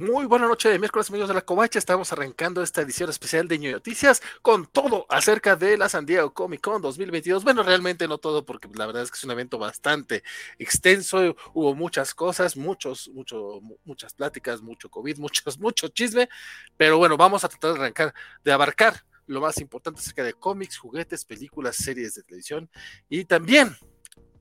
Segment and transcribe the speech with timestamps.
[0.00, 1.78] Muy buena noche de miércoles, amigos de la Covacha.
[1.78, 6.32] Estamos arrancando esta edición especial de Ñoño Noticias con todo acerca de la San Diego
[6.32, 7.44] Comic Con 2022.
[7.44, 10.22] Bueno, realmente no todo, porque la verdad es que es un evento bastante
[10.58, 11.36] extenso.
[11.52, 16.30] Hubo muchas cosas, muchos, mucho, muchas pláticas, mucho COVID, muchos, mucho chisme.
[16.78, 20.78] Pero bueno, vamos a tratar de arrancar, de abarcar lo más importante acerca de cómics,
[20.78, 22.70] juguetes, películas, series de televisión
[23.10, 23.76] y también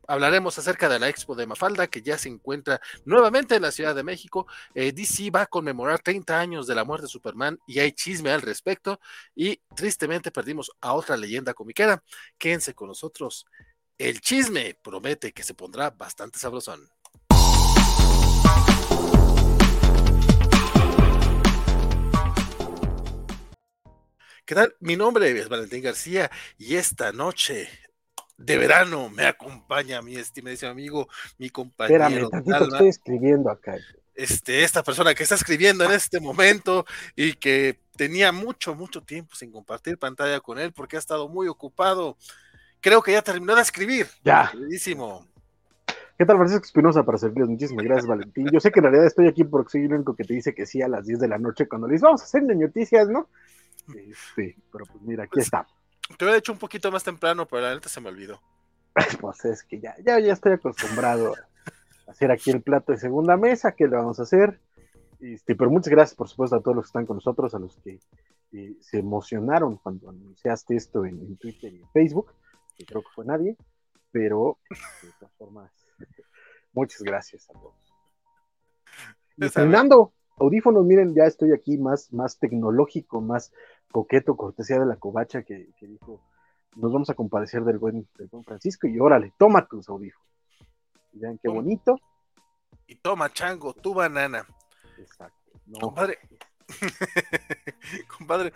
[0.09, 3.93] hablaremos acerca de la Expo de Mafalda, que ya se encuentra nuevamente en la Ciudad
[3.93, 4.47] de México.
[4.73, 8.31] Eh, DC va a conmemorar 30 años de la muerte de Superman y hay chisme
[8.31, 8.99] al respecto.
[9.35, 12.03] Y tristemente perdimos a otra leyenda comiquera.
[12.39, 13.45] Quédense con nosotros.
[13.99, 16.89] El chisme promete que se pondrá bastante sabrosón.
[24.43, 24.75] ¿Qué tal?
[24.79, 27.69] Mi nombre es Valentín García y esta noche
[28.39, 31.07] de verano me acompaña mi estimadísimo amigo,
[31.37, 32.29] mi compañero.
[32.31, 33.75] Espérame, estoy escribiendo acá.
[34.15, 39.35] Este, esta persona que está escribiendo en este momento y que tenía mucho, mucho tiempo
[39.35, 42.17] sin compartir pantalla con él porque ha estado muy ocupado.
[42.81, 44.07] Creo que ya terminó de escribir.
[44.23, 44.49] Ya.
[44.51, 45.25] Queridísimo.
[46.17, 47.49] ¿Qué tal, Francisco Espinosa, para servirles?
[47.49, 48.49] Muchísimas gracias, Valentín.
[48.51, 50.65] Yo sé que en realidad estoy aquí porque soy el único que te dice que
[50.65, 53.29] sí a las 10 de la noche cuando le dices, vamos a hacer noticias, ¿no?
[54.35, 55.65] Sí, pero pues mira, aquí está.
[56.17, 58.41] Te hubiera hecho un poquito más temprano, pero la neta se me olvidó.
[59.21, 61.33] Pues es que ya, ya, ya estoy acostumbrado
[62.07, 64.59] a hacer aquí el plato de segunda mesa, ¿qué le vamos a hacer?
[65.19, 67.77] Este, pero muchas gracias, por supuesto, a todos los que están con nosotros, a los
[67.77, 67.99] que
[68.53, 72.33] eh, se emocionaron cuando anunciaste esto en, Twitter y en Facebook,
[72.75, 73.57] que creo que fue nadie,
[74.11, 75.71] pero de todas formas,
[76.73, 77.75] muchas gracias a todos.
[79.37, 83.51] Y Fernando, audífonos, miren, ya estoy aquí más, más tecnológico, más
[83.91, 86.21] coqueto, cortesía de la covacha que, dijo,
[86.75, 90.27] nos vamos a comparecer del buen, del Francisco y órale, toma tus audífonos.
[91.13, 91.99] Vean qué bonito.
[92.87, 94.45] Y toma, chango, tu banana.
[94.97, 95.37] Exacto.
[95.79, 96.17] Compadre,
[98.17, 98.53] compadre,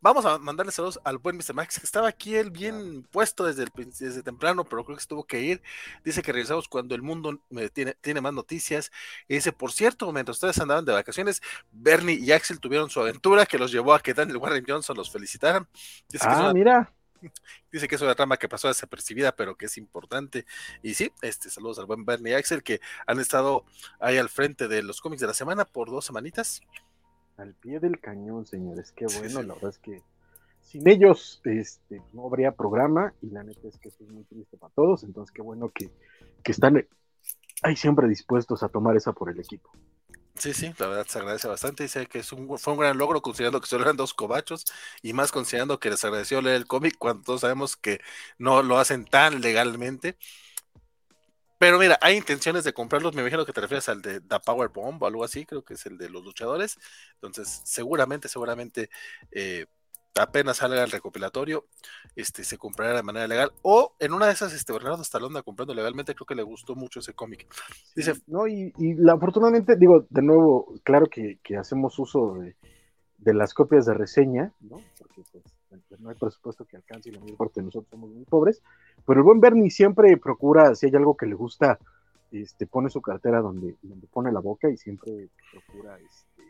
[0.00, 1.54] Vamos a mandarle saludos al buen Mr.
[1.54, 5.24] Max, que estaba aquí él bien puesto desde, desde temprano, pero creo que se tuvo
[5.24, 5.62] que ir.
[6.04, 7.40] Dice que regresamos cuando el mundo
[7.72, 8.92] tiene, tiene más noticias.
[9.26, 11.42] Y dice, por cierto, mientras ustedes andaban de vacaciones,
[11.72, 15.10] Bernie y Axel tuvieron su aventura que los llevó a que Daniel Warren Johnson los
[15.10, 15.66] felicitaran.
[16.08, 16.92] Dice ah, mira.
[17.72, 20.46] Dice que es una trama que pasó desapercibida, pero que es importante.
[20.82, 23.64] Y sí, este, saludos al buen Bernie y Axel, que han estado
[24.00, 26.62] ahí al frente de los cómics de la semana por dos semanitas.
[27.38, 28.92] Al pie del cañón, señores.
[28.92, 30.02] Qué bueno, la verdad es que
[30.60, 34.58] sin ellos este, no habría programa y la neta es que eso es muy triste
[34.58, 35.02] para todos.
[35.02, 35.90] Entonces, qué bueno que,
[36.44, 36.86] están
[37.62, 39.70] ahí siempre dispuestos a tomar esa por el equipo.
[40.34, 41.82] Sí, sí, la verdad se agradece bastante.
[41.84, 44.64] Dice que es un, fue un gran logro considerando que solo eran dos cobachos
[45.02, 48.00] y más considerando que les agradeció leer el cómic cuando todos sabemos que
[48.38, 50.16] no lo hacen tan legalmente.
[51.58, 53.14] Pero mira, hay intenciones de comprarlos.
[53.14, 55.74] Me imagino que te refieres al de The Power Bomb o algo así, creo que
[55.74, 56.78] es el de los luchadores.
[57.14, 58.90] Entonces, seguramente, seguramente,
[59.32, 59.66] eh,
[60.18, 61.66] apenas salga el recopilatorio,
[62.16, 63.52] este, se comprará de manera legal.
[63.62, 67.00] O en una de esas, este, Bernardo Estalón comprando legalmente, creo que le gustó mucho
[67.00, 67.46] ese cómic.
[67.94, 68.14] Dice.
[68.26, 72.56] No, y, la, afortunadamente, digo, de nuevo, claro que, hacemos uso de,
[73.18, 74.80] de, las copias de reseña, ¿no?
[74.98, 75.57] Porque pues
[75.98, 78.62] no hay presupuesto que alcance y la mayor parte de nosotros somos muy pobres,
[79.06, 81.78] pero el buen Bernie siempre procura, si hay algo que le gusta,
[82.30, 83.76] este, pone su cartera donde,
[84.12, 86.42] pone la boca y siempre procura, este,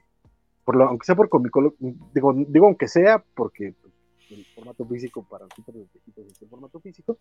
[0.65, 1.75] por lo, aunque sea por comicolo,
[2.15, 3.95] digo, digo aunque sea, porque pues,
[4.31, 7.19] el formato físico para nosotros los viejitos es el formato físico,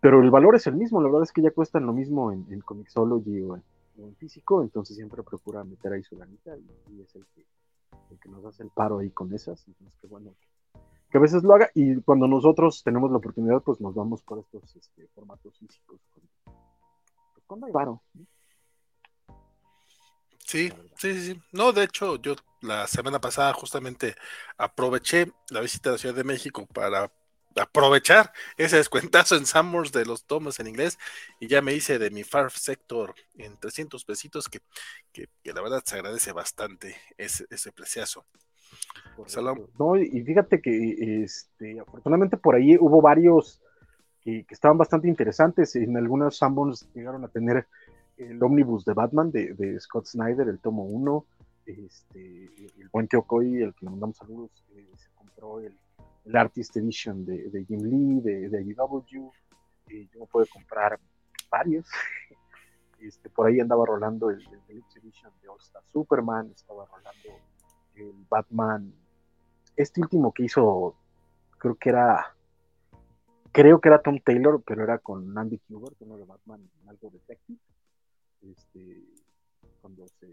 [0.00, 2.46] pero el valor es el mismo, la verdad es que ya cuestan lo mismo en,
[2.50, 3.62] en Comixology o en,
[4.16, 7.44] físico, entonces siempre procura meter ahí su ganita y, es el que,
[8.12, 10.34] el que nos hace el paro ahí con esas, entonces qué bueno
[11.16, 14.76] a veces lo haga y cuando nosotros tenemos la oportunidad, pues nos vamos por estos
[14.76, 16.00] este, formatos físicos.
[16.14, 18.02] Pues cuando hay varo.
[20.44, 21.42] Sí, sí, sí.
[21.52, 24.14] No, de hecho, yo la semana pasada justamente
[24.56, 27.10] aproveché la visita a la Ciudad de México para
[27.56, 30.98] aprovechar ese descuentazo en Summers de los tomos en inglés
[31.40, 34.60] y ya me hice de mi Far Sector en 300 pesitos que,
[35.12, 38.24] que, la verdad se agradece bastante ese, ese preciazo.
[39.78, 43.60] No, y fíjate que este, afortunadamente por ahí hubo varios
[44.22, 45.74] que, estaban bastante interesantes.
[45.76, 47.66] En algunos Sanborns llegaron a tener
[48.16, 51.26] el ómnibus de Batman de, Scott Snyder, el tomo 1.
[51.66, 52.44] Este,
[52.78, 55.76] el buen Teokoi, el que le mandamos saludos, eh, se compró el,
[56.34, 59.30] Artist Edition de, Jim Lee, de, de IDW.
[59.88, 60.98] Eh, yo pude comprar
[61.50, 61.86] varios.
[63.00, 67.38] Este, por ahí andaba rolando el, el Deluxe Edition de All Star Superman, estaba rolando
[68.00, 68.92] el Batman,
[69.76, 70.94] este último que hizo,
[71.58, 72.34] creo que era,
[73.52, 77.58] creo que era Tom Taylor, pero era con Andy Kubert, uno de Batman, algo Detective,
[78.42, 79.04] este,
[79.80, 80.28] cuando se,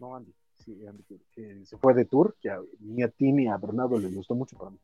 [0.00, 2.50] no Andy, sí, Andy, que se fue de tour, que
[2.80, 4.78] ni a ti ni a Bernardo les gustó mucho, para mí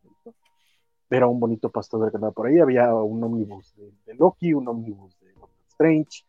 [1.11, 5.19] Era un bonito pastor que andaba por ahí, había un ómnibus de, Loki, un ómnibus
[5.21, 6.25] de Doctor Strange,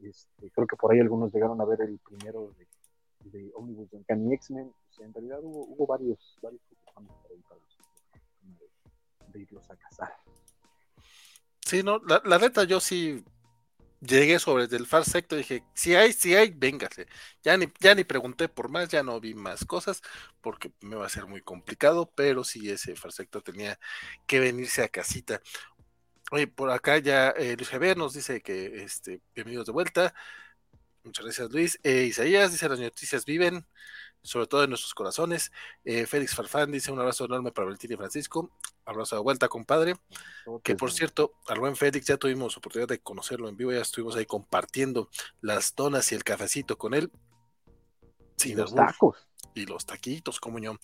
[0.00, 2.66] este, creo que por ahí algunos llegaron a ver el primero de,
[3.24, 6.60] de ómnibus de Uncanny X-Men, en realidad hubo, varios, varios
[6.94, 7.60] por ahí para
[9.32, 10.14] de, irlos a cazar.
[11.60, 13.24] Sí, no, la, la neta yo sí
[14.06, 17.06] llegué sobre el Far Sector y dije, si hay, si hay, véngase.
[17.42, 20.02] Ya ni, ya ni pregunté por más, ya no vi más cosas,
[20.40, 23.78] porque me va a ser muy complicado, pero sí ese Far Sector tenía
[24.26, 25.40] que venirse a casita.
[26.30, 30.14] Oye, por acá ya eh, Luis Javier nos dice que este, bienvenidos de vuelta.
[31.04, 31.78] Muchas gracias, Luis.
[31.82, 33.66] Eh, Isaías dice: las noticias viven
[34.24, 35.52] sobre todo en nuestros corazones.
[35.84, 38.50] Eh, Félix Farfán dice un abrazo enorme para Valentín y Francisco.
[38.86, 39.94] Abrazo de vuelta, compadre.
[40.62, 44.16] Que por cierto, al buen Félix ya tuvimos oportunidad de conocerlo en vivo, ya estuvimos
[44.16, 45.10] ahí compartiendo
[45.42, 47.12] las donas y el cafecito con él.
[48.42, 49.28] y los tacos.
[49.56, 50.76] Y los taquitos, como yo.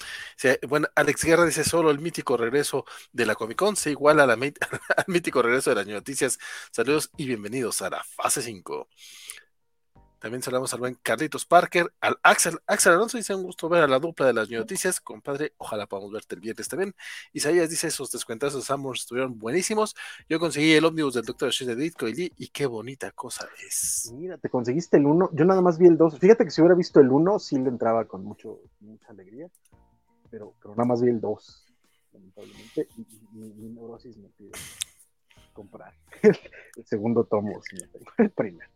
[0.69, 4.27] bueno, Alex Guerra dice solo el mítico regreso de la Comic Con se iguala a
[4.27, 4.35] la,
[4.97, 6.39] al mítico regreso de las noticias.
[6.71, 8.87] Saludos y bienvenidos a la fase 5.
[10.21, 12.59] También saludamos al buen Carlitos Parker, al Axel.
[12.67, 15.55] Axel Alonso dice un gusto ver a la dupla de las noticias, compadre.
[15.57, 16.95] Ojalá podamos verte el viernes también.
[17.33, 19.97] Isaías dice esos descuentazos de Samuels estuvieron buenísimos.
[20.29, 24.13] Yo conseguí el ómnibus del Doctor Strange de Ditko y y qué bonita cosa es.
[24.15, 25.31] Mira, te conseguiste el 1.
[25.33, 26.19] Yo nada más vi el 2.
[26.19, 29.49] Fíjate que si hubiera visto el 1, sí le entraba con mucho, mucha alegría.
[30.31, 31.67] Pero, pero nada más vi el 2,
[32.13, 32.89] lamentablemente.
[32.99, 34.53] Y, mi neurosis me pide
[35.53, 38.69] comprar el segundo tomo, si no tengo el primer.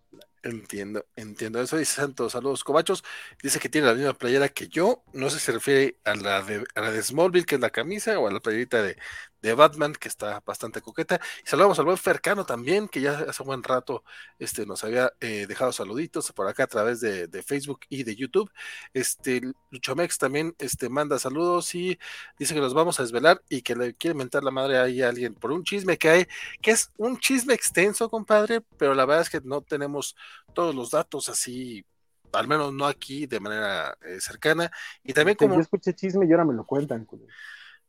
[0.47, 1.59] Entiendo, entiendo.
[1.63, 2.33] Eso dice Santos.
[2.33, 3.03] Saludos, Cobachos.
[3.43, 5.03] Dice que tiene la misma playera que yo.
[5.15, 7.71] No sé si se refiere a la de, a la de Smallville, que es la
[7.71, 8.99] camisa, o a la playerita de,
[9.45, 11.21] de Batman, que está bastante coqueta.
[11.45, 14.03] Y saludamos al buen Fercano también, que ya hace un buen rato
[14.39, 18.51] este, nos había eh, dejado saluditos por acá a través de, Facebook y de YouTube.
[18.95, 21.99] Este, Luchomex también este, manda saludos y
[22.39, 25.11] dice que los vamos a desvelar y que le quiere mentar la madre ahí a
[25.11, 26.27] alguien por un chisme que hay,
[26.63, 30.17] que es un chisme extenso, compadre, pero la verdad es que no tenemos
[30.55, 31.85] todos los datos así
[32.33, 34.71] al menos no aquí de manera eh, cercana.
[35.05, 35.55] Y también como...
[35.55, 37.07] Yo escuché chisme y ahora me lo cuentan.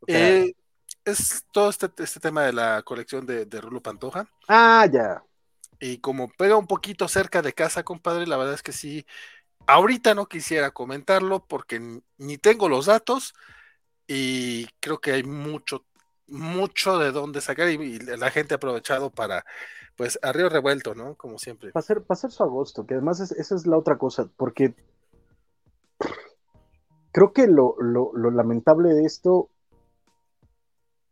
[0.05, 0.53] eh,
[1.05, 4.27] es todo este, este, tema de la colección de, de Rulo Pantoja.
[4.47, 5.23] Ah, ya.
[5.79, 9.05] Y como pega un poquito cerca de casa, compadre, la verdad es que sí.
[9.67, 13.33] Ahorita no quisiera comentarlo porque ni tengo los datos
[14.07, 15.85] y creo que hay mucho,
[16.27, 19.45] mucho de dónde sacar y, la gente ha aprovechado para,
[19.95, 21.15] pues, arriba revuelto, ¿no?
[21.15, 21.71] Como siempre.
[21.75, 24.75] Va a ser, va su agosto, que además esa es la otra cosa, porque
[27.11, 29.49] creo que lo, lo, lo lamentable de esto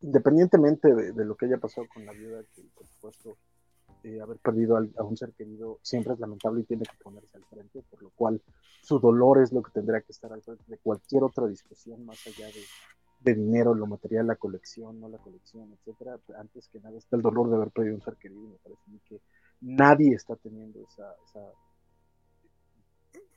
[0.04, 3.38] independientemente de, lo que haya pasado con la vida, que por supuesto
[4.04, 7.46] eh, haber perdido a, un ser querido siempre es lamentable y tiene que ponerse al
[7.46, 8.42] frente, por lo cual
[8.82, 12.20] su dolor es lo que tendrá que estar al frente de cualquier otra discusión más
[12.28, 16.20] allá de, dinero, lo material, la colección, no la colección, etcétera.
[16.38, 19.22] Antes que nada está el dolor de haber perdido un ser querido, me parece que
[19.62, 21.40] nadie está teniendo esa, esa,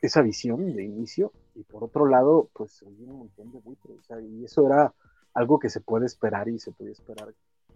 [0.03, 4.45] esa visión de inicio, y por otro lado, pues hay un montón de buitres, y
[4.45, 4.93] eso era
[5.37, 7.33] algo que se puede esperar y se puede esperar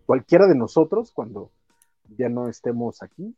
[0.07, 1.53] cualquiera de nosotros cuando
[2.17, 3.37] ya no estemos aquí.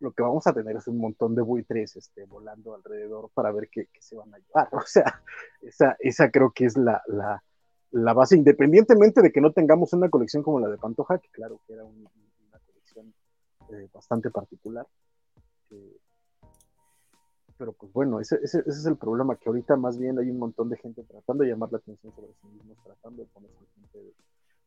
[0.00, 3.68] Lo que vamos a tener es un montón de buitres este, volando alrededor para ver
[3.70, 4.68] qué, se van a llevar.
[4.72, 5.22] O sea,
[5.60, 7.44] esa, esa creo que es la, la,
[7.90, 11.60] la, base, independientemente de que no tengamos una colección como la de Pantoja, que claro
[11.66, 12.10] que era una
[12.66, 13.14] colección
[13.70, 14.86] eh, bastante particular.
[15.70, 15.98] Eh,
[17.60, 20.70] pero pues bueno, ese, ese, es el problema, que ahorita más bien hay un montón
[20.70, 23.98] de gente tratando de llamar la atención sobre sí mismos, tratando de ponerse gente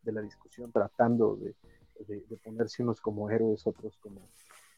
[0.04, 1.56] de, la discusión, tratando de,
[2.44, 4.30] ponerse unos como héroes, otros como,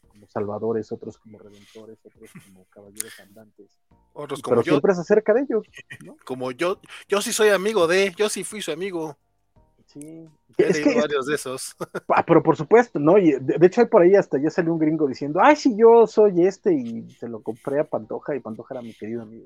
[0.07, 3.81] como salvadores, otros como redentores, otros como caballeros andantes.
[4.13, 4.71] Otros como pero yo.
[4.75, 5.65] siempre es acerca de ellos.
[6.25, 6.79] Como yo,
[7.09, 9.17] yo sí soy amigo de, yo sí fui su amigo.
[9.95, 10.29] Sí.
[10.57, 11.73] es que, varios de esos.
[12.09, 13.17] Ah, pero por supuesto, ¿no?
[13.17, 16.05] Y de, hecho, hay por ahí hasta ya salió un gringo diciendo, ay, sí, yo
[16.05, 19.45] soy este, y se lo compré a Pantoja, y Pantoja era mi querido amigo.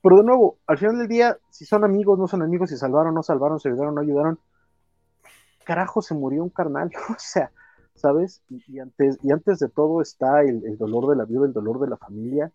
[0.00, 3.12] pero de nuevo, al final del día, si son amigos, no son amigos, si salvaron,
[3.12, 4.38] no salvaron, se ayudaron, no ayudaron,
[5.64, 7.50] carajo, se murió un carnal, o sea,
[7.96, 8.40] ¿sabes?
[8.48, 11.88] Y, antes, y antes de todo está el, dolor de la vida, el dolor de
[11.88, 12.52] la familia,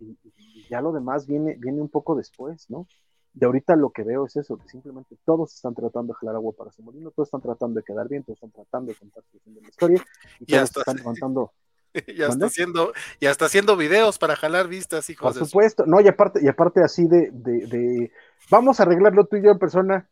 [0.00, 2.86] y, y, ya lo demás viene, viene un poco después, ¿no?
[3.34, 6.52] Y ahorita lo que veo es eso, que simplemente todos están tratando de jalar agua
[6.56, 9.38] para su molino, todos están tratando de quedar bien, todos están tratando de contar su
[9.52, 10.04] de la historia,
[10.40, 11.52] y todos están levantando.
[12.16, 15.36] Ya está haciendo, ya está haciendo videos para jalar vistas, hijos.
[15.36, 18.12] Por supuesto, no, y aparte, y aparte así de, de,
[18.50, 20.08] vamos a arreglarlo tú y yo en persona,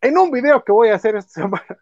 [0.00, 1.78] en un video que voy a hacer esta semana.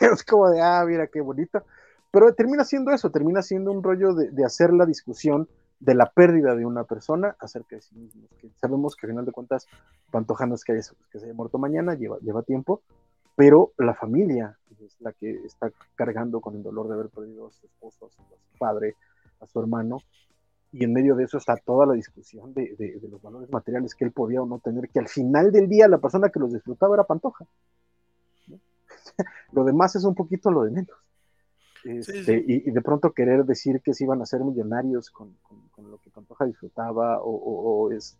[0.00, 1.62] es como de, ah, mira qué bonito.
[2.10, 5.48] Pero termina siendo eso, termina siendo un rollo de, de hacer la discusión
[5.80, 8.30] de la pérdida de una persona acerca de sí mismos.
[8.40, 9.66] Que sabemos que al final de cuentas,
[10.10, 10.74] Pantoja no es que,
[11.10, 12.82] que se haya muerto mañana, lleva, lleva tiempo,
[13.36, 17.52] pero la familia es la que está cargando con el dolor de haber perdido a
[17.52, 18.22] su esposo, a su
[18.58, 18.96] padre,
[19.40, 19.98] a su hermano,
[20.72, 24.04] y en medio de eso está toda la discusión de, de, los valores materiales que
[24.04, 26.94] él podía o no tener, que al final del día la persona que los disfrutaba
[26.94, 27.46] era Pantoja.
[29.52, 30.96] lo demás es un poquito lo de menos.
[31.84, 35.98] Este, y, de pronto querer decir que se iban a ser millonarios con, con, lo
[35.98, 38.16] que Pantoja disfrutaba o, es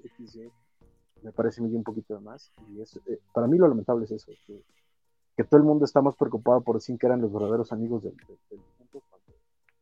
[1.22, 2.52] me parece un poquito de más.
[2.68, 6.16] Y es, eh, para mí lo lamentable es eso, que, todo el mundo está más
[6.16, 9.34] preocupado por decir que eran los verdaderos amigos del, del, difunto, cuando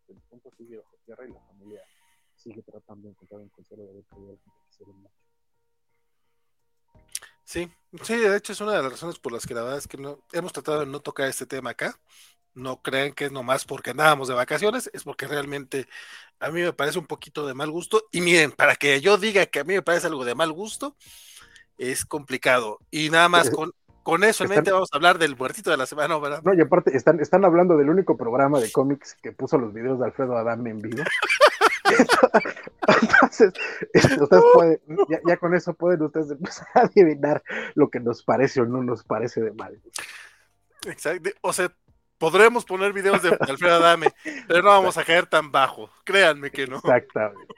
[0.09, 1.83] el difunto sigue bajo tierra y la familia
[2.35, 5.11] sigue tratando de encontrar un consuelo de haber que mucho.
[7.45, 7.71] Sí,
[8.03, 9.97] sí, de hecho es una de las razones por las que la verdad es que
[9.97, 11.99] no hemos tratado de no tocar este tema acá.
[12.57, 15.87] No crean que es nomás porque andábamos de vacaciones, es porque realmente
[16.41, 18.03] a mí me parece un poquito de mal gusto.
[18.13, 20.97] Y miren, para que yo diga que a mí me parece algo de mal gusto,
[21.79, 22.79] es complicado.
[22.91, 23.73] Y nada más con,
[24.03, 26.41] con eso en mente vamos a hablar del muertito de la semana, ¿verdad?
[26.45, 29.99] No, y aparte están, están hablando del único programa de cómics que puso los videos
[29.99, 31.03] de Alfredo Adame en vivo.
[33.03, 33.53] Entonces,
[33.93, 34.81] este, ustedes pueden,
[35.27, 37.43] ya, con eso pueden ustedes empezar a adivinar
[37.75, 39.81] lo que nos parece o no nos parece de mal.
[40.87, 41.31] Exacto.
[41.41, 41.73] O sea,
[42.19, 44.13] podremos poner videos de Alfredo Adame,
[44.49, 45.91] pero no vamos a caer tan bajo.
[46.05, 46.77] Créanme que no.
[46.77, 47.55] Exactamente.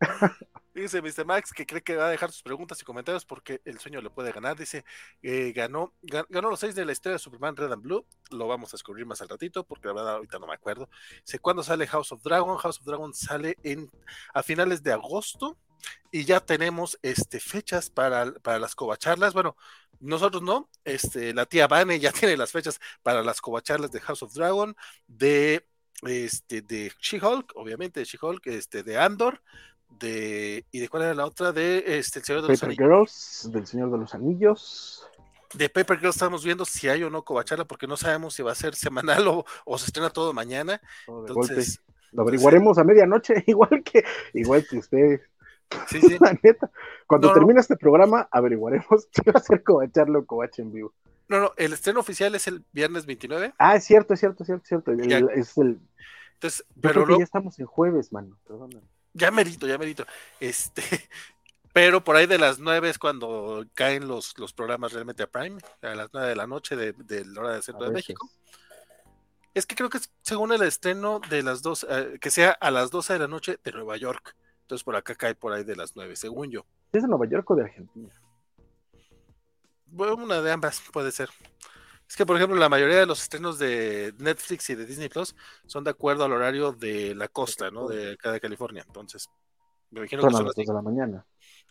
[0.72, 1.26] Dice Mr.
[1.26, 4.08] Max que cree que va a dejar sus preguntas y comentarios porque el sueño le
[4.08, 4.56] puede ganar.
[4.56, 4.84] Dice,
[5.20, 8.06] eh, ganó, ganó los seis de la historia de Superman Red and Blue.
[8.30, 10.88] Lo vamos a descubrir más al ratito porque la verdad ahorita no me acuerdo.
[11.26, 12.56] Dice, ¿cuándo sale House of Dragon?
[12.56, 13.90] House of Dragon sale en,
[14.32, 15.58] a finales de agosto
[16.10, 19.32] y ya tenemos este, fechas para, para las covacharlas.
[19.32, 19.56] Bueno,
[20.00, 24.22] nosotros no, este, la tía Vane ya tiene las fechas para las covacharlas de House
[24.22, 24.74] of Dragon,
[25.06, 25.66] de
[26.02, 29.42] este de She-Hulk, obviamente de She-Hulk, este de Andor,
[29.88, 32.78] de y de cuál era la otra de este el Señor de los Anillos.
[32.78, 35.06] Girls, del Señor de los Anillos.
[35.52, 38.52] De Paper Girls estamos viendo si hay o no covacharla porque no sabemos si va
[38.52, 39.26] a ser semanal
[39.64, 40.80] o, se estrena todo mañana.
[41.06, 41.80] Entonces,
[42.12, 45.20] lo averiguaremos a medianoche, igual que igual que usted.
[45.88, 46.16] Sí, sí.
[46.20, 46.70] La neta.
[47.06, 50.92] Cuando termine este programa, averiguaremos si va a ser covacharlo o covacha en vivo.
[51.28, 53.54] No, no, el estreno oficial es el viernes 29.
[53.58, 55.30] Ah, es cierto, es cierto, es cierto, es cierto.
[55.30, 55.80] es el...
[56.34, 58.36] Entonces, pero ya estamos en jueves, mano.
[58.46, 58.82] Perdóname.
[59.12, 60.06] Ya merito, ya merito.
[60.40, 60.82] Este,
[61.72, 65.60] pero por ahí de las nueve es cuando caen los, los programas realmente a Prime,
[65.82, 68.28] a las nueve de la noche de, la hora del centro de México.
[69.52, 72.70] Es que creo que es según el estreno de las dos, eh, que sea a
[72.70, 74.36] las 12 de la noche de Nueva York.
[74.70, 76.64] Entonces por acá cae por ahí de las nueve, según yo.
[76.92, 78.08] ¿Es de Nueva York o de Argentina?
[79.86, 81.28] Bueno, una de ambas puede ser.
[82.08, 85.34] Es que, por ejemplo, la mayoría de los estrenos de Netflix y de Disney Plus
[85.66, 87.88] son de acuerdo al horario de la costa, ¿no?
[87.88, 88.84] De cada California.
[88.86, 89.28] Entonces,
[89.90, 91.26] me imagino que son las 2 de la mañana.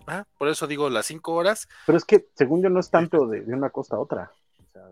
[0.06, 1.70] Ah, por eso digo las 5 horas.
[1.86, 4.29] Pero es que, según yo, no es tanto de, una costa a otra.
[4.62, 4.89] O sea,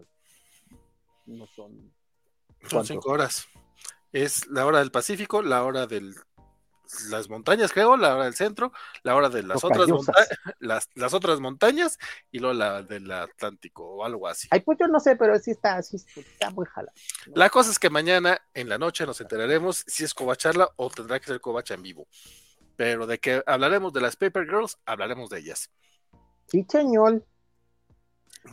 [1.25, 1.91] no son.
[2.69, 3.47] Son 5 horas.
[4.13, 6.15] Es la hora del Pacífico, la hora del
[7.09, 8.71] las montañas, creo, la hora del centro,
[9.03, 10.29] la hora de las otras montañas,
[10.59, 11.97] las, las, otras montañas
[12.31, 14.47] y luego la del Atlántico o algo así.
[14.51, 16.91] Ay, pues yo no sé, pero sí está, sí está muy jala.
[17.33, 21.19] La cosa es que mañana en la noche nos enteraremos si es covacharla o tendrá
[21.19, 22.07] que ser covacha en vivo.
[22.75, 25.71] Pero de que hablaremos de las Paper Girls, hablaremos de ellas.
[26.47, 27.25] Sí, señor.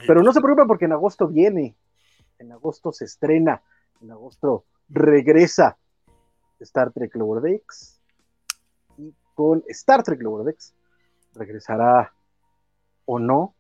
[0.07, 1.77] Pero no se preocupen porque en agosto viene.
[2.39, 3.63] En agosto se estrena.
[4.01, 5.79] En agosto regresa
[6.59, 7.94] Star Trek Lower Decks
[9.35, 10.75] con Star Trek Lower Decks.
[11.35, 12.13] ¿Regresará
[13.05, 13.55] o no?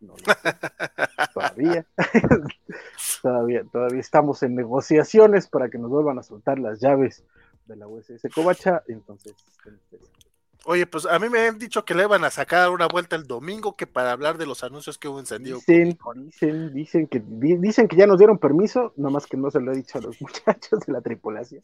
[0.00, 0.24] No sé.
[1.34, 1.86] todavía.
[3.22, 3.64] todavía.
[3.72, 7.24] Todavía estamos en negociaciones para que nos vuelvan a soltar las llaves
[7.66, 8.82] de la USS Covacha.
[8.88, 9.34] Entonces,
[10.64, 13.26] Oye, pues a mí me han dicho que le van a sacar una vuelta el
[13.26, 15.58] domingo que para hablar de los anuncios que hubo en San Diego.
[15.58, 19.72] Dicen, dicen, dicen, que, dicen que ya nos dieron permiso, nomás que no se lo
[19.72, 21.62] he dicho a los muchachos de la tripulación.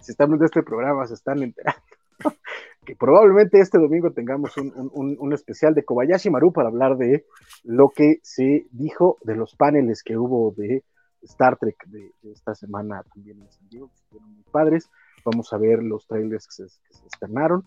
[0.00, 1.82] si están viendo este programa, se están enterando.
[2.84, 7.24] que probablemente este domingo tengamos un, especial de Kobayashi Maru para hablar de
[7.62, 10.84] lo que se dijo de los paneles que hubo de
[11.22, 14.90] Star Trek de, esta semana también en San Diego, que fueron muy padres.
[15.24, 17.64] Vamos a ver los trailers que se, que estrenaron,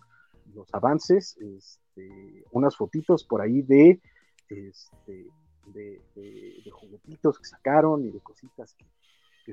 [0.54, 4.00] los avances, este, unas fotitos por ahí de,
[4.48, 5.26] este,
[5.66, 8.84] de, juguetitos que sacaron y de cositas que,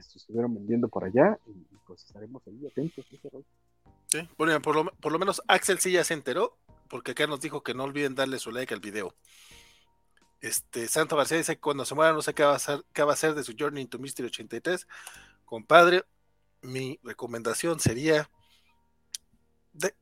[0.02, 3.06] se estuvieron vendiendo por allá y, pues estaremos ahí atentos.
[3.10, 3.18] Sí,
[4.38, 6.58] bueno, por, lo, por lo menos Axel sí ya se enteró,
[6.90, 9.16] porque acá nos dijo que no olviden darle su like al video.
[10.42, 13.04] Este, Santo García dice que cuando se muera no sé qué va a hacer, qué
[13.04, 14.88] va a hacer de su Journey into Mystery 83.
[15.44, 16.04] Compadre,
[16.62, 18.30] mi recomendación sería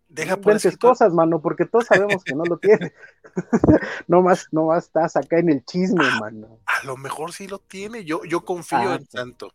[0.07, 2.93] deja por eso cosas, mano, porque todos sabemos que no lo tiene.
[4.07, 6.59] no más, no más estás acá en el chisme, ah, mano.
[6.65, 9.53] A lo mejor sí lo tiene, yo, yo confío ah, en tanto.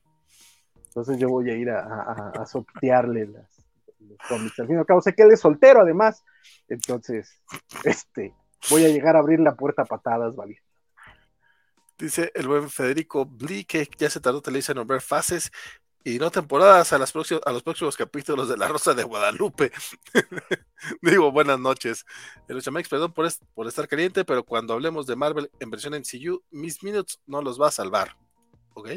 [0.86, 3.57] Entonces yo voy a ir a, a, a sortearle las,
[4.00, 4.58] los cómics.
[4.60, 6.24] Al fin sé que él es soltero, además.
[6.68, 7.40] Entonces,
[7.84, 8.34] este,
[8.70, 10.62] voy a llegar a abrir la puerta a patadas, ¿vale?
[11.98, 15.50] Dice el buen Federico Bli que ya se tardó Televisa en nombrar fases
[16.04, 19.72] y no temporadas a, las próximos, a los próximos capítulos de La Rosa de Guadalupe.
[21.02, 22.06] Digo, buenas noches.
[22.46, 26.42] El Chamex, perdón por, por estar caliente, pero cuando hablemos de Marvel en versión MCU,
[26.50, 28.16] Miss Minutes no los va a salvar.
[28.74, 28.90] ¿Ok?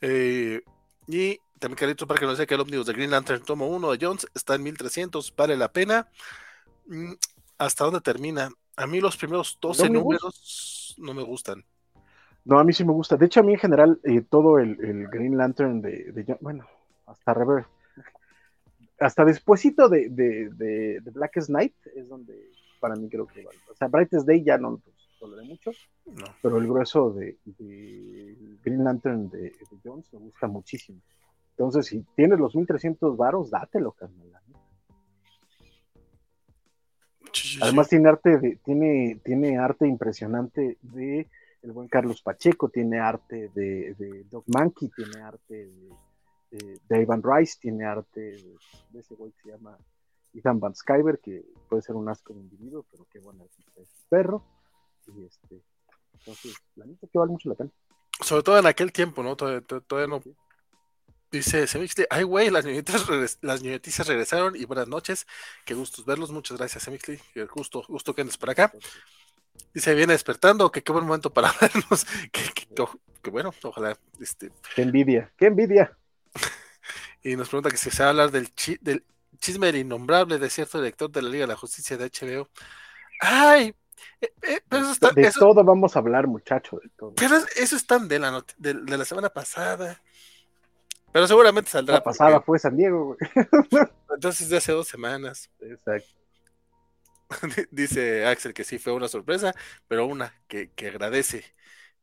[0.00, 0.62] Eh,
[1.08, 3.92] y también Carlitos para que no sea que el ómnibus de Green Lantern tomo 1
[3.92, 6.08] de Jones está en 1300, vale la pena.
[6.86, 7.12] Mm,
[7.56, 8.50] ¿Hasta dónde termina?
[8.76, 11.64] A mí los primeros 12 números no me gustan.
[12.44, 13.16] No, a mí sí me gusta.
[13.16, 16.66] De hecho, a mí en general, eh, todo el, Green Lantern de, bueno,
[17.06, 17.66] hasta Rever,
[18.98, 22.50] hasta despuésito de, de, Blackest Night es donde
[22.80, 23.58] para mí creo que vale.
[23.70, 24.80] O sea, Brightest Day ya no
[25.20, 25.70] pues, mucho,
[26.42, 27.36] pero el grueso de,
[28.64, 29.52] Green Lantern de,
[29.84, 31.00] Jones me gusta muchísimo.
[31.52, 34.32] Entonces, si tienes los 1300 varos, dátelo, carnal.
[37.60, 41.28] Además tiene arte de, tiene, tiene arte impresionante de
[41.62, 45.70] el buen Carlos Pacheco, tiene arte de, de Doc Mankey, tiene arte
[46.50, 49.78] de, de, Ivan Rice, tiene arte de, ese güey que se llama
[50.34, 53.86] Ethan Van Skyver, que puede ser un asco de individuo, pero qué bueno es un
[54.08, 54.44] perro.
[55.06, 55.62] Y este,
[56.14, 57.70] entonces, la neta que vale mucho la pena.
[58.20, 59.36] Sobre todo en aquel tiempo, ¿no?
[59.36, 60.22] Todavía, todavía no.
[61.32, 63.06] Dice, se ay güey, las niñitas,
[63.40, 65.26] las niñitas regresaron y buenas noches,
[65.64, 67.18] qué gustos verlos, muchas gracias, Semixley,
[67.54, 68.70] gusto, gusto que andes por acá.
[69.72, 72.06] Dice, viene despertando, que qué buen momento para vernos.
[73.22, 73.96] Que, bueno, ojalá.
[74.20, 74.50] Este...
[74.74, 75.96] Qué envidia, qué envidia.
[77.22, 79.04] y nos pregunta que si se va a hablar del, del
[79.38, 82.48] chisme del innombrable de cierto director de la Liga de la Justicia de HBO.
[83.20, 83.74] ¡Ay!
[84.20, 84.60] Eh, eh,
[85.14, 87.14] de todo vamos a hablar, muchacho, de todo.
[87.14, 90.00] Pero eso es tan de la, de, la semana pasada.
[91.12, 91.96] Pero seguramente saldrá.
[91.96, 93.16] La pasada fue San Diego,
[94.14, 95.50] Entonces de hace dos semanas.
[95.60, 96.14] Exacto.
[97.70, 99.54] Dice Axel que sí fue una sorpresa,
[99.88, 101.44] pero una que, agradece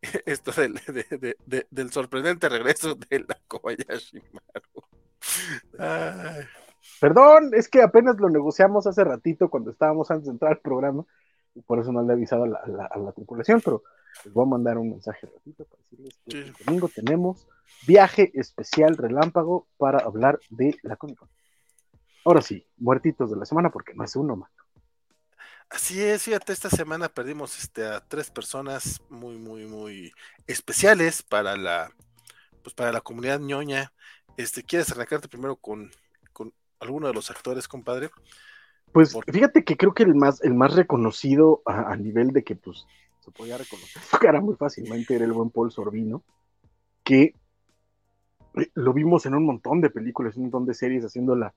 [0.25, 0.79] esto del,
[1.69, 4.87] del, sorprendente regreso de la Kobayashi Maru.
[6.99, 11.05] Perdón, es que apenas lo negociamos hace ratito cuando estábamos antes de entrar al programa
[11.55, 13.83] y por eso no le he avisado a la, tripulación, pero
[14.23, 17.47] les voy a mandar un mensaje ratito para decirles que el domingo tenemos
[17.86, 21.29] viaje especial relámpago para hablar de la Comic Con.
[22.25, 24.51] Ahora sí, muertitos de la semana porque no es uno, más
[25.69, 30.12] Así es, fíjate, esta semana perdimos este, a tres personas muy, muy, muy
[30.47, 31.91] especiales para la,
[32.63, 33.93] pues para la comunidad ñoña.
[34.36, 35.91] Este, ¿Quieres arrancarte primero con,
[36.34, 38.10] con alguno de los actores, compadre?
[38.91, 42.88] Pues fíjate que creo que el más, el más reconocido a, nivel de que pues
[43.19, 46.23] se podía reconocer su cara muy fácilmente era el buen Paul Sorbino,
[47.03, 47.36] que
[48.73, 51.53] lo vimos en un montón de películas, un montón de series haciéndola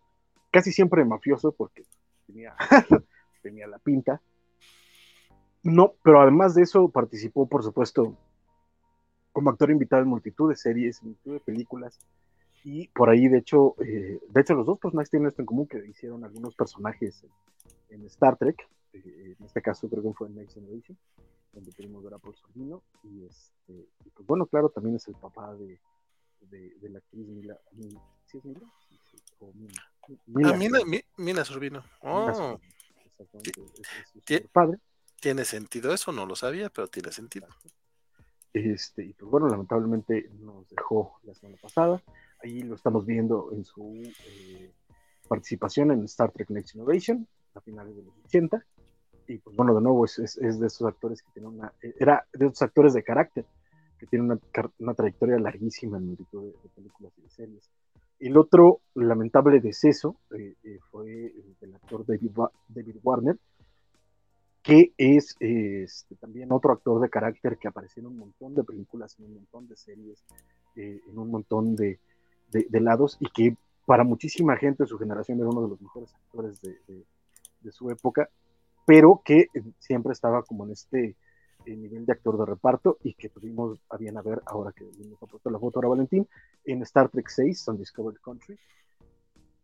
[0.50, 1.84] casi siempre mafioso porque
[2.26, 2.54] tenía
[3.42, 4.22] tenía la pinta.
[5.62, 8.16] No, pero además de eso participó, por supuesto,
[9.32, 11.98] como actor invitado en multitud de series, multitud de películas.
[12.64, 15.66] Y por ahí, de hecho, eh, de hecho, los dos personajes tienen esto en común,
[15.66, 17.24] que hicieron algunos personajes
[17.90, 18.68] en, Star Trek.
[18.92, 20.98] Eh, en este caso creo que fue en Next Generation,
[21.52, 22.82] donde pudimos ver a Paul Sorvino.
[23.04, 25.80] Y, este, pues bueno, claro, también es el papá de,
[26.40, 27.58] de, la actriz Mila.
[28.26, 28.60] ¿Sí es Mila?
[29.40, 29.52] o
[30.26, 30.78] Mila, Mina,
[31.16, 31.84] Mina, Sorbino.
[32.00, 32.58] Oh
[34.52, 34.78] padre.
[35.20, 37.46] Tiene sentido eso, no lo sabía, pero tiene sentido.
[38.52, 42.02] Este, y pues bueno, lamentablemente nos dejó la semana pasada.
[42.42, 44.72] Ahí lo estamos viendo en su eh,
[45.28, 48.66] participación en Star Trek Next Innovation, a finales de los 80.
[49.28, 52.46] Y pues bueno, de nuevo es, es, de esos actores que tiene una, era de
[52.46, 53.44] esos actores de carácter,
[53.98, 54.38] que tiene una,
[54.78, 57.70] una trayectoria larguísima en multitud de, películas y de series.
[58.18, 62.30] El otro lamentable deceso eh, eh, fue el del actor David,
[62.68, 63.36] David Warner,
[64.62, 69.18] que es este, también otro actor de carácter que apareció en un montón de películas,
[69.18, 70.24] en un montón de series,
[70.76, 71.98] eh, en un montón de,
[72.70, 73.56] lados y que
[73.86, 78.28] para muchísima gente de su generación era uno de los mejores actores de, su época,
[78.86, 79.46] pero que
[79.78, 81.16] siempre estaba como en este
[81.66, 85.22] nivel de actor de reparto y que tuvimos a bien a ver ahora que nos
[85.22, 86.26] ha puesto la foto ahora Valentín
[86.64, 88.58] en Star Trek 6 on Discovered Country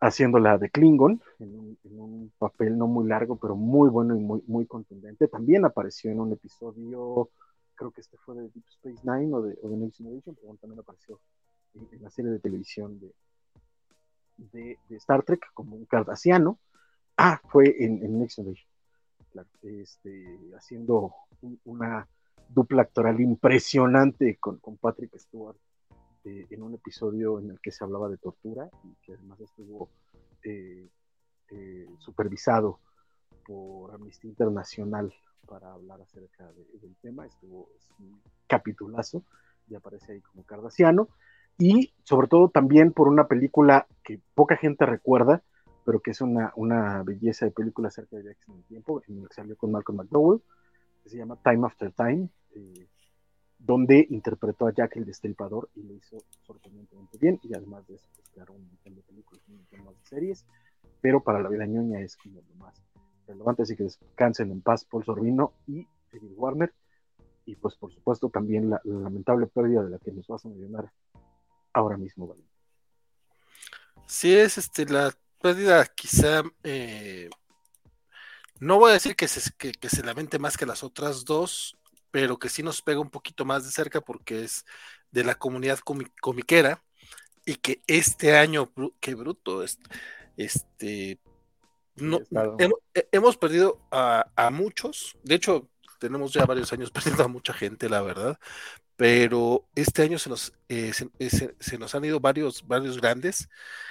[0.01, 4.67] haciéndola de Klingon en un, papel no muy largo pero muy bueno y muy, muy
[4.67, 5.27] contundente.
[5.27, 7.31] También apareció en un episodio
[7.75, 10.81] creo que este fue de Deep Space Nine o de, o Next Generation pero también
[10.81, 11.21] apareció
[11.75, 13.13] en, la serie de televisión de,
[14.89, 16.59] de, Star Trek como un cardasiano
[17.21, 18.68] Ah, fue en, en Next Generation,
[19.62, 21.14] este, haciendo
[21.64, 22.09] una
[22.48, 25.57] dupla actoral impresionante con, con Patrick Stewart
[26.24, 29.88] eh, en un episodio en el que se hablaba de tortura y que además estuvo
[30.42, 30.88] eh,
[31.51, 32.81] eh, supervisado
[33.46, 35.14] por Amnistía Internacional
[35.46, 37.27] para hablar acerca del tema.
[37.27, 39.22] Estuvo un capitulazo
[39.68, 41.09] y aparece ahí como Cardasiano.
[41.57, 45.42] Y sobre todo también por una película que poca gente recuerda,
[45.85, 49.19] pero que es una, una belleza de película acerca de Jackson en el tiempo, en
[49.19, 50.43] el que salió con Malcolm McDowell,
[51.03, 52.87] que se llama Time After Time, eh,
[53.59, 58.07] donde interpretó a Jack el Destripador y lo hizo sorprendentemente bien, y además de eso,
[58.14, 60.47] pues un montón de películas, un montón de series,
[61.01, 62.81] pero para la vida ñoña es como lo más
[63.27, 66.73] relevante, así que descansen en paz Paul Sorbino y David Warner,
[67.45, 70.93] y pues por supuesto también la, lamentable pérdida de la que nos vas a mencionar
[71.73, 72.43] ahora mismo, ¿vale?
[74.07, 77.31] Sí, es este, la pérdida quizá, eh,
[78.61, 81.77] no voy a decir que se, que, se lamente más que las otras dos,
[82.11, 84.64] pero que sí nos pega un poquito más de cerca porque es
[85.11, 85.79] de la comunidad
[86.20, 86.83] comiquera
[87.46, 89.64] y que este año, qué bruto,
[90.37, 91.18] este,
[91.96, 92.20] no,
[93.11, 97.88] hemos, perdido a, a, muchos, de hecho tenemos ya varios años perdiendo a mucha gente,
[97.88, 98.38] la verdad,
[98.99, 103.49] pero este año se nos, eh, eh, se, nos han ido varios, varios grandes.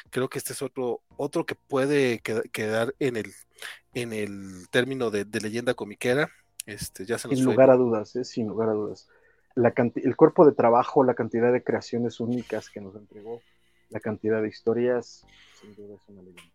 [0.09, 3.31] Creo que este es otro, otro que puede quedar en el,
[3.93, 6.29] en el término de, leyenda comiquera.
[6.65, 9.07] Este, ya sin lugar a dudas, eh, sin lugar a dudas.
[9.55, 13.41] La el cuerpo de trabajo, la cantidad de creaciones únicas que nos entregó,
[13.89, 15.25] la cantidad de historias,
[15.61, 16.51] sin duda es una leyenda.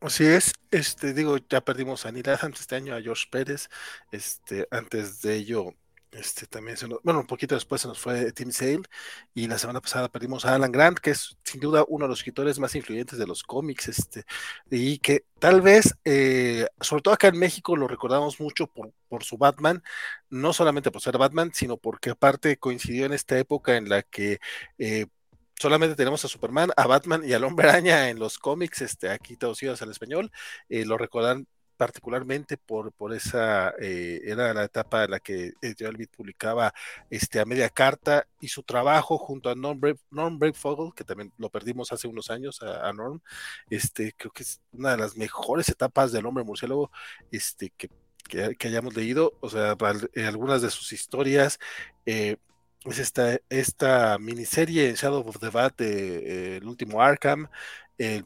[0.00, 3.68] Así es, este, digo, ya perdimos a Neil Adams este año, a George Pérez,
[4.12, 5.74] este, antes de ello
[6.12, 8.82] este también se bueno, un poquito después se nos fue Tim Sale
[9.34, 12.18] y la semana pasada perdimos a Alan Grant, que es sin duda uno de los
[12.20, 14.24] escritores más influyentes de los cómics, este,
[14.70, 19.24] y que tal vez, eh, sobre todo acá en México, lo recordamos mucho por, por
[19.24, 19.82] su Batman,
[20.30, 24.38] no solamente por ser Batman, sino porque aparte coincidió en esta época en la que
[24.78, 25.06] eh,
[25.58, 29.36] solamente tenemos a Superman, a Batman y al Hombre Araña en los cómics, este, aquí
[29.36, 30.30] traducidos al español,
[30.68, 31.46] eh, lo recordan
[31.82, 36.72] particularmente por, por esa, eh, era la etapa en la que Joel Beat publicaba
[37.10, 39.80] este, a media carta y su trabajo junto a Norm,
[40.12, 43.20] Norm Breakfogel, que también lo perdimos hace unos años a, Norm,
[43.68, 46.92] este, creo que es una de las mejores etapas del hombre murciélago
[47.32, 47.90] este, que,
[48.28, 49.76] que, hayamos leído, o sea,
[50.28, 51.58] algunas de sus historias.
[52.06, 52.36] Eh,
[52.84, 57.48] es esta, esta miniserie Shadow of the Bat de, eh, el último Arkham,
[57.98, 58.24] el,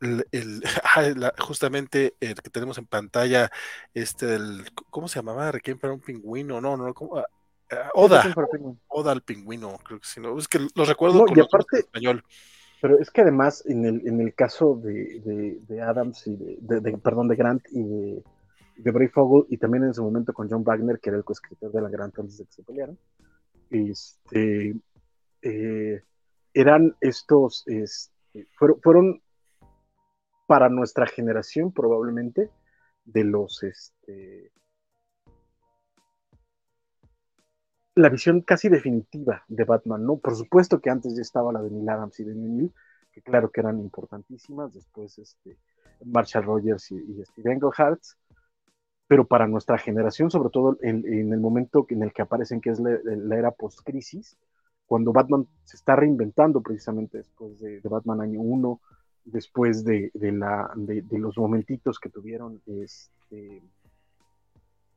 [1.38, 3.50] justamente el que tenemos en pantalla,
[3.94, 5.52] este del, ¿cómo se llamaba?
[5.52, 7.18] Requiem para un pingüino, no, no, ¿cómo?
[7.18, 7.26] Ah,
[7.72, 8.24] ah, Oda,
[8.88, 12.24] Oda al pingüino, creo que sí, no, es que lo recuerdo con aparte, español.
[12.80, 17.26] Pero es que además, en el, en el caso de, de, Adams y de, perdón,
[17.26, 18.22] de Grant y de,
[18.76, 21.72] de Bray Fogel, y también en su momento con John Wagner, que era el coescritor
[21.72, 22.96] de la Grant antes de que se pelearan,
[23.70, 24.76] este,
[25.42, 26.02] eh,
[26.54, 29.22] eran estos, este, fueron, fueron
[30.48, 32.50] para nuestra generación probablemente
[33.04, 34.50] de los este
[37.94, 40.16] la visión casi definitiva de Batman, ¿no?
[40.16, 42.72] Por supuesto que antes ya estaba la de Neil Adams y de Neil,
[43.12, 45.58] que claro que eran importantísimas, después este,
[46.04, 48.00] Marshall Rogers y, Steve Englehart,
[49.06, 52.80] pero para nuestra generación, sobre todo en, el momento en el que aparecen, que es
[52.80, 54.38] la, era post-crisis,
[54.86, 58.80] cuando Batman se está reinventando precisamente después de, de Batman Año 1,
[59.32, 63.62] después de, la, de, los momentitos que tuvieron, este,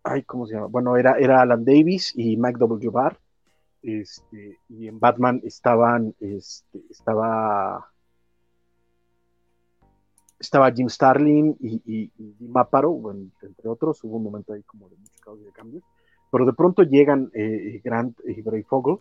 [0.04, 0.68] ay, ¿cómo se llama?
[0.68, 2.90] Bueno, era, era Alan Davis y Mike W.
[2.90, 3.20] Barr,
[3.82, 7.92] este, y en Batman estaban, este, estaba,
[10.40, 12.54] estaba Jim Starlin y, y, Jim
[13.42, 15.84] entre otros, hubo un momento ahí como de mucho caos y de cambios,
[16.32, 18.98] pero de pronto llegan eh, Grant y Bray Fogel,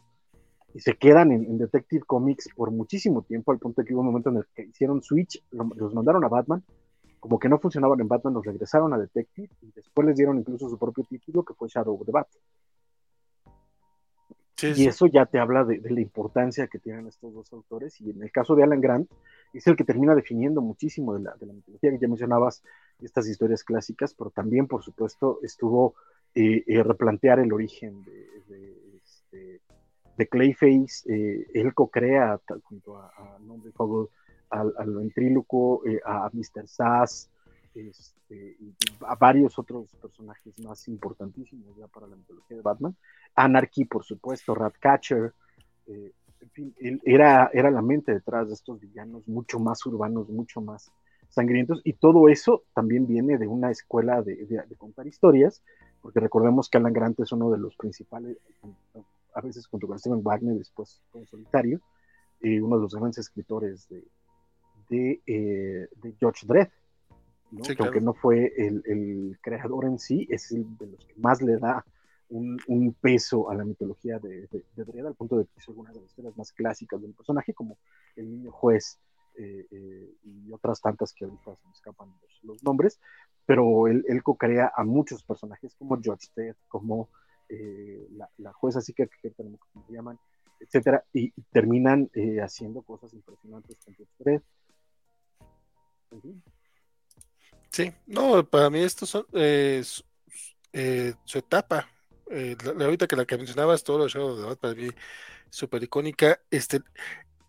[0.74, 4.06] y se quedan en, Detective Comics por muchísimo tiempo, al punto de que hubo un
[4.06, 6.62] momento en el que hicieron Switch, los mandaron a Batman,
[7.18, 10.68] como que no funcionaban en Batman, los regresaron a Detective y después les dieron incluso
[10.68, 12.28] su propio título que fue Shadow of the Bat.
[14.76, 18.00] y eso ya te habla de, la importancia que tienen estos dos autores.
[18.00, 19.10] Y en el caso de Alan Grant,
[19.52, 21.90] es el que termina definiendo muchísimo de la, de la mitología.
[21.98, 22.62] Ya mencionabas
[23.00, 25.94] estas historias clásicas, pero también, por supuesto, estuvo
[26.34, 29.60] eh, eh, replantear el origen de, este,
[30.20, 33.72] de Clayface, eh, él co-crea junto a, Nombre
[34.50, 36.68] al, al ventríloco, eh, a Mr.
[36.68, 37.30] Sass,
[37.74, 38.58] este,
[39.00, 42.94] a varios otros personajes más importantísimos ya para la mitología de Batman.
[43.34, 45.32] Anarchy, por supuesto, Ratcatcher,
[45.86, 50.28] eh, en fin, él era, era la mente detrás de estos villanos mucho más urbanos,
[50.28, 50.92] mucho más
[51.30, 55.62] sangrientos, y todo eso también viene de una escuela de, contar historias,
[56.02, 58.36] porque recordemos que Alan Grant es uno de los principales,
[59.34, 61.80] a veces junto con Steven Wagner, después como solitario,
[62.40, 64.04] eh, uno de los grandes escritores de,
[64.88, 65.88] de, eh,
[66.18, 66.68] George Dredd,
[67.64, 71.58] que aunque no fue el, creador en sí, es el de los que más le
[71.58, 71.84] da
[72.28, 76.00] un, peso a la mitología de, de, Dredd, al punto de que hizo algunas de
[76.00, 77.78] las historias más clásicas del personaje, como
[78.16, 78.98] El Niño Juez
[79.36, 82.12] eh, eh, y otras tantas que ahorita se me escapan
[82.42, 83.00] los, nombres,
[83.46, 87.08] pero él, él co-crea a muchos personajes como George Ted, como
[87.50, 88.08] eh,
[88.38, 89.08] la, jueza así que,
[89.72, 90.18] como llaman,
[90.58, 92.10] etcétera, y, terminan
[92.42, 94.42] haciendo cosas impresionantes con George Ted.
[97.70, 101.86] Sí, no, para mí esto son su etapa
[102.30, 104.88] eh, la, ahorita que la que mencionabas, todo los shows de para mí
[105.50, 106.40] súper icónica.
[106.50, 106.80] Este,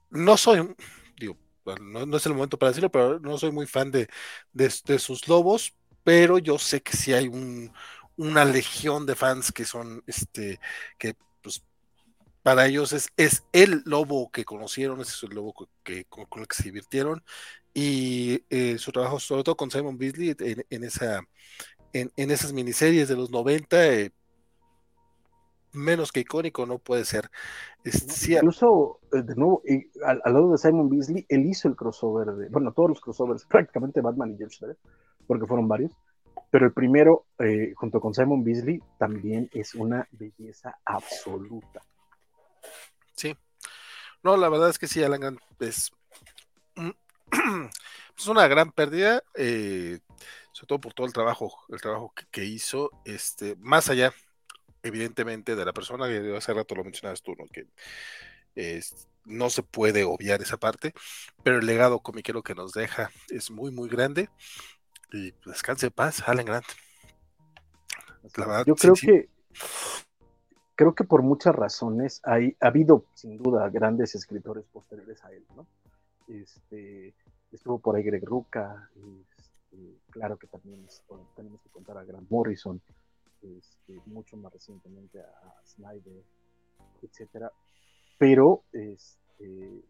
[0.10, 0.76] no soy,
[1.20, 1.38] digo,
[1.82, 4.10] no, es el momento para decirlo, pero no soy muy fan de,
[4.54, 7.72] de, sus lobos, pero yo sé que sí hay un,
[8.18, 10.60] una legión de fans que son, este,
[10.98, 11.64] que pues
[12.44, 16.56] para ellos es, es el lobo que conocieron, es el lobo que, con, el que
[16.56, 17.24] se divirtieron,
[17.74, 21.22] y eh, su trabajo, sobre todo con Simon Beasley, en, esa,
[21.94, 24.12] en, en, esas miniseries de los 90, eh,
[25.74, 27.30] menos que icónico no puede ser.
[27.84, 29.64] Incluso, eh, de nuevo,
[30.06, 34.02] al, lado de Simon Beasley, él hizo el crossover de, bueno, todos los crossovers, prácticamente
[34.02, 34.78] Batman y George Dredd,
[35.28, 35.92] porque fueron varios,
[36.52, 41.82] pero el primero, eh, junto con Simon Beasley, también es una belleza absoluta.
[43.16, 43.36] Sí.
[44.22, 45.92] No, la verdad es que sí, Alan es,
[48.18, 50.00] es una gran pérdida, eh,
[50.52, 54.14] sobre todo por todo el trabajo, el trabajo que, hizo, este, más allá
[54.84, 57.46] evidentemente de la persona, que hace rato lo mencionabas tú, ¿no?
[57.46, 57.68] que
[59.24, 60.94] no se puede obviar esa parte,
[61.44, 64.30] pero el legado comiquero que nos deja es muy, muy grande.
[65.12, 66.66] Y descanse en paz, Alan Grant.
[68.66, 69.30] Yo creo que
[70.76, 75.46] creo que por muchas razones hay, ha habido sin duda grandes escritores posteriores a él,
[75.56, 75.68] ¿no?
[76.28, 77.14] Este,
[77.52, 78.90] estuvo por ahí Greg Ruca,
[79.38, 80.88] este, claro que también
[81.36, 82.82] tenemos que contar a Grant Morrison,
[83.44, 86.24] este, mucho más recientemente a, Snyder,
[87.04, 87.52] etcétera.
[88.18, 89.84] Pero este,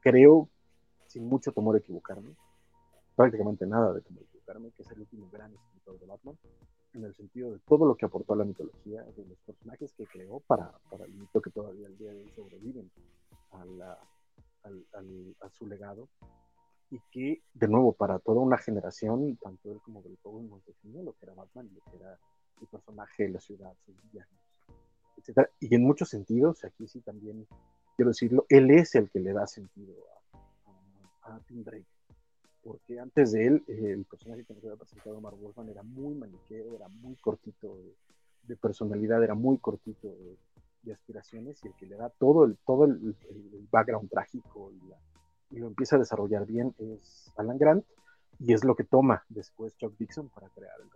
[0.00, 0.48] creo,
[1.06, 2.34] sin mucho temor a equivocarme,
[3.14, 6.38] prácticamente nada de temor a equivocarme, que es el último gran escritor de Batman,
[6.94, 10.06] en el sentido de todo lo que aportó a la mitología, de los personajes que
[10.06, 12.90] creó para, para el mito que todavía el día de hoy sobreviven
[13.52, 13.98] a, la,
[15.40, 16.08] a su legado,
[16.90, 21.12] y que, de nuevo, para toda una generación, tanto él como todo nos definió lo
[21.12, 22.18] que era Batman lo que era
[22.60, 24.40] el personaje la ciudad, sus villanos,
[25.16, 25.48] etc.
[25.60, 27.46] Y en muchos sentidos, aquí sí también
[27.96, 29.94] quiero decirlo, él es el que le da sentido
[31.22, 31.86] a, Tim Drake.
[32.62, 36.14] Porque antes de él, eh, el personaje que nos había presentado Mark Wolfman era muy
[36.14, 37.78] maniqueo, era muy cortito
[38.44, 40.08] de, personalidad, era muy cortito
[40.82, 43.16] de, aspiraciones, y el que le da todo el, todo el,
[43.70, 47.84] background trágico y, lo empieza a desarrollar bien es Alan Grant,
[48.38, 50.88] y es lo que toma después Chuck Dixon para crear el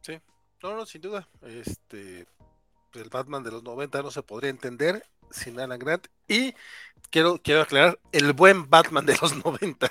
[0.00, 0.20] Sí,
[0.62, 1.28] no, no, sin duda.
[1.42, 2.26] Este,
[2.94, 6.06] el Batman de los 90 no se podría entender sin Alan Grant.
[6.28, 6.54] Y
[7.10, 9.90] quiero, quiero aclarar, el buen Batman de los 90,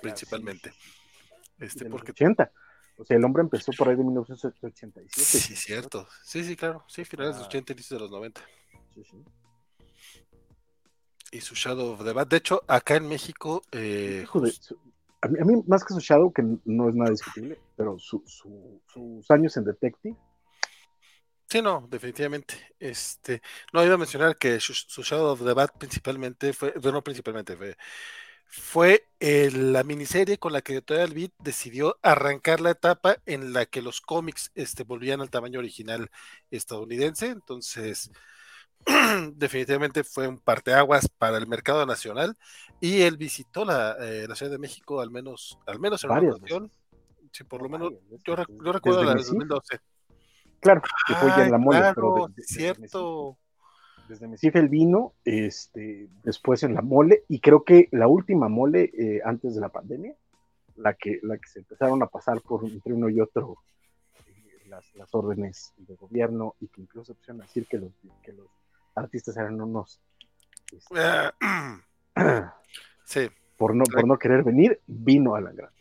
[0.00, 0.72] principalmente.
[1.58, 2.12] Este, porque...
[2.12, 2.50] 80.
[2.98, 5.10] O sea, el hombre empezó por ahí de 1987.
[5.38, 6.08] Sí, cierto.
[6.24, 6.84] Sí, sí, claro.
[6.88, 8.40] Sí, finales de los 80, inicios de los 90.
[8.94, 9.24] Sí, sí.
[11.32, 12.28] Y su Shadow of the Bat.
[12.28, 13.62] De hecho, acá en México.
[13.72, 14.24] Eh,
[15.20, 19.64] a mí, más que su Shadow, que no es nada discutible, pero sus años en
[19.64, 20.16] Detective.
[21.56, 22.54] Sí, no, definitivamente.
[22.78, 23.40] Este,
[23.72, 27.78] no iba a mencionar que su, Shadow of the Bat principalmente fue, bueno, principalmente fue,
[28.44, 33.64] fue eh, la miniserie con la que Editorial Beat decidió arrancar la etapa en la
[33.64, 36.10] que los cómics este, volvían al tamaño original
[36.50, 37.28] estadounidense.
[37.28, 38.10] Entonces,
[39.32, 42.36] definitivamente fue un parteaguas para el mercado nacional
[42.82, 46.34] y él visitó la, eh, la Ciudad de México al menos, al menos en una
[46.34, 46.70] ocasión.
[47.32, 47.94] Sí, por lo menos,
[48.26, 49.80] yo, recuerdo la de 2012.
[50.60, 53.38] Claro, que fue ya en la mole, pero cierto.
[54.08, 58.92] Desde Mesife el vino, este, después en la mole, y creo que la última mole
[58.96, 60.14] eh, antes de la pandemia,
[60.76, 63.56] la que, la que se empezaron a pasar por entre uno y otro
[64.26, 67.90] eh, las, las, órdenes de gobierno, y que incluso empezaron a decir que los,
[68.22, 68.46] que los
[68.94, 70.00] artistas eran unos.
[70.72, 70.94] Este,
[73.04, 73.28] sí.
[73.56, 75.74] Por no, por no querer venir, vino Alan Grant.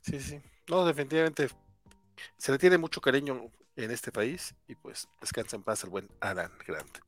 [0.00, 0.40] Sí, sí.
[0.68, 1.48] No, definitivamente
[2.36, 6.08] se le tiene mucho cariño en este país y pues descansa en paz el buen
[6.20, 6.98] Alan Grant.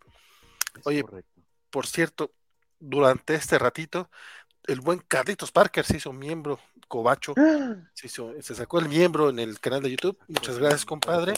[0.85, 1.05] Oye,
[1.71, 2.33] por cierto,
[2.79, 4.11] durante este ratito
[4.67, 7.35] el buen Carlitos Parker se hizo miembro, Cobacho,
[7.95, 10.19] se, se sacó el miembro en el canal de YouTube.
[10.29, 11.35] Muchas gracias, compadre.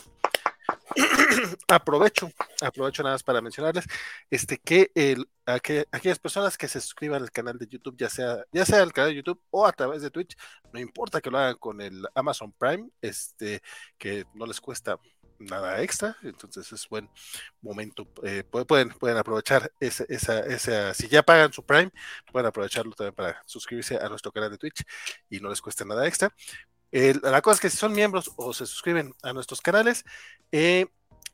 [1.68, 3.84] aprovecho, aprovecho nada más para mencionarles
[4.30, 8.64] este, que el, aquellas personas que se suscriban al canal de YouTube, ya sea, ya
[8.64, 10.36] sea el canal de YouTube o a través de Twitch,
[10.72, 13.62] no importa que lo hagan con el Amazon Prime, este,
[13.98, 14.98] que no les cuesta
[15.38, 17.10] nada extra, entonces es buen
[17.60, 18.06] momento.
[18.22, 21.90] Eh, pueden, pueden aprovechar esa, esa, esa, si ya pagan su Prime,
[22.30, 24.84] pueden aprovecharlo también para suscribirse a nuestro canal de Twitch
[25.28, 26.32] y no les cuesta nada extra
[26.92, 30.04] la cosa es que si son miembros o se suscriben a nuestros canales,
[30.52, 30.86] eh,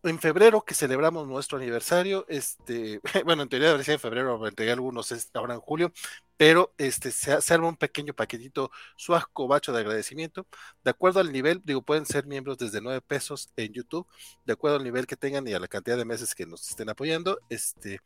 [0.05, 4.73] en febrero que celebramos nuestro aniversario, este, bueno, en teoría debería ser en febrero, entregué
[4.73, 5.93] algunos ahora en julio,
[6.37, 10.47] pero este, se, arma un pequeño paquetito suasco bacho de agradecimiento,
[10.85, 14.07] de acuerdo al nivel, digo, pueden ser miembros desde 9 pesos en YouTube,
[14.45, 16.89] de acuerdo al nivel que tengan y a la cantidad de meses que nos estén
[16.89, 18.01] apoyando, este,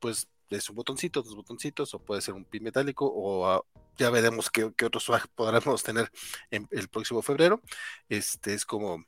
[0.00, 3.62] pues es un botoncito, dos botoncitos, o puede ser un pin metálico, o ah,
[3.96, 6.10] ya veremos qué, qué otros podremos tener
[6.50, 7.60] en el próximo febrero.
[8.08, 9.04] Este es como,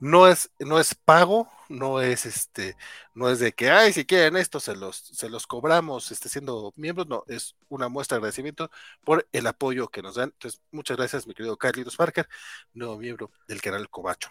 [0.00, 2.76] no es, no es pago, no es este,
[3.14, 6.72] no es de que, ay, si quieren esto, se los, se los cobramos este, siendo
[6.76, 8.70] miembros, no, es una muestra de agradecimiento
[9.04, 10.30] por el apoyo que nos dan.
[10.32, 12.28] Entonces, muchas gracias, mi querido Carlitos Parker,
[12.74, 14.28] nuevo miembro del canal Cobacho.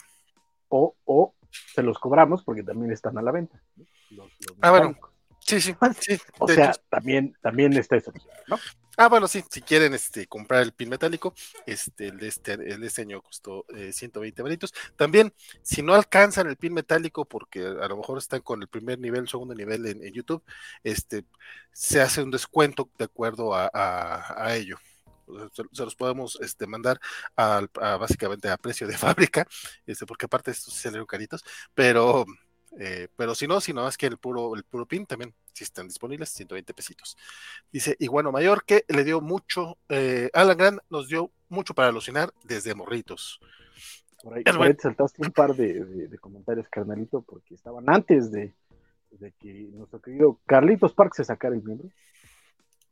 [0.70, 1.36] O, o
[1.74, 3.62] se los cobramos porque también están a la venta.
[4.62, 4.98] ah, bueno.
[5.40, 6.18] Sí, sí, sí.
[6.40, 8.12] O sea, también, también está eso,
[8.48, 8.58] ¿no?
[8.98, 11.34] Ah, bueno, sí, si quieren este, comprar el pin metálico,
[11.66, 14.74] este, el, de este, este año costó 120 eh, varitos.
[14.96, 19.00] También, si no alcanzan el pin metálico, porque a lo mejor están con el primer
[19.00, 20.44] nivel, segundo nivel en, YouTube,
[20.84, 21.26] este,
[21.72, 24.78] se hace un descuento de acuerdo a, a, ello.
[25.54, 27.00] Se, los podemos este, mandar
[27.36, 27.68] a,
[28.00, 29.48] básicamente a precio de fábrica,
[29.86, 32.26] este, porque aparte estos se salieron caritos, pero
[32.78, 35.64] eh, pero si no, si no es que el puro, el puro pin también, si
[35.64, 37.18] están disponibles, 120 pesitos.
[37.72, 42.34] Dice Iguano Mayor que le dio mucho, eh, Alan Grant nos dio mucho para alucinar
[42.44, 43.40] desde morritos.
[44.22, 44.44] Por ahí,
[44.80, 48.54] saltaste un par de, comentarios, carnalito, porque estaban antes de,
[49.12, 51.90] de que nuestro querido Carlitos Park se sacara el miembro.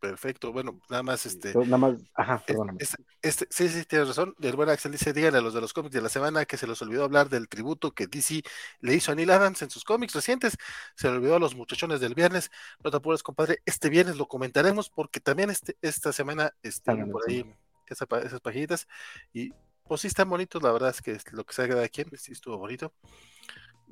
[0.03, 1.53] Perfecto, bueno, nada más este.
[1.53, 2.77] Nada más, ajá, perdóname.
[3.21, 4.35] Este, sí, sí, tienes razón.
[4.41, 6.67] El buen Axel dice: díganle a los de los cómics de la semana que se
[6.67, 8.43] les olvidó hablar del tributo que DC
[8.81, 10.57] le hizo a Neil Adams en sus cómics recientes.
[10.97, 12.51] Se le olvidó a los muchachones del viernes.
[12.83, 13.61] No te apures, compadre.
[13.63, 17.45] Este viernes lo comentaremos porque también este, esta semana están por ahí
[17.87, 18.85] esas páginas
[19.31, 19.53] Y
[19.85, 22.57] pues sí están bonitos, la verdad es que lo que se de aquí, sí estuvo
[22.57, 22.93] bonito.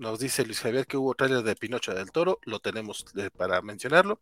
[0.02, 3.62] Nos dice Luis Javier que hubo trailer de Pinocho del Toro, lo tenemos eh, para
[3.62, 4.20] mencionarlo.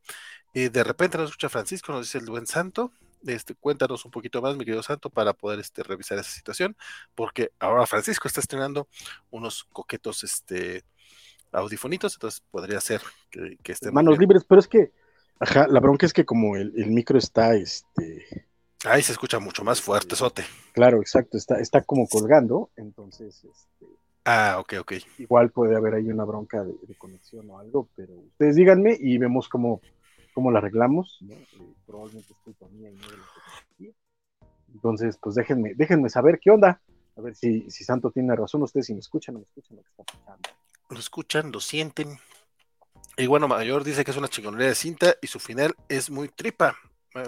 [0.53, 2.91] Y de repente nos escucha Francisco, nos dice el buen Santo.
[3.25, 6.75] Este, cuéntanos un poquito más, mi querido Santo, para poder este, revisar esa situación,
[7.15, 8.89] porque ahora Francisco está estrenando
[9.31, 10.83] unos coquetos este,
[11.53, 13.93] audifonitos, entonces podría ser que, que estén.
[13.93, 14.91] Manos libres, pero es que,
[15.39, 18.47] ajá, la bronca es que como el, micro está, este.
[18.83, 20.43] Ahí se escucha mucho más fuerte, sote.
[20.73, 24.93] Claro, exacto, está, está como colgando, entonces, este, Ah, ok, ok.
[25.17, 29.49] Igual puede haber ahí una bronca de, conexión o algo, pero ustedes díganme y vemos
[29.49, 29.81] cómo,
[30.33, 31.19] cómo la arreglamos.
[31.29, 31.45] Eh,
[31.85, 33.93] probablemente es culpa mía y no de la
[34.73, 36.81] Entonces, pues déjenme, déjenme saber qué onda.
[37.15, 38.63] A ver si, si Santo tiene razón.
[38.63, 40.49] Ustedes si me escuchan o me escuchan lo que está pasando.
[40.89, 42.17] Lo escuchan, lo sienten.
[43.17, 46.29] Y bueno, Mayor dice que es una chingonería de cinta y su final es muy
[46.29, 46.75] tripa.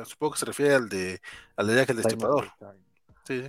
[0.05, 1.19] supongo que se refiere al de
[1.57, 2.51] al de Jack el Destripador.
[3.23, 3.47] Sí, sí.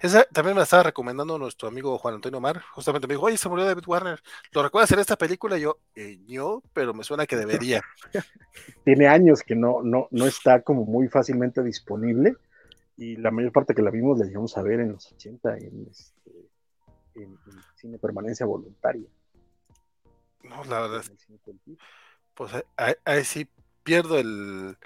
[0.00, 2.62] Esa también me la estaba recomendando nuestro amigo Juan Antonio Mar.
[2.72, 4.22] Justamente me dijo, oye, se murió David Warner.
[4.52, 5.58] ¿Lo recuerdas en esta película?
[5.58, 7.82] Y yo, eh, yo, pero me suena que debería.
[8.84, 12.36] Tiene años que no, no, no está como muy fácilmente disponible.
[12.96, 15.86] Y la mayor parte que la vimos la llegamos a ver en los 80 en,
[15.90, 16.30] este,
[17.16, 17.38] en,
[17.76, 19.08] cine permanencia voluntaria.
[20.42, 21.02] No, la verdad.
[22.34, 23.46] Pues ahí, sí
[23.82, 24.78] pierdo el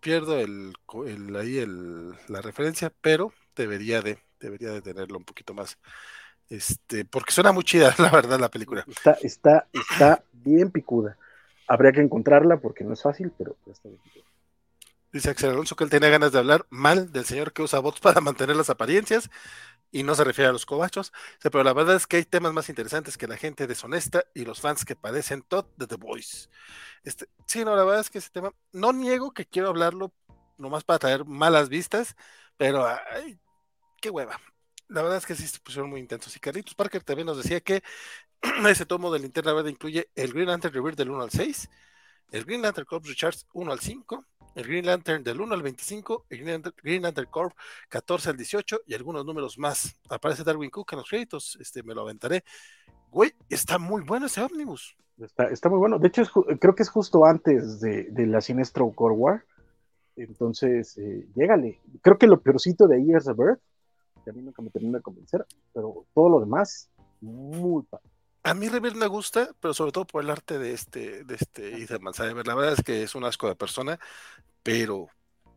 [0.00, 0.74] pierdo el,
[1.06, 5.78] el ahí el, la referencia, pero debería de, debería de tenerlo un poquito más.
[6.48, 8.84] Este, porque suena muy chida, la verdad, la película.
[8.86, 11.16] Está, está, está bien picuda.
[11.66, 14.24] Habría que encontrarla porque no es fácil, pero está bien picuda.
[15.12, 18.00] Dice Axel Alonso que él tenía ganas de hablar mal del señor que usa bots
[18.00, 19.30] para mantener las apariencias
[19.92, 21.12] y no se refiere a los cobachos,
[21.42, 24.60] pero la verdad es que hay temas más interesantes que la gente deshonesta y los
[24.60, 26.48] fans que padecen Todd de The Voice.
[27.04, 30.12] Este, sí, no, la verdad es que ese tema, no niego que quiero hablarlo
[30.56, 32.16] nomás para traer malas vistas,
[32.56, 33.38] pero ay,
[34.00, 34.40] qué hueva.
[34.88, 36.34] La verdad es que sí se pusieron muy intensos.
[36.36, 37.82] Y Carlitos Parker también nos decía que
[38.68, 41.68] ese tomo de linterna verde incluye el Green Lantern Rebirth del 1 al 6,
[42.30, 46.26] el Green Lantern Corps Recharge 1 al 5, el Green Lantern del 1 al 25,
[46.28, 47.54] el Green Lantern, Corps
[47.88, 49.96] 14 al 18 y algunos números más.
[50.08, 52.44] Aparece Darwin Cook en los créditos, este me lo aventaré.
[53.10, 54.96] Güey, está muy bueno ese ómnibus.
[55.18, 55.98] Está, está muy bueno.
[55.98, 56.22] De hecho,
[56.58, 59.44] creo que es justo antes de, de la Sinestro Core War
[60.16, 61.80] Entonces, eh, llégale.
[62.00, 63.58] Creo que lo peorcito de ahí es The Bird,
[64.24, 68.11] que a mí nunca me termina de convencer, pero todo lo demás, muy padre.
[68.44, 71.82] A mí River me gusta, pero sobre todo por el arte de este, de este
[71.82, 72.46] Ethan Manzarek.
[72.46, 74.00] La verdad es que es un asco de persona,
[74.62, 75.06] pero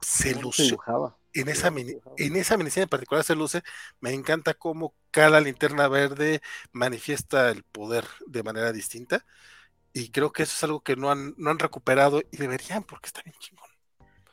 [0.02, 0.76] se luce.
[1.34, 3.64] En esa, mini, en esa miniserie en particular se luce.
[4.00, 9.26] Me encanta cómo cada linterna verde manifiesta el poder de manera distinta.
[9.92, 13.08] Y creo que eso es algo que no han, no han recuperado y deberían, porque
[13.08, 13.70] está bien chingón.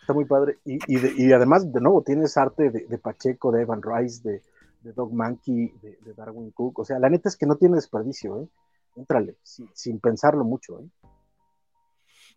[0.00, 0.58] Está muy padre.
[0.64, 4.42] Y, y, además, de nuevo, tienes arte de, de Pacheco, de Evan Rice, de,
[4.82, 6.80] de Dog Monkey, de, Darwin Cook.
[6.80, 8.48] O sea, la neta es que no tiene desperdicio, ¿eh?
[8.96, 10.88] Entrale, sin, pensarlo mucho, ¿eh?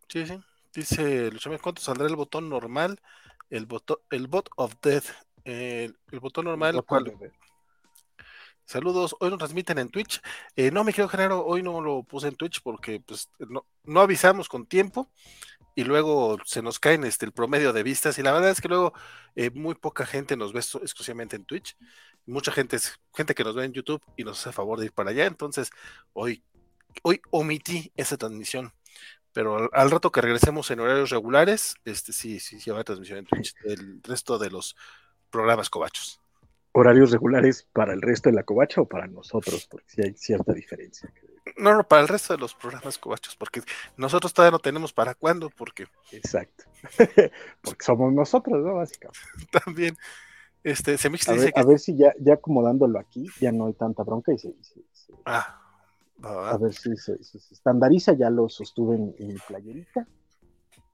[0.07, 0.39] Sí, sí.
[0.73, 2.99] Dice Luchame, ¿cuánto saldrá el botón normal?
[3.49, 5.05] El botón, el bot of death.
[5.43, 6.83] el, botón normal.
[8.65, 10.21] Saludos, hoy nos transmiten en Twitch.
[10.55, 14.01] Eh, no, me quiero Genaro, hoy no lo puse en Twitch porque pues, no, no
[14.01, 15.09] avisamos con tiempo
[15.75, 18.69] y luego se nos caen este, el promedio de vistas y la verdad es que
[18.69, 18.93] luego
[19.35, 21.77] eh, muy poca gente nos ve exclusivamente en Twitch,
[22.25, 24.91] mucha gente es gente que nos ve en YouTube y nos hace favor de ir
[24.91, 25.71] para allá, entonces
[26.13, 26.43] hoy,
[27.03, 28.73] hoy omití esa transmisión,
[29.33, 33.25] pero al, rato que regresemos en horarios regulares, este sí, sí, sí habrá transmisión en
[33.25, 34.75] Twitch del resto de los
[35.29, 36.21] programas cobachos.
[36.71, 39.67] ¿Horarios regulares para el resto de la covacha o para nosotros?
[39.69, 41.11] Porque sí hay cierta diferencia.
[41.57, 43.61] No, no, para el resto de los programas cobachos, porque
[43.97, 45.87] nosotros todavía no tenemos para cuándo, porque.
[46.11, 46.65] Exacto.
[47.61, 48.75] porque somos nosotros, ¿no?
[48.75, 49.19] Básicamente.
[49.65, 49.97] También.
[50.65, 53.73] Este, se me a, ver, a ver si ya, ya acomodándolo aquí, ya no hay
[53.73, 54.51] tanta bronca y se.
[55.23, 55.61] ah,
[56.23, 57.19] A ver si se,
[57.51, 60.07] estandariza, ya lo sostuve en, en playerita.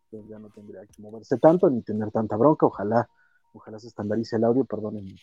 [0.04, 2.66] Entonces ya no tendría que moverse tanto ni tener tanta bronca.
[2.66, 3.10] Ojalá,
[3.54, 5.16] ojalá se estandarice el audio, perdónenme.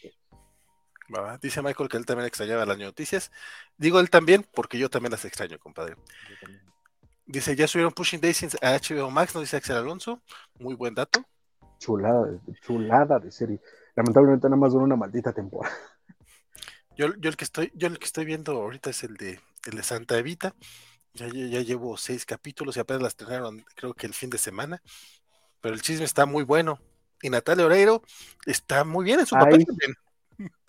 [1.42, 3.30] Dice Michael que él también extrañaba las noticias.
[3.76, 5.96] Digo él también, porque yo también las extraño, compadre.
[7.26, 10.22] Dice, ya subieron Pushing Daisies a HBO Max, nos dice Axel Alonso.
[10.59, 11.22] Muy buen dato.
[11.78, 13.61] Chulada, chulada de serie.
[13.99, 15.74] Lamentablemente nada más duró una maldita temporada.
[16.96, 19.76] Yo, yo, el que estoy, yo el que estoy viendo ahorita es el de, el
[19.76, 20.55] de Santa Evita.
[21.14, 24.82] Ya, ya, llevo seis capítulos y apenas las estrenaron, creo que el fin de semana.
[25.61, 26.78] Pero el chisme está muy bueno.
[27.22, 28.03] Y Natalia Oreiro
[28.46, 29.94] está muy bien en su papel también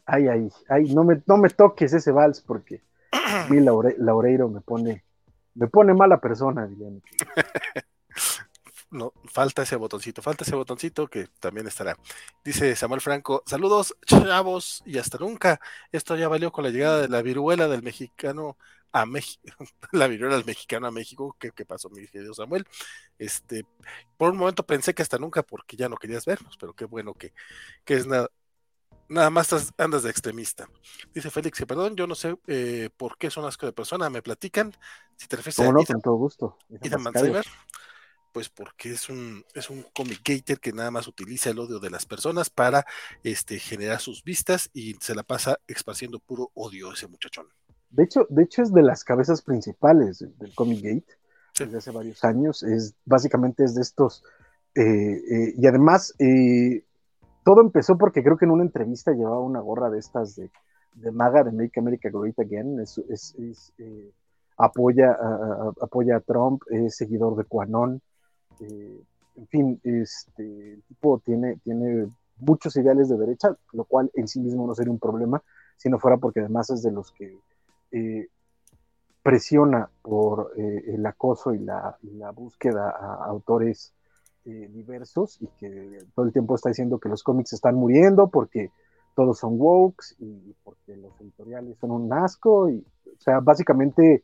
[0.10, 4.62] ay, ay, ay, no me, no me toques ese vals porque a mí Laureiro me
[4.62, 5.04] pone,
[5.56, 7.04] me pone mala persona, digamos.
[8.92, 11.96] No, falta ese botoncito, falta ese botoncito que también estará.
[12.44, 15.60] Dice Samuel Franco, saludos chavos y hasta nunca.
[15.92, 18.58] Esto ya valió con la llegada de la viruela del mexicano
[18.92, 19.42] a México,
[19.92, 21.36] la viruela del mexicano a México.
[21.40, 22.66] ¿Qué, ¿Qué, pasó, mi querido Samuel?
[23.20, 23.64] Este,
[24.18, 27.14] por un momento pensé que hasta nunca porque ya no querías vernos, pero qué bueno
[27.14, 27.34] que,
[27.86, 28.30] que es nada,
[29.10, 30.70] Nada más andas de extremista.
[31.12, 34.72] Dice Félix, perdón, yo no sé eh, por qué son asco de persona, me platican.
[35.16, 35.84] Si te refieres a no?
[35.84, 36.58] con todo gusto.
[38.32, 41.90] Pues porque es un, es un comic gator que nada más utiliza el odio de
[41.90, 42.86] las personas para
[43.24, 47.48] este, generar sus vistas y se la pasa esparciendo puro odio ese muchachón.
[47.90, 51.18] De hecho, de hecho es de las cabezas principales del comic gate
[51.58, 52.64] desde hace varios años.
[52.64, 54.24] Es básicamente es de estos
[54.76, 56.14] eh, eh, y además
[57.44, 61.44] todo empezó porque creo que en una entrevista llevaba una gorra de estas de, maga
[61.44, 62.80] de Make America Great Again.
[62.80, 63.36] Es,
[63.80, 64.12] eh,
[64.58, 68.02] apoya, a, apoya a Trump, es seguidor de Quanon.
[68.60, 69.02] Eh,
[69.36, 74.40] en fin, este, el tipo tiene, tiene muchos ideales de derecha, lo cual en sí
[74.40, 75.42] mismo no sería un problema
[75.78, 77.38] si no fuera porque además es de los que
[77.92, 78.28] eh,
[79.24, 81.98] presiona por el acoso y la,
[82.34, 83.94] búsqueda a autores
[84.46, 88.72] eh, diversos y que todo el tiempo está diciendo que los cómics están muriendo porque
[89.14, 94.24] todos son wokes y porque los editoriales son un asco y o sea básicamente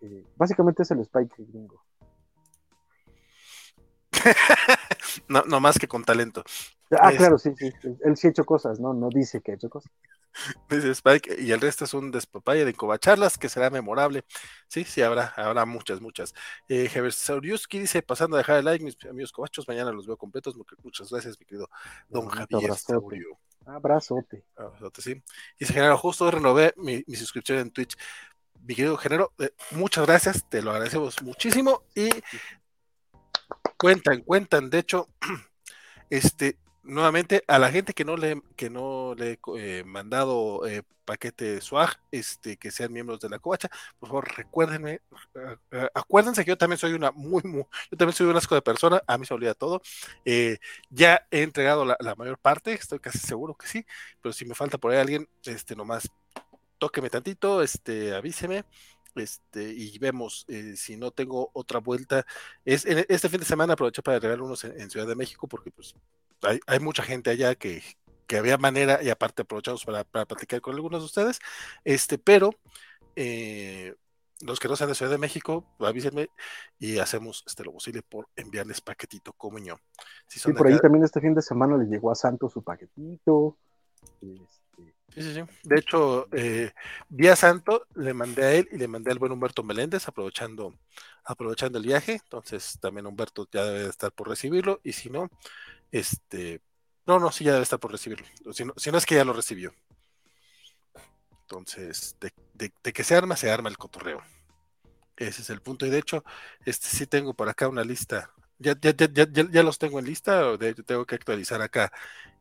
[0.00, 1.82] eh, básicamente es el Spike gringo
[5.28, 6.42] no, no más que con talento
[6.90, 7.72] ah claro sí, sí
[8.04, 9.92] él sí ha hecho cosas no no dice que ha hecho cosas
[10.68, 14.24] Dice Spike, y el resto es un despapaya de covacharlas que será memorable.
[14.68, 16.34] Sí, sí, habrá, habrá muchas, muchas.
[16.68, 16.90] Eh,
[17.70, 20.54] dice, pasando a dejar el like, mis amigos covachos, mañana los veo completos.
[20.82, 21.68] Muchas gracias, mi querido
[22.08, 22.70] don Javier
[23.66, 24.44] Abrazote.
[24.56, 25.22] Abrazote, sí.
[25.58, 27.96] Dice Genaro, justo renové mi, suscripción en Twitch.
[28.60, 32.08] Mi querido Genaro, eh, muchas gracias, te lo agradecemos muchísimo y
[33.76, 35.08] cuentan, cuentan, de hecho,
[36.10, 40.82] este, nuevamente a la gente que no le que no le he eh, mandado eh,
[41.04, 43.68] paquete swag este que sean miembros de la covacha
[43.98, 45.00] por favor recuérdenme
[45.94, 49.02] acuérdense que yo también soy una muy, muy yo también soy un asco de persona
[49.06, 49.82] a mí se olvida todo.
[50.24, 50.58] Eh,
[50.90, 53.86] ya he entregado la, mayor parte estoy casi seguro que sí
[54.22, 56.08] pero si me falta por ahí alguien este nomás
[56.78, 58.64] tóqueme tantito este avíseme
[59.16, 62.26] este, y vemos eh, si no tengo otra vuelta.
[62.64, 65.94] Es, este fin de semana aproveché para regalar unos en, Ciudad de México porque pues
[66.42, 67.82] hay, hay mucha gente allá que,
[68.26, 71.38] que, había manera y aparte aprovechamos para, para, platicar con algunos de ustedes,
[71.84, 72.50] este, pero
[73.16, 73.94] eh,
[74.42, 76.28] los que no sean de Ciudad de México, avísenme
[76.78, 79.76] y hacemos este, lo posible por enviarles paquetito como yo.
[80.26, 83.56] Si sí, por ahí también este fin de semana le llegó a Santos su paquetito.
[84.20, 84.55] Este,
[85.16, 85.42] sí, sí, sí.
[85.62, 86.72] De hecho, eh,
[87.08, 90.78] vía Santo le mandé a él y le mandé al buen Humberto Meléndez, aprovechando,
[91.24, 92.20] aprovechando el viaje.
[92.22, 94.80] Entonces, también Humberto ya debe estar por recibirlo.
[94.84, 95.30] Y si no,
[95.90, 96.60] este.
[97.06, 98.26] No, no, sí ya debe estar por recibirlo.
[98.52, 99.72] Si no, si no es que ya lo recibió.
[101.46, 102.16] Entonces,
[102.54, 104.20] de, que se arma, se arma el cotorreo.
[105.16, 105.86] Ese es el punto.
[105.86, 106.24] Y de hecho,
[106.64, 108.32] este sí tengo por acá una lista.
[108.58, 111.92] Ya, ya, ya, ya, los tengo en lista, de tengo que actualizar acá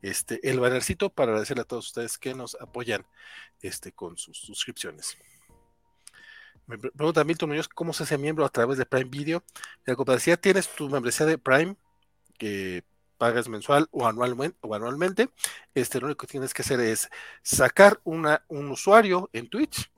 [0.02, 3.06] este, el bannercito para agradecerle a todos ustedes que nos apoyan
[3.62, 5.18] este, con sus suscripciones.
[6.68, 9.44] Me pregunta Milton Muñoz cómo se hace miembro a través de Prime Video.
[9.86, 11.76] La compañía tienes tu membresía de Prime,
[12.38, 12.84] que
[13.18, 15.30] pagas mensual o anualmente, o anualmente,
[15.74, 17.10] este, lo único que tienes que hacer es
[17.44, 19.92] sacar una, un usuario en Twitch,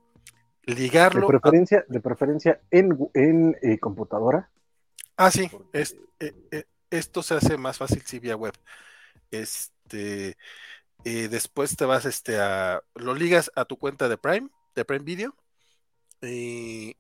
[0.63, 1.22] ligarlo.
[1.22, 4.49] De preferencia, de preferencia en, en eh, computadora.
[5.18, 8.53] Ah, sí, es, eh, eh, esto se hace más fácil si vía web.
[9.32, 10.38] Este,
[11.03, 15.36] después te vas este, a, lo ligas a tu cuenta de Prime, de Prime Video,
[16.22, 16.95] y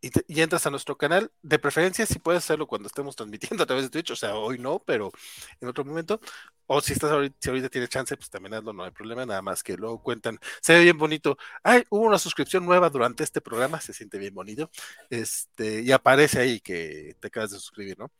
[0.00, 3.84] y, entras a nuestro canal, de preferencia si puedes hacerlo cuando estemos transmitiendo a través
[3.84, 5.12] de Twitch, o sea, hoy no, pero
[5.60, 6.20] en otro momento,
[6.66, 9.42] o si estás ahorita, si ahorita tienes chance, pues también hazlo, no hay problema, nada
[9.42, 13.40] más que luego cuentan, se ve bien bonito, ay, hubo una suscripción nueva durante este
[13.40, 14.70] programa, se siente bien bonito,
[15.10, 18.10] este, y aparece ahí que te acabas de suscribir, ¿no?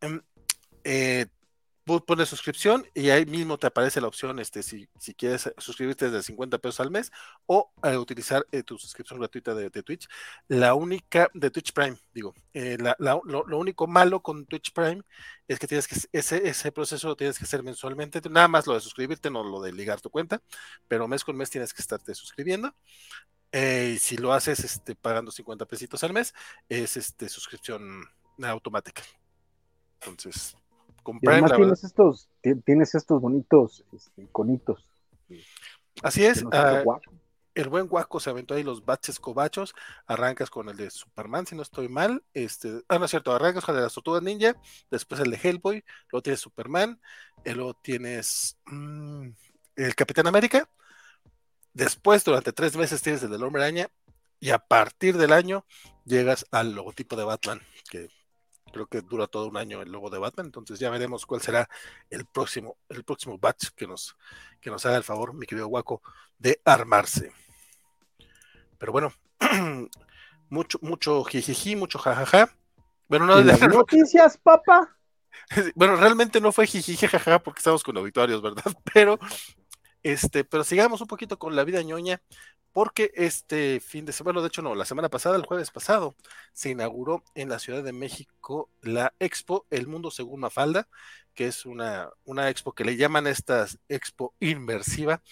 [0.00, 0.22] Em,
[0.84, 1.26] eh,
[2.04, 6.22] pones suscripción y ahí mismo te aparece la opción este, si, si quieres suscribirte desde
[6.22, 7.10] 50 pesos al mes
[7.46, 10.08] o eh, utilizar eh, tu suscripción gratuita de, Twitch.
[10.48, 13.22] La única, de Twitch Prime, digo, eh, lo,
[13.58, 15.02] único malo con Twitch Prime
[15.46, 18.74] es que tienes que, ese, ese proceso lo tienes que hacer mensualmente, nada más lo
[18.74, 20.42] de suscribirte, no lo de ligar tu cuenta,
[20.88, 22.74] pero mes con mes tienes que estarte suscribiendo.
[23.52, 26.34] y si lo haces este, pagando 50 pesitos al mes,
[26.68, 28.04] es este, suscripción
[28.42, 29.02] automática.
[30.00, 30.56] Entonces,
[31.26, 32.28] además tienes estos,
[32.64, 34.84] tienes estos bonitos este, iconitos.
[36.02, 36.44] Así es.
[36.52, 36.82] Ah,
[37.54, 39.74] el buen guaco se aventó ahí los baches cobachos.
[40.06, 42.22] Arrancas con el de Superman, si no estoy mal.
[42.32, 44.54] Este, ah, no es cierto, arrancas con el de las tortugas ninja.
[44.90, 45.84] Después el de Hellboy.
[46.12, 47.00] Luego tienes Superman.
[47.44, 49.28] Y luego tienes mm,
[49.76, 50.68] el Capitán América.
[51.72, 53.88] Después, durante tres meses, tienes el del Hombre Araña.
[54.40, 55.64] Y a partir del año
[56.04, 57.60] llegas al logotipo de Batman,
[58.86, 61.68] creo que dura todo un año el logo de Batman, entonces ya veremos cuál será
[62.10, 64.16] el próximo, el próximo batch que nos,
[64.60, 66.02] que nos haga el favor, mi querido Waco,
[66.38, 67.32] de armarse.
[68.78, 69.12] Pero bueno,
[70.48, 72.54] mucho, mucho jijiji, mucho jajaja.
[73.08, 74.94] Bueno, no las noticias, papá.
[75.74, 78.64] Bueno, realmente no fue jijiji, jajaja, porque estamos con auditorios, ¿verdad?
[78.94, 79.18] Pero,
[80.02, 82.22] este, pero sigamos un poquito con la vida ñoña
[82.72, 86.14] porque este fin de semana, de hecho no, la semana pasada, el jueves pasado,
[86.52, 90.88] se inauguró en la Ciudad de México la expo El Mundo Según Mafalda,
[91.34, 95.22] que es una, una expo que le llaman estas expo inmersiva.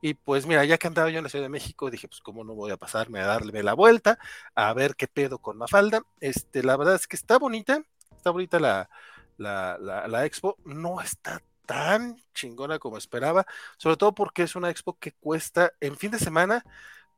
[0.00, 2.44] Y pues mira, ya que andaba yo en la Ciudad de México, dije, pues cómo
[2.44, 4.18] no voy a pasarme a darle la vuelta,
[4.54, 6.02] a ver qué pedo con Mafalda.
[6.20, 7.82] Este, la verdad es que está bonita,
[8.16, 8.90] está bonita la,
[9.38, 13.46] la, la, la expo, no está tan chingona como esperaba,
[13.76, 16.64] sobre todo porque es una expo que cuesta en fin de semana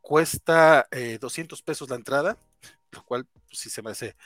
[0.00, 0.88] cuesta
[1.20, 2.38] 200 eh, pesos la entrada,
[2.92, 4.16] lo cual pues, sí se me hace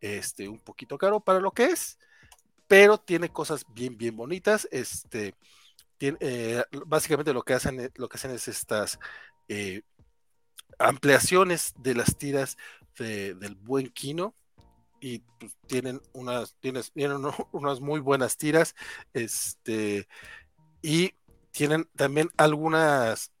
[0.00, 1.98] este, un poquito caro para lo que es,
[2.68, 4.68] pero tiene cosas bien, bien bonitas.
[4.70, 5.34] Este,
[5.98, 8.98] tiene, eh, básicamente lo que, hacen, eh, lo que hacen es estas
[10.78, 12.56] ampliaciones de las tiras
[12.96, 14.34] del buen Kino.
[15.02, 16.84] Y pues, tienen unas, tienen,
[17.52, 18.76] unas muy buenas tiras.
[19.12, 20.06] Este,
[20.80, 21.14] y
[21.50, 23.32] tienen también algunas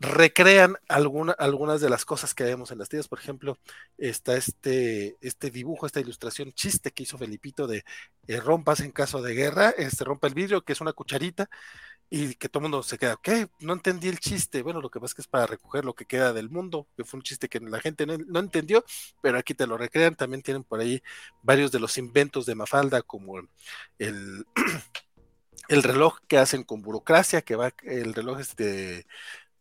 [0.00, 3.08] recrean algunas de las cosas que vemos en las tiendas.
[3.08, 3.58] Por ejemplo,
[3.96, 7.84] está este, este dibujo, esta ilustración chiste que hizo Felipito de
[8.28, 11.50] eh, rompas en caso de guerra, este rompa el vidrio, que es una cucharita,
[12.10, 13.48] y que todo el mundo se queda, ¿qué?
[13.60, 14.62] No entendí el chiste.
[14.62, 17.04] Bueno, lo que pasa es que es para recoger lo que queda del mundo, que
[17.04, 18.84] fue un chiste que la gente no, entendió,
[19.20, 20.16] pero aquí te lo recrean.
[20.16, 21.02] También tienen por ahí
[21.42, 23.38] varios de los inventos de Mafalda, como
[23.98, 24.46] el,
[25.68, 29.06] el reloj que hacen con burocracia, que va, el reloj este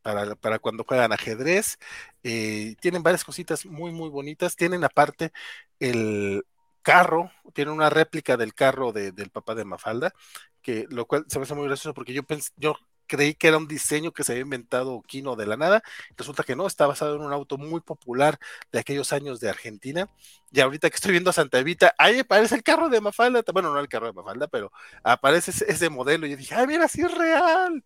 [0.02, 1.78] para, cuando juegan ajedrez.
[2.24, 4.56] Eh, tienen varias cositas muy, muy bonitas.
[4.56, 5.32] Tienen aparte
[5.80, 6.44] el
[6.88, 10.14] carro, tienen una réplica del carro del papá de Mafalda,
[10.62, 12.76] que lo cual se me hace muy gracioso porque yo pensé, yo
[13.08, 15.82] creí que era un diseño que se había inventado Kino de la nada.
[16.16, 18.38] Resulta que no, está basado en un auto muy popular
[18.72, 20.08] de aquellos años de Argentina.
[20.52, 23.44] Y ahorita que estoy viendo a Santa Evita, ahí aparece el carro de Mafalda.
[23.52, 24.72] Bueno, no el carro de Mafalda, pero
[25.04, 26.28] aparece ese, modelo.
[26.28, 27.84] Y yo dije, ay, mira, sí es real.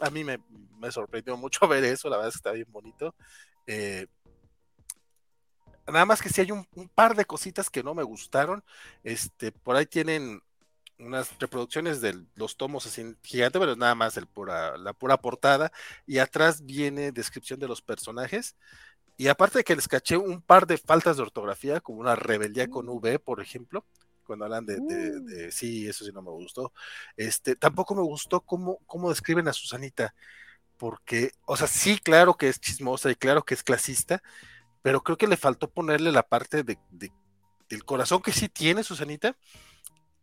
[0.00, 0.40] A mí me,
[0.90, 3.14] sorprendió mucho ver eso, la verdad es que está bien bonito.
[3.66, 4.06] Eh,
[5.86, 8.64] nada más que si hay un, un, par de cositas que no me gustaron.
[9.02, 10.42] Este, por ahí tienen
[10.98, 15.72] unas reproducciones de los tomos así gigante, pero nada más el pura, la pura portada.
[16.06, 18.56] Y atrás viene descripción de los personajes.
[19.16, 22.68] Y aparte de que les caché un par de faltas de ortografía, como una rebeldía
[22.68, 22.90] con mm.
[22.90, 23.84] V, por ejemplo,
[24.24, 25.24] cuando hablan de, mm.
[25.24, 26.72] de, sí, eso sí no me gustó.
[27.16, 30.14] Este, tampoco me gustó cómo, cómo describen a Susanita,
[30.76, 34.22] porque, o sea, sí, claro que es chismosa y claro que es clasista,
[34.82, 36.78] pero creo que le faltó ponerle la parte de,
[37.68, 39.36] del corazón que sí tiene Susanita,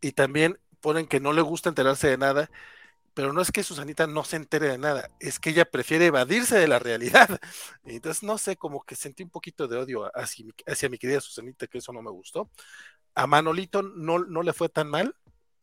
[0.02, 2.50] y también ponen que no le gusta enterarse de nada,
[3.14, 6.58] pero no es que Susanita no se entere de nada, es que ella prefiere evadirse
[6.58, 7.40] de la realidad.
[7.84, 11.22] Entonces, no sé, como que sentí un poquito de odio hacia mi, hacia mi querida
[11.22, 12.50] Susanita, que eso no me gustó.
[13.16, 15.16] A Manolito no, no le fue tan mal,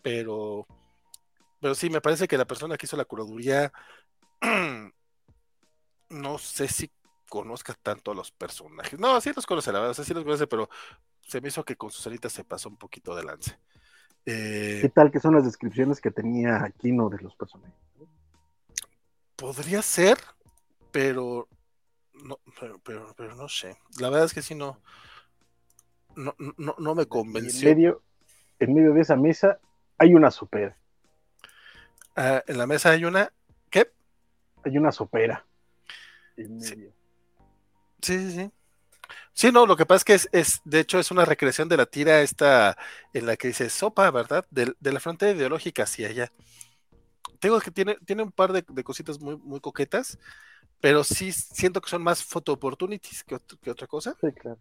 [0.02, 0.66] pero,
[1.60, 3.72] pero sí, me parece que la persona que hizo la curaduría,
[6.10, 6.90] no sé si
[7.28, 8.98] conozca tanto a los personajes.
[8.98, 10.68] No, sí los conoce, la verdad, sí los conoce, pero
[11.22, 13.58] se me hizo que con Susanita se pasó un poquito de lance.
[14.30, 17.74] Eh, ¿Qué tal que son las descripciones que tenía Aquino de los personajes?
[19.36, 20.18] Podría ser,
[20.92, 21.48] pero
[22.12, 22.78] no, pero,
[23.16, 23.78] pero, no sé.
[23.98, 24.82] La verdad es que sí no,
[26.14, 27.70] no, no, me convenció.
[27.70, 28.02] En medio,
[28.58, 29.60] en medio de esa mesa
[29.96, 30.76] hay una sopera.
[32.14, 33.32] Ah, en la mesa hay una.
[33.70, 33.90] ¿Qué?
[34.62, 35.46] Hay una sopera.
[36.36, 36.92] sí,
[38.02, 38.52] sí, sí.
[39.38, 41.86] Sí, no, lo que pasa es que es, de hecho, es una recreación de la
[41.86, 42.76] tira esta
[43.12, 44.44] en la que dice sopa, ¿verdad?
[44.50, 46.32] De, la frontera ideológica hacia allá.
[47.38, 50.18] Tengo que tiene, tiene un par de, cositas muy, muy coquetas,
[50.80, 53.36] pero sí siento que son más photo opportunities que,
[53.70, 54.16] otra cosa.
[54.20, 54.58] Sí, claro.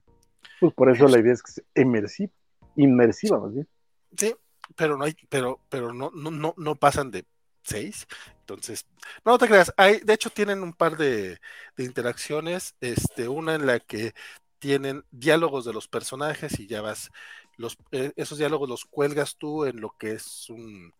[0.59, 2.31] Pues por eso la idea es que es inmersiva,
[2.75, 3.67] inmersiva más bien.
[4.15, 4.35] Sí,
[4.75, 7.25] pero no hay, pero, pero no, no, no, no pasan de
[7.63, 8.05] seis.
[8.41, 8.85] Entonces,
[9.25, 11.39] no te creas, hay, de hecho tienen un par de,
[11.75, 14.13] de, interacciones, este, una en la que
[14.59, 17.09] tienen diálogos de los personajes y ya vas,
[17.57, 20.93] los, eh, esos diálogos los cuelgas tú en lo que es un,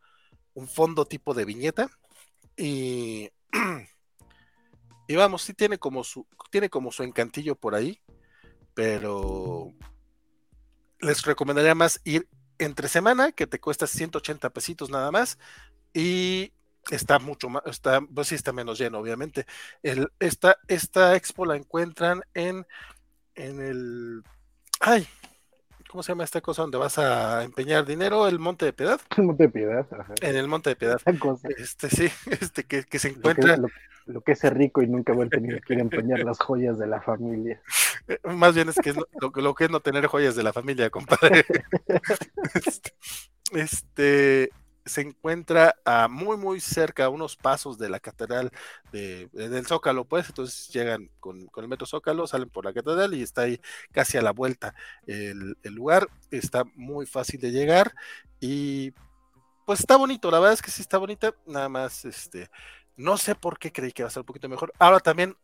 [0.68, 1.88] fondo tipo de viñeta
[2.56, 3.30] y,
[5.08, 8.02] y vamos, sí tiene como su, tiene como su encantillo por ahí,
[8.74, 9.74] pero
[11.00, 12.28] les recomendaría más ir
[12.58, 15.38] entre semana, que te cuesta 180 pesitos nada más,
[15.94, 16.54] y
[16.90, 19.46] está mucho más, está, pues sí está menos lleno, obviamente.
[19.84, 22.66] El, esta, esta expo la encuentran en
[23.38, 24.24] en el.
[24.80, 25.08] Ay,
[25.90, 28.28] ¿cómo se llama esta cosa donde vas a empeñar dinero?
[28.28, 29.00] El Monte de Piedad.
[29.16, 29.88] El Monte de Piedad,
[30.22, 31.00] En el Monte de Piedad.
[31.58, 32.10] Este sí,
[32.42, 33.58] este que, que se encuentra.
[34.06, 37.02] Lo que, es ser rico y nunca haber tenido que empeñar las joyas de la
[37.02, 37.62] familia.
[38.10, 40.54] Eh, más bien es que es lo, lo, que es no tener joyas de la
[40.54, 41.44] familia, compadre.
[42.54, 42.94] este,
[43.54, 44.50] este
[44.88, 45.76] se encuentra
[46.10, 48.52] muy muy cerca, a unos pasos de la catedral
[48.92, 53.22] de, del Zócalo, pues, entonces llegan con, el metro Zócalo, salen por la catedral y
[53.22, 53.60] está ahí
[53.92, 54.74] casi a la vuelta
[55.06, 57.94] el, lugar, está muy fácil de llegar
[58.40, 58.94] y
[59.66, 62.50] pues está bonito, la verdad es que sí está bonita, nada más, este,
[62.96, 64.72] no sé por qué creí que va a ser un poquito mejor.
[64.80, 65.36] Ahora también,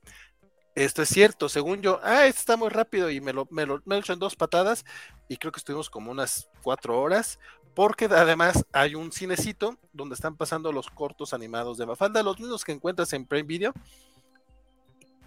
[0.75, 3.81] esto es cierto, según yo, ah, esto está muy rápido y me lo, me lo,
[3.85, 4.85] me lo he en dos patadas
[5.27, 7.37] y creo que estuvimos como unas cuatro horas,
[7.76, 12.63] porque además hay un cinecito donde están pasando los cortos animados de Mafalda, los mismos
[12.63, 13.74] que encuentras en Prime Video,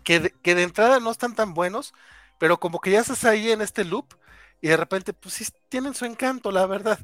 [0.05, 1.93] que de, que de entrada no están tan buenos,
[2.39, 4.07] pero como que ya estás ahí en este loop
[4.61, 6.99] y de repente, pues sí, tienen su encanto, la verdad.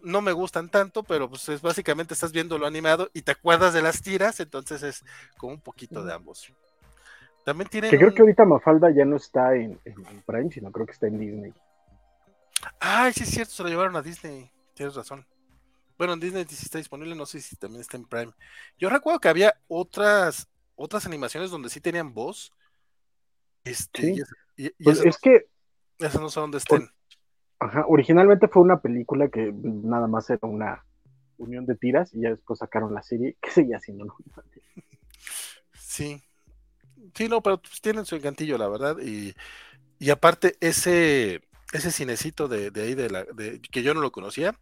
[0.00, 3.74] No me gustan tanto, pero pues es básicamente estás viendo lo animado y te acuerdas
[3.74, 5.04] de las tiras, entonces es
[5.36, 6.52] como un poquito de ambos.
[7.44, 7.90] También tienen.
[7.90, 11.08] Que creo que ahorita Mafalda ya no está en, en Prime, sino creo que está
[11.08, 11.52] en Disney.
[12.78, 14.50] Ay, sí es cierto, se lo llevaron a Disney.
[14.78, 15.26] Tienes razón.
[15.98, 18.32] Bueno, en Disney sí está disponible, no sé si también está en Prime.
[18.78, 22.52] Yo recuerdo que había otras otras animaciones donde sí tenían voz.
[23.64, 24.22] Este,
[24.80, 25.48] pues es que
[25.98, 26.88] esas no sé dónde estén.
[27.58, 30.84] Ajá, originalmente fue una película que nada más era una
[31.38, 34.16] unión de tiras y ya después sacaron la serie que seguía siendo no.
[35.72, 36.22] Sí.
[37.14, 38.96] Sí, no, pero pues tienen su encantillo, la verdad.
[39.00, 39.34] Y,
[39.98, 44.54] y aparte, ese ese cinecito de, ahí, de la, de, que yo no lo conocía,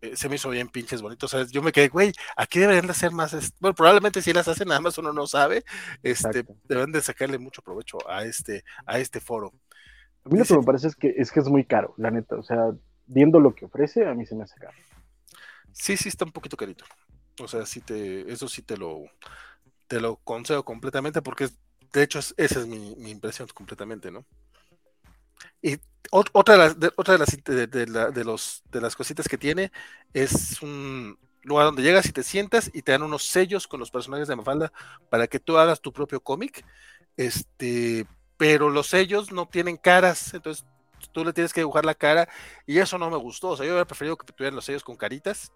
[0.00, 1.26] eh, se me hizo bien pinches bonito.
[1.26, 3.34] O sea, yo me quedé, güey, aquí deberían de hacer más.
[3.60, 5.64] Bueno, probablemente si las hacen, nada más uno no sabe.
[6.02, 9.52] Este, deben de sacarle mucho provecho a este, a este foro.
[10.24, 12.36] A mí lo que me parece es que, es que es muy caro, la neta.
[12.36, 12.70] O sea,
[13.06, 14.76] viendo lo que ofrece, a mí se me hace caro.
[15.72, 16.84] Sí, sí, está un poquito carito.
[17.40, 19.04] O sea, sí te, eso sí te lo,
[19.86, 21.48] te lo concedo completamente porque
[21.92, 24.24] de hecho esa es mi, impresión completamente, ¿no?
[25.62, 25.78] Y
[26.10, 29.72] otra de las, de, otra de las, de, los, de las cositas que tiene
[30.14, 33.90] es un lugar donde llegas y te sientas y te dan unos sellos con los
[33.90, 34.72] personajes de Mafalda
[35.10, 36.64] para que tú hagas tu propio cómic.
[37.16, 40.64] Este, pero los sellos no tienen caras, entonces
[41.12, 42.28] tú le tienes que dibujar la cara
[42.66, 43.48] y eso no me gustó.
[43.48, 45.52] O sea, yo hubiera preferido que tuvieran los sellos con caritas,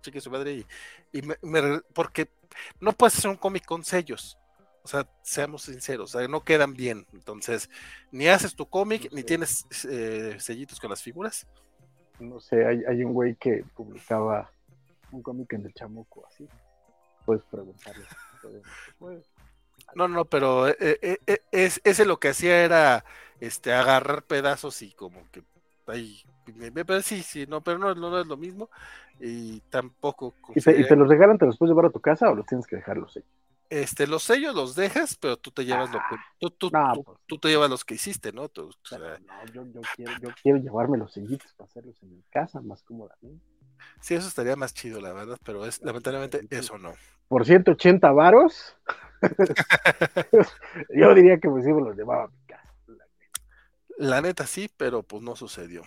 [0.00, 0.66] chique su madre,
[1.12, 2.28] y, me, porque
[2.80, 4.38] no puedes hacer un cómic con sellos.
[4.84, 7.06] O sea, seamos sinceros, o sea, no quedan bien.
[7.14, 7.70] Entonces,
[8.12, 11.46] ni haces tu cómic, ni tienes eh, sellitos con las figuras.
[12.20, 14.50] No sé, hay, hay un güey que publicaba
[15.10, 16.46] un cómic en el chamuco, así.
[17.24, 18.04] Puedes preguntarle.
[19.94, 23.04] No, no, pero eh, eh, eh, es, ese lo que hacía era
[23.38, 25.42] este agarrar pedazos y como que
[25.86, 26.22] ahí
[26.72, 28.70] pero sí, sí, no, pero no, no, es lo mismo
[29.20, 30.34] y tampoco.
[30.54, 32.76] ¿Y te, los regalan, te los puedes llevar a tu casa o los tienes que
[32.76, 33.28] dejar los sellos?
[33.70, 37.18] Este, los sellos los dejas, pero tú te llevas lo que tú, tú, pues.
[37.26, 38.42] tú, te llevas los que hiciste, ¿no?
[38.42, 38.70] no
[39.52, 43.44] yo, yo, quiero, yo quiero llevarme los sellitos para hacerlos en mi casa más cómodamente.
[44.00, 46.92] Sí, eso estaría más chido, la verdad, pero es lamentablemente eso no.
[47.28, 48.76] Por 180 varos,
[50.94, 52.74] yo diría que pues sí me los llevaba a mi casa.
[53.96, 55.82] La neta sí, pero pues no sucedió.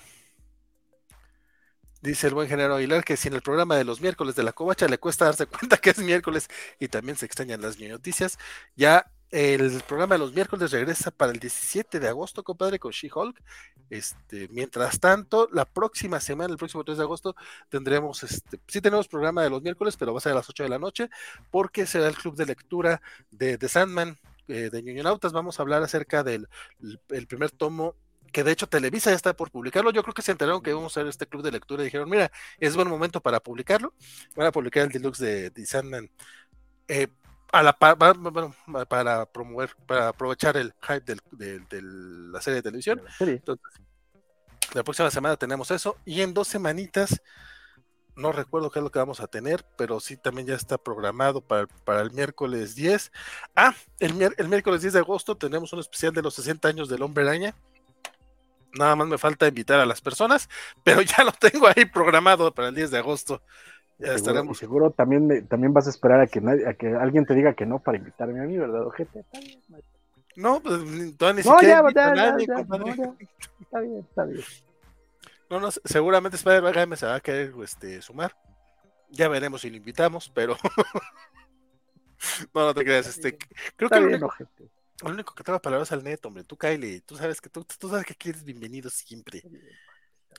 [2.07, 4.53] Dice el buen general Aguilar que si en el programa de los miércoles de la
[4.53, 6.47] covacha le cuesta darse cuenta que es miércoles
[6.79, 8.39] y también se extrañan las noticias,
[8.77, 13.43] ya el programa de los miércoles regresa para el 17 de agosto, compadre, con She-Hulk.
[13.89, 17.35] Este, mientras tanto, la próxima semana, el próximo 3 de agosto,
[17.67, 20.63] tendremos, este, sí tenemos programa de los miércoles, pero va a ser a las 8
[20.63, 21.09] de la noche,
[21.51, 23.01] porque será el club de lectura
[23.31, 25.33] de, The Sandman, eh, de Ñoñonautas.
[25.33, 26.47] Vamos a hablar acerca del
[27.09, 27.95] el primer tomo
[28.31, 29.91] que de hecho Televisa ya está por publicarlo.
[29.91, 32.09] Yo creo que se enteraron que íbamos a hacer este club de lectura y dijeron,
[32.09, 33.93] mira, es buen momento para publicarlo.
[34.35, 36.09] Van a publicar el deluxe de, Sandman.
[36.87, 37.07] Eh,
[37.51, 38.53] a la bueno,
[38.89, 43.01] para promover, para aprovechar el hype de la serie de televisión.
[44.73, 47.21] La, próxima semana tenemos eso y en dos semanitas,
[48.15, 51.39] no recuerdo qué es lo que vamos a tener, pero sí también ya está programado
[51.39, 53.11] para, para el miércoles 10.
[53.55, 57.01] Ah, el, el, miércoles 10 de agosto tenemos un especial de los 60 años del
[57.01, 57.55] hombre araña.
[58.77, 60.49] Nada más me falta invitar a las personas,
[60.83, 63.41] pero ya lo tengo ahí programado para el 10 de agosto.
[63.99, 64.59] Ya estaremos.
[64.59, 67.65] seguro también, también vas a esperar a que, nadie, a que alguien te diga que
[67.65, 69.25] no para invitarme a mí, ¿verdad, ojete?
[70.35, 70.77] No, pues
[71.17, 72.47] todavía ni no, siquiera ya, nadie,
[73.59, 74.43] Está bien, está bien.
[75.49, 78.35] No, no, seguramente Spider-Man se va a querer este, sumar.
[79.09, 80.55] Ya veremos si lo invitamos, pero.
[82.53, 83.07] no, no te creas.
[83.07, 83.35] Este,
[83.75, 84.33] creo que bien, lo, único,
[85.03, 86.43] lo único que tengo palabras al neto, hombre.
[86.43, 89.43] Tú, Kylie, tú sabes que tú, tú sabes que aquí eres bienvenido siempre.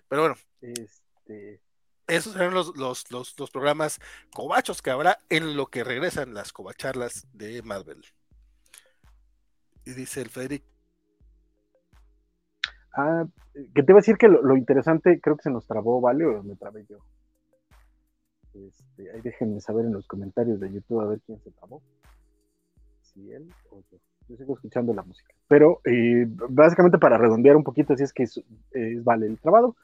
[0.09, 0.37] Pero bueno.
[0.61, 1.61] Este
[2.09, 4.01] esos serán los, los, los, programas
[4.35, 8.03] cobachos que habrá en lo que regresan las cobacharlas de Marvel.
[9.85, 10.65] Y dice el Federic.
[12.95, 13.27] Ah,
[13.75, 16.25] que te iba a decir que lo, interesante, creo que se nos trabó, ¿vale?
[16.25, 16.99] O me trabé yo.
[18.55, 21.83] Este, ahí déjenme saber en los comentarios de YouTube a ver quién se trabó.
[23.03, 23.99] Si él o yo.
[24.29, 25.33] Yo sigo escuchando la música.
[25.49, 28.43] Pero eh, básicamente para redondear un poquito, si es que es,
[29.03, 29.75] vale el trabado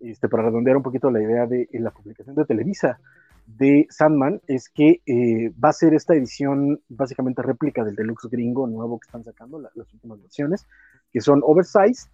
[0.00, 3.00] este, para redondear un poquito la idea de la publicación de Televisa
[3.46, 8.66] de Sandman, es que eh, va a ser esta edición básicamente réplica del deluxe gringo
[8.66, 10.66] nuevo que están sacando, las últimas versiones,
[11.10, 12.10] que son oversized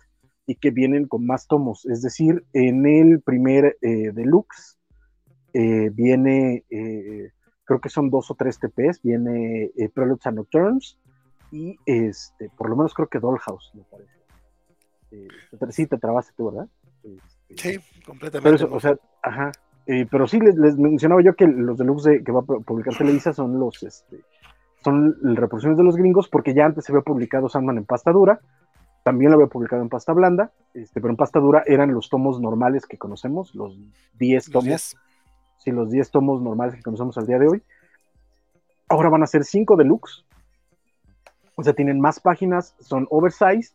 [0.47, 1.85] y que vienen con más tomos.
[1.87, 4.79] Es decir, en el primer eh, deluxe
[5.53, 6.65] eh, viene,
[7.65, 10.99] creo que son dos o tres TPs, viene Preludes and Nocturnes
[11.55, 15.73] y este, por lo menos creo que Dollhouse, me parece.
[15.73, 16.69] sí, te trabaste tú, ¿verdad?
[17.55, 18.65] Sí, completamente.
[18.65, 19.53] Pero o sea, ajá.
[19.87, 23.61] Eh, pero sí les, mencionaba yo que los deluxe que va a publicar Televisa son
[23.61, 24.23] los este,
[24.83, 28.41] son reproducciones de los gringos, porque ya antes se había publicado Sandman en pasta dura,
[29.05, 32.41] también lo había publicado en pasta blanda, este, pero en pasta dura eran los tomos
[32.41, 33.79] normales que conocemos, los
[34.19, 34.97] 10 tomos.
[35.59, 37.63] Sí, los 10 tomos normales que conocemos al día de hoy.
[38.89, 40.25] Ahora van a ser 5 deluxe.
[41.57, 43.75] O sea, tienen más páginas, son oversized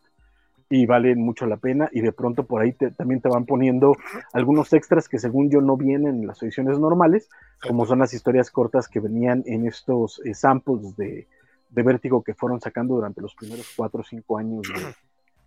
[0.70, 3.96] y valen mucho la pena y de pronto por ahí también te van poniendo
[4.34, 7.28] algunos extras que según yo no vienen en las ediciones normales,
[7.62, 11.28] como son las historias cortas que venían en estos eh, samples de,
[11.70, 14.62] de, Vértigo que fueron sacando durante los primeros cuatro o cinco años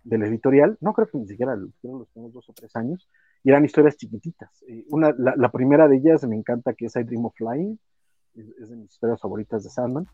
[0.03, 3.07] de, la editorial, no creo que ni siquiera los primeros dos o tres años,
[3.43, 4.49] y eran historias chiquititas.
[4.67, 7.79] Eh, una, la, primera de ellas me encanta que es I Dream of Flying,
[8.35, 10.07] es, es, de mis historias favoritas de Sandman,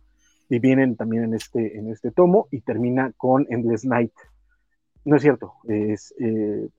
[0.50, 4.14] y vienen también en este, en este tomo y termina con Endless Night
[5.06, 5.54] no es cierto.
[5.68, 6.70] Es, eh,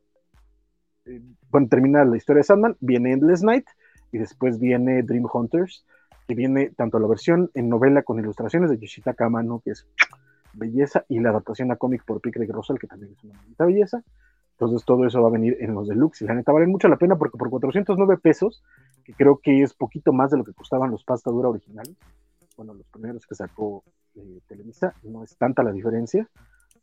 [1.06, 3.66] eh, bueno, termina la historia de Sandman, viene Endless Night
[4.12, 5.84] y después viene Dream Hunters,
[6.26, 9.86] que viene tanto la versión en novela con ilustraciones de Yoshitaka Amano, que es
[10.52, 13.64] belleza, y la adaptación a cómic por Pick de Rosal, que también es una bonita
[13.64, 14.02] belleza.
[14.52, 16.98] Entonces todo eso va a venir en los deluxe y la neta valen mucho la
[16.98, 18.62] pena porque por 409 pesos,
[19.04, 21.96] que creo que es poquito más de lo que costaban los pasta dura originales,
[22.60, 23.82] bueno, los primeros que sacó
[24.16, 26.28] eh, Televisa, no es tanta la diferencia.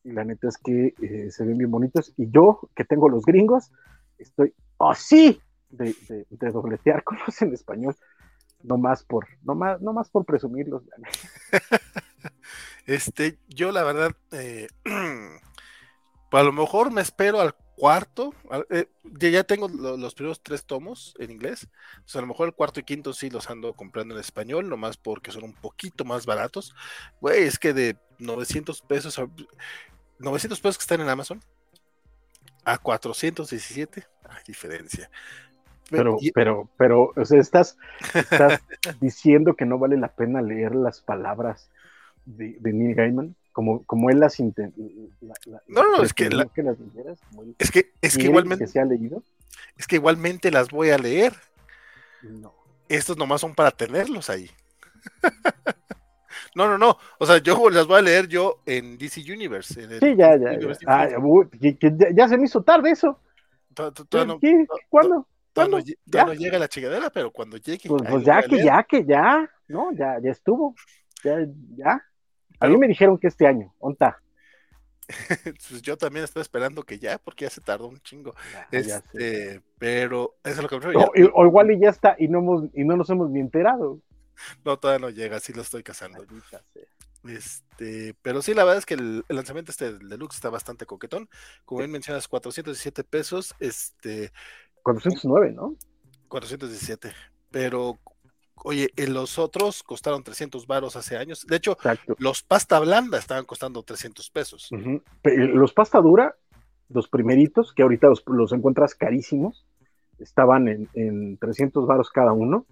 [0.03, 2.15] Y la neta es que eh, se ven bien bonitos.
[2.17, 3.71] Y yo que tengo los gringos,
[4.17, 5.95] estoy así de,
[6.31, 7.95] de, dobletear como es en español,
[8.63, 10.81] no más por, no más, no más por presumirlos.
[12.87, 14.69] este, yo la verdad, eh,
[16.31, 18.33] a lo mejor me espero al cuarto,
[18.71, 18.87] eh,
[19.19, 21.69] ya tengo los primeros tres tomos en inglés,
[22.13, 25.31] a lo mejor el cuarto y quinto sí los ando comprando en español, nomás porque
[25.31, 26.75] son un poquito más baratos.
[27.21, 29.21] Güey, es que de 900 pesos,
[30.17, 31.39] 900 pesos que están en Amazon,
[32.65, 35.09] a 417, hay diferencia.
[35.89, 37.77] Pero, pero, pero, o sea, estás,
[38.13, 38.59] estás
[38.99, 41.69] diciendo que no vale la pena leer las palabras
[42.25, 44.79] de, de Neil Gaiman como, como él las intentó.
[45.67, 46.29] No, no, es que,
[47.57, 49.23] es que, es que igualmente se ha leído.
[49.75, 51.33] Es que igualmente las voy a leer.
[52.21, 52.53] No.
[52.87, 54.51] Estos nomás son para tenerlos ahí.
[56.55, 56.99] no, no, no.
[57.17, 59.73] O sea, yo las voy a leer yo en DC Universe.
[59.73, 60.59] sí, ya, ya.
[60.85, 61.07] Ah,
[62.13, 63.19] ya, se me hizo tarde eso.
[64.87, 65.27] ¿Cuándo?
[65.51, 65.79] ¿Cuándo?
[66.05, 67.89] Ya no llega la chingadera, pero cuando llegue.
[67.89, 69.49] Pues, pues ya que, ya que, ya.
[69.67, 70.75] No, ya, ya estuvo.
[71.23, 71.39] Ya,
[71.75, 72.06] ya.
[72.59, 74.21] A mí me dijeron que este año, ¿onta?
[75.69, 78.33] pues yo también estaba esperando que ya, porque ya se tardó un chingo.
[78.71, 80.93] este, pero eso es lo que me
[81.33, 83.99] o, igual y ya está, y no, hemos, y no nos hemos ni enterado.
[84.63, 86.23] No, todavía no llega, sí lo estoy cazando.
[87.27, 91.27] Este, pero sí, la verdad es que el, lanzamiento este del deluxe está bastante coquetón.
[91.65, 93.55] Como bien mencionas, 417 pesos.
[93.59, 94.31] Este,
[94.83, 95.75] 409, ¿no?
[96.27, 97.11] 417.
[97.49, 97.97] Pero
[98.63, 101.45] Oye, los otros costaron 300 varos hace años.
[101.47, 101.77] De hecho,
[102.17, 104.69] los pasta blanda estaban costando 300 pesos.
[105.23, 106.35] Los pasta dura,
[106.89, 109.65] los primeritos, que ahorita los, encuentras carísimos,
[110.19, 112.65] estaban en, 300 varos cada uno.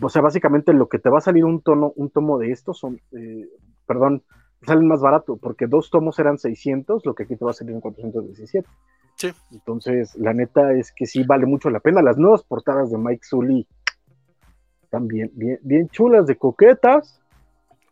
[0.00, 2.78] O sea, básicamente lo que te va a salir un tono, un tomo de estos
[2.78, 3.48] son, eh,
[3.86, 4.22] perdón,
[4.62, 7.74] salen más barato, porque dos tomos eran 600, lo que aquí te va a salir
[7.74, 8.68] en 417.
[9.16, 9.32] Sí.
[9.50, 12.02] Entonces, la neta es que sí vale mucho la pena.
[12.02, 13.66] Las nuevas portadas de Mike Sully
[14.90, 15.30] están bien,
[15.62, 17.20] bien, chulas, de coquetas.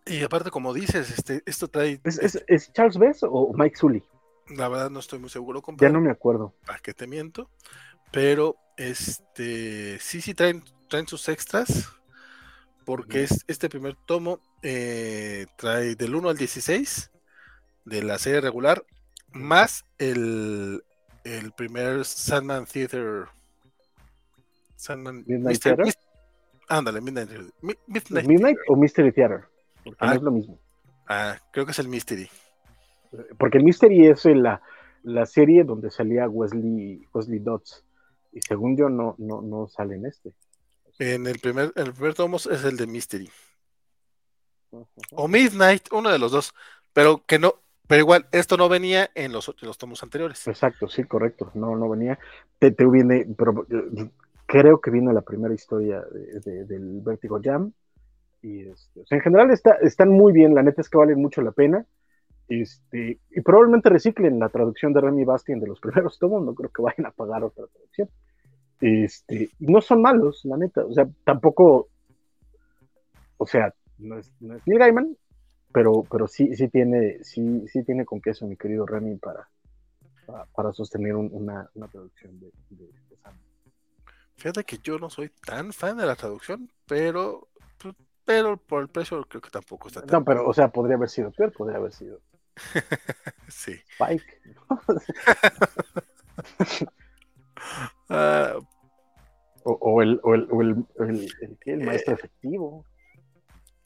[0.04, 2.00] Y aparte, como dices, este, esto trae.
[2.02, 4.02] ¿Es, Charles Bess o Mike Sully?
[4.48, 5.62] La verdad no estoy muy seguro.
[5.78, 6.54] Ya no me acuerdo.
[6.66, 7.48] ¿Para qué te miento?
[8.10, 11.88] Pero este sí, sí traen, traen sus extras.
[12.84, 17.12] Porque es, este primer tomo eh, trae del 1 al 16
[17.84, 18.84] de la serie regular,
[19.32, 20.82] más el,
[21.22, 23.26] el primer Sandman Theater.
[24.74, 25.94] Sandman Midnight Theater.
[26.68, 27.30] Ándale, Midnight,
[27.62, 29.44] Midnight, o Mystery Theater,
[29.84, 30.14] porque no ah.
[30.14, 30.58] es lo mismo.
[31.08, 32.28] Ah, creo que es el Mystery.
[33.38, 34.60] Porque el Mystery es la,
[35.02, 37.84] la serie donde salía Wesley, Wesley Dodds.
[38.32, 40.34] Y según yo, no, no, no sale en este.
[40.98, 43.30] En el primer, el primer tomo es el de Mystery.
[45.12, 46.54] O Midnight, uno de los dos.
[46.92, 47.54] Pero que no,
[47.86, 50.46] pero igual, esto no venía en los, los tomos anteriores.
[50.46, 51.50] Exacto, sí, correcto.
[51.54, 52.18] No, no venía.
[52.58, 53.66] Te, te viene, pero
[54.48, 56.02] creo que viene la primera historia
[56.42, 57.70] del Vertigo Jam.
[58.40, 61.52] Y este, en general está, están muy bien, la neta es que valen mucho la
[61.52, 61.84] pena.
[62.48, 66.70] Este, y probablemente reciclen la traducción de Remy Bastien de los primeros tomos, no creo
[66.70, 68.08] que vayan a pagar otra traducción.
[68.80, 71.88] Este, no son malos, la neta, o sea, tampoco,
[73.36, 75.16] o sea, no es, no es Neil Gaiman,
[75.72, 79.46] pero, pero sí, sí tiene, sí, sí tiene con queso mi querido Remy para,
[80.54, 83.16] para, sostener una, una, traducción de, de, de
[84.38, 87.92] Fíjate que yo no soy tan fan de la traducción, pero pues,
[88.24, 90.20] pero por el precio creo que tampoco está tan.
[90.20, 92.20] No, pero o sea, podría haber sido peor, podría haber sido.
[93.48, 93.78] sí.
[93.92, 94.24] Spike.
[98.10, 98.54] Ah.
[99.64, 102.18] o, el, o, el, o el, el, el, maestro eh.
[102.18, 102.86] efectivo.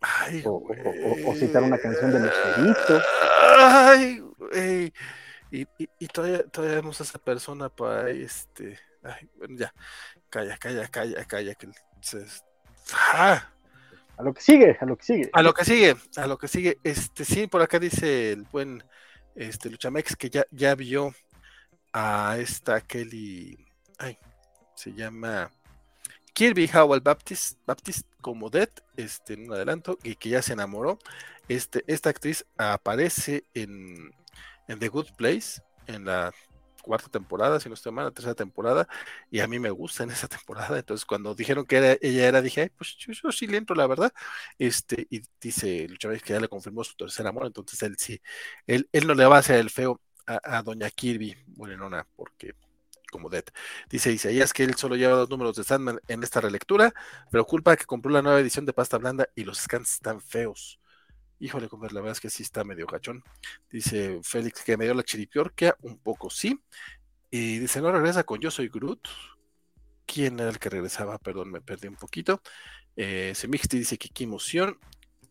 [0.01, 0.63] Ay, o,
[1.27, 3.01] o, citar una canción de Lucerito.
[3.59, 4.23] Ay,
[5.51, 5.67] y,
[5.99, 8.79] y, todavía, todavía vemos a esa persona para este.
[9.03, 9.75] Ay, bueno, ya.
[10.31, 11.55] Calla, calla, calla, calla.
[11.55, 11.69] Que
[12.93, 13.49] ¡Ah!
[14.17, 15.31] A lo que sigue, a lo que sigue.
[15.33, 16.79] A lo que sigue, a lo que sigue.
[16.85, 18.85] Este, sí, por acá dice el buen
[19.35, 21.15] este Luchamex que ya, ya vio
[21.93, 23.59] a esta Kelly.
[23.99, 24.19] Ay,
[24.75, 25.51] se llama
[26.35, 30.99] Kirby Howell Baptist, Baptist como Dead, este, en un adelanto, y que ya se enamoró.
[31.49, 34.13] Este, esta actriz aparece en,
[34.69, 36.33] en The Good Place, en la
[36.83, 38.87] cuarta temporada, si no estoy mal, la tercera temporada,
[39.31, 40.79] y a mí me gusta en esa temporada.
[40.79, 43.87] Entonces, cuando dijeron que era, ella era, dije, Ay, pues yo, sí le entro, la
[43.87, 44.13] verdad.
[44.59, 48.21] Este, y dice Chávez que ya le confirmó su tercer amor, entonces él sí,
[48.67, 52.55] él, él no le va a hacer el feo a, a Doña Kirby Morenona, porque
[53.13, 53.45] como Dead.
[53.91, 56.93] Dice es que él solo lleva dos números de Sandman en esta relectura,
[57.31, 60.81] pero culpa que compró la nueva edición de pasta blanda y los scans están feos.
[61.43, 63.25] Híjole, comer, la verdad es que sí está medio gachón.
[63.69, 66.57] Dice Félix que me dio la chiripiorquia, un poco sí.
[67.33, 69.01] Y dice, no regresa con Yo Soy Groot.
[70.07, 71.19] ¿Quién era el que regresaba?
[71.19, 72.41] Perdón, me perdí un poquito.
[72.95, 74.79] Eh, Semixti dice que qué emoción.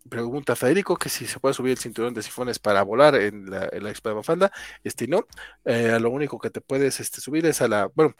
[0.09, 3.69] Pregunta Federico que si se puede subir el cinturón de sifones para volar en la,
[3.71, 4.51] en la Expo de Mafalda.
[4.83, 5.25] Este no.
[5.63, 7.89] Eh, lo único que te puedes este, subir es a la.
[7.95, 8.15] Bueno,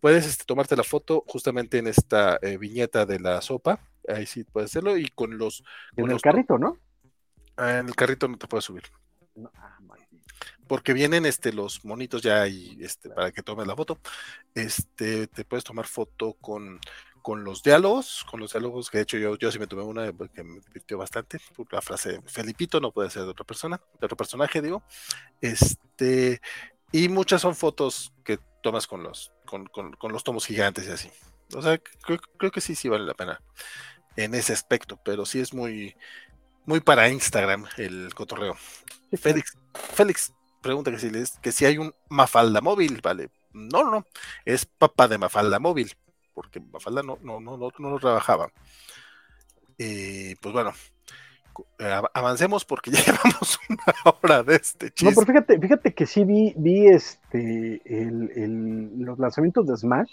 [0.00, 3.80] puedes este, tomarte la foto justamente en esta eh, viñeta de la sopa.
[4.06, 4.96] Ahí sí puedes hacerlo.
[4.96, 5.64] Y con los.
[5.96, 6.78] En el carrito, ¿no?
[7.56, 8.84] Ah, en el carrito no te puedes subir.
[9.54, 9.78] Ah,
[10.66, 13.98] porque vienen este los monitos ya ahí este, para que tomes la foto.
[14.54, 16.80] Este, te puedes tomar foto con,
[17.22, 20.12] con los diálogos, con los diálogos que de hecho yo, yo sí me tomé una
[20.34, 21.38] que me divirtió bastante.
[21.70, 24.82] La frase Felipito no puede ser de otra persona, de otro personaje, digo.
[25.40, 26.40] Este,
[26.92, 31.10] y muchas son fotos que tomas con los, con, con, los tomos gigantes y así.
[31.54, 33.40] O sea, creo, creo que sí, sí vale la pena
[34.16, 35.96] en ese aspecto, pero sí es muy,
[36.66, 38.56] muy para Instagram el cotorreo.
[39.12, 43.30] Félix, Félix pregunta que si, les, que si hay un Mafalda móvil, vale.
[43.52, 44.04] No, no,
[44.44, 45.92] es papá de Mafalda móvil,
[46.34, 48.50] porque Mafalda no, no, no, no, no lo trabajaba.
[49.78, 50.72] Eh, pues bueno,
[51.78, 55.04] eh, avancemos porque ya llevamos una hora de este chiste.
[55.04, 60.12] No, pero fíjate, fíjate que sí vi, vi este el, el, los lanzamientos de Smash.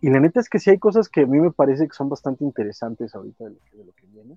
[0.00, 2.08] Y la neta es que sí hay cosas que a mí me parece que son
[2.08, 4.36] bastante interesantes ahorita de lo que, de lo que viene.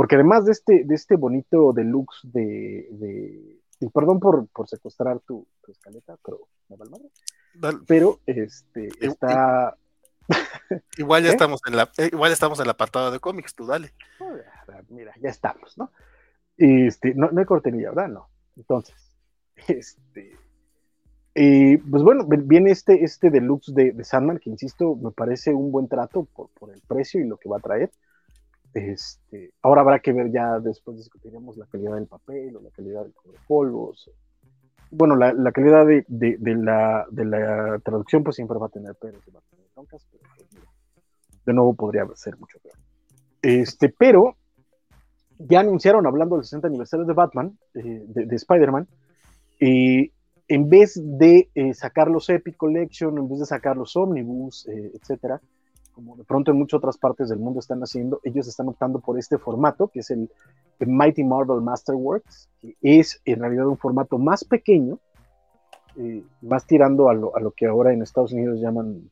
[0.00, 5.20] Porque además de este, de este bonito deluxe de, de y perdón por, por secuestrar
[5.20, 9.76] tu, escaleta, pero me Pero este está.
[10.96, 11.32] Igual ya ¿Eh?
[11.32, 13.92] estamos en la, eh, igual estamos en el apartado de cómics, tú dale.
[14.88, 15.92] Mira, ya estamos, ¿no?
[16.56, 18.08] Este, no, no hay cortinilla, ¿verdad?
[18.08, 18.30] No.
[18.56, 19.14] Entonces,
[19.68, 20.34] este.
[21.34, 25.88] pues bueno, viene este, este deluxe de, de, Sandman, que insisto, me parece un buen
[25.88, 27.90] trato por, por el precio y lo que va a traer.
[28.72, 33.02] Este, ahora habrá que ver ya después discutiremos la calidad del papel o la calidad
[33.02, 33.12] del
[33.46, 34.10] polvos.
[34.90, 38.70] Bueno, la, la calidad de, de, de, la, de la traducción pues siempre va a
[38.70, 40.48] tener peros y va a tener troncas, pero pues,
[41.46, 42.76] de nuevo podría ser mucho peor.
[43.42, 44.36] Este, pero
[45.38, 48.86] ya anunciaron, hablando del 60 aniversario de Batman, eh, de, de Spider-Man,
[50.50, 54.90] en vez de eh, sacar los Epic Collection, en vez de sacar los Omnibus, eh,
[54.94, 55.40] etcétera,
[56.00, 59.18] como de pronto en muchas otras partes del mundo están haciendo, ellos están optando por
[59.18, 60.30] este formato, que es el,
[60.78, 64.98] Mighty Marvel Masterworks, que es en realidad un formato más pequeño,
[65.96, 69.10] eh, más tirando a lo, a lo, que ahora en Estados Unidos llaman,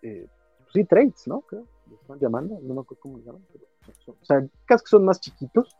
[0.00, 0.26] eh,
[0.60, 1.42] pues sí, trades, ¿no?
[1.42, 1.64] Creo,
[2.00, 3.66] están llamando, no me acuerdo cómo se llaman, pero,
[4.06, 5.76] o sea, casi que son más chiquitos,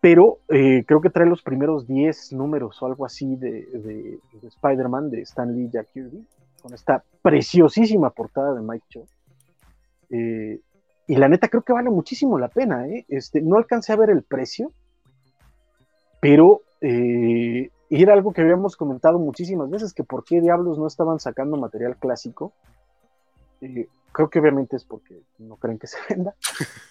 [0.00, 4.48] pero eh, creo que trae los primeros 10 números o algo así de, de, de
[4.48, 6.26] Spider-Man, de Stan Lee y Jack Kirby,
[6.60, 9.06] con esta preciosísima portada de Mike Cho.
[10.10, 10.60] Eh,
[11.06, 12.86] y la neta creo que vale muchísimo la pena.
[12.86, 13.04] ¿eh?
[13.08, 14.72] Este, no alcancé a ver el precio,
[16.20, 21.18] pero eh, era algo que habíamos comentado muchísimas veces, que por qué diablos no estaban
[21.18, 22.52] sacando material clásico.
[24.12, 26.34] creo que obviamente es porque no creen que se venda.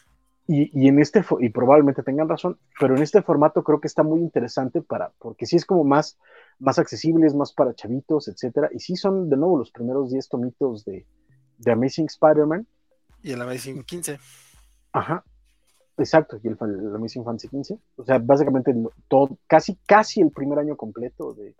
[0.52, 4.20] Y, en este, y probablemente tengan razón, pero en este formato creo que está muy
[4.20, 6.18] interesante para, porque sí es como más,
[6.58, 10.28] más accesible, es más para chavitos, etcétera, y sí son de nuevo los primeros 10
[10.28, 11.06] tomitos de,
[11.60, 12.66] de Amazing Spider-Man.
[13.22, 14.18] Y el Amazing 15.
[14.92, 15.24] Ajá,
[16.00, 16.58] exacto, y el,
[16.96, 17.80] Amazing Fantasy 15.
[17.98, 18.74] O sea, básicamente
[19.08, 21.54] todo, casi, casi el primer año completo de,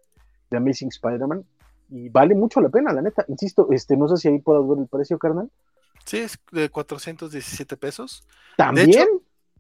[0.50, 1.46] de Amazing Spider-Man,
[1.90, 3.24] y vale mucho la pena, la neta.
[3.28, 5.52] Insisto, este, no sé si ahí puedas ver el precio, carnal.
[6.10, 8.24] Sí, es de 417 pesos.
[8.58, 9.08] ¿También?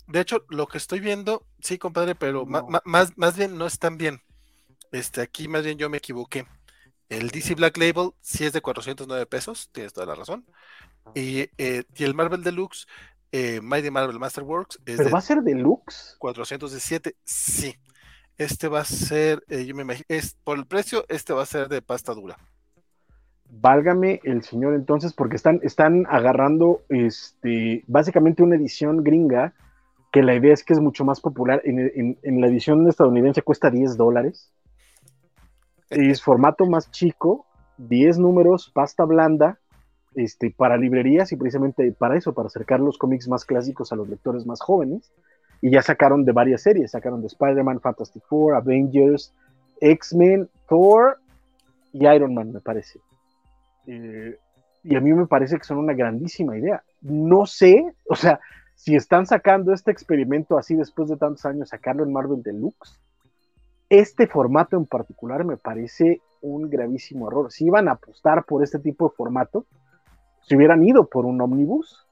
[0.07, 3.99] De hecho, lo que estoy viendo, sí, compadre, pero más, más bien no es tan
[3.99, 4.23] bien.
[4.91, 6.47] Este, aquí más bien yo me equivoqué.
[7.07, 10.43] El DC Black Label sí es de 409 pesos, tienes toda la razón.
[11.13, 12.87] Y, eh, y el Marvel Deluxe,
[13.31, 14.79] eh, Mighty Marvel Masterworks.
[14.87, 16.15] Es ¿Pero va a ser Deluxe?
[16.17, 17.75] 417, sí.
[18.39, 21.45] Este va a ser, eh, yo me imagino, es, por el precio, este va a
[21.45, 22.39] ser de pasta dura
[23.49, 29.53] válgame el señor entonces, porque están, están agarrando este, básicamente una edición gringa,
[30.11, 31.61] que la idea es que es mucho más popular.
[31.65, 34.51] En, la edición estadounidense cuesta 10 dólares.
[35.89, 37.45] Es formato más chico,
[37.77, 39.59] 10 números, pasta blanda,
[40.15, 44.09] este, para librerías y precisamente para eso, para acercar los cómics más clásicos a los
[44.09, 45.11] lectores más jóvenes.
[45.61, 49.33] Y ya sacaron de varias series, sacaron de Spider-Man, Fantastic Four, Avengers,
[49.81, 51.19] X-Men, Thor
[51.93, 52.99] y Iron Man, me parece.
[53.91, 54.37] Eh,
[54.83, 56.83] y a mí me parece que son una grandísima idea.
[57.01, 58.39] No sé, o sea,
[58.75, 62.99] si están sacando este experimento así después de tantos años, sacarlo en Marvel Deluxe,
[63.89, 67.51] este formato en particular me parece un gravísimo error.
[67.51, 69.65] Si iban a apostar por este tipo de formato,
[70.41, 72.05] si hubieran ido por un ómnibus,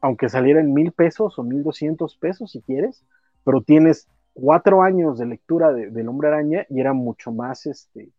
[0.00, 3.04] aunque saliera en mil pesos o mil doscientos pesos si quieres,
[3.44, 8.10] pero tienes cuatro años de lectura de, del Hombre Araña y era mucho más este,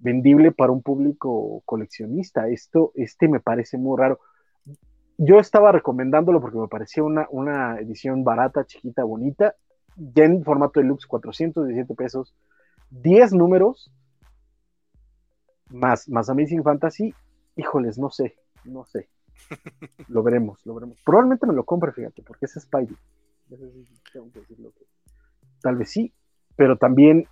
[0.00, 2.48] vendible para un público coleccionista.
[2.48, 4.18] Esto, este me parece muy raro.
[5.18, 9.54] Yo estaba recomendándolo porque me parecía una, una edición barata, chiquita, bonita,
[9.96, 12.34] ya en formato deluxe, 417 pesos,
[12.90, 13.92] 10 números,
[15.68, 17.14] más, más Amazing Fantasy,
[17.54, 19.08] híjoles, no sé, no sé.
[20.08, 20.98] Lo veremos, lo veremos.
[21.04, 22.96] Probablemente me lo compre, fíjate, porque es Spidey.
[25.62, 26.12] Tal vez sí,
[26.56, 27.26] pero también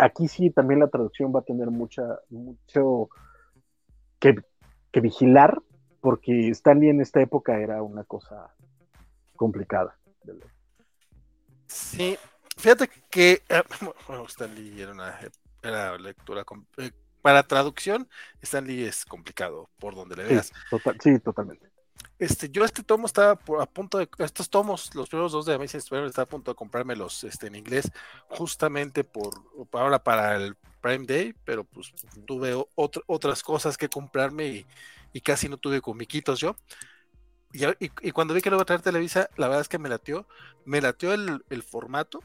[0.00, 3.08] aquí sí también la traducción va a tener mucha, mucho
[4.18, 4.34] que,
[5.00, 5.62] vigilar,
[6.00, 8.54] porque Stanley en esta época era una cosa
[9.36, 9.96] complicada.
[11.66, 12.16] Sí,
[12.56, 13.62] fíjate que eh,
[14.08, 15.18] bueno, Stanley era una
[15.62, 16.44] era lectura
[16.78, 16.90] eh,
[17.22, 18.08] para traducción,
[18.42, 20.52] Stanley es complicado por donde le veas.
[21.00, 21.69] sí totalmente.
[22.18, 25.78] Este, yo este tomo estaba a punto de, estos tomos, los primeros dos de Amazing
[25.78, 27.90] Spider-Man, estaba a punto de comprármelos este, en inglés,
[28.28, 29.32] justamente por,
[29.72, 31.92] ahora para el Prime Day, pero pues
[32.26, 34.66] tuve otras cosas que comprarme
[35.12, 36.56] y, casi no tuve comiquitos yo.
[37.52, 39.88] Y, y, cuando vi que lo iba a traer Televisa, la verdad es que me
[39.88, 40.26] latió,
[40.64, 42.20] me latió el, el formato,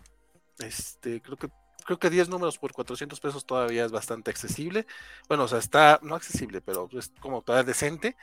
[0.60, 1.50] este, creo que
[1.86, 4.88] creo que 10 números por 400 pesos todavía es bastante accesible.
[5.30, 8.18] Bueno, o sea, está, no accesible, pero es como todavía decente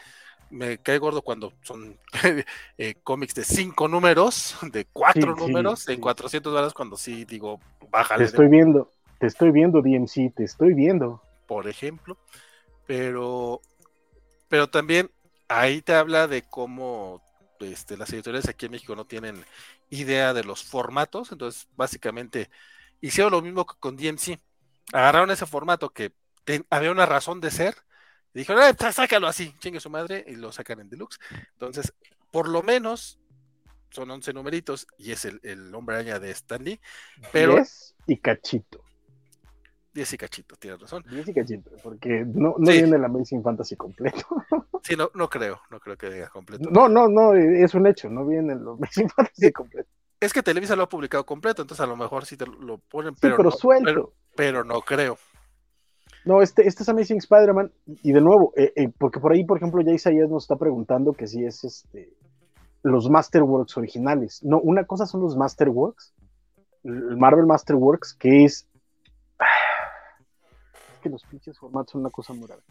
[0.52, 1.98] me cae gordo cuando son
[2.78, 7.58] eh, cómics de cinco números, de cuatro números, en 400 dólares, cuando sí digo,
[7.90, 8.24] bájale.
[8.24, 11.22] Te estoy viendo, te estoy viendo, DMC, te estoy viendo.
[11.46, 12.18] Por ejemplo,
[12.86, 13.60] pero,
[14.48, 15.10] pero también
[15.48, 17.22] ahí te habla de cómo
[17.60, 19.42] este, las editoriales aquí en México no tienen
[19.88, 22.50] idea de los formatos, entonces básicamente
[23.00, 24.38] hicieron lo mismo que con DMC.
[24.92, 26.12] Agarraron ese formato que
[26.68, 27.76] había una razón de ser,
[28.34, 31.18] y dijeron, ah, sácalo así, chingue su madre, y lo sacan en deluxe.
[31.52, 31.92] Entonces,
[32.30, 33.18] por lo menos
[33.90, 36.80] son 11 numeritos y es el, hombre araña de Stanley.
[37.30, 37.56] Pero...
[37.56, 38.82] 10 y cachito.
[39.94, 41.04] 10 y cachito, tienes razón.
[41.10, 44.26] 10 y cachito, porque no, no viene el Amazing Fantasy completo.
[44.82, 46.70] sí, no, no creo, no creo que diga completo.
[46.70, 49.90] No, no, no, es un hecho, no viene el Amazing Fantasy completo.
[50.18, 53.14] Es que Televisa lo ha publicado completo, entonces a lo mejor sí te lo ponen,
[53.20, 54.14] pero, pero suelto.
[54.34, 55.18] pero no creo.
[56.24, 59.56] No, este, este es Amazing Spider-Man, y de nuevo, eh, eh, porque por ahí, por
[59.56, 62.12] ejemplo, ya Isaías nos está preguntando que si es este
[62.82, 64.42] los Masterworks originales.
[64.44, 66.14] No, una cosa son los Masterworks,
[66.84, 68.68] el Marvel Masterworks, que es.
[70.92, 72.62] Es que los pinches formatos son una cosa muy rara.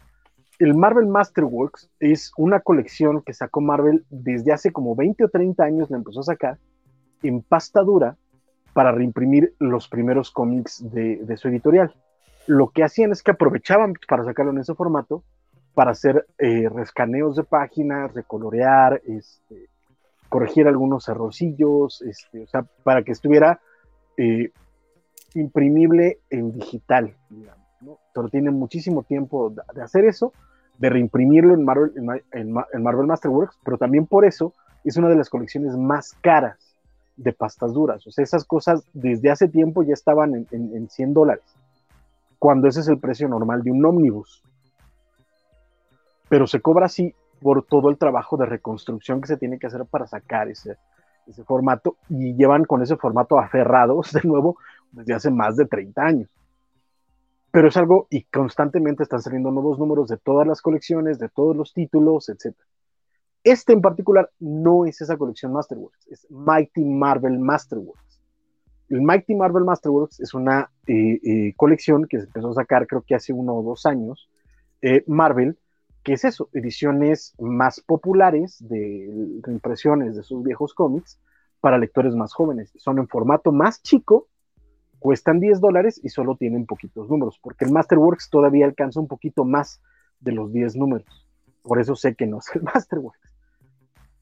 [0.58, 5.62] El Marvel Masterworks es una colección que sacó Marvel desde hace como 20 o 30
[5.62, 6.58] años, la empezó a sacar
[7.22, 8.16] en pasta dura
[8.72, 11.94] para reimprimir los primeros cómics de su editorial
[12.46, 15.22] lo que hacían es que aprovechaban para sacarlo en ese formato,
[15.74, 19.68] para hacer eh, rescaneos de páginas, recolorear, este,
[20.28, 23.60] corregir algunos errorcillos, este, o sea, para que estuviera
[24.16, 24.50] eh,
[25.34, 27.98] imprimible en digital, digamos, ¿no?
[28.14, 30.32] Pero tienen muchísimo tiempo de hacer eso,
[30.78, 31.92] de reimprimirlo en Marvel,
[32.32, 32.52] en,
[32.82, 34.52] Marvel Masterworks, pero también por eso
[34.84, 36.76] es una de las colecciones más caras
[37.16, 38.06] de pastas duras.
[38.06, 41.44] O sea, esas cosas desde hace tiempo ya estaban en, en 100 dólares
[42.42, 44.42] cuando ese es el precio normal de un ómnibus.
[46.28, 49.86] Pero se cobra así por todo el trabajo de reconstrucción que se tiene que hacer
[49.86, 50.76] para sacar ese,
[51.28, 54.56] ese formato y llevan con ese formato aferrados de nuevo
[54.90, 56.30] desde hace más de 30 años.
[57.52, 61.54] Pero es algo y constantemente están saliendo nuevos números de todas las colecciones, de todos
[61.56, 62.56] los títulos, etc.
[63.44, 68.11] Este en particular no es esa colección Masterworks, es Mighty Marvel Masterworks.
[68.92, 73.00] El Mighty Marvel Masterworks es una eh, eh, colección que se empezó a sacar creo
[73.00, 74.28] que hace uno o dos años,
[74.82, 75.58] eh, Marvel,
[76.02, 81.18] que es eso, ediciones más populares de reimpresiones de sus viejos cómics
[81.60, 82.70] para lectores más jóvenes.
[82.76, 84.28] Son en formato más chico,
[84.98, 89.46] cuestan 10 dólares y solo tienen poquitos números, porque el Masterworks todavía alcanza un poquito
[89.46, 89.80] más
[90.20, 91.26] de los 10 números.
[91.62, 93.31] Por eso sé que no es el Masterworks.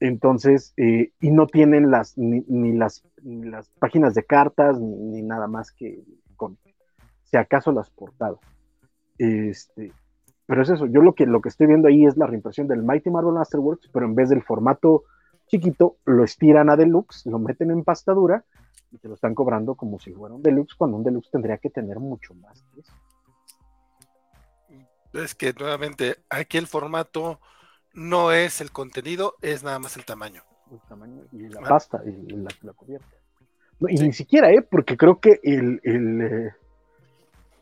[0.01, 5.71] Entonces, eh, y no tienen las ni, las, las, páginas de cartas ni, nada más
[5.71, 6.03] que
[6.35, 6.57] con,
[7.23, 8.39] si acaso las portadas.
[9.19, 9.93] Este,
[10.47, 12.81] pero es eso, yo lo que, lo que estoy viendo ahí es la reimpresión del
[12.81, 15.03] Mighty Marvel Masterworks, pero en vez del formato
[15.45, 18.43] chiquito, lo estiran a deluxe, lo meten en pastadura
[18.89, 21.69] y te lo están cobrando como si fuera un deluxe, cuando un deluxe tendría que
[21.69, 22.81] tener mucho más que.
[25.13, 27.39] Es que nuevamente aquí el formato
[27.93, 30.43] no es el contenido, es nada más el tamaño.
[30.71, 33.07] El tamaño y la pasta y la, cubierta.
[33.81, 34.61] y ni siquiera, ¿eh?
[34.61, 36.53] Porque creo que el, el, eh,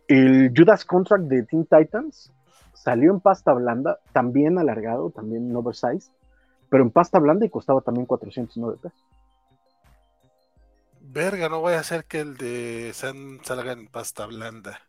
[0.07, 2.31] el Judas Contract de Teen Titans
[2.73, 6.11] salió en pasta blanda, también alargado, también en oversize,
[6.69, 9.05] pero en pasta blanda y costaba también 409 pesos.
[11.01, 14.79] Verga, no voy a hacer que el de San salga en pasta blanda.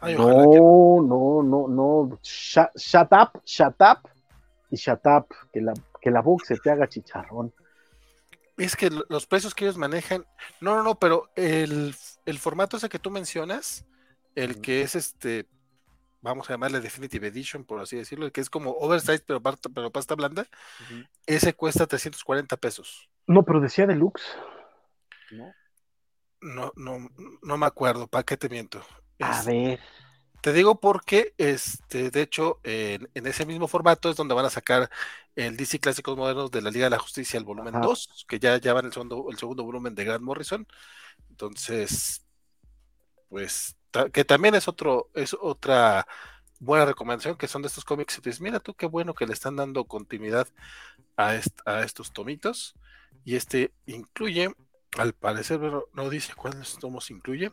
[0.00, 2.18] no, no, no, no.
[2.22, 4.08] Shut, up, shut up
[4.70, 5.26] y shut up.
[5.52, 7.52] Que la, que la box se te haga chicharrón.
[8.56, 10.26] Es que los precios que ellos manejan.
[10.60, 13.84] No, no, no, pero el, el formato ese que tú mencionas,
[14.34, 15.48] el que es este
[16.24, 20.14] vamos a llamarle Definitive Edition, por así decirlo, que es como oversize, pero, pero pasta
[20.14, 20.46] blanda,
[21.26, 23.10] ese cuesta 340 pesos.
[23.26, 24.24] No, pero decía deluxe.
[25.30, 25.52] ¿No?
[26.40, 27.10] No, no,
[27.42, 28.82] no me acuerdo, ¿para qué te miento?
[29.20, 29.80] a ver.
[30.44, 34.90] Te digo porque, este, de hecho, en, ese mismo formato es donde van a sacar
[35.34, 38.58] el DC Clásicos Modernos de la Liga de la Justicia, el volumen 2, que ya,
[38.58, 40.66] ya van el segundo, el segundo volumen de Grant Morrison.
[41.30, 42.26] Entonces,
[43.30, 43.78] pues
[44.12, 46.06] que también es otro, es otra
[46.60, 48.20] buena recomendación, que son de estos cómics.
[48.22, 50.46] Pues mira tú qué bueno que le están dando continuidad
[51.16, 52.74] a, a estos tomitos.
[53.24, 54.54] Y este incluye,
[54.98, 55.58] al parecer,
[55.94, 57.50] no dice cuáles tomos incluye.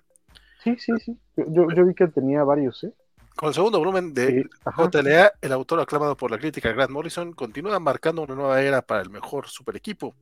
[0.64, 1.18] Sí, sí, sí.
[1.36, 2.94] Yo, yo, vi que tenía varios, ¿eh?
[3.36, 4.46] Con el segundo volumen de
[4.78, 9.02] JLA, el autor aclamado por la crítica Grant Morrison continúa marcando una nueva era para
[9.02, 10.14] el mejor super equipo.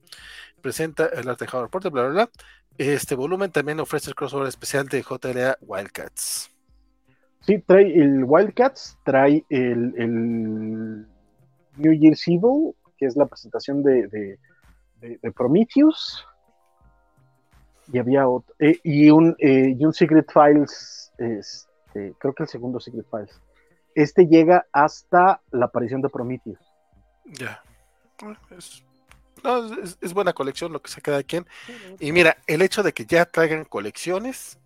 [0.61, 2.29] Presenta el arte de Howard Porter, bla, bla, bla.
[2.77, 6.49] Este volumen también ofrece el crossover especial de JLA Wildcats.
[7.41, 11.05] Sí, trae el Wildcats, trae el,
[11.75, 14.37] New Year's Evil, que es la presentación de,
[15.35, 16.25] Prometheus.
[17.91, 18.53] Y había otro.
[18.59, 21.11] Eh, y, un, eh, y un Secret Files.
[21.17, 23.41] Este, creo que el segundo Secret Files.
[23.95, 26.59] Este llega hasta la aparición de Prometheus.
[27.25, 27.61] Ya.
[28.55, 28.83] Es
[30.01, 31.47] es, buena colección lo que se queda quien.
[31.99, 34.57] Y mira, el hecho de que ya traigan colecciones,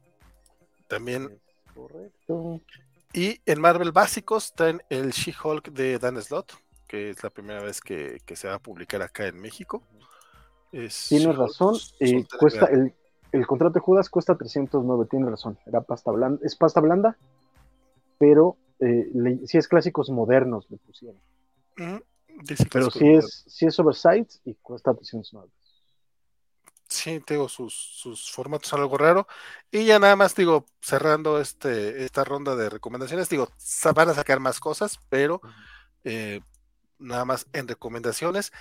[0.88, 1.40] también.
[1.74, 2.62] Correcto.
[3.14, 6.54] Y en Marvel básicos traen el She-Hulk de Dan Slott,
[6.88, 9.84] que es la primera vez que, se va a publicar acá en México.
[10.72, 12.96] Tienes razón, eh, cuesta el,
[13.34, 17.18] el, contrato de Judas cuesta 309, tienes razón, era pasta blanda, es pasta blanda,
[18.18, 21.20] pero eh, si es clásicos modernos le pusieron.
[22.72, 25.50] Pero si es, si es oversight y cuesta 309.
[26.88, 29.28] Sí, tengo sus, sus formatos algo raro.
[29.72, 33.50] Y ya nada más digo, cerrando este, esta ronda de recomendaciones, digo,
[33.96, 35.42] van a sacar más cosas, pero
[36.04, 36.42] eh,
[37.00, 38.52] nada más en recomendaciones.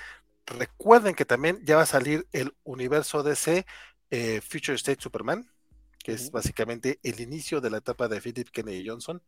[0.46, 3.66] Recuerden que también ya va a salir el universo DC
[4.12, 5.50] eh, Future State Superman,
[5.98, 9.22] que es básicamente el inicio de la etapa de Philip Kennedy Johnson,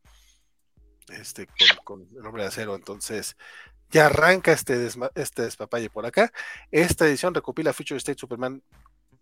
[1.08, 2.74] este, con, con el hombre de acero.
[2.74, 3.34] Entonces,
[3.90, 6.30] ya arranca este, este despapalle por acá.
[6.70, 8.62] Esta edición recopila Future State Superman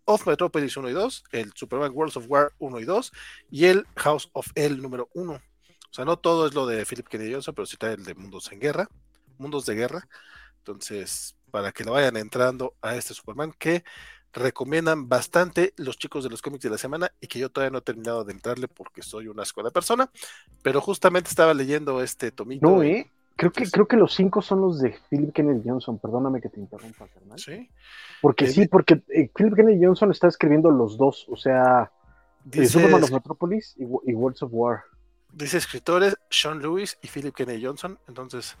[0.03, 3.11] of Metropolis 1 y 2, el Superman Worlds of War 1 y 2
[3.49, 5.33] y el House of L número 1.
[5.33, 8.15] O sea, no todo es lo de Philip Kennedy Johnson, pero sí está el de
[8.15, 8.89] Mundos en Guerra,
[9.37, 10.09] Mundos de Guerra.
[10.57, 13.85] Entonces, para que lo vayan entrando a este Superman que
[14.33, 17.77] recomiendan bastante los chicos de los cómics de la semana y que yo todavía no
[17.77, 20.09] he terminado de entrarle porque soy una escuela persona,
[20.61, 22.67] pero justamente estaba leyendo este tomito.
[22.67, 23.11] No, ¿eh?
[23.35, 25.97] Creo que, creo que los cinco son los de Philip Kennedy Johnson.
[25.97, 27.39] Perdóname que te interrumpa, carnal.
[27.39, 27.69] Sí.
[28.21, 31.25] Porque sí, porque eh, Philip Kennedy Johnson está escribiendo los dos.
[31.29, 31.91] O sea,
[32.45, 34.83] eh, dice, Superman of Metropolis y, Words of War.
[35.31, 37.97] Dice escritores Sean Lewis y Philip Kennedy Johnson.
[38.07, 38.55] Entonces,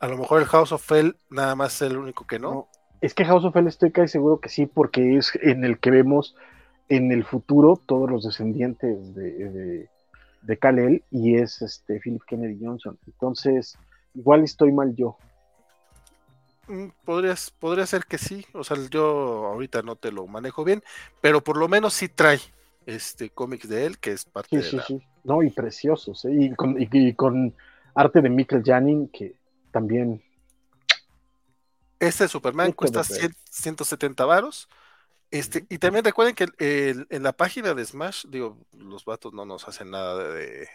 [0.00, 2.68] a lo mejor el House of Fell nada más es el único que no.
[3.00, 5.90] Es que House of Fell estoy casi seguro que sí, porque es en el que
[5.90, 6.34] vemos
[6.88, 9.88] en el futuro todos los descendientes de, de,
[10.42, 12.98] de Kal-El y es este Philip Kennedy Johnson.
[13.06, 13.78] Entonces
[14.18, 15.16] Igual estoy mal yo.
[16.66, 20.82] Mm, podrías, podría ser que sí, o sea, yo ahorita no te lo manejo bien,
[21.20, 22.40] pero por lo menos sí trae
[22.84, 25.00] este cómics de él, que es parte de sí, sí.
[25.22, 26.30] No, y preciosos, ¿eh?
[26.32, 27.54] y, con, y, con
[27.94, 29.34] arte de Michael Janin, que
[29.70, 30.22] también...
[32.00, 34.68] Este Superman cuesta 170 varos,
[35.30, 36.46] este, y también recuerden que
[37.10, 40.66] en la página de Smash, digo, los vatos no nos hacen nada de,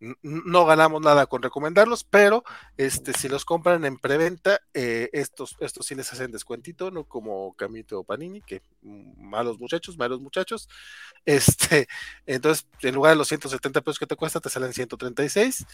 [0.22, 2.42] no ganamos nada con recomendarlos, pero
[2.76, 7.54] este, si los compran en preventa, eh, estos, estos sí les hacen descuentito, no como
[7.54, 10.68] Camito o Panini, que malos muchachos, malos muchachos.
[11.24, 11.86] Este,
[12.24, 15.66] entonces, en lugar de los 170 pesos que te cuesta, te salen 136.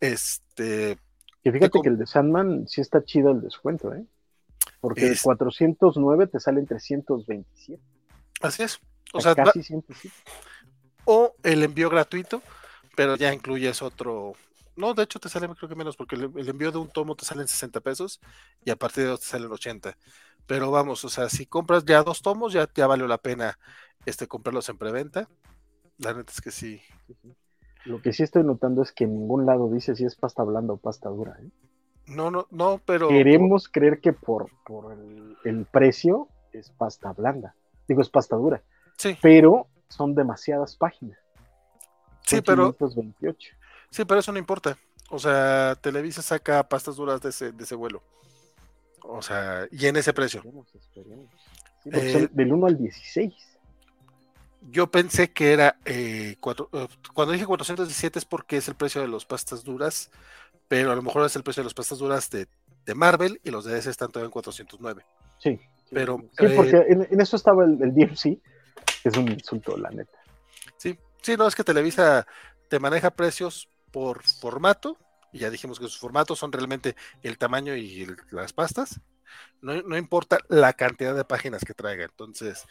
[0.00, 0.98] Este.
[1.42, 4.04] Y fíjate que el de Sandman sí está chido el descuento, ¿eh?
[4.80, 7.82] Porque el 409 te salen 327.
[8.40, 8.80] Así es.
[9.12, 9.62] O sea, casi
[11.04, 12.42] O el envío gratuito,
[12.96, 14.34] pero ya incluyes otro
[14.76, 17.16] No, de hecho te sale creo que menos, porque el, el envío de un tomo
[17.16, 18.20] te sale en 60 pesos
[18.64, 19.96] y a partir de dos te salen 80.
[20.46, 23.58] Pero vamos, o sea, si compras ya dos tomos, ya te valió la pena
[24.06, 25.28] este, comprarlos en preventa.
[25.98, 26.80] La neta es que sí.
[27.84, 30.74] Lo que sí estoy notando es que en ningún lado dice si es pasta blanda
[30.74, 31.36] o pasta dura.
[31.40, 31.50] ¿eh?
[32.08, 33.08] No, no, no, pero.
[33.08, 37.54] Queremos creer que por, por el, el, precio es pasta blanda.
[37.86, 38.62] Digo, es pasta dura.
[38.96, 39.16] Sí.
[39.20, 41.18] Pero son demasiadas páginas.
[42.22, 42.72] Sí, pero.
[42.72, 43.50] 528.
[43.90, 44.76] Sí, pero eso no importa.
[45.10, 48.02] O sea, Televisa saca pastas duras de ese, de ese vuelo.
[49.02, 50.40] O sea, y en ese precio.
[50.40, 51.30] Esperemos, esperemos.
[51.82, 53.34] Sí, eh, del 1 al 16.
[54.70, 55.78] Yo pensé que era.
[55.84, 60.10] Eh, cuatro, uh, cuando dije 417 es porque es el precio de las pastas duras,
[60.68, 62.46] pero a lo mejor es el precio de las pastas duras de,
[62.84, 65.04] de Marvel y los de ese están todavía en 409.
[65.38, 65.58] Sí.
[65.90, 69.76] Pero, sí, eh, porque en, en, eso estaba el, el DMC, que es un insulto,
[69.76, 70.18] la neta.
[70.76, 72.26] Sí, sí, no, es que Televisa
[72.68, 74.98] te maneja precios por formato,
[75.32, 79.00] y ya dijimos que sus formatos son realmente el tamaño y el, las pastas.
[79.60, 82.04] No, no, importa la cantidad de páginas que traiga.
[82.04, 82.66] Entonces,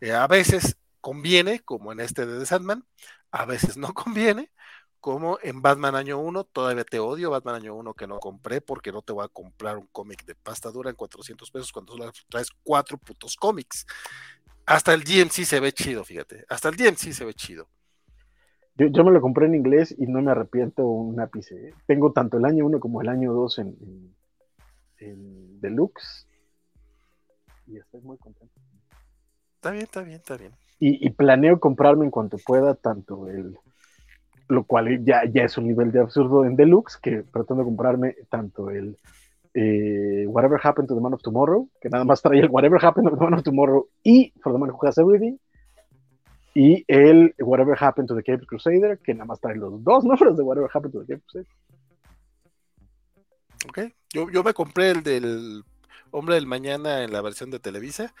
[0.00, 2.84] eh, a veces conviene, como en este de The Sandman,
[3.30, 4.50] a veces no conviene,
[5.00, 8.92] como en Batman Año 1, todavía te odio Batman Año 1 que no compré porque
[8.92, 12.12] no te voy a comprar un cómic de pasta dura en 400 pesos cuando solo
[12.28, 13.86] traes cuatro putos cómics.
[14.66, 16.44] Hasta el DMC se ve chido, fíjate.
[16.48, 17.66] Hasta el DMC se ve chido.
[18.76, 21.68] Yo, yo, me lo compré en inglés y no me arrepiento un ápice.
[21.68, 21.74] ¿eh?
[21.86, 24.14] Tengo tanto el año 1 como el año 2 en, en,
[24.98, 26.26] en, Deluxe.
[27.66, 28.54] Y estoy muy contento.
[29.56, 30.52] Está bien, está bien, está bien.
[30.78, 33.58] Y, y, planeo comprarme en cuanto pueda tanto el...
[34.50, 38.68] Lo cual ya, ya es un nivel de absurdo en Deluxe, que pretendo comprarme tanto
[38.68, 38.98] el
[39.54, 43.08] eh, Whatever Happened to the Man of Tomorrow, que nada más trae el Whatever Happened
[43.08, 45.36] to the Man of Tomorrow y For the Man Who Has Everything,
[46.52, 50.36] y el Whatever Happened to the Cape Crusader, que nada más trae los dos nombres
[50.36, 51.46] de Whatever Happened to the Cape Crusader.
[53.68, 53.78] Ok,
[54.12, 55.62] yo, yo me compré el del
[56.10, 58.12] Hombre del Mañana en la versión de Televisa,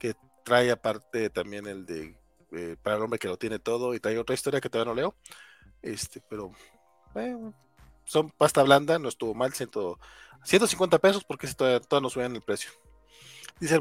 [0.00, 0.14] que
[0.44, 2.16] trae aparte también el de
[2.52, 4.96] eh, para el hombre que lo tiene todo y trae otra historia que todavía no
[4.96, 5.14] leo.
[5.82, 6.52] Este, pero
[8.04, 9.98] son pasta blanda, no estuvo mal, ciento,
[10.44, 12.70] 150 pesos porque todavía, todavía no suben el precio.
[13.60, 13.80] Dice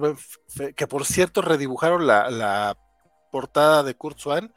[0.76, 2.78] que por cierto redibujaron la, la
[3.32, 4.54] portada de Kurt Swan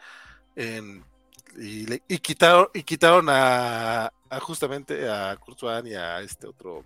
[0.56, 6.84] y, y, quitaron y quitaron a, justamente a Kurt Swan y a este otro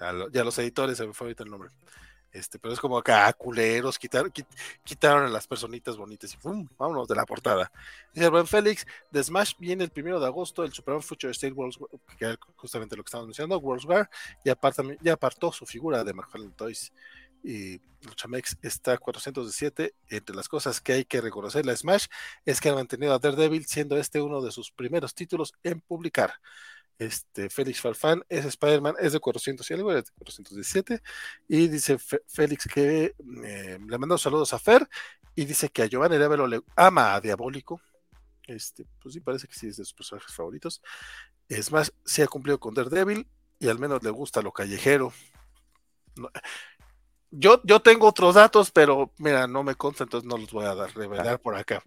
[0.00, 1.70] a, y a los editores se me fue ahorita el nombre
[2.32, 4.46] este pero es como acá culeros quitaron quit,
[4.84, 6.66] quitaron a las personitas bonitas y ¡pum!
[6.78, 7.70] vámonos de la portada
[8.12, 11.76] dice buen Félix de Smash viene el primero de agosto el Superman Future State World
[12.18, 14.08] que era justamente lo que estamos mencionando World's War
[14.44, 16.92] y aparta, ya apartó su figura de McFarlane Toys
[17.44, 19.94] y Luchamex está 417.
[20.08, 22.06] Entre las cosas que hay que reconocer la Smash
[22.44, 26.34] es que ha mantenido a Daredevil siendo este uno de sus primeros títulos en publicar.
[26.98, 31.02] Este Félix Farfán es Spider-Man, es de 400 y algo, es de 417.
[31.48, 33.14] Y dice Félix que
[33.44, 34.88] eh, le mandó saludos a Fer
[35.34, 37.80] y dice que a Giovanni Revelo le ama a Diabólico.
[38.46, 40.82] Este, pues sí, parece que sí es de sus personajes favoritos.
[41.48, 43.26] Es más, sí ha cumplido con Daredevil
[43.58, 45.12] y al menos le gusta lo callejero.
[46.16, 46.30] No,
[47.32, 50.74] yo, yo tengo otros datos, pero mira, no me consta, entonces no los voy a
[50.74, 51.82] dar, revelar por acá.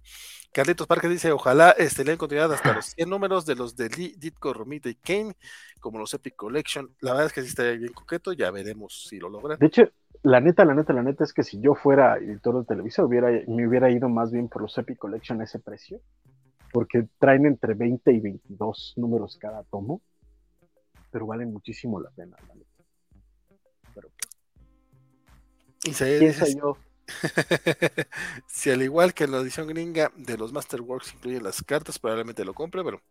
[0.55, 3.89] Carlitos Parque dice, ojalá este, le den continuidad hasta los 100 números de los de
[3.89, 5.35] Ditko, Romita y Kane,
[5.81, 6.95] como los Epic Collection.
[7.01, 9.59] La verdad es que sí estaría bien coqueto, ya veremos si lo logran.
[9.59, 9.83] De hecho,
[10.23, 13.31] la neta, la neta, la neta es que si yo fuera editor de televisión, hubiera,
[13.47, 15.99] me hubiera ido más bien por los Epic Collection a ese precio,
[16.71, 20.01] porque traen entre 20 y 22 números cada tomo,
[21.11, 22.83] pero valen muchísimo la pena, la neta.
[23.93, 24.09] Pero
[25.83, 26.77] y se dice, yo?
[28.47, 32.43] si al igual que en la edición gringa de los Masterworks incluye las cartas, probablemente
[32.43, 33.01] lo compre, pero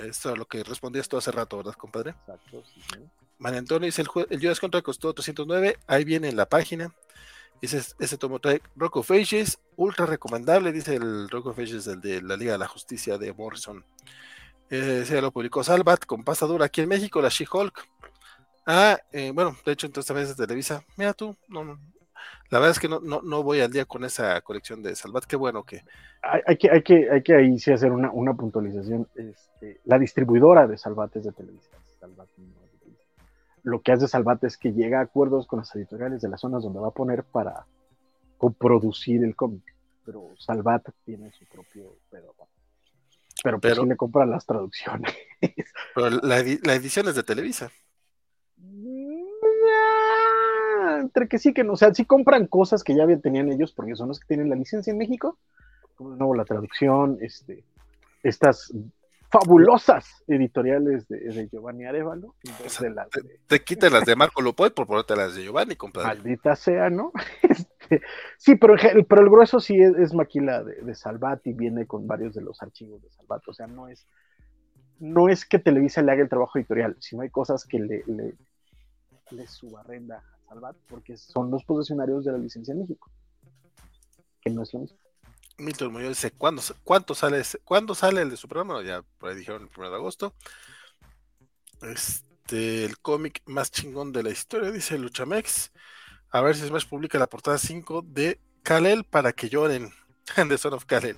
[0.00, 2.10] esto es lo que respondías tú hace rato, ¿verdad, compadre?
[2.10, 2.98] Exacto, sí, sí.
[3.38, 6.94] María Antonio dice, el, el Judas Contra costó 309, ahí viene en la página.
[7.60, 12.00] Ese, ese tomo trae Rock of Ages, ultra recomendable, dice el Rock of Ages, el
[12.00, 13.84] de la Liga de la Justicia de Morrison.
[14.70, 17.86] Eh, se lo publicó Salvat con pasta dura aquí en México, la She-Hulk.
[18.64, 21.78] Ah, eh, bueno, de hecho, entonces a veces Televisa, mira tú, no, no,
[22.50, 25.24] la verdad es que no, no, no voy al día con esa colección de Salvat,
[25.24, 25.82] qué bueno que...
[26.22, 29.08] Hay, hay que, hay que, hay que ahí sí hacer una, una puntualización.
[29.14, 31.70] Este, la distribuidora de Salvat es de Televisa.
[31.98, 33.04] Salvat, no de Televisa.
[33.62, 36.62] Lo que hace Salvat es que llega a acuerdos con las editoriales de las zonas
[36.62, 37.66] donde va a poner para
[38.38, 39.64] coproducir el cómic.
[40.04, 42.34] Pero Salvat tiene su propio pedo.
[43.42, 45.12] Pero, pues pero sí le compran las traducciones.
[45.94, 47.70] Pero la, la edición es de Televisa
[51.02, 53.94] entre que sí que no, o sea, sí compran cosas que ya tenían ellos porque
[53.94, 55.38] son los que tienen la licencia en México,
[55.96, 57.64] como de nuevo la traducción, este,
[58.22, 58.72] estas
[59.32, 62.34] fabulosas editoriales de, Giovanni Arevalo.
[63.46, 66.08] te, quitas las de Marco Lupoy por ponerte las de Giovanni, compadre.
[66.08, 67.12] Maldita sea, ¿no?
[67.42, 68.00] Este,
[68.38, 68.76] sí, pero,
[69.08, 72.62] pero el grueso sí es, maquila de, de, Salvat y viene con varios de los
[72.62, 73.42] archivos de Salvat.
[73.48, 74.06] O sea, no es,
[75.00, 78.34] no es que Televisa le haga el trabajo editorial, sino hay cosas que le, le,
[79.32, 80.22] le subarrenda
[80.88, 83.10] porque son los posesionarios de la licencia en México.
[84.40, 84.98] Que no es lo mismo.
[85.58, 88.48] Milton Muñoz dice, ¿cuándo, ¿cuánto sale ¿cuándo sale el de su?
[88.84, 90.34] Ya por ahí dijeron el 1 de agosto.
[91.82, 95.72] Este, el cómic más chingón de la historia, dice Luchamex.
[96.30, 99.92] A ver si Smash publica la portada 5 de Kalel para que lloren.
[100.36, 101.16] The Son of Kalel.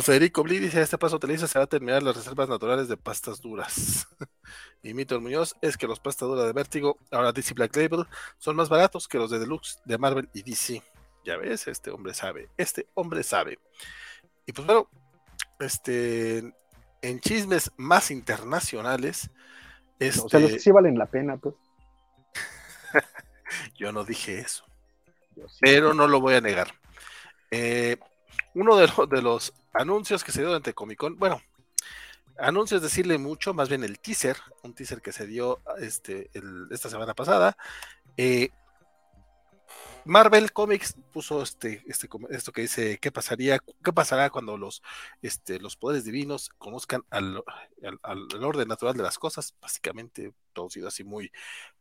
[0.00, 2.96] Federico Bli dice: A este paso Televisa se va a terminar las reservas naturales de
[2.96, 4.08] pastas duras.
[4.82, 8.06] y Milton Muñoz es que los pastas duras de Vértigo, ahora DC Black Label,
[8.38, 10.82] son más baratos que los de Deluxe de Marvel y DC.
[11.24, 13.58] Ya ves, este hombre sabe, este hombre sabe.
[14.46, 14.88] Y pues bueno,
[15.60, 16.38] este,
[17.02, 19.30] en chismes más internacionales,
[19.98, 21.54] este, o sea, los que sí valen la pena, pues.
[23.76, 24.64] yo no dije eso,
[25.60, 26.72] pero no lo voy a negar.
[27.50, 27.98] Eh,
[28.54, 31.40] uno de, de, los anuncios que se dio durante Comic Con, bueno,
[32.38, 36.30] anuncios decirle mucho, más bien el teaser, un teaser que se dio este,
[36.70, 37.56] esta semana pasada,
[38.16, 38.50] eh,
[40.04, 44.82] Marvel Comics puso este, este, esto que dice qué pasaría, qué pasará cuando los,
[45.22, 47.42] este, los poderes divinos conozcan al,
[48.02, 51.30] al, orden natural de las cosas, básicamente traducido así muy,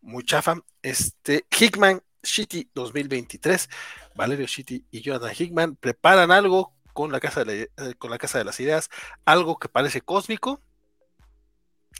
[0.01, 0.55] muy chafa.
[0.83, 3.69] Este Hickman Shitty 2023,
[4.15, 8.37] Valerio Shitty y Jonathan Hickman preparan algo con la casa de eh, con la casa
[8.37, 8.89] de las ideas,
[9.25, 10.61] algo que parece cósmico,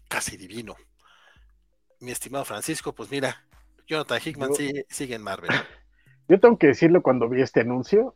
[0.08, 0.76] casi divino.
[2.00, 3.46] Mi estimado Francisco, pues mira,
[3.88, 5.50] Jonathan Hickman sigue, sigue en Marvel.
[6.28, 8.16] Yo tengo que decirlo cuando vi este anuncio.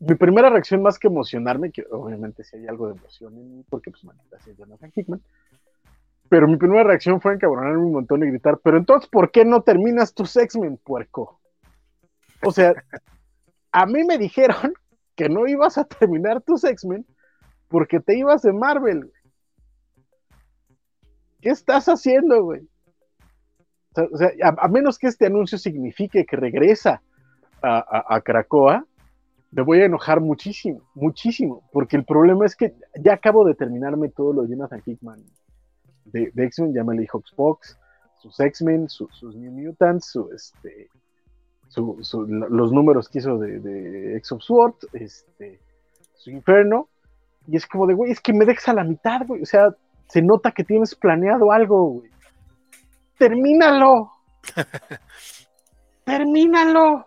[0.00, 3.64] Mi primera reacción, más que emocionarme, que obviamente si hay algo de emoción en mí,
[3.70, 5.22] porque pues maldita sea Jonathan Hickman.
[6.28, 9.62] Pero mi primera reacción fue encabronarme un montón y gritar, pero entonces, ¿por qué no
[9.62, 11.40] terminas tus X-Men, puerco?
[12.42, 12.74] O sea,
[13.72, 14.74] a mí me dijeron
[15.16, 17.06] que no ibas a terminar tus X-Men
[17.68, 19.10] porque te ibas de Marvel.
[21.40, 22.68] ¿Qué estás haciendo, güey?
[23.94, 27.02] O sea, a, menos que este anuncio signifique que regresa
[27.62, 28.86] a, Cracoa,
[29.50, 34.08] me voy a enojar muchísimo, muchísimo, porque el problema es que ya acabo de terminarme
[34.08, 35.22] todo lo de Jonathan Hickman
[36.06, 37.78] de, X-Men, ya me leí Fox,
[38.18, 40.88] sus X-Men, sus New Mutants, su, este,
[41.76, 45.60] los números que hizo de, de, X of Sword, este,
[46.14, 46.88] su Inferno,
[47.46, 49.74] y es como de, güey, es que me dejas a la mitad, güey, o sea,
[50.06, 52.12] se nota que tienes planeado algo, güey
[53.22, 54.10] termínalo.
[56.04, 57.06] termínalo.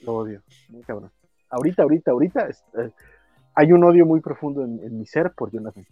[0.00, 1.10] Lo odio, muy cabrón.
[1.50, 2.90] Ahorita, ahorita, ahorita eh,
[3.54, 5.86] hay un odio muy profundo en, mi ser por Jonathan.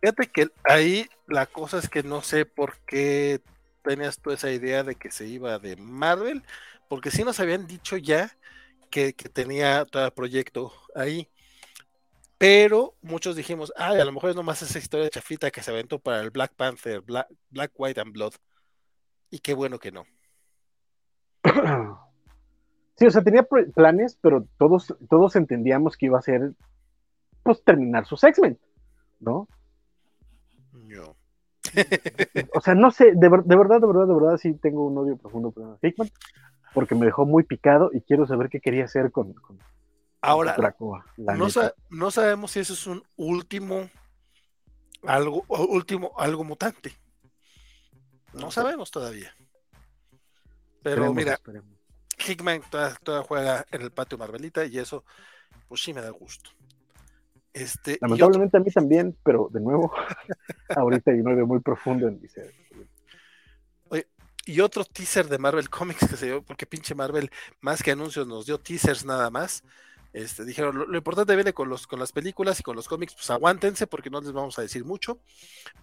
[0.00, 3.40] Fíjate que ahí la cosa es que no sé por qué
[3.82, 6.42] tenías tú esa idea de que se iba de Marvel,
[6.88, 8.36] porque sí nos habían dicho ya
[8.90, 11.28] que, tenía todo el proyecto ahí.
[12.38, 15.98] Pero muchos dijimos, ah, a lo mejor es nomás esa historia chafita que se aventó
[15.98, 18.34] para el Black Panther, Black, White and Blood.
[19.30, 20.04] Y qué bueno que no.
[22.94, 23.42] Sí, o sea, tenía
[23.74, 26.52] planes, pero todos, todos entendíamos que iba a ser,
[27.42, 28.60] pues, terminar sus X-Men.
[29.18, 29.48] No.
[32.54, 35.50] o sea, no sé, de, verdad, de verdad, de verdad, sí tengo un odio profundo
[35.50, 36.10] por Hickman,
[36.74, 39.34] porque me dejó muy picado y quiero saber qué quería hacer con,
[40.20, 40.56] Ahora,
[41.90, 43.90] no, sabemos si eso es un último
[45.02, 46.96] algo, último algo mutante.
[48.32, 49.34] No sabemos todavía.
[50.82, 51.40] Pero mira,
[52.18, 55.04] Hickman toda, juega en el patio Marvelita y eso,
[55.68, 56.50] pues sí me da gusto.
[57.52, 59.92] Este, Lamentablemente a mí también, pero de nuevo,
[60.76, 62.52] ahorita hay un odio muy profundo en mi ser.
[64.44, 67.30] y otro teaser de Marvel Comics que se dio, porque pinche Marvel,
[67.60, 69.62] más que anuncios, nos dio teasers nada más.
[70.12, 73.30] Este, dijeron, lo, importante viene con, los, con las películas y con los cómics, pues
[73.30, 75.18] aguántense porque no les vamos a decir mucho.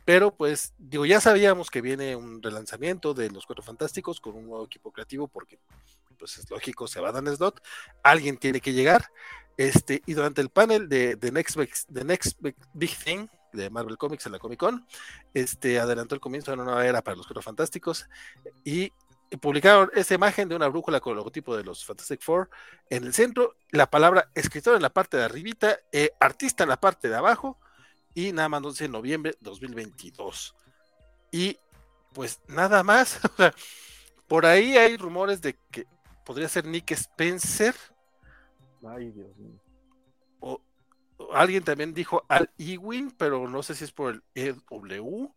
[0.06, 4.48] Pero pues, digo, ya sabíamos que viene un relanzamiento de Los Cuatro Fantásticos con un
[4.48, 5.58] nuevo equipo creativo porque,
[6.18, 7.62] pues es lógico, se va a Dan Slot.
[8.04, 9.06] Alguien tiene que llegar.
[9.60, 11.60] Este, y durante el panel de, de Next,
[11.92, 12.40] The Next
[12.72, 14.88] Big Thing de Marvel Comics en la Comic Con,
[15.34, 18.08] este, adelantó el comienzo de una nueva era para los Cuatro Fantásticos
[18.64, 18.94] y
[19.42, 22.50] publicaron esta imagen de una brújula con el logotipo de los Fantastic Four
[22.90, 26.80] en el centro, la palabra escritor en la parte de arribita, eh, artista en la
[26.80, 27.60] parte de abajo
[28.16, 30.56] y nada más 11 de noviembre 2022.
[31.34, 31.58] Y
[32.14, 33.20] pues nada más,
[34.30, 35.86] por ahí hay rumores de que
[36.24, 37.76] podría ser Nick Spencer.
[38.88, 39.60] Ay, Dios mío.
[41.34, 45.34] alguien también dijo al Ewing, pero no sé si es por el EW.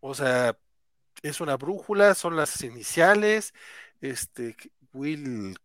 [0.00, 0.56] O sea,
[1.22, 3.54] es una brújula, son las iniciales.
[4.00, 4.56] Este,
[4.92, 5.58] Will,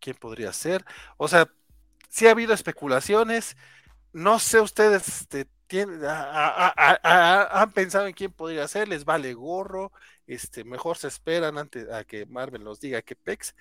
[0.00, 0.84] ¿quién podría ser?
[1.16, 1.50] O sea,
[2.08, 3.56] sí ha habido especulaciones.
[4.12, 5.48] No sé ustedes este,
[7.02, 9.92] han pensado en quién podría ser, les vale gorro,
[10.26, 13.54] este, mejor se esperan antes a que Marvel nos diga qué pex.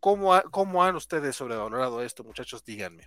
[0.00, 2.64] ¿Cómo, ¿Cómo han ustedes sobrevalorado esto, muchachos?
[2.64, 3.04] Díganme.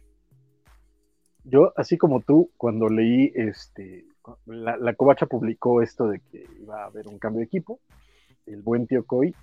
[1.44, 4.06] Yo, así como tú, cuando leí este,
[4.46, 7.80] la, la Covacha publicó esto de que iba a haber un cambio de equipo,
[8.46, 9.34] el buen tío Coy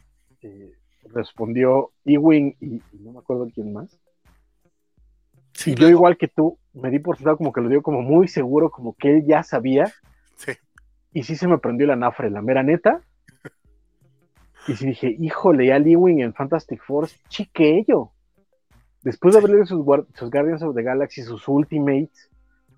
[0.43, 0.73] eh,
[1.05, 3.98] respondió Ewing y, no me acuerdo quién más.
[5.64, 8.28] y yo, igual que tú, me di por sentado como que lo dio como muy
[8.28, 9.93] seguro, como que él ya sabía.
[10.36, 10.52] Sí.
[11.12, 13.01] Y sí se me prendió la nafre, la mera neta.
[14.69, 18.11] Y sí dije, híjole, ya Ewing en Fantastic Force, chiquello.
[19.03, 22.31] Después de haber leído sus, sus Guardians of the Galaxy, sus Ultimates,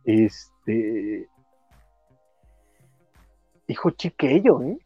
[0.05, 1.29] este.
[3.67, 4.79] Hijo chiquello, ¿eh?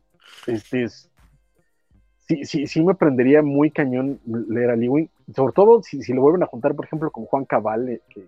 [0.47, 1.11] Este es.
[2.29, 5.11] Sí, sí, sí me prendería muy cañón leer a Ewing.
[5.35, 8.27] Sobre todo si, si, lo vuelven a juntar, por ejemplo, con Juan Cabal, eh, que,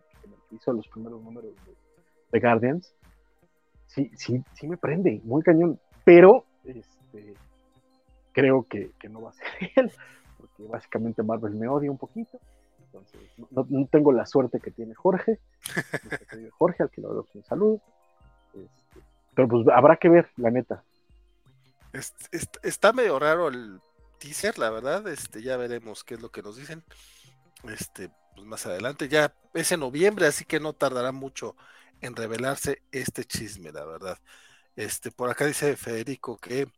[0.50, 1.52] hizo los primeros números
[2.32, 2.92] de, Guardians.
[3.86, 5.78] Sí, sí, sí me prende, muy cañón.
[6.04, 7.34] Pero este,
[8.34, 9.46] creo que, que no va a ser
[9.76, 9.92] él,
[10.36, 12.38] porque básicamente Marvel me odia un poquito.
[12.78, 13.20] Entonces,
[13.50, 15.40] no, tengo la suerte que tiene Jorge.
[16.58, 17.80] Jorge, al que le doy un saludo.
[18.52, 19.00] Este,
[19.34, 20.84] pero pues habrá que ver, la neta.
[22.62, 23.80] está medio raro el
[24.18, 25.08] teaser, la verdad.
[25.08, 26.84] Este, ya veremos qué es lo que nos dicen.
[27.64, 29.08] Este, pues más adelante.
[29.08, 31.56] Ya es en noviembre, así que no tardará mucho
[32.00, 34.18] en revelarse este chisme, la verdad.
[34.76, 36.68] Este, por acá dice Federico que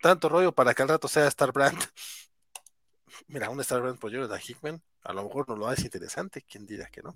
[0.00, 1.78] tanto rollo para que al rato sea Star Brand.
[3.28, 6.66] Mira, un Star Brand por Jonathan Hickman a lo mejor no lo hace interesante, quién
[6.66, 7.14] dirá que no.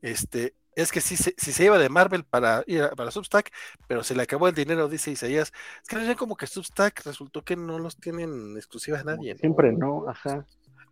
[0.00, 3.52] Este, es que si se, si se iba de Marvel para ir para Substack,
[3.86, 5.52] pero se le acabó el dinero, dice Isaías.
[5.82, 9.36] Es que no como que Substack resultó que no los tienen exclusivas nadie.
[9.36, 10.46] Siempre no, ajá.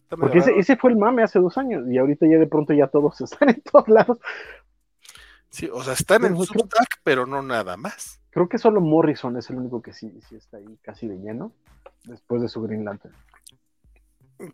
[0.08, 3.20] Porque ese, fue el mame hace dos años y ahorita ya de pronto ya todos
[3.22, 4.18] están en todos lados.
[5.48, 8.21] Sí, o sea, están en Substack, pero no nada más.
[8.32, 11.52] Creo que solo Morrison es el único que sí, sí está ahí casi de lleno
[12.04, 13.14] después de su Green Lantern.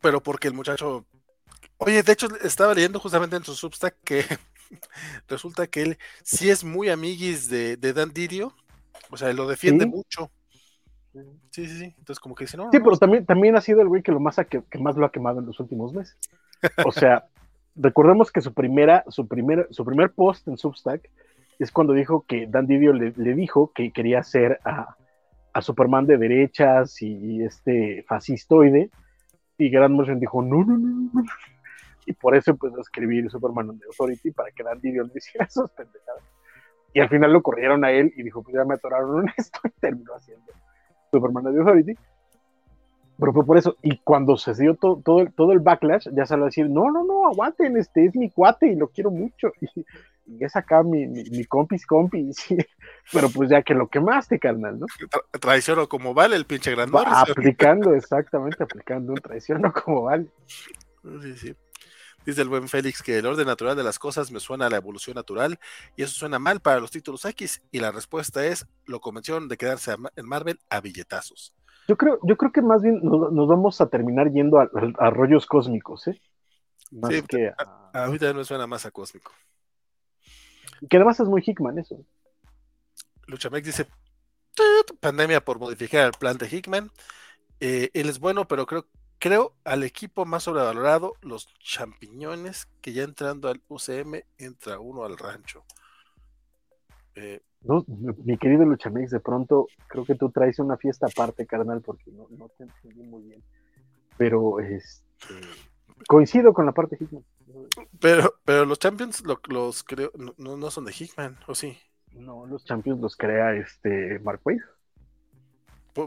[0.02, 1.06] Pero porque el muchacho
[1.78, 4.24] Oye, de hecho, estaba leyendo justamente en su Substack que
[5.28, 8.52] resulta que él sí es muy amiguis de, Dan Didio,
[9.10, 10.30] o sea, lo defiende mucho.
[11.50, 11.84] Sí, sí, sí.
[11.84, 12.68] Entonces, como que dice, no.
[12.72, 15.12] Sí, pero también, también ha sido el güey que, lo más que, más lo ha
[15.12, 16.18] quemado en los últimos meses.
[16.84, 17.26] O sea,
[17.76, 21.08] recordemos que su primera, su primer, su primer post en Substack
[21.58, 24.96] es cuando dijo que Dan Didio le, dijo que quería ser a,
[25.60, 28.90] Superman de derechas y, este fascistoide.
[29.56, 31.24] Y Grant Morrison dijo, no, no, no, no,
[32.08, 35.48] y por eso empezó a escribir Superman de Authority para que Dan Didio no hiciera
[35.50, 36.22] sus pendejadas.
[36.94, 39.60] Y al final lo corrieron a él y dijo, pues ya me atoraron en esto
[39.64, 40.52] y terminó haciendo
[41.10, 41.94] Superman de Authority.
[43.18, 43.76] Pero fue por eso.
[43.82, 47.04] Y cuando se dio todo, el, todo el backlash, ya salió a decir, no, no,
[47.04, 49.52] no, aguanten, este es mi cuate y lo quiero mucho.
[49.60, 49.86] Y,
[50.40, 52.46] es acá mi, mi, compis compis.
[53.12, 54.86] Pero pues ya que lo quemaste, carnal, ¿no?
[55.40, 57.04] traiciono como vale el pinche grandor.
[57.06, 60.26] Aplicando, exactamente, aplicando un traiciono como vale.
[61.22, 61.56] Sí, sí.
[62.26, 64.76] Dice el buen Félix que el orden natural de las cosas me suena a la
[64.76, 65.58] evolución natural
[65.96, 69.56] y eso suena mal para los títulos X y la respuesta es lo convencieron de
[69.56, 71.54] quedarse en Marvel a billetazos.
[71.88, 76.06] Yo creo, yo creo que más bien nos, vamos a terminar yendo a, rollos cósmicos,
[76.08, 76.20] ¿eh?
[76.90, 79.32] Más sí, que a, ahorita me suena más a cósmico.
[80.88, 82.04] Que además es muy Hickman eso.
[83.26, 83.86] Luchamex dice
[85.00, 86.90] pandemia por modificar el plan de Hickman.
[87.60, 88.86] Eh, él es bueno, pero creo
[89.18, 95.18] creo al equipo más sobrevalorado, los champiñones, que ya entrando al UCM entra uno al
[95.18, 95.64] rancho.
[97.14, 97.84] Eh, no,
[98.24, 102.48] mi querido Luchamix, de pronto creo que tú traes una fiesta aparte, carnal, porque no,
[102.56, 103.42] te entendí muy bien.
[104.16, 105.34] Pero este,
[106.06, 107.24] coincido con la parte Hickman.
[108.00, 111.78] Pero, pero los Champions los creo, no, no son de Hickman, ¿o sí?
[112.12, 114.62] No, los Champions los crea este Mark Wade.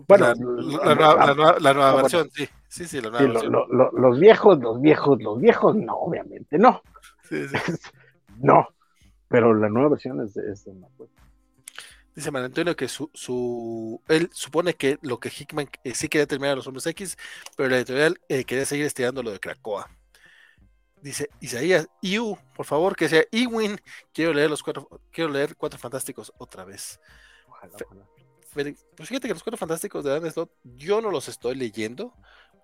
[0.07, 2.47] Bueno, la, nueva, versión, sí.
[2.69, 6.81] Sí, sí, la nueva los viejos, los viejos, los viejos, no, obviamente, no.
[8.39, 8.69] no,
[9.27, 10.65] pero la nueva versión es de, es
[12.13, 16.27] Dice Manuel Antonio que su, su, él supone que lo que Hickman eh, sí quería
[16.27, 17.17] terminar los hombres X,
[17.55, 19.89] pero la editorial eh, quería seguir estirando lo de Krakoa.
[21.01, 23.79] Dice Isaías, Iu, por favor, que sea Iwin.
[24.13, 26.99] Quiero leer los cuatro, quiero leer cuatro fantásticos otra vez.
[27.49, 28.05] Ojalá, ojalá.
[28.53, 32.13] Pues fíjate que los cuatro fantásticos de Dan Slott, yo no los estoy leyendo,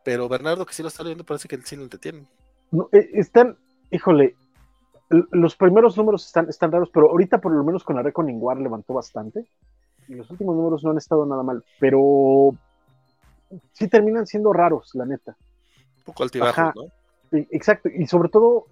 [0.04, 2.28] pero Bernardo, que sí lo está leyendo, parece que sí lo entretienen.
[2.72, 3.58] No, eh, están,
[3.90, 4.36] híjole,
[5.10, 8.60] los primeros números están, están raros, pero ahorita por lo menos con la Reckoning War
[8.60, 9.50] levantó bastante.
[10.08, 12.52] Y los últimos números no han estado nada mal, pero
[13.72, 15.36] sí terminan siendo raros, la neta.
[15.98, 16.92] Un poco altibajos, ¿no?
[17.32, 18.68] Exacto, y sobre todo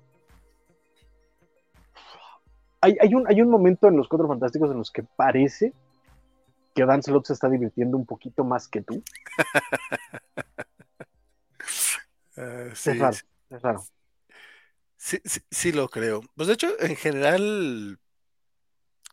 [2.82, 5.74] hay, hay, un, hay un momento en los Cuatro Fantásticos en los que parece
[6.76, 9.02] que Dan Slott se está divirtiendo un poquito más que tú.
[12.38, 13.18] Uh, sí, es raro,
[13.50, 13.84] es raro.
[14.98, 16.22] Sí, sí, sí, lo creo.
[16.36, 17.98] Pues de hecho, en general,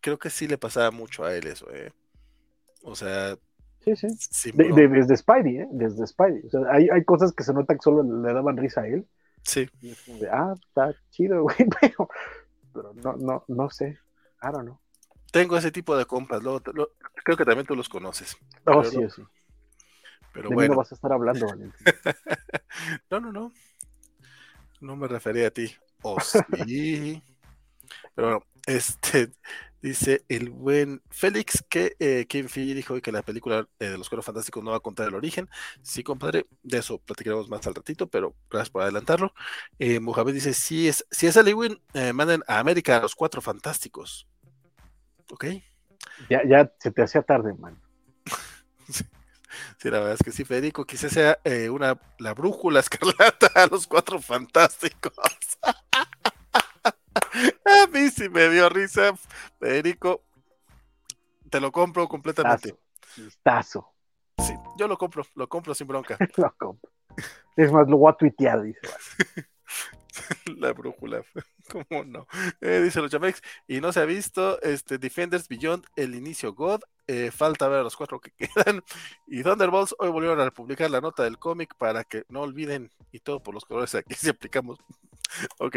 [0.00, 1.92] creo que sí le pasaba mucho a él eso, ¿eh?
[2.82, 3.36] O sea.
[3.80, 4.52] Sí, sí.
[4.52, 5.68] desde Spidey, ¿eh?
[5.72, 6.46] Desde Spidey.
[6.46, 9.06] O sea, hay, hay cosas que se nota que solo le daban risa a él.
[9.42, 9.68] Sí.
[9.80, 12.08] Y es como de, ah, está chido, güey, pero,
[12.72, 13.98] pero no, no, no sé.
[14.42, 14.78] I don't know.
[15.30, 16.60] Tengo ese tipo de compas, luego,
[17.24, 18.36] creo que también tú los conoces.
[18.66, 19.22] Oh, sí, sí.
[20.32, 20.74] Pero de bueno.
[20.74, 21.72] no vas a estar hablando, Valentín.
[23.10, 23.52] no, no, no.
[24.80, 25.74] No me refería a ti.
[26.02, 26.38] Oh, sí.
[28.14, 29.30] Pero bueno, este
[29.82, 34.08] dice el buen Félix que eh, Kim Fee dijo que la película eh, de los
[34.08, 35.48] Cuernos Fantásticos no va a contar el origen.
[35.82, 39.34] Sí, compadre, de eso platicaremos más al ratito, pero gracias por adelantarlo.
[39.78, 43.42] Eh, Mohamed dice: si es, si es Halloween, eh, manden a América a los Cuatro
[43.42, 44.28] Fantásticos.
[45.30, 45.46] Ok.
[46.30, 47.78] Ya, ya se te hacía tarde, man.
[49.76, 51.38] Sí, la verdad es que sí, Federico, quizás sea
[51.70, 55.12] una, la brújula escarlata a los cuatro fantásticos.
[57.92, 59.14] mí sí me dio risa,
[59.58, 60.22] Federico.
[61.50, 62.76] Te lo compro completamente.
[63.42, 63.92] Tazo.
[64.38, 66.16] Sí, yo lo compro, lo compro sin bronca.
[66.36, 66.90] lo compro.
[67.56, 68.80] Es más, lo voy a tuitear, dice.
[70.58, 71.22] la brújula.
[71.70, 72.26] ¿Cómo no?
[72.60, 73.42] Eh, dice los Chamex.
[73.66, 76.80] Y no se ha visto este Defenders Beyond el inicio God.
[77.06, 78.82] Eh, falta ver a los cuatro que quedan.
[79.26, 82.90] Y Thunderbolts hoy volvieron a publicar la nota del cómic para que no olviden.
[83.10, 84.78] Y todo por los colores aquí si aplicamos.
[85.58, 85.76] Ok.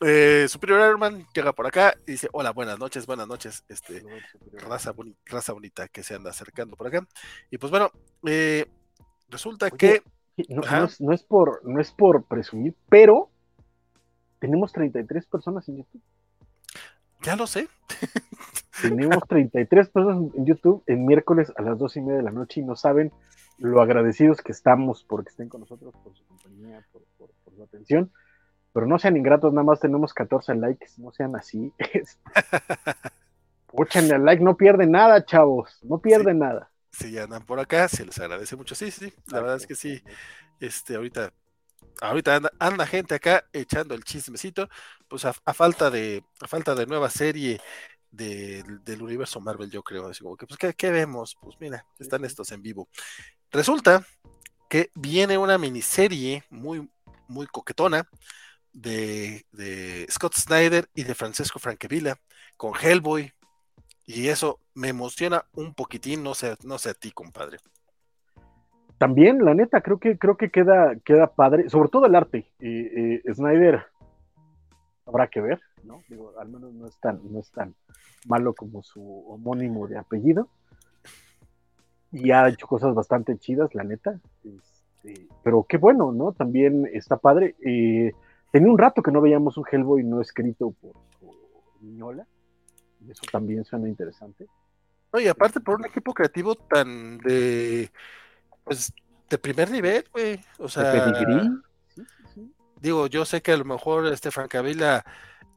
[0.00, 3.64] Eh, Superior Airman llega por acá y dice: Hola, buenas noches, buenas noches.
[3.68, 4.04] Este,
[4.52, 4.94] raza,
[5.24, 7.06] raza bonita que se anda acercando por acá.
[7.50, 7.90] Y pues bueno,
[9.28, 10.02] resulta que.
[10.48, 13.30] no, es, por, no es por presumir, pero
[14.38, 16.02] tenemos 33 personas en YouTube.
[17.22, 17.68] Ya lo sé.
[18.82, 22.60] Tenemos 33 personas en YouTube en miércoles a las 2 y media de la noche
[22.60, 23.10] y no saben
[23.58, 27.02] lo agradecidos que estamos por que estén con nosotros, por su compañía, por,
[27.54, 28.12] su atención.
[28.76, 31.72] Pero no sean ingratos, nada más tenemos 14 likes, no sean así.
[33.72, 36.70] Óchenle al like, no pierden nada, chavos, no pierden nada.
[36.92, 38.74] Si ya andan por acá, se les agradece mucho.
[38.74, 40.02] Sí, sí, la verdad es que sí.
[40.60, 41.32] Este, ahorita
[42.02, 44.68] ahorita anda, gente acá echando el chismecito,
[45.08, 47.58] pues a, falta de a falta de nueva serie
[48.10, 51.34] del universo Marvel, yo creo, así como que pues ¿qué, vemos?
[51.40, 52.90] Pues mira, están estos en vivo.
[53.50, 54.04] Resulta
[54.68, 56.86] que viene una miniserie muy
[57.26, 58.06] muy coquetona
[58.76, 62.16] de, de Scott Snyder y de Francesco Francavilla
[62.56, 63.32] con Hellboy
[64.04, 67.58] y eso me emociona un poquitín, no sé, no sé a ti, compadre
[68.98, 72.50] también, la neta, creo que, creo que queda, queda padre, sobre todo el arte.
[72.60, 73.84] Eh, Snyder
[75.04, 76.02] habrá que ver, ¿no?
[76.08, 77.52] Digo, al menos no es tan, no es
[78.26, 80.48] malo como su homónimo de apellido.
[82.10, 84.18] Y ha hecho cosas bastante chidas, la neta.
[84.44, 86.32] Este, pero qué bueno, ¿no?
[86.32, 87.54] También está padre.
[87.64, 88.12] Eh,
[88.50, 91.34] tenía un rato que no veíamos un Hellboy no escrito por, por
[91.80, 92.26] Miñola.
[93.06, 94.46] Y eso también suena interesante.
[95.12, 97.90] Oye, aparte por un equipo creativo tan de
[98.64, 98.92] pues
[99.30, 100.40] de primer nivel, güey.
[100.58, 101.22] O sea,
[102.80, 105.04] digo, yo sé que a lo mejor este Francavilla,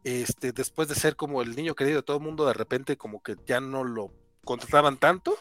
[0.04, 3.22] este, después de ser como el niño querido de todo el mundo, de repente como
[3.22, 4.12] que ya no lo
[4.46, 5.36] contrataban tanto,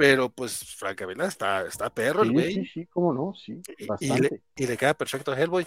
[0.00, 2.54] pero pues Francavilla está, está perro el güey.
[2.54, 3.60] Sí, sí, cómo no, sí.
[4.00, 5.66] Y, le, y, le, queda perfecto a Hellboy.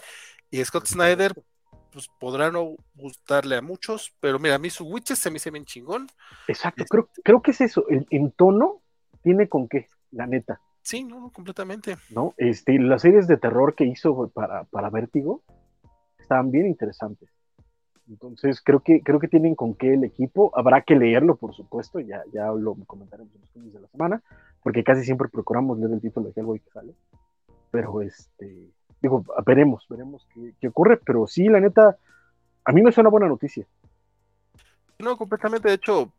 [0.50, 1.36] Y Scott Snyder,
[1.92, 5.52] pues podrá no gustarle a muchos, pero mira, a mí su Witches se me hizo
[5.52, 6.08] bien chingón.
[6.48, 8.82] Exacto, creo, creo que es eso, en, en tono
[9.22, 10.60] tiene con qué, la neta.
[10.82, 11.98] Sí, no, completamente.
[12.10, 12.34] ¿No?
[12.38, 15.44] Este, las series de terror que hizo para, para Vértigo
[16.18, 17.30] estaban bien interesantes.
[18.10, 20.52] Entonces creo que, creo que tienen con qué el equipo.
[20.56, 24.22] Habrá que leerlo, por supuesto, ya, ya lo comentaremos en los fines de la semana,
[24.62, 26.94] porque casi siempre procuramos leer el título de algo que sale.
[27.72, 28.70] Pero este,
[29.02, 31.98] digo, veremos, veremos qué, qué ocurre, pero sí, la neta,
[32.66, 33.66] a mí me suena buena noticia.
[35.00, 35.70] No, completamente.
[35.70, 36.14] De hecho,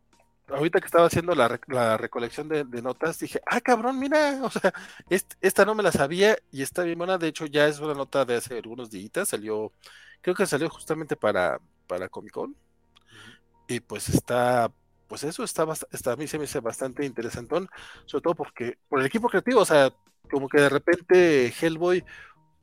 [0.47, 4.73] ahorita que estaba haciendo la, recolección de, notas, dije, ah, cabrón, mira, o sea,
[5.41, 7.17] esta no me la sabía y está bien buena.
[7.17, 9.71] De hecho, ya es una nota de hace algunos días, salió,
[10.21, 12.55] creo que salió justamente para, para Comic Con.
[13.67, 14.71] Y pues está,
[15.07, 17.67] pues eso está, está, a mí se me hace bastante interesantón,
[18.05, 19.93] sobre todo porque, por el equipo creativo, o sea,
[20.29, 22.03] como que de repente Hellboy,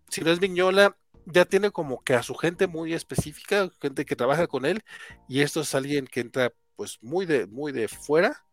[0.09, 0.97] si no es Viñola,
[1.27, 4.83] ya tiene como que a su gente muy específica, gente que trabaja con él,
[5.29, 8.45] y esto es alguien que entra pues muy de, muy de fuera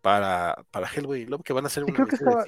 [0.00, 2.44] para, para Hellboy y Love, que van a ser un creo que estaba,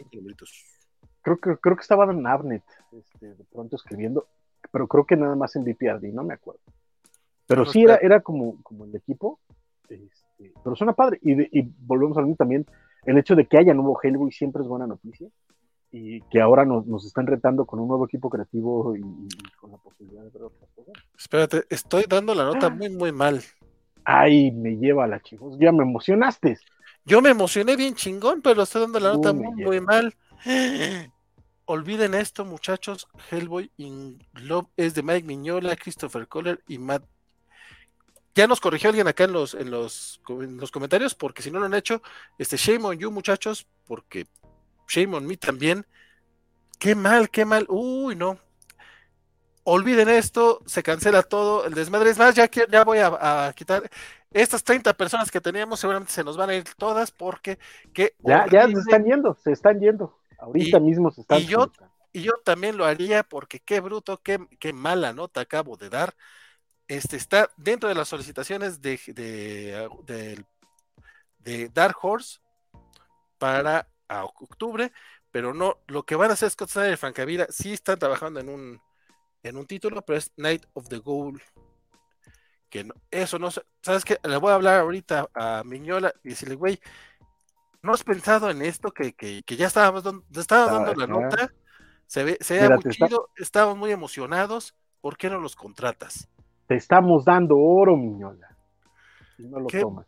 [1.23, 4.29] creo que, creo que estaba en Avnet este, de pronto escribiendo,
[4.71, 6.61] pero creo que nada más en VPRD, no me acuerdo.
[7.47, 9.41] Pero sí era, era como, como el equipo,
[9.89, 11.19] este, pero suena padre.
[11.23, 12.67] Y, y volvemos a mí también,
[13.05, 15.29] el hecho de que haya nuevo Hellboy siempre es buena noticia
[15.97, 19.01] y que ahora nos, nos, están retando con un nuevo equipo creativo y,
[19.61, 20.93] con la posibilidad de ver otras cosas.
[21.17, 23.41] Espérate, estoy dando la nota muy, muy mal.
[24.05, 26.59] Ay, me lleva la chingos, ya me emocionaste.
[27.05, 30.13] Yo me emocioné bien chingón, pero estoy dando la nota muy, muy mal.
[31.67, 33.07] Olviden esto, muchachos.
[33.31, 37.05] Hellboy in Love es de Mike Miñola, Christopher Kohler y Matt.
[38.35, 41.61] Ya nos corrigió alguien acá en los, en los, en los comentarios, porque si no
[41.61, 42.03] lo han hecho,
[42.37, 44.27] este shame on you, muchachos, porque
[44.89, 45.87] shame on me también.
[46.79, 47.67] Qué mal, qué mal.
[47.69, 48.39] Uy, no.
[49.63, 52.11] Olviden esto, se cancela todo, el desmadre.
[52.11, 53.89] Es más, ya, ya voy a, quitar
[54.31, 57.59] estas 30 personas que teníamos, seguramente se nos van a ir todas porque.
[57.93, 60.19] Que ya, ya se están yendo, se están yendo.
[60.39, 61.73] Ahorita mismo se están y yo,
[62.13, 66.15] y yo también lo haría porque qué bruto, qué, qué mala nota acabo de dar.
[66.87, 70.45] Este está dentro de las solicitaciones de, de,
[71.39, 72.41] de Dark Horse
[73.39, 74.93] para a octubre,
[75.31, 78.49] pero no, lo que van a hacer Scott Snyder y Francavilla sí están trabajando en
[78.49, 78.81] un,
[79.43, 81.43] en un título, pero es Night of the Goal.
[82.69, 84.19] Que eso no ¿sabes qué?
[84.25, 86.81] Le voy a hablar ahorita a Miñola y decirle, güey,
[87.83, 88.93] ¿no has pensado en esto?
[88.93, 89.15] Que,
[89.47, 91.53] ya estábamos dando, dando la nota,
[92.07, 96.29] se ve, se ve muy chido, estamos muy emocionados, ¿por qué no los contratas?
[96.67, 98.57] Te estamos dando oro, Miñola.
[99.37, 100.07] Si no lo tomas.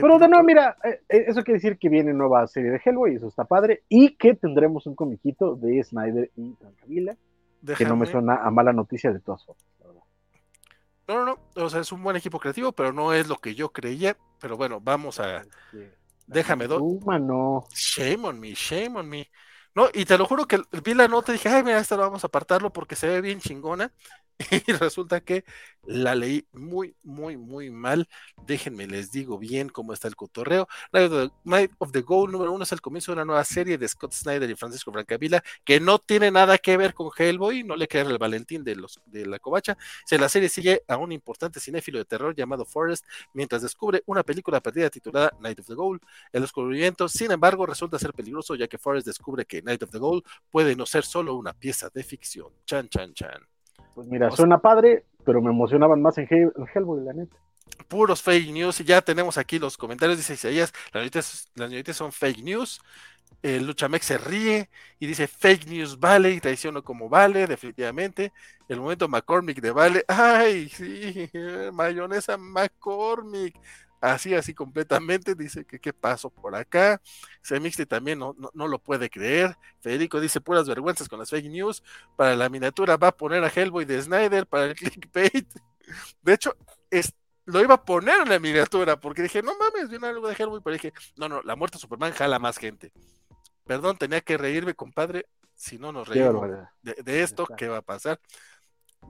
[0.00, 3.14] Pero de nuevo, mira, eh, eh, eso quiere decir que viene nueva serie de Hellboy,
[3.14, 7.16] eso está padre, y que tendremos un comiquito de Snyder y Francavilla,
[7.76, 9.64] que no me suena a mala noticia de todas formas,
[11.06, 13.54] No, no, no, o sea, es un buen equipo creativo, pero no es lo que
[13.54, 15.42] yo creía, pero bueno, vamos a...
[16.26, 16.82] Déjame dos.
[17.70, 19.28] Shame on me, shame on me.
[19.74, 22.24] No, y te lo juro que vi la nota y dije, ay, mira, esta vamos
[22.24, 23.92] a apartarlo porque se ve bien chingona.
[24.66, 25.44] Y resulta que
[25.86, 28.08] la leí muy, muy, muy mal.
[28.46, 30.66] Déjenme, les digo bien cómo está el cotorreo.
[31.44, 34.12] Night of the, Goal número uno es el comienzo de una nueva serie de Scott
[34.12, 38.02] Snyder y Francisco Francavilla que no tiene nada que ver con Hellboy, no le queda
[38.02, 39.76] el Valentín de, los, de la covacha.
[40.10, 44.22] O la serie sigue a un importante cinéfilo de terror llamado Forrest mientras descubre una
[44.22, 46.00] película perdida titulada Night of the Goal.
[46.32, 49.98] El descubrimiento, sin embargo, resulta ser peligroso ya que Forrest descubre que Night of the
[49.98, 52.52] Goal puede no ser solo una pieza de ficción.
[52.66, 53.53] Chan, chan, chan.
[53.94, 57.36] Pues mira, suena padre, pero me emocionaban más en, Hellboy, la neta.
[57.88, 61.04] Puros fake news, y ya tenemos aquí los comentarios, dice Isaías, las
[61.56, 62.80] noticias, son fake news.
[63.42, 68.32] El Luchamex se ríe y dice fake news vale y traiciono como vale, definitivamente.
[68.68, 71.30] El momento McCormick de vale, ay, sí,
[71.72, 73.58] mayonesa McCormick
[74.04, 77.00] así, así completamente, dice que qué pasó por acá,
[77.42, 81.82] Semixte también no, no, lo puede creer, Federico dice puras vergüenzas con las fake news,
[82.16, 85.48] para la miniatura va a poner a Hellboy de Snyder para el clickbait,
[86.22, 86.54] de hecho,
[86.90, 87.14] es,
[87.46, 90.60] lo iba a poner en la miniatura, porque dije, no mames, viene algo de Hellboy,
[90.62, 92.92] pero dije, no, no, la muerte de Superman jala más gente,
[93.64, 96.50] perdón, tenía que reírme, compadre, si no nos reímos
[96.82, 98.20] de, de, esto, ¿qué va a pasar?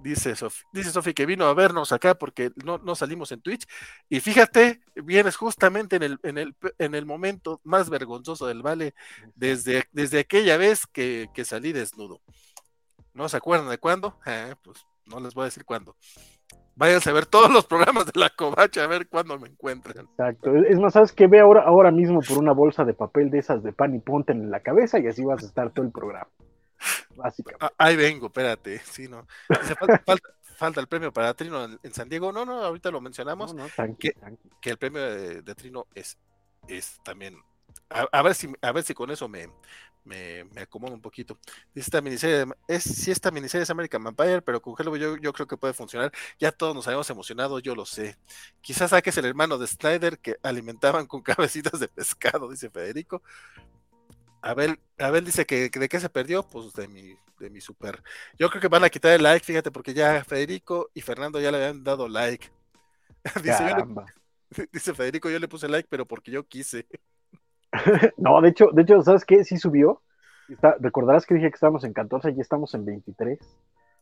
[0.02, 3.66] Dice Sofi, dice Sofi que vino a vernos acá porque no, no, salimos en Twitch.
[4.08, 8.94] Y fíjate, vienes justamente en el, en el, en el momento más vergonzoso del Vale,
[9.34, 12.20] desde, desde aquella vez que, que salí desnudo.
[13.14, 14.18] ¿No se acuerdan de cuándo?
[14.26, 15.96] Eh, pues no les voy a decir cuándo.
[16.76, 20.06] Váyanse a ver todos los programas de la covacha a ver cuándo me encuentran.
[20.06, 20.56] Exacto.
[20.56, 23.62] Es más, sabes que ve ahora, ahora mismo por una bolsa de papel de esas
[23.62, 26.26] de pan y ponte en la cabeza y así vas a estar todo el programa.
[27.16, 27.64] Básicamente.
[27.64, 28.80] Ah, ahí vengo, espérate.
[28.84, 29.26] Sí, no.
[30.56, 32.32] falta, el premio para Trino en, San Diego.
[32.32, 33.54] No, no, ahorita lo mencionamos.
[33.98, 34.14] que,
[34.70, 36.18] el premio de, Trino es,
[36.68, 37.36] es también.
[37.88, 39.48] A, ver si, a ver si con eso me,
[40.04, 41.38] me, acomodo un poquito.
[41.74, 45.46] Esta miniserie es, si esta miniserie es American Vampire, pero con Hellboy yo, yo creo
[45.46, 46.12] que puede funcionar.
[46.38, 48.16] Ya todos nos habíamos emocionado, yo lo sé.
[48.60, 53.22] Quizás saques el hermano de Snyder que alimentaban con cabecitas de pescado, dice Federico.
[54.44, 58.02] Abel, Abel dice que, de qué se perdió, pues de mi, de mi super.
[58.38, 61.50] Yo creo que van a quitar el like, fíjate, porque ya Federico y Fernando ya
[61.50, 62.50] le habían dado like.
[64.72, 66.86] dice, Federico, yo le puse like, pero porque yo quise.
[68.18, 69.44] no, de hecho, de hecho, ¿sabes qué?
[69.44, 70.02] Sí subió.
[70.78, 73.38] recordarás que dije que estábamos en 14 y estamos en 23.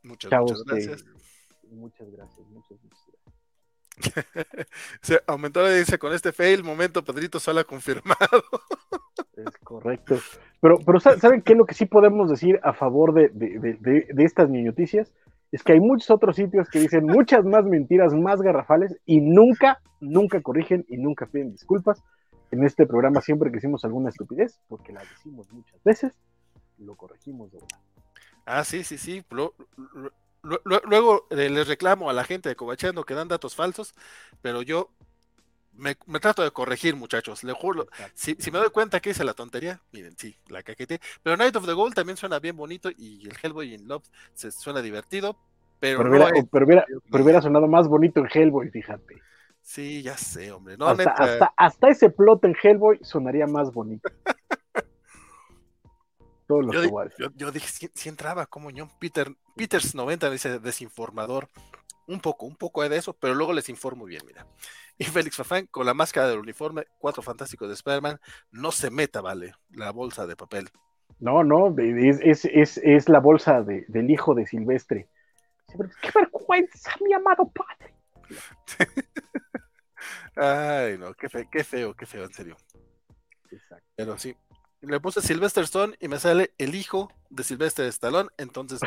[0.02, 1.04] Muchas, muchas gracias.
[1.70, 3.12] muchas gracias, muchas, gracias.
[5.02, 8.42] Se aumentó, dice, con este fail, momento Pedrito Sala confirmado.
[9.46, 10.16] Es correcto.
[10.60, 15.12] Pero, pero ¿saben qué lo que sí podemos decir a favor de, estas noticias?
[15.52, 19.82] es que hay muchos otros sitios que dicen muchas más mentiras más garrafales y nunca,
[20.00, 22.02] nunca corrigen y nunca piden disculpas.
[22.50, 26.14] En este programa siempre que hicimos alguna estupidez, porque la decimos muchas veces,
[26.78, 27.78] lo corregimos de verdad.
[28.46, 29.22] Ah, sí, sí, sí.
[29.30, 33.94] Luego eh, les reclamo a la gente de Cobachando que dan datos falsos,
[34.40, 34.88] pero yo
[35.74, 37.44] me, trato de corregir, muchachos.
[37.44, 37.86] Le juro.
[38.14, 41.00] Si, me doy cuenta que hice la tontería, miren, sí, la caquete.
[41.22, 44.04] Pero Night of the Gold también suena bien bonito y el Hellboy in Love
[44.34, 45.36] se suena divertido.
[45.80, 49.20] Pero, pero, hubiera, pero, hubiera, sonado más bonito en Hellboy, fíjate.
[49.62, 50.76] Sí, ya sé, hombre.
[50.78, 54.08] hasta, hasta, ese plot en Hellboy sonaría más bonito.
[56.46, 56.74] Todos los
[57.18, 61.48] yo, yo, dije, si, entraba como yo, Peter, Peters 90 dice desinformador.
[62.06, 64.46] Un poco, un poco de eso, pero luego les informo bien, mira.
[64.98, 68.20] Y Félix Fafán con la máscara del uniforme, cuatro fantásticos de Spider-Man,
[68.50, 70.68] no se meta, vale, la bolsa de papel.
[71.18, 75.08] No, no, es, es, es la bolsa de, del hijo de Silvestre.
[76.02, 77.94] ¡Qué vergüenza, mi amado padre!
[80.36, 82.56] Ay, no, qué, qué feo, qué feo, en serio.
[83.50, 83.86] Exacto.
[83.96, 84.36] Pero sí,
[84.80, 88.80] le puse Sylvester Stone y me sale el hijo de Sylvester Stallone, entonces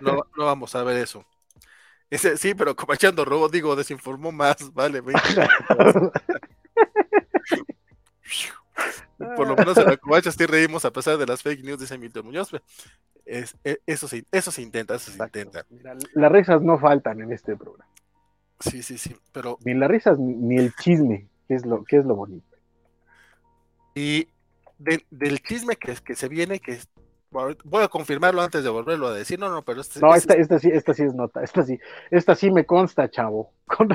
[0.00, 1.26] no, no vamos a ver eso.
[2.12, 5.02] Ese, sí, pero como echando robo, digo, desinformó más, vale.
[9.16, 11.96] Por lo menos en la covacha sí reímos a pesar de las fake news, dice
[11.96, 12.50] Milton Muñoz.
[13.24, 15.64] Es, e, eso, sí, eso se intenta, eso se intenta.
[16.12, 17.90] las risas no faltan en este programa.
[18.60, 19.56] Sí, sí, sí, pero...
[19.64, 22.58] Ni las risas ni el chisme, que es lo, que es lo bonito.
[23.94, 24.28] Y
[24.76, 26.78] del chisme que, que se viene, que
[27.32, 30.58] voy a confirmarlo antes de volverlo a decir, no, no, pero este, no, esta, esta,
[30.58, 31.78] sí, esta sí es nota, esta sí,
[32.10, 33.88] esta sí me consta, chavo, con,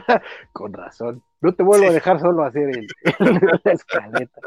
[0.51, 2.87] con razón, no te vuelvo a dejar solo hacer el,
[3.19, 4.41] la escaleta.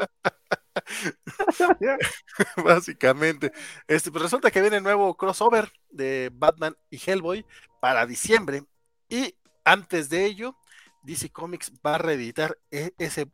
[2.63, 3.51] Básicamente,
[3.87, 7.45] este, pues resulta que viene el nuevo crossover de Batman y Hellboy
[7.79, 8.63] para diciembre.
[9.09, 10.55] Y antes de ello,
[11.03, 13.27] DC Comics va a reeditar e, ese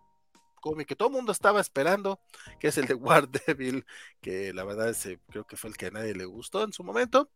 [0.59, 2.19] cómic que todo el mundo estaba esperando,
[2.59, 3.85] que es el de War Devil,
[4.21, 4.95] que la verdad
[5.29, 7.29] creo que fue el que a nadie le gustó en su momento.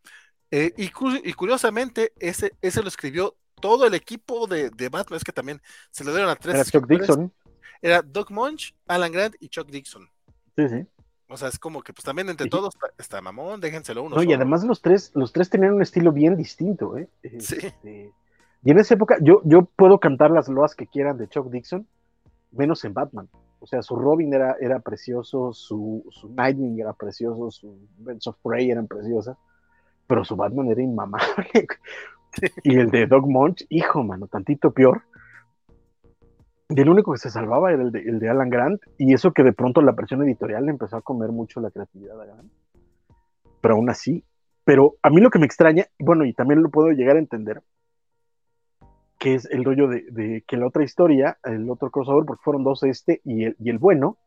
[0.52, 0.89] Eh, y,
[1.34, 5.61] curiosamente, ese, ese lo escribió todo el equipo de, Batman, es que también
[5.91, 6.56] se lo dieron a tres.
[6.56, 7.31] Era Chuck Dixon.
[7.81, 10.10] Era Doug Munch, Alan Grant y Chuck Dixon.
[10.57, 10.85] Sí, sí.
[11.27, 14.18] O sea, es como que pues también entre todos está, mamón, déjenselo uno.
[14.18, 17.07] No, y además los tres, los tres tenían un estilo bien distinto, ¿eh?
[17.39, 17.56] Sí.
[17.61, 18.11] Este,
[18.64, 21.88] y en esa época, yo, yo puedo cantar las loas que quieran de Chuck Dixon,
[22.52, 23.30] menos en Batman.
[23.60, 28.38] O sea, su Robin era, era precioso, su, su Nightwing era precioso, su Birds of
[28.44, 29.38] Prey eran preciosas,
[30.07, 31.68] pero su Batman era inmamable.
[32.64, 35.03] y el de Dog Munch, hijo, mano, tantito peor.
[36.69, 39.32] Y el único que se salvaba era el de, el de Alan Grant, y eso
[39.32, 42.52] que de pronto la presión editorial le empezó a comer mucho la creatividad a Grant.
[43.61, 44.23] Pero aún así,
[44.64, 47.61] pero a mí lo que me extraña, bueno, y también lo puedo llegar a entender,
[49.22, 52.81] que es el rollo de, que la otra historia, el otro crossover, porque fueron dos,
[52.81, 54.18] este y el, y el bueno,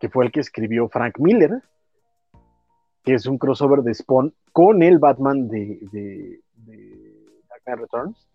[0.00, 1.62] que fue el que escribió Frank Miller,
[3.04, 6.40] que es un crossover de Spawn con el Batman de,
[7.48, 8.28] Dark Knight Returns.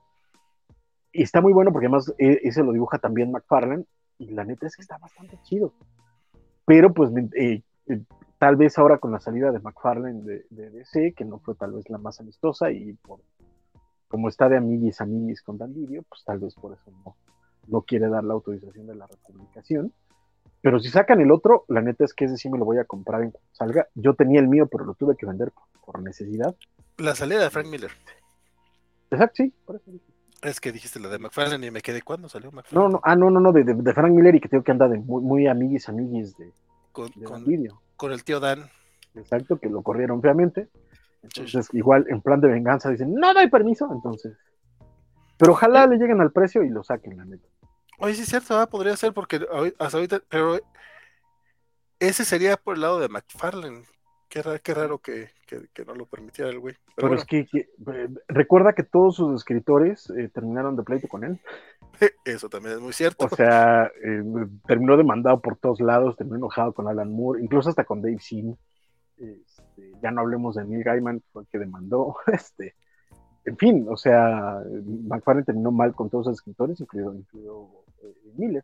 [1.11, 3.84] Y está muy bueno porque además e, ese lo dibuja también McFarlane
[4.18, 5.73] y la neta es que está bastante chido.
[6.63, 8.01] Pero pues eh, eh,
[8.38, 11.73] tal vez ahora con la salida de McFarlane de, de, DC, que no fue tal
[11.73, 13.19] vez la más amistosa y por
[14.11, 17.15] como está de amiguis amiguis con Dandirio, pues tal vez por eso no,
[17.67, 19.93] no quiere dar la autorización de la republicación.
[20.59, 22.83] Pero si sacan el otro, la neta es que ese sí me lo voy a
[22.83, 23.88] comprar en cuanto salga.
[23.95, 25.53] Yo tenía el mío, pero lo tuve que vender
[25.85, 26.53] por, necesidad.
[26.97, 27.91] La salida de Frank Miller.
[29.11, 29.91] Exacto, sí, por eso
[30.41, 32.89] Es que dijiste la de McFarlane y me quedé cuando salió McFarlane.
[32.89, 34.89] No, no, ah, no, no, no, de, de, Frank Miller y que tengo que andar
[34.89, 36.51] de muy, muy amiguis amiguis de,
[36.91, 37.45] con, con,
[37.95, 38.69] con el tío Dan.
[39.15, 40.67] Exacto, que lo corrieron feamente.
[41.23, 44.38] Entonces, igual en plan de venganza dicen, no doy permiso, entonces.
[45.38, 47.48] Pero ojalá le lleguen al precio y lo saquen, la neta.
[47.99, 49.39] Oye, sí es cierto, ah, podría ser porque
[49.80, 50.60] hasta ahorita, pero
[51.99, 53.84] ese sería por el lado de McFarlane.
[54.27, 55.30] Qué raro, qué raro que,
[55.85, 56.76] no lo permitiera el güey.
[56.95, 57.68] Pero, es que, eh,
[58.30, 61.39] recuerda que todos sus escritores eh, terminaron de pleito con él.
[62.26, 63.26] Eso también es muy cierto.
[63.26, 64.23] O sea, eh,
[64.65, 68.56] terminó demandado por todos lados, terminó enojado con Alan Moore, incluso hasta con Dave Sim.
[69.82, 72.16] Este, ya no hablemos de Neil Gaiman, fue el que demandó.
[72.28, 72.76] Este,
[73.44, 74.62] en fin, o sea,
[75.08, 78.64] McFarlane terminó mal con todos los escritores, incluido, eh, Miller.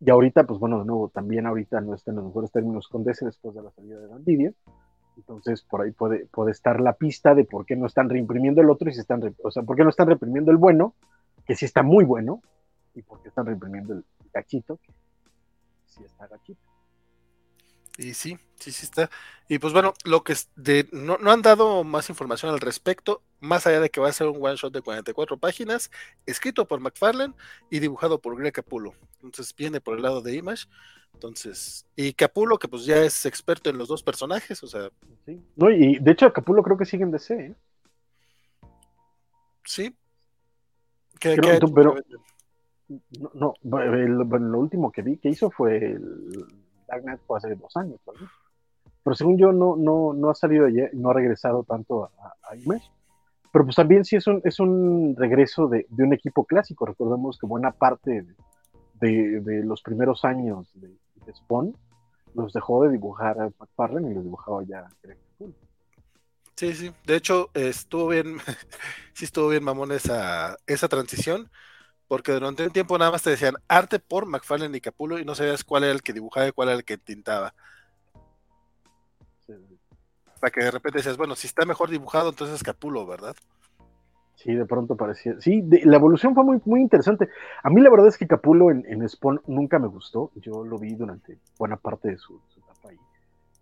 [0.00, 3.04] Y ahorita, pues bueno, de nuevo, también ahorita no está en los mejores términos con
[3.04, 4.52] DC después de la salida de Bandidia.
[5.16, 8.70] Entonces, por ahí puede, puede estar la pista de por qué no están reimprimiendo el
[8.70, 10.94] otro y si están, o sea, por qué no están reimprimiendo el bueno,
[11.44, 12.40] que sí está muy bueno,
[12.94, 14.92] y por qué están reimprimiendo el gachito, que
[15.86, 16.67] sí está gachito.
[17.98, 19.10] Y sí, sí, sí está.
[19.48, 23.22] Y pues bueno, lo que de, no, no, han dado más información al respecto.
[23.40, 25.90] más allá de que va a ser un one shot de 44 páginas,
[26.24, 27.34] escrito por McFarlane
[27.70, 28.94] y dibujado por Greg Capullo.
[29.20, 30.66] Entonces viene por el lado de Image.
[31.12, 34.90] Entonces, y Capullo, que pues ya es experto en los dos personajes, o sea.
[35.26, 35.42] Sí.
[35.56, 37.56] No, y de hecho Capullo creo que sigue en DC, ¿eh?
[39.64, 39.92] Sí.
[41.18, 41.36] ¿Qué,
[41.74, 41.96] pero,
[43.34, 47.76] no, no lo último que vi que hizo fue el Dark Knight fue hace dos
[47.76, 48.00] años,
[49.04, 52.56] Pero según yo no, no, no ha salido ayer, no ha regresado tanto a, a
[52.56, 52.90] Image.
[53.52, 56.86] Pero pues también sí es un, es un regreso de, de un equipo clásico.
[56.86, 58.26] Recordemos que buena parte
[59.00, 60.90] de, de los primeros años de,
[61.32, 61.76] Spawn
[62.34, 65.18] los dejó de dibujar a McFarlane y los dibujaba ya Greg
[66.56, 66.90] Sí, sí.
[67.06, 68.38] De hecho, estuvo bien,
[69.12, 71.50] sí estuvo bien mamón esa, esa transición,
[72.08, 75.34] porque durante un tiempo nada más te decían arte por McFarlane y Capullo y no
[75.34, 77.54] sabías cuál era el que dibujaba y cuál era el que tintaba.
[80.40, 83.36] Para que de repente decías, bueno, si está mejor dibujado, entonces es Capullo, ¿verdad?
[84.36, 85.34] Sí, de pronto parecía.
[85.40, 87.28] Sí, la evolución fue muy, muy interesante.
[87.62, 90.30] A mí la verdad es que Capullo en, en Spawn nunca me gustó.
[90.36, 92.98] Yo lo vi durante buena parte de su, etapa ahí.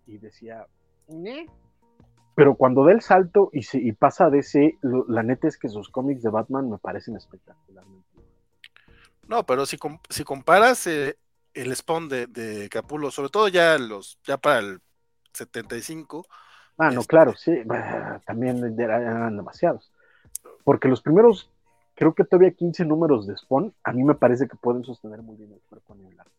[0.07, 0.67] Y decía,
[2.35, 5.71] pero cuando da el salto y, se, y pasa de ese, la neta es que
[5.71, 8.16] sus cómics de Batman me parecen espectacularmente.
[9.29, 9.77] No, pero si,
[10.09, 11.19] si comparas eh,
[11.55, 14.81] el Spawn de, de Capullo, sobre todo ya los ya para el
[15.33, 16.27] 75.
[16.79, 17.53] Ah, no, este claro, sí,
[18.27, 19.91] también eran demasiados.
[20.65, 21.51] Porque los primeros,
[21.95, 25.37] creo que todavía 15 números de Spawn, a mí me parece que pueden sostener muy
[25.37, 26.33] bien el cuerpo a nivel arte.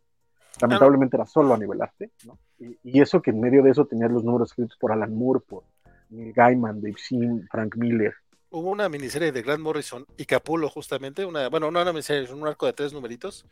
[0.61, 2.38] Lamentablemente era solo a nivel arte, ¿no?
[2.59, 5.39] Y, y, eso que en medio de eso tenía los números escritos por Alan Moore,
[5.47, 5.64] por
[6.09, 8.15] Neil Gaiman, Dave Sim, Frank Miller.
[8.58, 12.32] Hubo una miniserie de Grant Morrison y Capullo, justamente, una, bueno, no una miniserie, es
[12.32, 13.46] un arco de tres numeritos.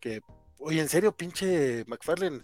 [0.00, 0.22] Que,
[0.58, 2.40] oye, en serio, pinche McFarlane,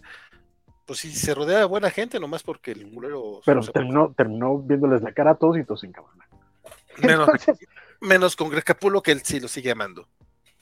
[0.85, 3.41] pues sí, se rodea de buena gente, nomás porque el mulero.
[3.45, 6.25] Pero terminó, terminó viéndoles la cara a todos y todos en cabana.
[7.03, 7.29] Menos,
[7.99, 10.07] menos con Greg Capullo, que él sí lo sigue amando.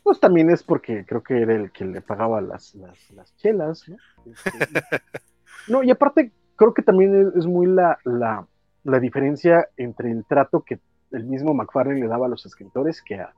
[0.02, 3.98] Pues también es porque creo que era el que le pagaba las, las, chelas, ¿no?
[5.68, 10.80] No, y aparte creo que también es, muy la, la, diferencia entre el trato que
[11.14, 13.34] el mismo McFarlane le daba a los escritores que a,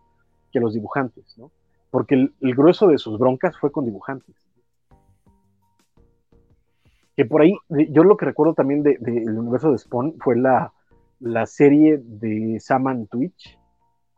[0.51, 1.51] que los dibujantes, ¿no?
[1.91, 4.35] Porque el, grueso de sus broncas fue con dibujantes.
[7.15, 10.73] Que por ahí, yo lo que recuerdo también del de, universo de Spawn fue la,
[11.19, 13.57] la serie de Saman Twitch,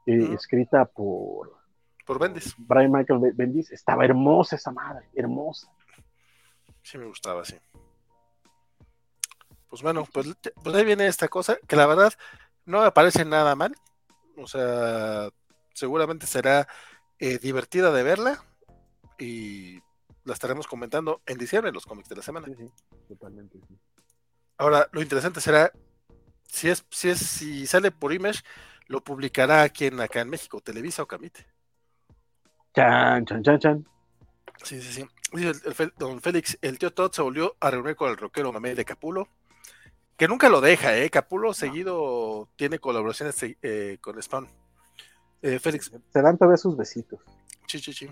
[0.06, 1.58] eh, escrita por,
[2.06, 2.56] por Bendis.
[2.58, 3.72] Brian Michael Bendis.
[3.72, 5.72] Estaba hermosa esa madre, hermosa.
[6.82, 7.56] Sí, me gustaba, sí.
[9.70, 12.14] Pues bueno, pues, pues, ahí viene esta cosa, que la verdad
[12.68, 13.76] no me parece nada mal.
[14.36, 15.30] O sea,
[15.74, 16.68] seguramente será
[17.18, 18.44] eh, divertida de verla
[19.18, 19.80] y
[20.24, 22.46] la estaremos comentando en diciembre en los cómics de la semana.
[22.46, 22.72] Sí,
[23.08, 23.60] totalmente.
[24.58, 25.72] Ahora, lo interesante será
[26.46, 28.42] si es, si es, si sale por Image,
[28.88, 31.46] lo publicará aquí en acá en México, Televisa o Camite.
[32.76, 33.88] Chan, chan, chan, chan.
[34.64, 35.08] Sí, sí, sí.
[35.34, 38.86] Dice don Félix, el tío Todd se volvió a reunir con el rockero Mamé de
[38.86, 39.28] Capulo,
[40.18, 41.10] que nunca lo deja, ¿eh?
[41.10, 44.48] Capulo seguido tiene colaboraciones eh, con Spawn.
[45.42, 45.92] Eh, Félix.
[46.12, 47.20] Se dan todavía sus besitos.
[47.68, 48.10] Sí, sí, sí.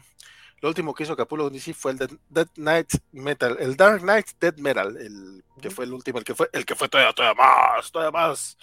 [0.61, 1.98] Lo último que hizo Capullo DC fue el
[2.30, 6.34] Dead, Knight Metal, el Dark Knight Dead Metal, el que fue el último, el que
[6.34, 8.57] fue, el que fue todavía, todavía más, todavía más.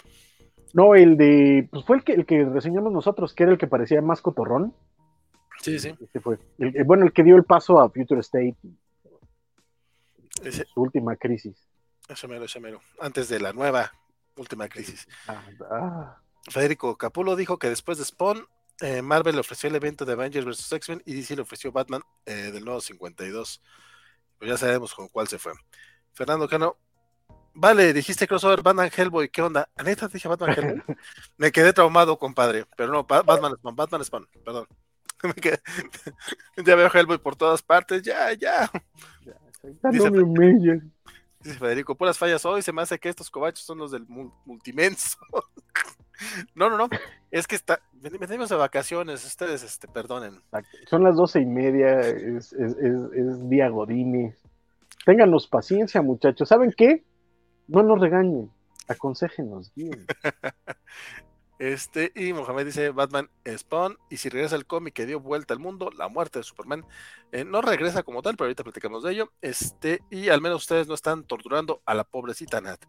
[0.73, 3.67] No, el de, pues fue el que, el que reseñamos nosotros, que era el que
[3.67, 4.75] parecía más cotorrón.
[5.61, 5.95] Sí, sí.
[6.01, 6.39] Este fue.
[6.59, 8.57] El, bueno, el que dio el paso a Future State.
[10.75, 11.57] Su última crisis.
[12.09, 12.81] Ese mero, ese mero.
[13.01, 13.93] Antes de la nueva
[14.37, 15.07] última crisis.
[15.29, 16.19] Ah, ah.
[16.51, 18.47] Federico Capullo dijo que después de Spawn
[18.81, 20.73] eh, Marvel le ofreció el evento de Avengers vs.
[20.73, 23.63] X-Men y DC le ofreció Batman eh, del nuevo 52.
[24.39, 25.53] Pues ya sabemos con cuál se fue.
[26.13, 26.77] Fernando Cano,
[27.55, 29.69] vale, dijiste crossover Batman Hellboy, ¿qué onda?
[29.85, 30.83] ¿Neta dije Batman Hellboy?
[31.37, 34.67] Me quedé traumado, compadre, pero no, Batman Spawn, Batman Spawn, perdón.
[36.67, 38.69] ya veo Hellboy por todas partes, ya, ya.
[39.93, 40.11] dice,
[41.43, 44.07] dice, Federico, puras fallas hoy, se me hace que estos cobachos son los del
[44.45, 45.19] multimenso.
[46.55, 46.89] No, no, no.
[47.33, 50.41] Es que está, venimos de vacaciones, ustedes este, perdonen.
[50.89, 54.37] Son las doce y media, es, es, es, día Godines.
[55.05, 56.49] Ténganos paciencia, muchachos.
[56.49, 57.05] ¿Saben qué?
[57.67, 58.53] No nos regañen,
[58.87, 60.07] aconsejenos bien.
[61.63, 65.61] Este, y Mohamed dice Batman Spawn, y si regresa el cómic que dio vuelta al
[65.61, 66.85] mundo, la muerte de Superman,
[67.31, 69.33] eh, no regresa como tal, pero ahorita platicamos de ello.
[69.41, 72.85] Este, y al menos ustedes no están torturando a la pobrecita Nat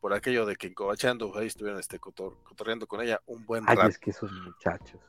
[0.00, 3.82] por aquello de que encobachando ahí estuvieron este, cotorreando con ella un buen rato.
[3.82, 5.02] Ay, es que esos muchachos.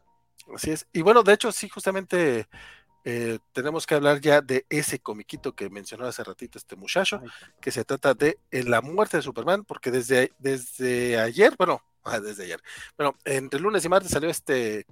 [0.53, 0.85] Así es.
[0.91, 2.49] Y bueno, de hecho, sí, justamente
[3.05, 7.21] eh, tenemos que hablar ya de ese comiquito que mencionó hace ratito este muchacho,
[7.61, 11.81] que se trata de La muerte de Superman, porque desde, desde ayer, bueno,
[12.22, 12.61] desde ayer.
[12.98, 14.86] Bueno, entre lunes y martes salió este,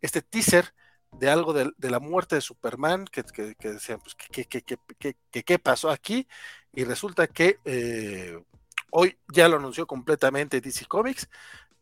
[0.00, 0.72] este teaser
[1.12, 6.26] de algo de, la muerte de Superman, que, que, que decían, pues, ¿qué, pasó aquí?
[6.72, 8.42] Y resulta que eh,
[8.90, 11.28] hoy ya lo anunció completamente DC Comics,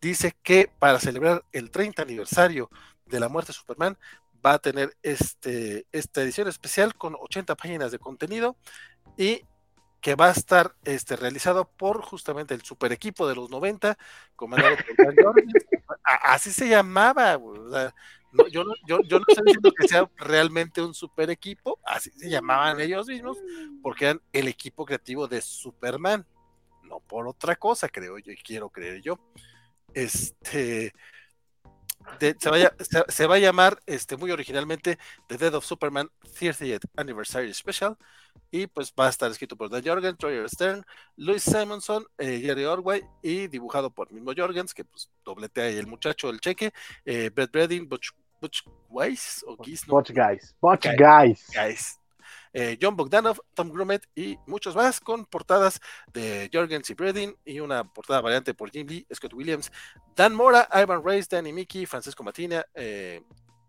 [0.01, 2.71] dice que para celebrar el 30 aniversario
[3.07, 3.99] de la muerte de Superman,
[4.45, 8.57] va a tener este, esta edición especial con 80 páginas de contenido
[9.17, 9.43] y
[10.01, 13.99] que va a estar este, realizado por justamente el super equipo de los 90,
[14.35, 15.35] comandado por.
[16.23, 17.39] Así se llamaba.
[18.51, 22.31] yo, no, yo, yo, no estoy diciendo que sea realmente un super equipo, así se
[22.31, 23.37] llamaban ellos mismos,
[23.83, 26.27] porque eran el equipo creativo de Superman,
[26.85, 29.19] no por otra cosa, creo yo, y quiero creer yo.
[29.93, 30.93] Este,
[33.09, 37.97] se, va a llamar este, muy originalmente The Death of Superman 30th Anniversary Special
[38.51, 40.85] y pues va a estar escrito por Dan Jorgen, Troyer Stern,
[41.17, 45.87] Louis Simonson, eh, Jerry Orway y dibujado por mismo Jorgens, que pues dobletea ahí el
[45.87, 46.73] muchacho el cheque,
[47.05, 48.11] eh, Brett Bredding, Butch,
[48.41, 51.47] Butch Weiss o Butch Guys, Butch Guys.
[51.55, 52.00] guys.
[52.53, 55.81] Eh, John Bogdanov, Tom Grumet y muchos más con portadas
[56.13, 59.71] de Jorgens y Bredin y una portada variante por Jim Lee, Scott Williams,
[60.17, 63.23] Dan Mora, Ivan Reyes, Danny Mickey, Francisco Matina eh,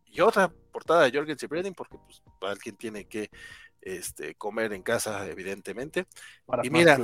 [0.05, 3.29] y otra portada de Jorgens y Bredin porque pues alguien tiene que
[3.81, 6.07] este, comer en casa evidentemente.
[6.63, 6.97] y mira,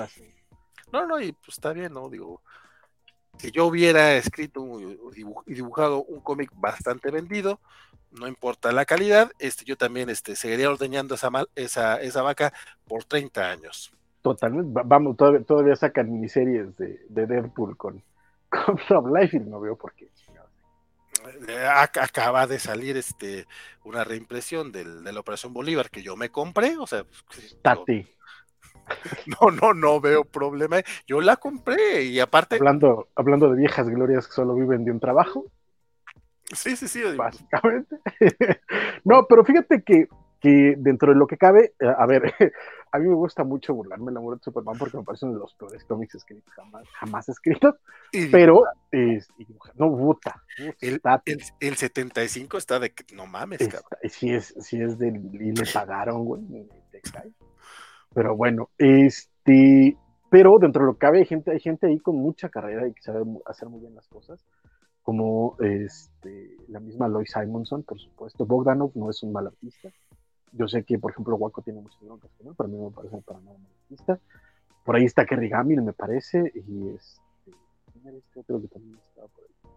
[0.92, 2.10] no, no, y pues está bien, ¿no?
[2.10, 2.42] Digo,
[3.38, 4.80] si yo hubiera escrito
[5.16, 7.60] y dibujado un cómic bastante vendido,
[8.12, 12.54] no importa la calidad, este, yo también este, seguiría ordeñando esa, esa, esa vaca
[12.88, 13.92] por 30 años.
[14.22, 18.04] Totalmente, vamos, todavía, todavía sacan miniseries de, de Deadpool con,
[18.88, 20.10] con Life y no veo por qué.
[21.48, 23.48] Eh, acaba de salir este
[23.84, 28.08] una reimpresión del, de la Operación Bolívar que yo me compré, o sea, pues, Tati.
[29.42, 30.78] No, no, no veo problema.
[31.06, 32.56] Yo la compré y aparte.
[32.56, 35.46] Hablando, hablando de viejas glorias que solo viven de un trabajo.
[36.54, 37.04] Sí, sí, sí.
[37.16, 37.98] Básicamente.
[39.04, 40.08] no, pero fíjate que,
[40.40, 42.34] que, dentro de lo que cabe, eh, a ver,
[42.92, 45.42] a mí me gusta mucho burlarme la muerte de Superman porque me parece uno de
[45.42, 47.76] los peores cómics escritos jamás, jamás escritos,
[48.32, 49.28] pero es,
[49.76, 50.42] no, puta.
[50.80, 51.02] El,
[51.60, 54.00] el, 75 está de que no mames, cabrón.
[54.10, 56.42] Si es, si es de, y le pagaron, güey,
[58.18, 59.96] pero bueno, este,
[60.32, 62.94] pero dentro de lo que cabe hay gente, hay gente ahí con mucha carrera y
[62.94, 64.44] que sabe hacer muy bien las cosas,
[65.04, 68.44] como este, la misma Lois Simonson, por supuesto.
[68.48, 69.90] Bogdanov no es un mal artista.
[70.52, 73.40] Yo sé que, por ejemplo, Waco tiene muchas broncas pero a mí me parece para
[73.40, 74.20] nada mal artista.
[74.84, 77.22] Por ahí está Kerry Gamil, me parece, y este,
[78.04, 79.72] este otro que también estaba por ahí?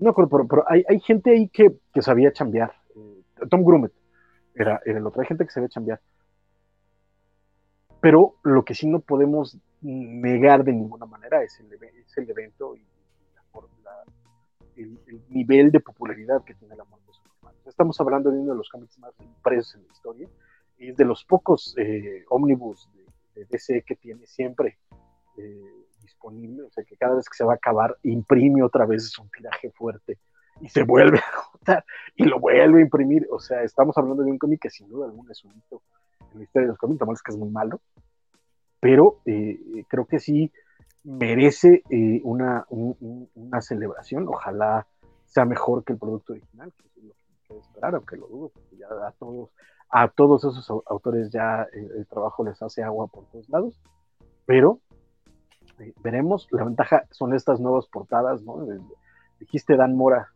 [0.00, 2.74] No, pero, pero hay, hay, gente ahí que, que sabía chambear.
[2.94, 3.92] Eh, Tom Grumet
[4.54, 5.22] era, era el otro.
[5.22, 5.98] Hay gente que sabía chambear
[8.06, 12.86] pero lo que sí no podemos negar de ninguna manera es el, el evento y
[14.76, 17.54] el, nivel de popularidad que tiene la muerte de Superman.
[17.66, 20.28] Estamos hablando de uno de los cómics más impresos en la historia.
[20.78, 22.88] Y es de los pocos eh, ómnibus
[23.34, 24.78] de, DC que tiene siempre
[25.36, 29.18] eh, disponible, o sea que cada vez que se va a acabar imprime otra vez
[29.18, 30.20] un tiraje fuerte.
[30.60, 31.84] Y se vuelve a agotar
[32.14, 35.06] y lo vuelve a imprimir, o sea, estamos hablando de un cómic que sin duda
[35.06, 35.82] alguna es un hito
[36.32, 37.80] en la historia de los cómics, es que es muy malo,
[38.80, 40.52] pero eh, creo que sí
[41.02, 44.86] merece eh, una, una celebración, ojalá
[45.26, 47.14] sea mejor que el producto original, que es lo
[47.46, 49.50] que esperar, aunque lo dudo, porque ya a todos,
[49.88, 53.80] a todos esos autores ya eh, el trabajo les hace agua por todos lados,
[54.46, 54.80] pero
[56.02, 58.66] veremos, la ventaja son estas nuevas portadas, ¿no?
[59.38, 60.32] Dijiste Dan Mora,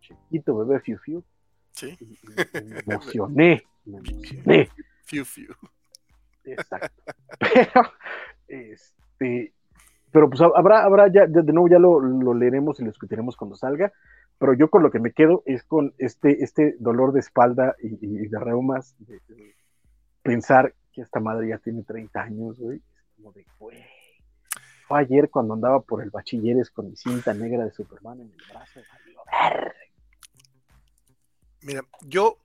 [0.00, 1.24] chiquito, bebé, fiu fiu.
[1.72, 1.96] Sí.
[2.54, 4.68] me emocioné, me emocioné.
[5.04, 5.54] Fiu fiu.
[6.44, 7.02] Exacto.
[7.38, 7.92] Pero,
[8.48, 9.52] este,
[10.12, 13.92] pero pues habrá, habrá ya, de nuevo ya lo, leeremos y lo discutiremos cuando salga.
[14.38, 18.28] Pero yo con lo que me quedo es con este, este dolor de espalda y,
[18.28, 19.20] de reumas, de,
[20.22, 22.78] pensar que esta madre ya tiene 30 años, güey.
[22.78, 23.84] Es como de, güey.
[24.88, 28.42] Fue ayer cuando andaba por el bachilleres con mi cinta negra de Superman en el
[28.48, 28.80] brazo.
[31.62, 32.38] Mira, yo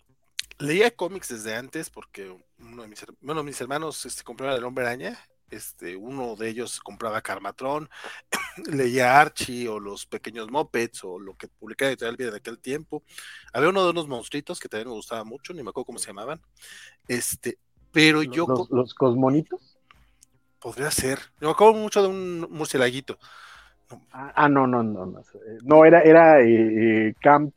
[0.62, 4.86] leía cómics desde antes porque uno de mis, bueno, mis hermanos este, compraban el hombre
[4.86, 5.18] araña.
[5.50, 7.90] Este, uno de ellos compraba Carmatron,
[8.72, 13.04] leía Archie o los pequeños Mopeds o lo que publicaba Editorial Vida de aquel tiempo.
[13.52, 16.08] Había uno de unos monstruitos que también me gustaba mucho, ni me acuerdo cómo se
[16.08, 16.40] llamaban.
[17.06, 17.58] Este,
[17.92, 18.48] pero yo.
[18.70, 19.78] ¿Los, cosmonitos?
[20.62, 21.20] Podría ser.
[21.42, 23.20] Yo me acuerdo mucho de un murcielaguito.
[24.14, 25.22] Ah, ah, no, no, no, no.
[25.64, 27.54] No, era, era eh, eh, Camp.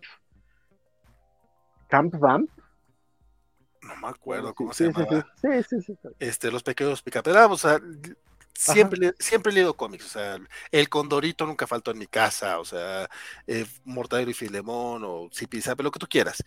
[1.87, 2.51] Camp Vamp
[3.85, 5.27] no me acuerdo cómo se llama.
[5.41, 7.81] Sí, sí, sí, Este, los pequeños picaperas, o sea,
[8.55, 10.39] siempre, siempre he leído cómics, o sea,
[10.71, 13.09] El Condorito nunca faltó en mi casa, o sea,
[13.47, 16.43] eh, Mortadelo y Filemón, o Zipizape, lo que tú quieras.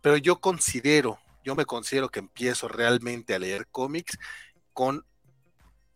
[0.00, 4.18] Pero yo considero, yo me considero que empiezo realmente a leer cómics
[4.72, 5.04] con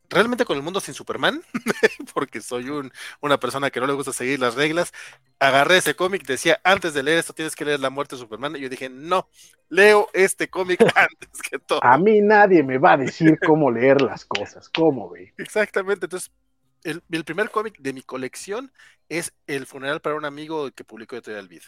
[0.08, 1.42] realmente con el mundo sin Superman,
[2.14, 4.92] porque soy un, una persona que no le gusta seguir las reglas,
[5.38, 8.56] agarré ese cómic, decía, antes de leer esto tienes que leer La muerte de Superman,
[8.56, 9.28] y yo dije, no,
[9.68, 11.82] leo este cómic antes que todo.
[11.82, 15.34] A mí nadie me va a decir cómo leer las cosas, ¿cómo ve?
[15.38, 16.30] Exactamente, entonces,
[16.84, 18.72] el, el primer cómic de mi colección
[19.08, 21.62] es El funeral para un amigo que publicó Editorial Vid.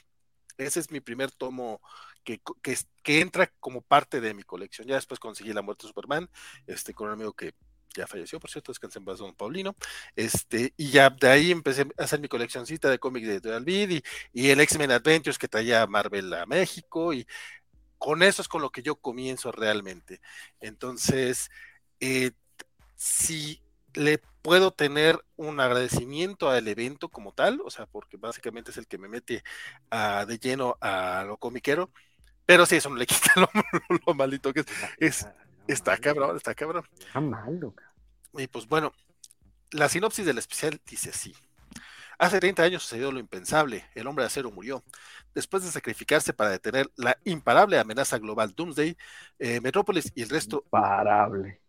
[0.59, 1.81] Ese es mi primer tomo
[2.24, 4.89] que, que, que, entra como parte de mi colección.
[4.89, 6.28] Ya después conseguí La muerte de Superman,
[6.66, 7.55] este, con un amigo que
[7.94, 9.77] ya falleció, por cierto, descansen en paz, don Paulino,
[10.16, 13.90] este, y ya de ahí empecé a hacer mi coleccioncita de cómics de Editorial Vid
[13.90, 14.02] y,
[14.32, 17.27] y, el X-Men Adventures que traía Marvel a México, y
[17.98, 20.20] con eso es con lo que yo comienzo realmente.
[20.60, 21.51] Entonces,
[22.01, 22.32] eh,
[22.97, 23.60] si
[23.94, 28.86] le puedo tener un agradecimiento al evento como tal, o sea, porque básicamente es el
[28.86, 29.43] que me mete
[29.90, 31.90] a, de lleno a lo comiquero,
[32.47, 33.51] pero sí, eso no le quita lo,
[34.06, 34.66] lo malito que es.
[34.98, 35.27] es
[35.69, 36.85] Está cabrón, está cabrón.
[36.99, 37.74] Está malo.
[38.32, 38.93] Y pues bueno,
[39.70, 41.35] la sinopsis del especial dice así.
[42.19, 44.82] Hace 30 años sucedió lo impensable, el hombre de acero murió.
[45.35, 48.97] Después de sacrificarse para detener la imparable amenaza global Doomsday,
[49.39, 50.65] eh, Metrópolis y el resto...
[50.65, 51.61] Imparable.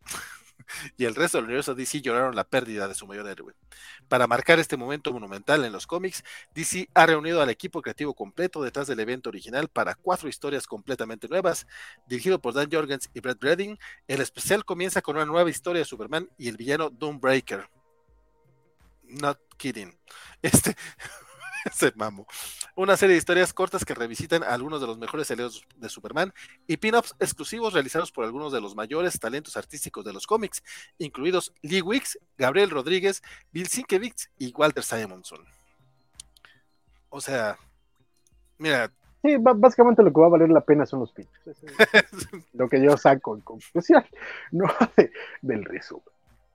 [0.98, 3.53] Y el resto del universo DC lloraron la pérdida de su mayor héroe.
[4.07, 6.23] Para marcar este momento monumental en los cómics,
[6.53, 11.27] DC ha reunido al equipo creativo completo detrás del evento original para cuatro historias completamente
[11.27, 11.68] nuevas.
[12.07, 13.77] Dirigido por Dan Jorgens y Brett Redding,
[14.07, 17.69] el especial comienza con una nueva historia de Superman y el villano Doombreaker.
[19.03, 19.98] Not kidding.
[20.41, 20.76] Este,
[21.73, 22.26] se mamo.
[22.76, 26.34] Una serie de historias cortas que revisitan algunos de los mejores aliados de Superman
[26.68, 30.64] y pin-ups exclusivos realizados por algunos de los mayores talentos artísticos de los cómics,
[30.98, 33.22] incluidos Lee Wicks, Gabriel Rodríguez,
[33.52, 35.45] Bill Sienkiewicz y Walter Simonson.
[37.10, 37.57] O sea,
[38.57, 38.91] mira.
[39.22, 41.30] Sí, básicamente lo que va a valer la pena son los pins.
[42.53, 44.06] lo que yo saco en conclusión,
[44.52, 45.11] no de,
[45.41, 46.06] del resumen.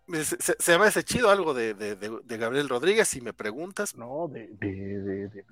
[0.07, 3.97] Se, se, se, me hace chido algo de, de, de, Gabriel Rodríguez, si me preguntas.
[3.97, 5.45] No, de, de.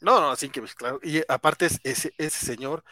[0.00, 0.98] No, no, Sienkiewicz, claro.
[1.02, 2.82] Y aparte, ese, ese señor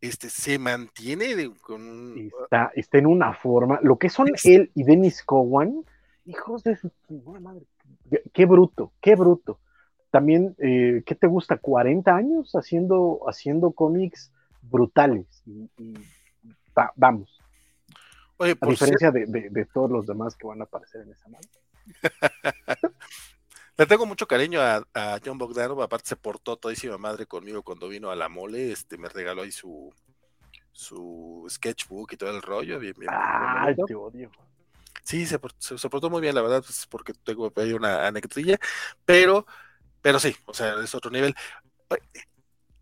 [0.00, 2.30] este, se mantiene con.
[2.44, 3.78] Está, está en una forma.
[3.82, 4.44] Lo que son es...
[4.46, 5.84] él y Dennis Cowan,
[6.24, 6.90] hijos de su
[7.40, 7.64] madre.
[8.32, 9.58] Qué bruto, qué bruto.
[10.10, 11.56] También, eh, ¿qué te gusta?
[11.58, 14.32] 40 años haciendo, haciendo cómics
[14.62, 15.26] brutales.
[15.44, 15.94] Y, y
[16.76, 17.33] va, vamos,
[18.44, 21.28] Oye, a diferencia de, de, de, todos los demás que van a aparecer en esa
[21.28, 21.48] mano.
[23.76, 27.88] Le tengo mucho cariño a, a, John Bogdanov, aparte se portó todísima madre conmigo cuando
[27.88, 29.92] vino a la mole, este me regaló ahí su
[30.72, 32.78] su sketchbook y todo el rollo.
[32.78, 34.30] Bien, bien, Ay, te odio.
[35.02, 38.58] Sí, se, se, se, portó muy bien, la verdad, pues, porque tengo ahí una anecdotilla,
[39.04, 39.46] pero,
[40.02, 41.34] pero sí, o sea, es otro nivel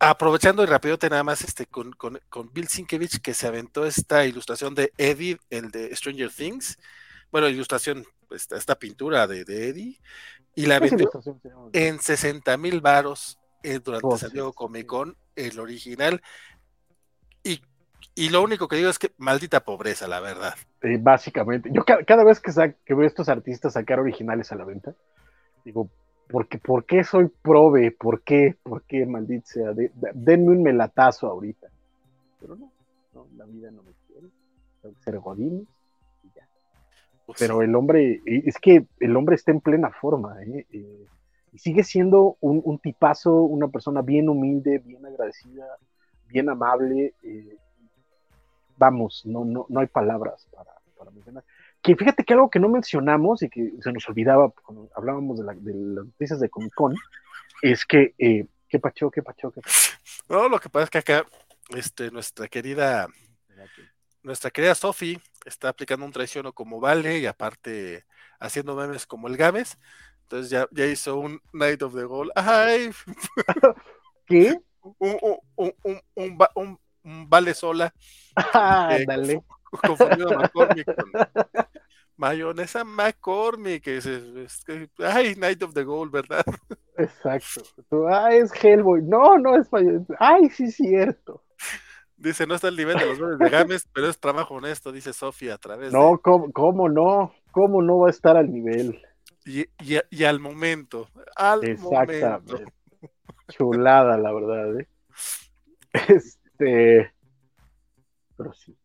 [0.03, 4.27] aprovechando y rapidote nada más este con, con, con, Bill Sienkiewicz que se aventó esta
[4.27, 6.77] ilustración de Eddie, el de Stranger Things.
[7.31, 10.01] Bueno, ilustración, esta, esta pintura de, de, Eddie,
[10.57, 11.09] y la vendió
[11.73, 16.21] en 60 mil varos eh, durante oh, sí, Comic Con, el original.
[17.45, 17.63] Y,
[18.17, 20.55] y, lo único que digo es que maldita pobreza, la verdad.
[20.83, 22.53] Eh, básicamente, yo cada, cada vez que,
[22.85, 24.95] que veo a estos artistas sacar originales a la venta,
[25.65, 25.89] digo,
[26.29, 27.91] porque ¿por qué soy prove?
[27.93, 28.57] ¿Por qué?
[28.63, 29.73] ¿Por qué, maldita sea?
[29.73, 31.69] De, de, denme un melatazo ahorita.
[32.41, 32.73] Pero no,
[33.15, 34.29] no, la vida no me quiere.
[34.81, 35.67] Tengo que ser godines
[36.25, 36.49] y ya.
[37.27, 37.65] Pues Pero sí.
[37.65, 40.67] el hombre, es que el hombre está en plena forma, ¿eh?
[40.73, 41.07] eh
[41.55, 45.67] y sigue siendo un, un, tipazo, una persona bien humilde, bien agradecida,
[46.27, 47.15] bien amable.
[47.23, 47.59] Eh,
[48.79, 51.45] vamos, no, no, no hay palabras para, para mencionar
[51.83, 55.45] que fíjate que algo que no mencionamos y que se nos olvidaba cuando hablábamos de,
[55.45, 56.95] la, de las noticias de Comic Con
[57.61, 59.77] es que, eh, ¿qué pacho, qué pacho, qué pacho?
[60.29, 61.27] No, lo que pasa es que acá
[61.71, 63.09] este, nuestra querida,
[64.23, 68.05] nuestra querida Sofi está aplicando un traiciono como Vale y aparte
[68.39, 69.79] haciendo memes como el Games.
[70.23, 72.31] Entonces ya, ya hizo un Night of the Goal.
[72.35, 72.91] ¡Ay!
[74.27, 74.57] ¿Qué?
[74.81, 75.75] Un, un, un,
[76.15, 77.93] un, un, un Vale sola.
[78.55, 79.43] Ah, eh, dale.
[79.81, 81.11] Confundido a McCormick con
[82.17, 83.87] mayonesa McCormick.
[83.87, 86.45] Es, es, es, ay, Night of the Goal, ¿verdad?
[86.97, 87.63] Exacto.
[88.09, 89.03] Ah, es Hellboy.
[89.03, 90.15] No, no es mayonesa.
[90.19, 91.43] Ay, sí, cierto.
[92.17, 95.13] Dice, no está al nivel de los goles de Games, pero es trabajo honesto, dice
[95.13, 96.19] Sofía a través No, de...
[96.19, 97.35] ¿cómo, ¿cómo, no?
[97.51, 99.03] ¿Cómo no va a estar al nivel?
[99.45, 101.09] Y, y, y al momento.
[101.35, 102.53] Al Exactamente.
[102.53, 102.73] momento.
[103.49, 104.89] Chulada, la verdad, ¿eh?
[105.93, 107.13] Este.
[108.37, 108.77] Pero sí.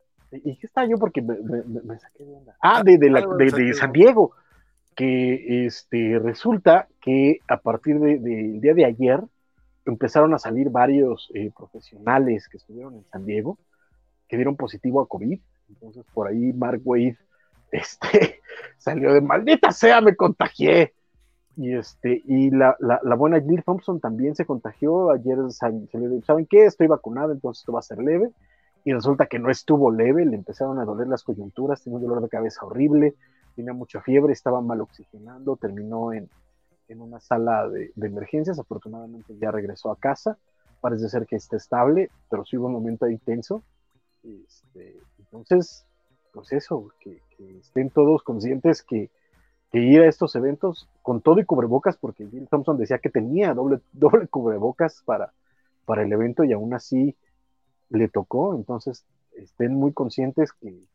[0.44, 0.98] ¿Y qué está yo?
[0.98, 2.56] Porque me, saqué de onda.
[2.62, 4.32] Ah, de, de, de, San Diego.
[4.96, 9.22] Que este, resulta que a partir del día de ayer
[9.86, 13.58] empezaron a salir varios eh, profesionales que estuvieron en San Diego
[14.28, 15.40] que dieron positivo a COVID.
[15.70, 17.18] Entonces por ahí Mark Wade
[17.72, 18.42] este,
[18.78, 20.94] salió de maldita sea, me contagié.
[21.56, 25.10] Y, este, y la, la, buena Jill Thompson también se contagió.
[25.10, 26.66] Ayer dijo, ¿saben qué?
[26.66, 28.30] Estoy vacunada, entonces esto va a ser leve.
[28.88, 32.22] Y resulta que no estuvo leve, le empezaron a doler las coyunturas, tenía un dolor
[32.22, 33.16] de cabeza horrible,
[33.54, 36.30] tenía mucha fiebre, estaba mal oxigenando, terminó en,
[36.88, 38.60] en una sala de, emergencias.
[38.60, 40.38] Afortunadamente ya regresó a casa.
[40.80, 43.62] Parece ser que está estable, pero sí hubo un momento intenso.
[44.24, 45.86] Este, entonces,
[46.32, 49.10] pues eso, que, que estén todos conscientes que
[49.70, 53.54] que ir a estos eventos con todo y cubrebocas, porque Jill Thompson decía que tenía
[53.54, 55.34] doble, doble cubrebocas para,
[55.84, 57.18] para el evento y aún así
[57.90, 58.56] le tocó.
[58.56, 60.88] Entonces, estén muy conscientes que,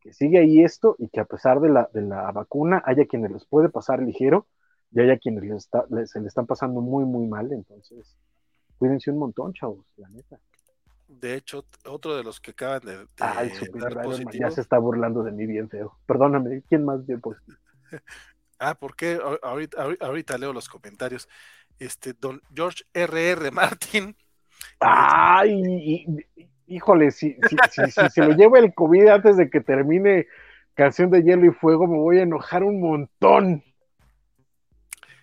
[0.00, 3.32] que sigue ahí esto y que a pesar de la, de la vacuna, haya quienes
[3.32, 4.46] les puede pasar ligero
[4.92, 7.52] y haya quienes les está, se le están pasando muy, muy mal.
[7.52, 8.16] Entonces,
[8.78, 10.38] cuídense un montón, chavos, la neta.
[11.08, 13.52] De hecho, otro de los que acaban de, Ay,
[14.32, 15.96] ya se está burlando de mí bien feo.
[16.06, 17.58] Perdóname, ¿quién más bien positivo?
[18.58, 21.28] Ah, porque ahorita, ahorita, leo los comentarios.
[21.78, 23.50] Este, don George R.R.
[23.50, 24.16] Martin.
[24.80, 26.06] Ay,
[26.66, 30.26] híjole, si, si, se lo lleva el COVID antes de que termine
[30.74, 33.64] Canción de Hielo y Fuego, me voy a enojar un montón.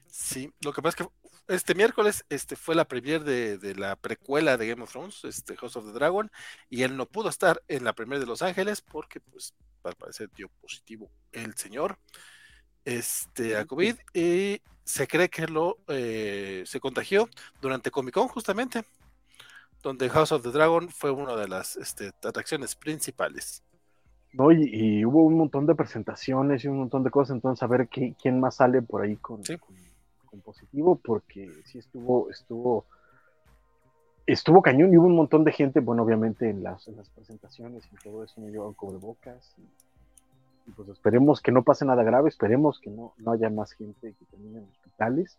[0.08, 1.14] Sí, lo que pasa es que
[1.54, 5.76] este miércoles este, fue la premier de, la precuela de Game of Thrones, este, House
[5.76, 6.32] of the Dragon,
[6.70, 9.54] y él no pudo estar en la premier de Los Ángeles porque, pues,
[9.84, 11.98] al parecer dio positivo el señor
[12.86, 17.30] este, a COVID y se cree que lo eh, se contagió
[17.62, 18.84] durante Comic Con justamente,
[19.84, 23.62] donde House of the Dragon fue una de las este, atracciones principales.
[24.32, 27.88] No, y, hubo un montón de presentaciones y un montón de cosas, entonces a ver
[27.88, 29.44] quién más sale por ahí con,
[30.26, 32.86] con, positivo, porque sí estuvo, estuvo,
[34.26, 37.88] estuvo cañón y hubo un montón de gente, bueno, obviamente en las, en las presentaciones
[37.92, 39.68] y todo eso me llevaban cubrebocas y
[40.66, 44.14] y pues esperemos que no pase nada grave, esperemos que no, no haya más gente
[44.14, 45.38] que termine en hospitales.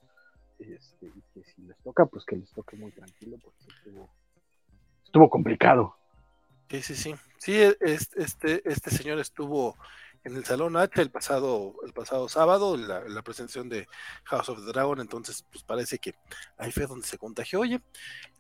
[0.58, 4.08] Este, y que si les toca, pues que les toque muy tranquilo, porque estuvo,
[5.14, 5.94] estuvo complicado.
[6.68, 7.14] Sí, sí, sí.
[7.38, 9.76] Sí, e, este, este señor estuvo
[10.24, 13.86] en el Salón H el pasado, el pasado sábado, la, la presentación de
[14.24, 16.14] House of the Dragon, entonces pues parece que
[16.58, 17.60] ahí fue donde se contagió.
[17.60, 17.80] Oye,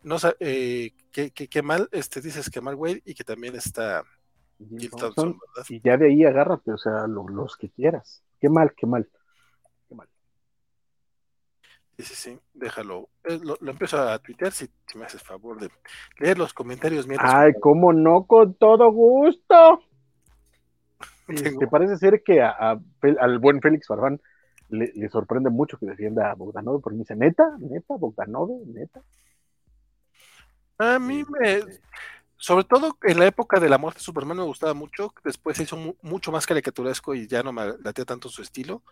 [0.02, 4.02] no eh, qué, qué, qué, mal, este dices que mal Wade y que también está
[4.58, 8.24] y ya de ahí agárrate, o sea, los que quieras.
[8.40, 9.08] Qué mal, qué mal.
[11.98, 12.06] Mal.
[12.06, 13.08] Sí, déjalo.
[13.24, 15.70] Eh, lo, empiezo a tuitear si, me haces favor de
[16.18, 17.32] leer los comentarios mientras.
[17.32, 19.82] Ay, cómo no, con todo gusto.
[21.58, 24.20] Te parece ser que al buen Félix Farfán
[24.68, 29.02] le, sorprende mucho que defienda a Bogdanove, porque dice, neta, neta, Bogdanove, neta.
[30.78, 31.80] A mí me, este,
[32.36, 35.62] sobre todo en la época de la muerte de Superman me gustaba mucho, después se
[35.62, 38.82] hizo mucho más caricaturesco y ya no me latía tanto su estilo,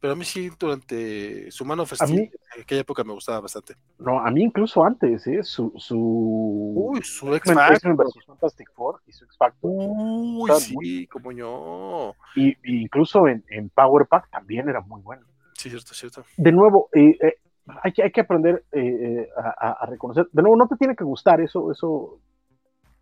[0.00, 3.74] pero a mí sí durante su mano festiva, en aquella época me gustaba bastante.
[3.98, 5.42] No, a mí incluso antes, ¿eh?
[5.42, 5.98] Su, su...
[5.98, 7.96] Uy, su X Factor.
[8.26, 9.70] Fantastic Four y su X Factor.
[9.72, 12.14] Uy, sí, como yo.
[12.36, 15.26] Y, incluso en, en, Power Pack también era muy bueno.
[15.54, 16.24] Sí, cierto, cierto.
[16.36, 17.38] De nuevo, eh, eh,
[17.82, 20.28] hay, que, hay que aprender eh, a, a, reconocer.
[20.30, 22.20] De nuevo, no te tiene que gustar eso, eso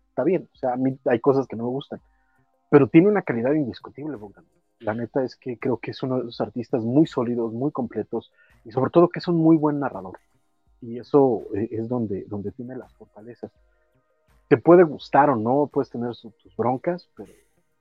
[0.09, 0.49] está bien.
[0.51, 2.01] O sea, a mí hay cosas que no me gustan.
[2.69, 4.45] Pero tiene una calidad indiscutible, Bogdan.
[4.79, 8.31] La neta es que creo que es uno de esos artistas muy sólidos, muy completos
[8.63, 10.19] y sobre todo que es un muy buen narrador.
[10.81, 13.51] Y eso eh, es donde, donde tiene las fortalezas.
[14.47, 17.31] Te puede gustar o no, puedes tener tus broncas, pero,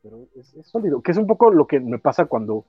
[0.02, 1.02] pero es, sólido.
[1.02, 2.64] Que es un poco lo que me pasa cuando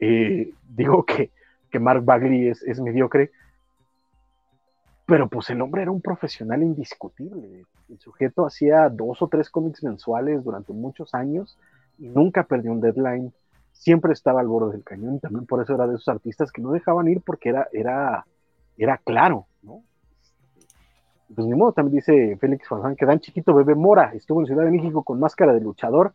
[0.00, 1.30] eh, digo que,
[1.70, 3.30] que Mark Bagley es, es mediocre
[5.08, 7.64] pero pues el hombre era un profesional indiscutible.
[7.88, 11.58] El sujeto hacía dos o tres cómics mensuales durante muchos años
[11.98, 13.32] y nunca perdió un deadline.
[13.78, 16.60] Siempre estaba al borde del cañón y también por eso era de esos artistas que
[16.60, 18.26] no dejaban ir porque era, era,
[18.76, 19.84] era claro, ¿no?
[21.32, 24.64] Pues ni modo, también dice Félix Fanzán que Dan Chiquito Bebé Mora estuvo en Ciudad
[24.64, 26.12] de México con máscara de luchador.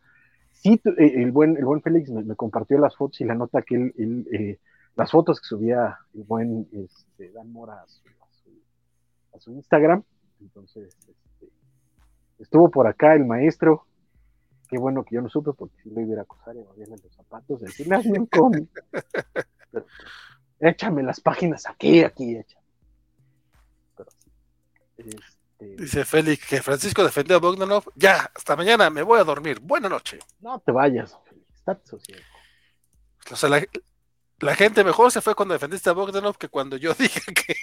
[0.52, 3.76] Sí, eh, el buen, el buen Félix me, compartió las fotos y la nota que
[3.76, 4.58] él, eh,
[4.94, 7.82] las fotos que subía el buen este, Dan Mora
[9.34, 10.02] a su Instagram.
[10.40, 11.48] Entonces, este,
[12.38, 13.86] estuvo por acá el maestro.
[14.74, 17.14] Qué bueno que yo no supe porque si lo iba a acusar y me los
[17.14, 18.68] zapatos, decirle, hazme un cómic.
[19.70, 19.86] Pero,
[20.58, 22.66] échame las páginas aquí, aquí, échame.
[23.94, 24.10] Pero,
[24.96, 27.84] este, Dice Félix que Francisco defendió a Bogdanov.
[27.94, 29.60] Ya, hasta mañana, me voy a dormir.
[29.60, 30.18] Buena noche.
[30.40, 31.54] No te vayas, Félix.
[31.54, 32.22] Estate sosiego.
[33.30, 33.64] O sea, la,
[34.40, 37.54] la gente mejor se fue cuando defendiste a Bogdanov que cuando yo dije que.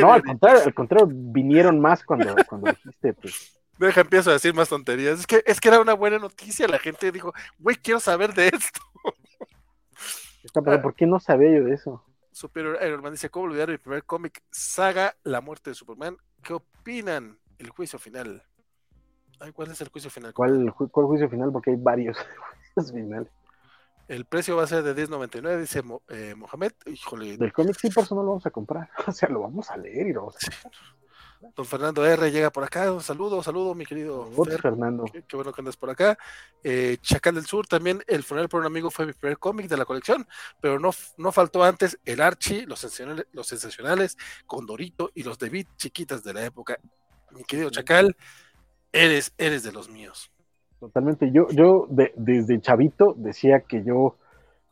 [0.00, 3.63] No, al contrario, al contrario, vinieron más cuando, cuando dijiste, pues.
[3.78, 5.20] Deja, empiezo a decir más tonterías.
[5.20, 6.68] Es que, es que era una buena noticia.
[6.68, 8.80] La gente dijo, güey, quiero saber de esto.
[10.52, 12.04] Pero ¿Por qué no sabía yo de eso?
[12.32, 14.42] Superior Iron Man dice, ¿cómo olvidar mi primer cómic?
[14.50, 16.16] Saga La muerte de Superman.
[16.42, 17.38] ¿Qué opinan?
[17.58, 18.42] El juicio final.
[19.40, 20.34] Ay, ¿Cuál es el juicio final?
[20.34, 21.50] ¿Cuál, ju- cuál juicio final?
[21.52, 22.16] Porque hay varios
[22.74, 23.28] juicios finales.
[24.06, 26.72] El precio va a ser de 10.99, dice eh, Mohamed.
[26.86, 28.90] Híjole, Del cómic sí, por eso no lo vamos a comprar.
[29.06, 30.68] O sea, lo vamos a leer y lo vamos a
[31.54, 32.92] don Fernando R llega por acá.
[32.92, 34.26] Un saludo, saludo, mi querido.
[34.44, 34.60] Fer.
[34.60, 35.04] Fernando.
[35.12, 36.16] Qué, qué bueno que andas por acá.
[36.62, 39.76] Eh, Chacal del Sur, también El funeral por un amigo fue mi primer cómic de
[39.76, 40.26] la colección,
[40.60, 44.16] pero no, no faltó antes el Archie, los sensacionales, los sensacionales
[44.46, 46.78] Condorito y los David chiquitas de la época.
[47.32, 48.16] Mi querido Chacal,
[48.92, 50.30] eres, eres de los míos.
[50.80, 51.30] Totalmente.
[51.32, 54.16] Yo, yo de- desde chavito decía que yo,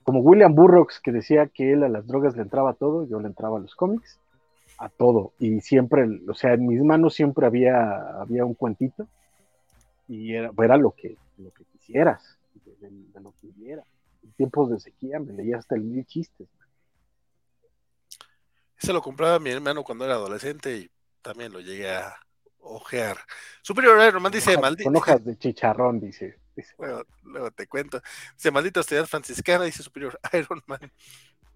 [0.03, 3.29] como William Burroughs, que decía que él a las drogas le entraba todo, yo le
[3.29, 4.19] entraba a los cómics,
[4.83, 5.33] a todo.
[5.39, 9.07] Y siempre, o sea, en mis manos siempre había, había un cuentito
[10.09, 13.85] y era, era lo, que, lo que quisieras, de, de- de lo que hubiera.
[14.25, 16.49] En tiempos de sequía me leía hasta el mil chistes.
[18.77, 20.91] Ese lo compraba mi hermano cuando era adolescente y
[21.23, 22.17] también lo llegué a
[22.59, 23.19] ojear.
[23.63, 24.89] Superior Iron Man dice, maldito.
[24.89, 26.41] con hojas de chicharrón, dice.
[26.57, 28.01] dice, Luego, luego te cuento.
[28.35, 30.81] Dice, maldita austeridad franciscana, dice Superior Iron Man.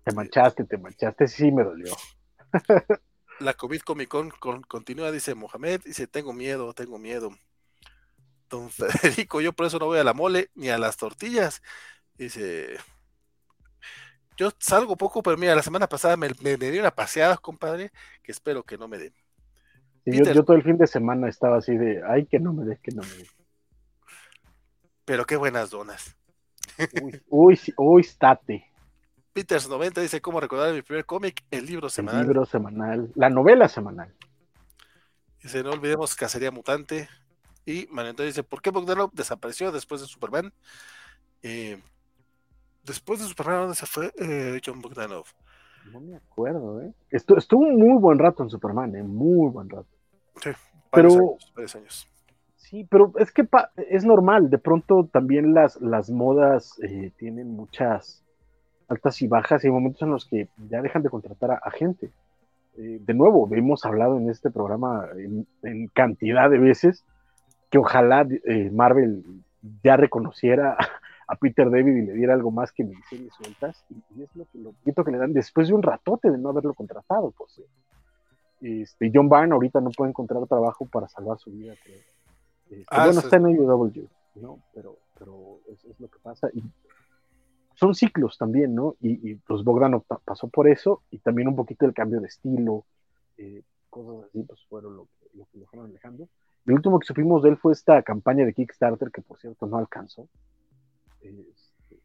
[0.04, 1.92] Te manchaste, te manchaste, sí me dolió.
[3.40, 7.30] La COVID Comic Con con- continúa, dice Mohamed, dice, tengo miedo, tengo miedo.
[8.48, 11.62] Don Federico, yo por eso no voy a la mole ni a las tortillas.
[12.14, 12.76] Dice,
[14.36, 17.90] yo salgo poco, pero mira, la semana pasada me, me, me di una paseada, compadre,
[18.22, 19.14] que espero que no me den.
[20.04, 22.78] Sí, yo, todo el fin de semana estaba así de, ay, que no me des,
[22.80, 23.28] que no me des.
[25.04, 26.16] Pero qué buenas donas.
[27.02, 28.70] Uy, uy, uy, estate.
[29.36, 31.44] Peters 90 dice, ¿cómo recordar mi primer cómic?
[31.50, 32.22] El libro El semanal.
[32.22, 34.10] libro semanal, la novela semanal.
[35.42, 37.06] Dice, no olvidemos Cacería Mutante.
[37.66, 40.54] Y Manento dice, ¿por qué Bogdanov desapareció después de Superman?
[41.42, 41.78] Eh,
[42.82, 45.26] después de Superman, ¿dónde se fue eh, John Bogdanov?
[45.92, 46.94] No me acuerdo, ¿eh?
[47.10, 49.02] Estuvo, estuvo un muy buen rato en Superman, ¿eh?
[49.02, 49.86] Muy buen rato.
[50.34, 50.56] Varios
[50.90, 52.08] Pero- años, varios años.
[52.56, 54.48] Sí, pero es que pa- es normal.
[54.48, 58.24] De pronto también las, las modas eh, tienen muchas
[58.88, 61.70] altas y bajas y hay momentos en los que ya dejan de contratar a, a
[61.70, 62.10] gente.
[62.78, 67.04] Eh, de nuevo, hemos hablado en este programa en, en cantidad de veces
[67.70, 69.24] que ojalá eh, Marvel
[69.82, 70.76] ya reconociera
[71.28, 73.84] a Peter David y le diera algo más que miniseries sueltas.
[73.90, 76.38] Y, y es lo que lo poquito que le dan después de un ratote de
[76.38, 77.32] no haberlo contratado.
[77.36, 77.60] Pues,
[78.60, 81.74] este, John Byrne ahorita no puede encontrar trabajo para salvar su vida.
[81.82, 81.98] creo.
[82.70, 83.26] Este, Ah, bueno, sí.
[83.26, 84.58] está en AEW, ¿no?
[84.74, 86.48] Pero, pero eso es lo que pasa.
[86.52, 86.62] Y
[87.76, 88.96] son ciclos también, ¿no?
[89.00, 92.26] Y, y pues Bogdanov pa- pasó por eso y también un poquito el cambio de
[92.26, 92.84] estilo,
[93.36, 95.08] eh, cosas así, pues fueron lo,
[95.52, 96.28] que lo fueron alejando.
[96.66, 99.76] El último que supimos de él fue esta campaña de Kickstarter que, por cierto, no
[99.76, 100.26] alcanzó.
[101.20, 102.00] Este,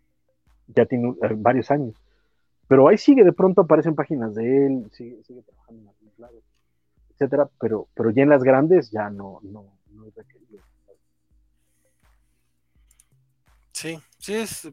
[0.67, 1.95] ya tiene eh, varios años.
[2.67, 6.43] Pero ahí sigue, de pronto aparecen páginas de él, sigue, sigue trabajando en algunos lados,
[7.11, 10.59] etcétera, pero, pero ya en las grandes ya no, no, no es requerido.
[13.73, 14.71] Sí, sí es,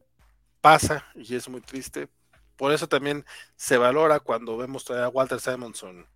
[0.60, 2.08] pasa y es muy triste.
[2.56, 3.24] Por eso también
[3.56, 6.06] se valora cuando vemos todavía a Walter Simonson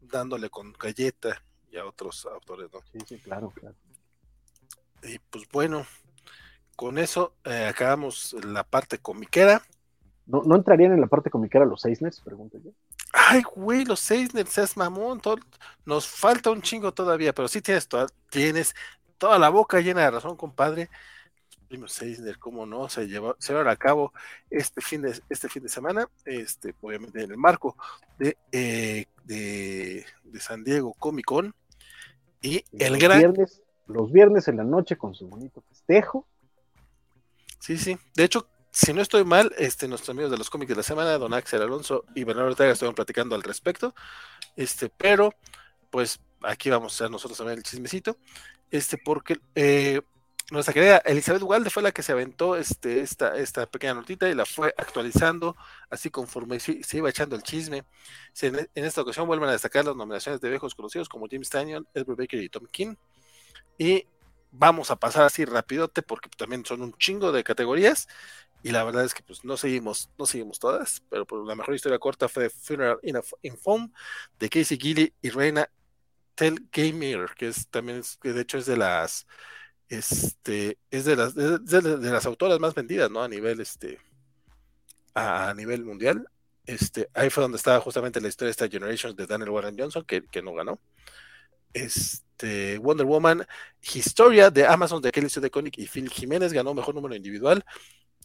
[0.00, 2.80] dándole con galleta y a otros autores, ¿no?
[2.92, 3.76] Sí, sí, claro, claro.
[5.02, 5.86] Y pues bueno,
[6.76, 9.62] con eso eh, acabamos la parte comiquera.
[10.26, 12.20] ¿No, ¿No entrarían en la parte comiquera los Seisners?
[12.20, 12.70] Pregunto yo.
[13.12, 15.20] Ay, güey, los seis es mamón.
[15.20, 15.38] todo-
[15.86, 18.74] nos falta un chingo todavía, pero sí tienes toda, tienes
[19.16, 20.90] toda la boca llena de razón, compadre.
[21.68, 24.12] Premios Seisner, cómo no, se llevó, se llevaron a cabo
[24.50, 27.76] este fin de, este fin de semana, este, obviamente en el marco
[28.18, 31.54] de, eh, de, de San Diego Comic Con.
[32.40, 33.18] Y el los gran.
[33.18, 36.26] Viernes, los viernes en la noche con su bonito festejo.
[37.58, 37.98] Sí, sí.
[38.14, 41.18] De hecho, si no estoy mal, este, nuestros amigos de los cómics de la semana,
[41.18, 43.94] Don Axel Alonso y Bernardo Ortega estuvieron platicando al respecto.
[44.56, 45.34] Este, pero,
[45.90, 48.16] pues, aquí vamos a nosotros también el chismecito.
[48.70, 50.00] Este, porque eh,
[50.50, 54.34] nuestra querida Elizabeth Walde fue la que se aventó este, esta, esta pequeña notita y
[54.34, 55.56] la fue actualizando,
[55.90, 57.84] así conforme se, iba echando el chisme.
[58.32, 61.86] Se- en, esta ocasión vuelven a destacar las nominaciones de viejos conocidos como James Tanyon,
[61.94, 62.94] Edward Baker y Tom King.
[63.78, 64.06] Y
[64.52, 68.08] vamos a pasar así rapidote porque también son un chingo de categorías
[68.62, 71.74] y la verdad es que pues no seguimos no seguimos todas pero por la mejor
[71.74, 73.92] historia corta fue Funeral in, in Foam
[74.38, 75.68] de Casey Gilly y Reina
[76.34, 79.26] Tell Gamer, que es también, que de hecho es de las,
[79.88, 83.22] este, es de las, de, las autoras más vendidas, ¿no?
[83.22, 83.98] A nivel, este,
[85.14, 86.28] a, nivel mundial.
[86.66, 90.04] Este, ahí fue donde estaba justamente la historia de esta Generations de Daniel Warren Johnson,
[90.04, 90.78] que, que no ganó.
[91.72, 93.46] Este, Wonder Woman,
[93.94, 97.64] Historia de Amazon de Kelly de Koenig y Phil Jiménez ganó mejor número individual,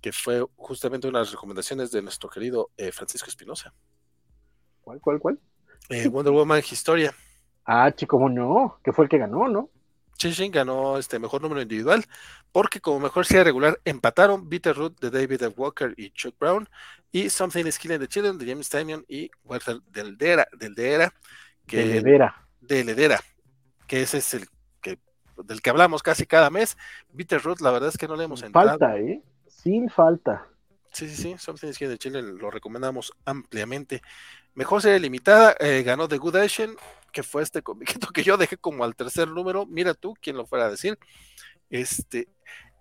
[0.01, 3.73] que fue justamente una de las recomendaciones de nuestro querido eh, Francisco Espinosa.
[4.81, 5.39] ¿Cuál, cuál, cuál?
[5.89, 7.13] Eh, Wonder Woman Historia.
[7.65, 9.69] Ah, chico, no, que fue el que ganó, ¿no?
[10.17, 12.05] Chin ganó este mejor número individual,
[12.51, 16.67] porque como mejor serie regular empataron Root de David Walker y Chuck Brown,
[17.11, 21.13] y Something is Killing the Children de James Tynion y Walter del Dera, del Dera,
[21.67, 22.47] que, de Ledera.
[22.61, 23.19] De Ledera,
[23.87, 24.47] que ese es el
[24.81, 24.97] que
[25.37, 26.77] del que hablamos casi cada mes.
[27.13, 28.69] Root, la verdad es que no le hemos entrado.
[28.69, 29.21] Falta, ¿eh?
[29.47, 30.47] Sin falta.
[30.91, 34.01] Sí, sí, sí, Something is Killing the Children lo recomendamos ampliamente.
[34.55, 36.75] Mejor serie limitada, eh, ganó The Good Asian,
[37.13, 39.65] que fue este comiquito que yo dejé como al tercer número.
[39.65, 40.99] Mira tú, quién lo fuera a decir.
[41.69, 42.27] Este,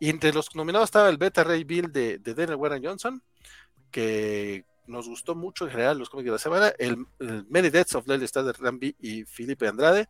[0.00, 3.22] entre los nominados estaba el Beta Ray Bill de, de Daniel Warren Johnson,
[3.92, 6.72] que nos gustó mucho en general los cómics de la semana.
[6.78, 7.06] El,
[7.48, 10.08] Many Deaths of Lily Star de Rambi y Felipe Andrade.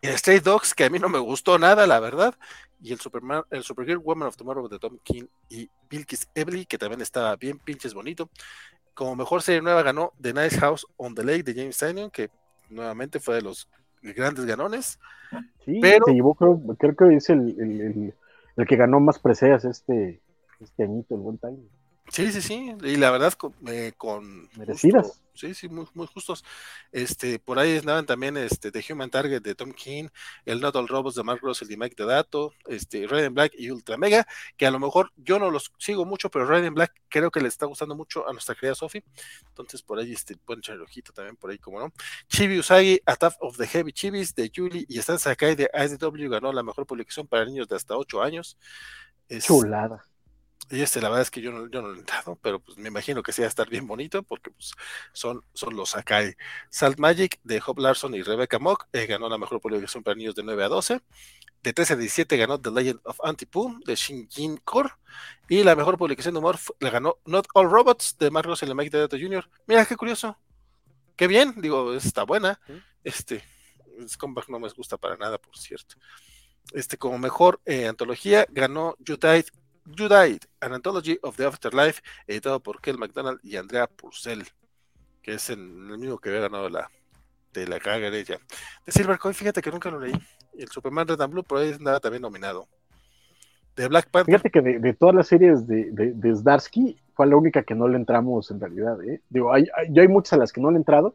[0.00, 2.34] El Stray Dogs, que a mí no me gustó nada, la verdad.
[2.82, 6.78] Y el Superman, el Supergirl Woman of Tomorrow de Tom King y Bilkis Evely, que
[6.78, 8.30] también estaba bien pinches bonito.
[8.92, 12.30] Como mejor serie nueva ganó The Nice House on the Lake de James Tynion, que
[12.68, 13.68] nuevamente fue de los
[14.02, 14.98] grandes ganones.
[15.64, 16.04] Sí, pero...
[16.78, 18.14] creo, que es el,
[18.68, 20.20] que ganó más preseas este,
[20.60, 21.68] este añito, el buen Tynion.
[22.10, 25.22] Sí, sí, sí, y la verdad con, eh, con merecidas.
[25.32, 26.44] sí, sí, muy, muy justos.
[26.92, 30.08] Este, por ahí estaban también este The Human Target de Tom King,
[30.44, 33.70] el Not All Robots de Mark Russell y Mike Dato, este Red and Black y
[33.70, 34.26] Ultra Mega,
[34.58, 37.40] que a lo mejor yo no los sigo mucho, pero Red and Black creo que
[37.40, 39.02] le está gustando mucho a nuestra querida Sophie.
[39.48, 41.90] Entonces por ahí este pueden echar el ojito también por ahí, como no.
[42.28, 46.52] Chibi Usagi, Attack of the Heavy Chibis de Julie y Stan Sakai de IDW ganó
[46.52, 48.58] la mejor publicación para niños de hasta 8 años.
[49.40, 50.04] Chulada
[50.70, 52.78] y este, la verdad es que yo no, yo no lo he entrado, pero pues
[52.78, 54.72] me imagino que sí va a estar bien bonito porque pues,
[55.12, 56.34] son, son los Akai.
[56.70, 60.34] Salt Magic de Hope Larson y Rebecca Mock eh, ganó la mejor publicación para niños
[60.34, 61.00] de 9 a 12.
[61.62, 64.90] De 13 a 17 ganó The Legend of Antipoo de Shinjin Core.
[65.48, 68.96] Y la mejor publicación de humor la ganó Not All Robots de Marcos y Mike
[68.96, 69.48] Data Jr.
[69.66, 70.38] Mira qué curioso.
[71.16, 72.60] Qué bien, digo, está buena.
[73.04, 73.44] Este,
[74.08, 75.96] Scumbag no me gusta para nada, por cierto.
[76.72, 79.16] Este, como mejor eh, antología, ganó You
[79.86, 84.42] You Died, An Anthology of the Afterlife, editado por Kel McDonald y Andrea Purcell,
[85.20, 86.90] que es el, mismo que había ganado la,
[87.52, 88.38] de la caga de ella.
[88.86, 90.14] De Silver Coin, fíjate que nunca lo leí.
[90.56, 92.66] El Superman Red and Blue por ahí nada también nominado.
[93.76, 94.40] De Black Panther.
[94.40, 97.96] Fíjate que de, todas las series de, de, Zdarsky fue la única que no le
[97.96, 99.02] entramos en realidad.
[99.02, 99.20] ¿eh?
[99.28, 101.14] Digo, hay, yo hay muchas a las que no le he entrado,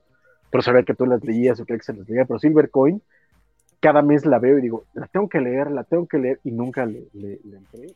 [0.52, 3.02] pero sabía que tú las leías o que se las leía, pero Silver Coin,
[3.80, 6.52] cada mes la veo y digo, la tengo que leer, la tengo que leer, y
[6.52, 7.96] nunca le, le, le entré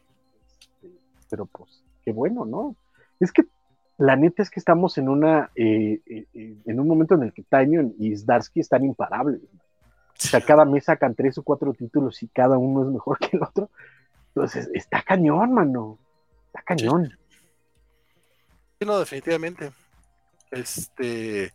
[1.33, 2.75] pero pues qué bueno, ¿no?
[3.19, 3.41] Es que
[3.97, 7.33] la neta es que estamos en una eh, eh, eh, en un momento en el
[7.33, 9.41] que Tanyon y Zdarsky están imparables.
[9.41, 13.35] O sea, cada mes sacan tres o cuatro títulos y cada uno es mejor que
[13.35, 13.71] el otro.
[14.27, 15.97] Entonces, está cañón, mano.
[16.45, 17.17] Está cañón.
[18.79, 19.71] Sí, no, definitivamente.
[20.51, 21.51] Este.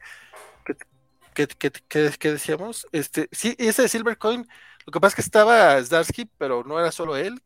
[1.35, 2.85] ¿Qué, decíamos?
[2.91, 4.45] Este, sí, ese de Silver Coin,
[4.87, 7.41] lo que pasa es que estaba Zdarsky, pero no era solo él,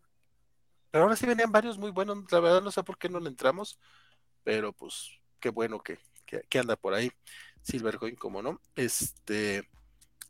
[0.93, 2.31] pero ahora sí venían varios muy buenos.
[2.31, 3.79] La verdad no sé por qué no le entramos.
[4.45, 5.11] Pero pues
[5.41, 5.99] qué bueno que,
[6.59, 7.11] anda por ahí.
[7.63, 8.61] Silvercoin, como no.
[8.77, 9.69] Este.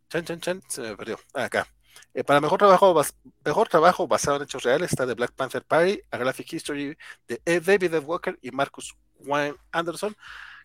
[0.08, 0.62] Chan, chan, chan.
[0.68, 1.18] Se me perdió.
[1.34, 1.66] Acá.
[2.14, 3.02] Eh, para mejor trabajo,
[3.44, 7.60] mejor trabajo basado en hechos reales está de Black Panther Party, a Graphic History de
[7.60, 7.98] David F.
[8.06, 10.16] Walker y Marcus Wayne Anderson,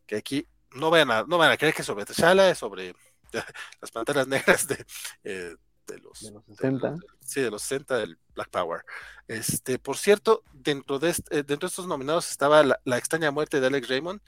[0.05, 2.95] que aquí no van a, no a creer que sobre T'Challa, es sobre
[3.81, 4.85] las panteras negras de,
[5.23, 5.55] eh,
[5.87, 6.95] de los, 60.
[7.19, 8.83] sí, de los 60 del Black Power.
[9.27, 13.67] Este, por cierto, dentro de, eh, dentro de estos nominados estaba la, extraña muerte de
[13.67, 14.21] Alex Raymond,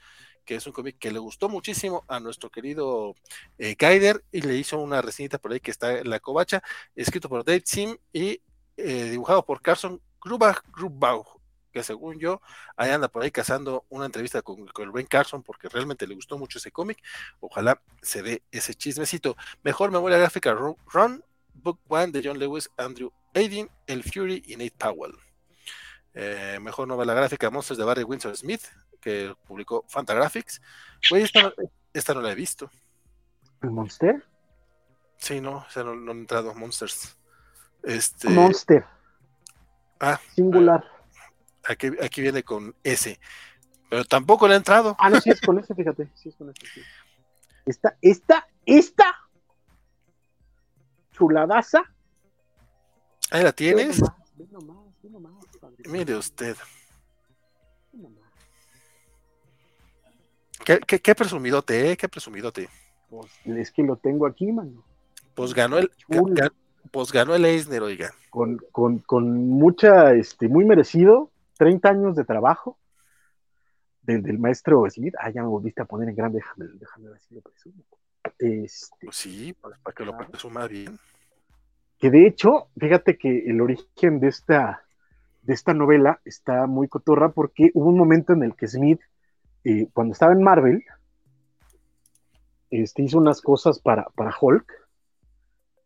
[0.44, 3.14] que es un cómic que le gustó muchísimo a nuestro querido
[3.58, 6.62] eh, Gaider y le hizo una reseñita por ahí que está en la covacha,
[6.96, 8.40] escrito por Dave Sim y
[8.76, 11.24] eh, dibujado por Carson Grubach Grubau,
[11.72, 12.40] que según yo,
[12.76, 16.38] ahí anda por ahí cazando una entrevista con, con el Carson porque realmente le gustó
[16.38, 16.98] mucho ese cómic.
[17.40, 19.36] Ojalá se dé ese chismecito.
[19.62, 21.24] Mejor memoria gráfica, Run,
[21.62, 25.14] Book One de John Lewis, Andrew Aiden, El Fury y Nate Powell.
[26.14, 28.62] Eh, mejor novela gráfica Monsters de Barry Windsor Smith,
[29.00, 30.60] que publicó Fantagraphics.
[31.08, 31.22] Güey,
[31.92, 32.70] esta, no la he visto.
[33.62, 34.24] ¿El Monster?
[35.18, 36.54] Sí, no, o sea, no, no he entrado.
[36.54, 37.16] Monsters.
[37.82, 38.28] Este...
[38.28, 38.84] Monster.
[40.00, 40.20] Ah.
[40.34, 40.84] Singular.
[41.64, 43.20] Ah, aquí, aquí viene con S.
[43.88, 44.96] Pero tampoco le he entrado.
[44.98, 46.08] Ah, no, sí es con S, fíjate.
[46.14, 46.60] Sí es con S.
[47.66, 49.19] Esta, esta, esta
[51.20, 51.82] chuladaza.
[53.30, 54.02] Ahí la tienes.
[55.86, 56.56] Mire usted.
[60.64, 61.96] ¿Qué, qué, qué presumidote, eh?
[61.96, 62.68] Qué presumidote.
[63.08, 64.84] Pues es que lo tengo aquí, mano.
[65.34, 65.90] Pues ganó el,
[66.90, 68.12] pues ganó el Eisner, oiga.
[68.30, 72.78] Con, con, con, mucha, este, muy merecido, 30 años de trabajo
[74.02, 75.14] del, del, maestro Smith.
[75.18, 77.82] Ah, ya me volviste a poner en grande, déjame, déjame ver si lo presumo.
[78.38, 80.98] Este, pues sí, para, para que lo presuma bien.
[82.00, 84.82] Que de hecho, fíjate que el origen de esta,
[85.42, 89.00] de esta novela está muy cotorra porque hubo un momento en el que Smith,
[89.64, 90.82] eh, cuando estaba en Marvel,
[92.70, 94.72] este, hizo unas cosas para, para Hulk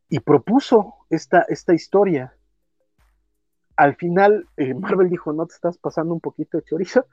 [0.08, 2.36] y propuso esta, esta historia.
[3.74, 7.06] Al final, eh, Marvel dijo, no te estás pasando un poquito de chorizo,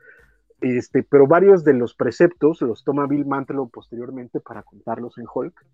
[0.60, 5.65] este, pero varios de los preceptos los toma Bill Mantlo posteriormente para contarlos en Hulk,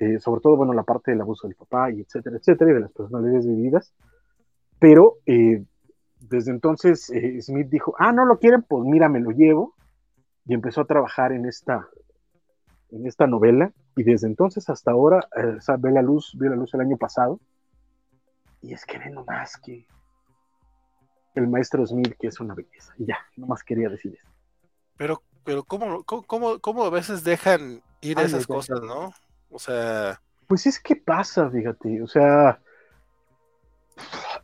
[0.00, 2.80] eh, sobre todo, bueno, la parte del abuso del papá y etcétera, etcétera, y de
[2.80, 3.92] las personalidades vividas,
[4.78, 5.62] pero eh,
[6.20, 9.74] desde entonces eh, Smith dijo, ah, no lo quieren, pues mira, me lo llevo,
[10.46, 11.86] y empezó a trabajar en esta,
[12.90, 15.28] en esta novela, y desde entonces hasta ahora,
[15.58, 17.38] o sea, ve la luz, vio la luz el año pasado,
[18.62, 19.86] y es que ve nomás que
[21.34, 24.30] el maestro Smith, que es una belleza, y ya, nomás quería decir eso.
[24.96, 29.12] Pero, pero ¿cómo, cómo, cómo a veces dejan ir Ay, esas cosas, no?
[29.50, 30.20] O sea...
[30.46, 32.58] Pues es que pasa, fíjate, o sea,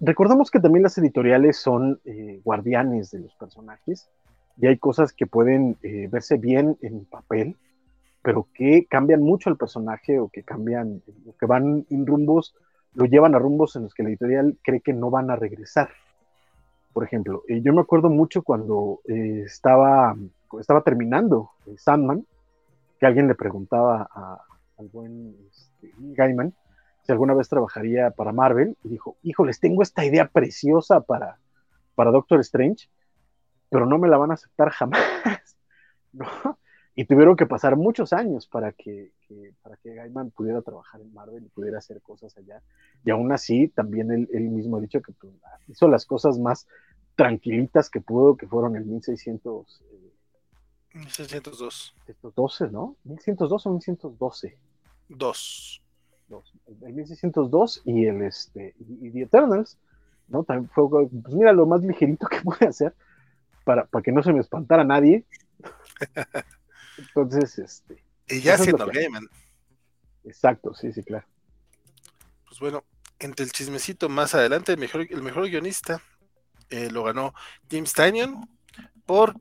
[0.00, 4.08] recordamos que también las editoriales son eh, guardianes de los personajes
[4.58, 7.56] y hay cosas que pueden eh, verse bien en papel,
[8.22, 12.54] pero que cambian mucho al personaje o que cambian, o que van en rumbos,
[12.94, 15.90] lo llevan a rumbos en los que la editorial cree que no van a regresar.
[16.92, 20.16] Por ejemplo, eh, yo me acuerdo mucho cuando eh, estaba,
[20.58, 22.24] estaba terminando Sandman,
[22.98, 24.42] que alguien le preguntaba a,
[24.78, 26.54] al buen este, Gaiman
[27.06, 31.38] si alguna vez trabajaría para Marvel, y dijo, híjoles, tengo esta idea preciosa para,
[31.94, 32.88] para Doctor Strange,
[33.70, 35.00] pero no me la van a aceptar jamás.
[36.12, 36.26] ¿no?
[36.96, 41.12] Y tuvieron que pasar muchos años para que, que, para que Gaiman pudiera trabajar en
[41.12, 42.60] Marvel y pudiera hacer cosas allá.
[43.04, 45.32] Y aún así, también él, él mismo ha dicho que pues,
[45.68, 46.66] hizo las cosas más
[47.14, 49.82] tranquilitas que pudo, que fueron el 1600.
[49.92, 50.12] Eh,
[50.94, 51.94] 1602.
[52.34, 52.96] 12, ¿no?
[53.04, 54.58] 1102 o 1112.
[55.08, 55.82] Dos.
[56.28, 56.52] Dos.
[56.82, 59.78] El 1602 y el este y, y The Eternals,
[60.28, 60.44] ¿no?
[60.44, 62.94] También fue, pues mira, lo más ligerito que pude hacer
[63.64, 65.24] para, para que no se me espantara nadie.
[66.98, 68.02] Entonces, este.
[68.28, 69.28] Y ya siendo Gaiman.
[70.24, 71.26] Exacto, sí, sí, claro.
[72.46, 72.84] Pues bueno,
[73.18, 76.02] entre el chismecito más adelante, el mejor, el mejor guionista
[76.70, 77.32] eh, lo ganó
[77.70, 78.48] James Tynion
[79.04, 79.34] por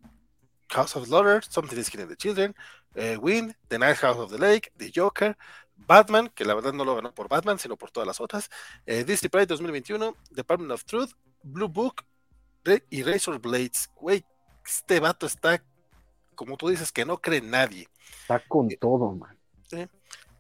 [0.69, 2.55] House of Slaughter, Something is Killing the Children,
[2.95, 5.38] eh, Wind, The Night House of the Lake, The Joker,
[5.75, 8.49] Batman, que la verdad no lo ganó por Batman, sino por todas las otras,
[8.85, 11.11] eh, Disney Pride 2021, Department of Truth,
[11.43, 12.03] Blue Book
[12.90, 13.90] y Razor Blades.
[13.95, 14.25] Güey,
[14.65, 15.64] este vato está,
[16.33, 17.88] como tú dices, que no cree nadie.
[18.22, 19.38] Está con todo, man.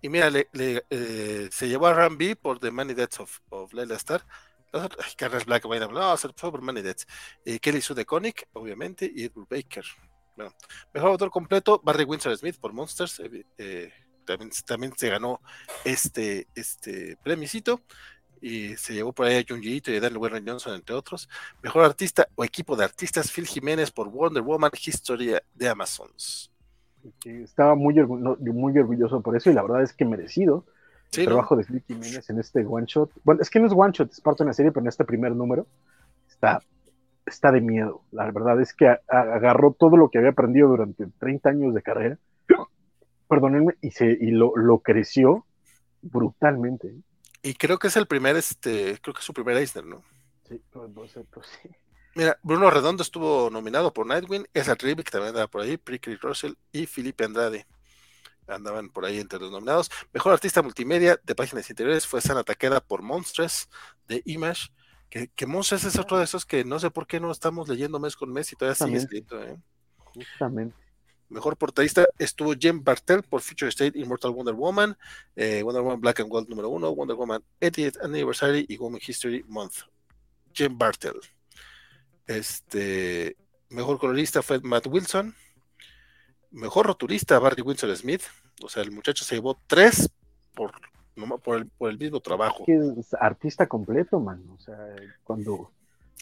[0.01, 3.73] Y mira, le, le, eh, se llevó a Rambi por The Money Deaths of, of
[3.73, 4.25] Layla Star.
[4.71, 7.07] Ay, Carlos Black, no, fue por Money Deaths.
[7.45, 9.85] Eh, Kelly Sue de Conic, obviamente, y Edward Baker.
[10.35, 10.51] Bueno,
[10.93, 13.21] mejor autor completo, Barry Windsor Smith por Monsters.
[13.57, 13.91] Eh,
[14.25, 15.39] también, también, se ganó
[15.83, 17.81] este, este premicito
[18.41, 21.29] y se llevó por ahí a Junji Ito y a Daniel Warren Johnson, entre otros.
[21.63, 26.51] Mejor artista o equipo de artistas, Phil Jiménez por Wonder Woman, Historia de Amazons.
[27.23, 30.65] Estaba muy, orgullo, muy orgulloso por eso y la verdad es que merecido
[31.13, 33.11] el trabajo de Phil Jiménez en este one shot.
[33.23, 35.05] Bueno, es que no es one shot, es parte de una serie, pero en este
[35.05, 35.67] primer número
[36.27, 36.61] está,
[37.25, 38.01] está de miedo.
[38.11, 41.73] La verdad es que a, a, agarró todo lo que había aprendido durante 30 años
[41.73, 42.17] de carrera,
[43.29, 45.45] perdónenme, y, se, y lo, lo creció
[46.01, 46.95] brutalmente.
[47.41, 50.03] Y creo que es el primer, este, creo que es su primer Eisner, ¿no?
[50.47, 50.91] Sí, pues,
[51.31, 51.69] pues sí.
[52.15, 56.53] Mira, Bruno Redondo estuvo nominado por Nightwing, Esa Ribic también andaba por ahí, Prickly Russell
[56.71, 57.65] y Felipe Andrade
[58.47, 59.89] andaban por ahí entre los nominados.
[60.13, 63.69] Mejor artista multimedia de páginas interiores fue Sana Takeda por Monstress
[64.07, 64.69] de Image.
[65.09, 68.15] Que, que es otro de esos que no sé por qué no estamos leyendo mes
[68.15, 69.41] con mes y todavía sigue escrito.
[69.41, 69.57] ¿eh?
[69.97, 70.75] Justamente.
[71.29, 74.95] Mejor portadista estuvo Jem Bartel por Future State Immortal Wonder Woman,
[75.35, 79.43] eh, Wonder Woman Black and Gold número 1, Wonder Woman 80th Anniversary y Woman History
[79.47, 79.77] Month.
[80.53, 81.19] Jem Bartel.
[82.27, 83.35] Este,
[83.69, 85.35] mejor colorista fue Matt Wilson.
[86.51, 88.23] Mejor rotulista Barry Wilson Smith.
[88.63, 90.09] O sea, el muchacho se llevó tres
[90.53, 90.71] por,
[91.43, 92.63] por, el, por el mismo trabajo.
[92.67, 94.43] Es artista completo, man.
[94.53, 94.77] O sea,
[95.23, 95.71] cuando,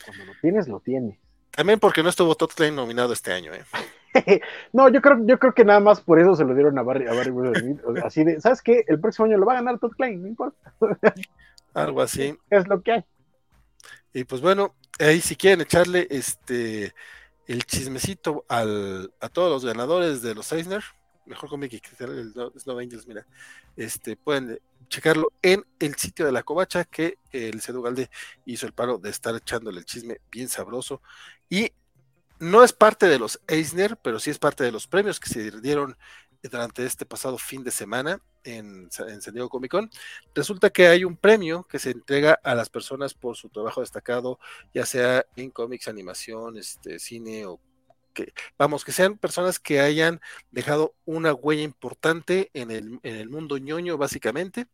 [0.05, 1.17] cuando lo tienes, lo tienes.
[1.51, 3.63] También porque no estuvo Todd Klein nominado este año, ¿eh?
[4.73, 7.07] no, yo creo, yo creo que nada más por eso se lo dieron a Barry,
[7.07, 7.33] a Barry
[8.03, 8.83] así de, ¿sabes qué?
[8.87, 10.73] El próximo año lo va a ganar Todd Klein, no importa.
[11.73, 12.35] Algo así.
[12.49, 13.05] Es lo que hay.
[14.13, 16.93] Y pues bueno, ahí si quieren echarle este
[17.47, 20.83] el chismecito al, a todos los ganadores de los Eisner,
[21.25, 23.25] mejor cómic que el Snow Angels, mira,
[23.75, 28.09] este, pueden checarlo en el sitio de la covacha que el Cedu Galde
[28.45, 31.01] hizo el paro de estar echándole el chisme bien sabroso
[31.49, 31.71] y
[32.39, 35.51] no es parte de los Eisner, pero sí es parte de los premios que se
[35.61, 35.95] dieron
[36.41, 39.89] durante este pasado fin de semana en, en San Diego Comic Con.
[40.35, 44.39] Resulta que hay un premio que se entrega a las personas por su trabajo destacado,
[44.73, 47.59] ya sea en cómics, animación, este, cine o
[48.13, 53.29] que, vamos, que sean personas que hayan dejado una huella importante en el, en el
[53.29, 54.67] mundo ñoño, básicamente.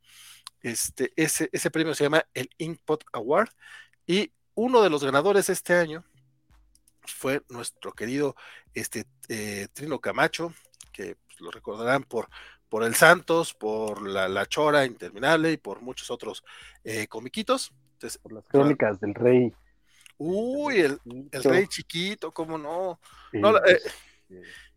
[0.62, 3.50] Este, ese, ese premio se llama el Inkpot Award
[4.06, 6.04] y uno de los ganadores este año
[7.06, 8.36] fue nuestro querido
[8.74, 10.54] este, eh, Trino Camacho,
[10.92, 12.30] que pues, lo recordarán por,
[12.68, 16.44] por El Santos, por la, la, Chora Interminable y por muchos otros
[16.84, 17.74] eh, comiquitos.
[18.22, 19.54] Por las crónicas del rey.
[20.20, 21.00] Uy, el,
[21.32, 23.00] el, rey chiquito, ¿cómo no?
[23.32, 23.80] no eh,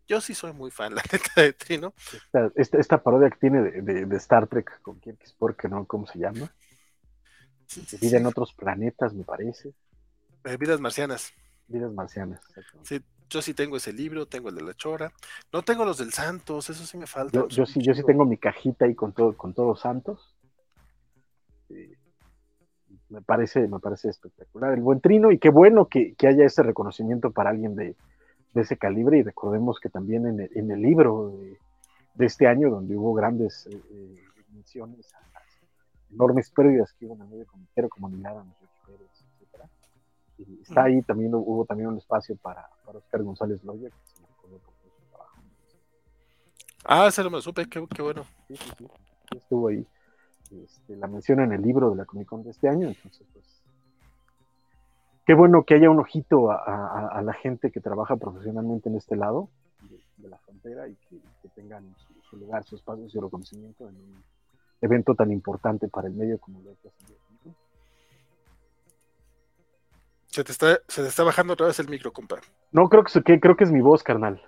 [0.07, 1.93] yo sí soy muy fan, la neta de Trino.
[2.13, 5.85] Esta, esta, esta parodia que tiene de, de, de Star Trek con Kirk porque no,
[5.85, 6.49] ¿cómo se llama?
[7.67, 9.73] Sí, Vida en otros planetas, me parece.
[10.45, 11.33] Eh, vidas marcianas.
[11.67, 12.39] Vidas marcianas.
[12.83, 15.11] Sí, yo sí tengo ese libro, tengo el de la Chora.
[15.51, 17.37] No tengo los del Santos, eso sí me falta.
[17.37, 20.37] Yo, yo sí, yo sí tengo mi cajita ahí con todo, con todos los santos.
[21.67, 21.97] Sí
[23.13, 26.63] me parece, me parece espectacular el buen trino y qué bueno que, que haya ese
[26.63, 27.95] reconocimiento para alguien de,
[28.53, 31.59] de, ese calibre y recordemos que también en el, en el libro de,
[32.15, 35.43] de, este año donde hubo grandes eh, eh menciones a las
[36.11, 39.69] enormes pérdidas que hubo en el medio comiquero como Pérez, etcétera.
[40.37, 44.21] Y está ahí también hubo también un espacio para, para Oscar González Loya que se
[44.25, 45.41] recordó por su trabajo.
[46.85, 48.25] Ah, se lo me supe, qué, qué bueno.
[48.47, 48.87] Sí, sí, sí,
[49.37, 49.85] estuvo ahí.
[50.63, 53.45] Este, la menciona en el libro de la Comic Con de este año, entonces pues
[55.25, 58.95] qué bueno que haya un ojito a, a, a la gente que trabaja profesionalmente en
[58.95, 59.49] este lado
[59.89, 63.87] de, de la frontera y que, que tengan su, su, lugar, su espacio, su reconocimiento
[63.87, 64.23] en un
[64.81, 66.77] evento tan importante para el medio como lo es
[70.27, 72.37] se te, está, se te está bajando otra vez el micro, compa.
[72.71, 74.41] No, creo que, que creo que es mi voz, carnal.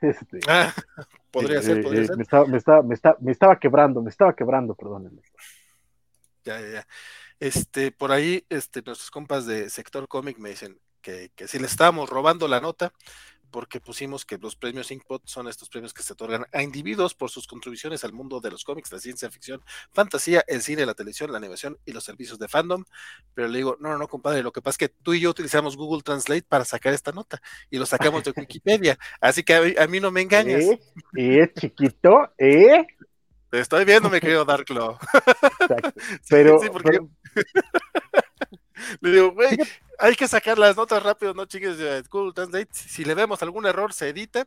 [0.10, 0.72] Este, ah,
[1.30, 2.16] podría eh, ser, podría eh, ser.
[2.16, 5.22] Me estaba, me, estaba, me, estaba, me estaba quebrando, me estaba quebrando, perdónenme.
[6.44, 6.86] Ya, ya, ya.
[7.38, 11.66] Este, por ahí, este, nuestros compas de sector cómic me dicen que, que si le
[11.66, 12.92] estábamos robando la nota,
[13.50, 17.30] porque pusimos que los premios Inkpot son estos premios que se otorgan a individuos por
[17.30, 19.62] sus contribuciones al mundo de los cómics, la ciencia ficción,
[19.92, 22.84] fantasía, el cine, la televisión, la animación y los servicios de fandom.
[23.34, 25.30] Pero le digo, no, no, no, compadre, lo que pasa es que tú y yo
[25.30, 29.84] utilizamos Google Translate para sacar esta nota y lo sacamos de Wikipedia, así que a,
[29.84, 30.62] a mí no me engañas.
[30.62, 30.80] ¿Eh?
[31.16, 32.32] ¿Eh, chiquito?
[32.38, 32.86] ¿Eh?
[33.50, 34.98] Te estoy viendo, mi querido Darklo.
[35.60, 35.92] Exacto.
[36.28, 36.90] Pero, sí, sí, porque...
[36.92, 37.08] pero...
[39.00, 39.58] Le digo, güey,
[40.00, 42.68] hay que sacar las notas rápido, no chingues de Google Translate.
[42.72, 44.46] Si le vemos algún error, se edita.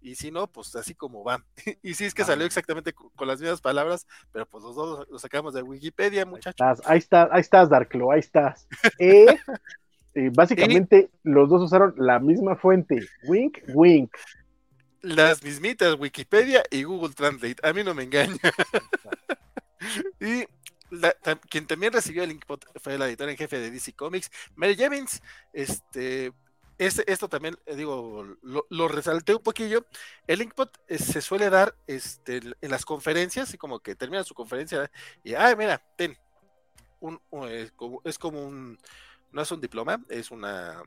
[0.00, 1.44] Y si no, pues así como va.
[1.82, 5.18] Y sí es que salió exactamente con las mismas palabras, pero pues los dos lo
[5.18, 6.60] sacamos de Wikipedia, muchachos.
[6.60, 8.66] Ahí estás, ahí estás, ahí estás Darklo, ahí estás.
[8.98, 9.26] Eh,
[10.14, 11.30] eh, básicamente, ¿Y?
[11.30, 13.06] los dos usaron la misma fuente.
[13.24, 14.14] Wink, wink.
[15.00, 17.56] Las mismitas Wikipedia y Google Translate.
[17.62, 18.36] A mí no me engaña.
[20.20, 20.44] y
[20.92, 24.30] la, tam, quien también recibió el Inkpot fue la editora en jefe de DC Comics,
[24.54, 25.22] Mary Jevins.
[25.52, 26.32] Este,
[26.78, 29.86] este, esto también, eh, digo, lo, lo, resalté un poquillo.
[30.26, 34.34] El Inkpot eh, se suele dar este, en las conferencias, y como que termina su
[34.34, 34.90] conferencia
[35.24, 36.16] y, ay, mira, ten.
[37.00, 38.78] Un, un, es, como, es como un,
[39.32, 40.82] no es un diploma, es una,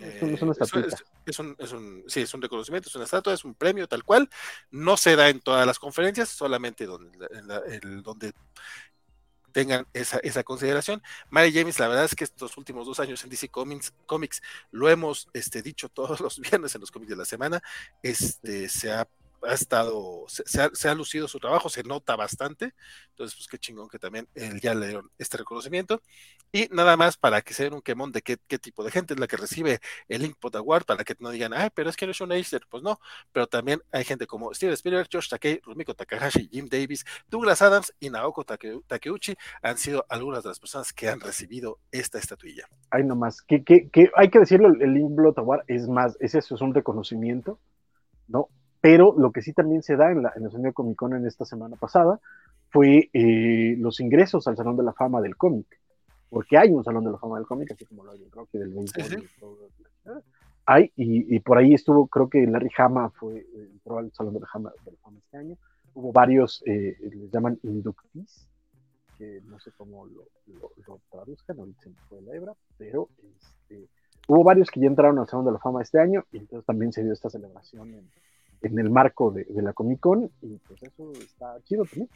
[0.00, 3.04] es, un, es, una es, es, un, es, un, sí, es un reconocimiento, es una
[3.04, 4.28] estatua, es un premio tal cual.
[4.70, 8.32] No se da en todas las conferencias, solamente donde, en la, en donde
[9.52, 11.02] tengan esa, esa, consideración.
[11.30, 14.88] Mary James, la verdad es que estos últimos dos años en DC Comics, Comics lo
[14.88, 17.62] hemos este, dicho todos los viernes en los cómics de la semana,
[18.02, 19.06] este, se ha
[19.46, 22.74] ha estado, se, ha, se, ha, lucido su trabajo, se nota bastante.
[23.10, 26.02] Entonces, pues qué chingón que también él ya le dieron este reconocimiento.
[26.52, 29.20] Y nada más para que se den un quemón de qué, tipo de gente es
[29.20, 32.12] la que recibe el Inkpot Award, para que no digan, ay, pero es que no
[32.12, 32.62] es un Easter.
[32.68, 33.00] Pues no,
[33.32, 37.94] pero también hay gente como Steven Spielberg, Josh Takei, Rumiko Takahashi, Jim Davis, Douglas Adams
[38.00, 42.68] y Naoko Take, Takeuchi han sido algunas de las personas que han recibido esta estatuilla.
[42.90, 46.60] Ay, nomás, que, que, hay que decirlo, el Inkpot Award es más, es eso, es
[46.60, 47.58] un reconocimiento,
[48.28, 48.48] ¿no?
[48.82, 51.24] Pero lo que sí también se da en, la, en el Sonido Comic Con en
[51.24, 52.20] esta semana pasada
[52.68, 55.80] fue eh, los ingresos al Salón de la Fama del cómic,
[56.28, 58.58] porque hay un Salón de la Fama del cómic, así como lo hay en Rocky
[58.58, 59.16] del 20 sí,
[60.66, 64.46] hay, y, por ahí estuvo, creo que Larry Hama fue, entró al Salón de la
[64.46, 64.72] Fama,
[65.16, 65.56] este año.
[65.94, 68.48] Hubo varios, eh, les llaman inductees,
[69.18, 70.24] que no sé cómo lo,
[70.86, 73.88] lo, traduzcan, ahorita se me fue la hebra, pero este,
[74.28, 76.92] hubo varios que ya entraron al Salón de la Fama este año, y entonces también
[76.92, 78.10] se dio esta celebración en,
[78.62, 82.08] en el marco de, de, la Comic Con, y pues eso está chido también.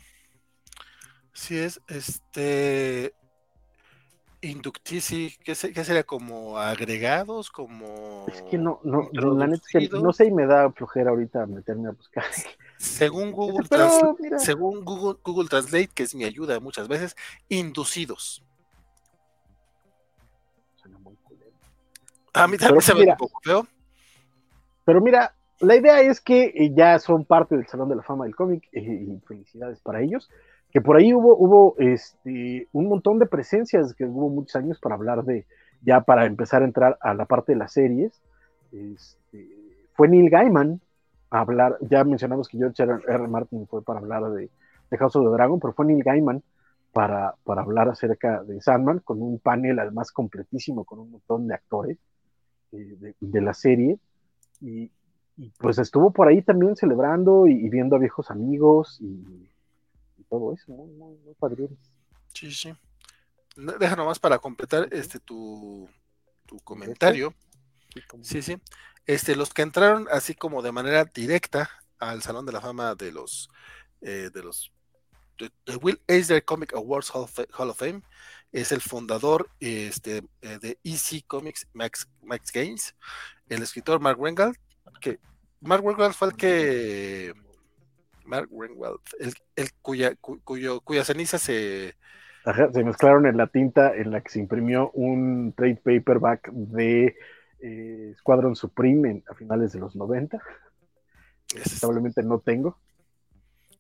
[1.33, 3.15] Sí es, este,
[4.41, 6.05] inductici, ¿qué, ¿qué, sería?
[6.05, 7.51] ¿Como agregados?
[7.51, 9.65] como Es que no, no, la neta
[10.01, 12.25] no sé y me da flojera ahorita meterme a buscar.
[12.79, 13.67] Según Google,
[14.39, 17.17] según Google, Google Translate, que es mi ayuda muchas veces,
[17.49, 18.45] inducidos.
[20.77, 21.17] Suena muy
[22.35, 23.67] A mí también se ve un poco feo.
[24.85, 28.25] Pero mira, la idea es que eh, ya son parte del Salón de la Fama
[28.25, 30.29] del cómic eh, y felicidades para ellos
[30.77, 34.95] que por ahí hubo, hubo este, un montón de presencias, que hubo muchos años para
[34.95, 35.47] hablar de,
[35.81, 38.21] ya para empezar a entrar a la parte de las series.
[38.73, 39.49] Este,
[39.95, 40.83] fue Neil Gaiman
[41.31, 43.29] a hablar, ya mencionamos que George R.
[43.29, 44.51] Martin fue para hablar de,
[44.91, 46.43] de House of the Dragon, pero fue Neil Gaiman
[46.93, 51.55] para, para hablar acerca de Sandman, con un panel además completísimo, con un montón de
[51.55, 51.99] actores
[52.73, 53.99] eh, de, la serie.
[54.61, 54.91] Y,
[55.59, 59.47] pues estuvo por ahí también celebrando y, y viendo a viejos amigos y
[60.29, 61.69] todo eso, muy, muy, muy
[62.35, 62.75] Sí, sí.
[63.57, 65.89] Deja nomás para completar este tu,
[66.45, 67.33] tu comentario.
[68.21, 68.59] Sí, sí.
[69.07, 73.13] Este, los que entraron así como de manera directa al Salón de la Fama de
[73.13, 73.49] los
[74.03, 74.71] eh, de los
[75.39, 78.03] de, Will Eisner Comic Awards Hall of, Fame
[78.53, 82.95] es el fundador este, eh, de EC Comics Max, Max Gaines,
[83.49, 84.57] el escritor Mark Wengald,
[85.01, 85.19] que
[85.61, 87.33] Mark Wengald fue el que
[88.25, 89.01] Mark Ringwald,
[89.57, 91.95] el, cuya, cuyo, cuya ceniza se...
[92.45, 97.17] se mezclaron en la tinta en la que se imprimió un trade paperback de
[97.61, 100.41] eh, Squadron Supreme a finales de los 90.
[101.55, 102.79] Lamentablemente no tengo.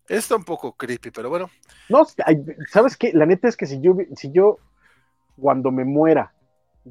[0.09, 1.51] Está un poco creepy, pero bueno.
[1.89, 2.07] No,
[2.71, 3.13] ¿sabes qué?
[3.13, 4.59] La neta es que si yo, si yo
[5.37, 6.33] cuando me muera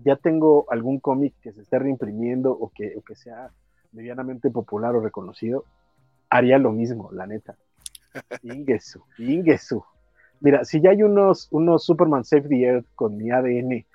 [0.04, 3.52] ya tengo algún cómic que se esté reimprimiendo o que, o que sea
[3.95, 5.65] medianamente popular o reconocido,
[6.30, 7.56] haría lo mismo, la neta.
[8.43, 9.83] Ingesu, Ingesu.
[10.41, 13.85] Mira, si ya hay unos, unos Superman Save the Earth con mi ADN eh,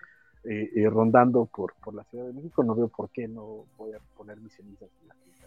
[0.44, 3.98] eh, rondando por, por la Ciudad de México, no veo por qué no voy a
[4.16, 5.46] poner mis cenizas en la cinta.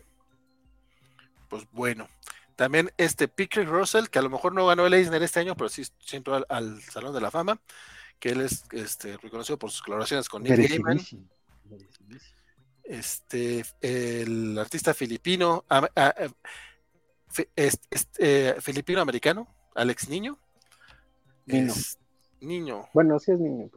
[1.50, 2.08] Pues bueno,
[2.56, 5.70] también este Pickle Russell, que a lo mejor no ganó el Eisner este año, pero
[5.70, 7.60] sí, siempre al, al, Salón de la Fama,
[8.20, 11.00] que él es este, reconocido por sus colaboraciones con Neil Gaiman.
[12.84, 15.66] Este, el artista filipino,
[17.56, 20.38] este, filipino-americano, Alex Niño.
[21.46, 21.74] Niño.
[22.42, 22.90] niño.
[22.94, 23.70] Bueno, sí es niño.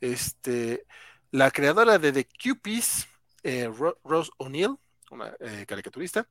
[0.00, 0.86] Este,
[1.30, 3.08] la creadora de The Cupies,
[3.42, 3.68] eh,
[4.04, 4.76] Rose O'Neill,
[5.10, 6.28] una eh, caricaturista.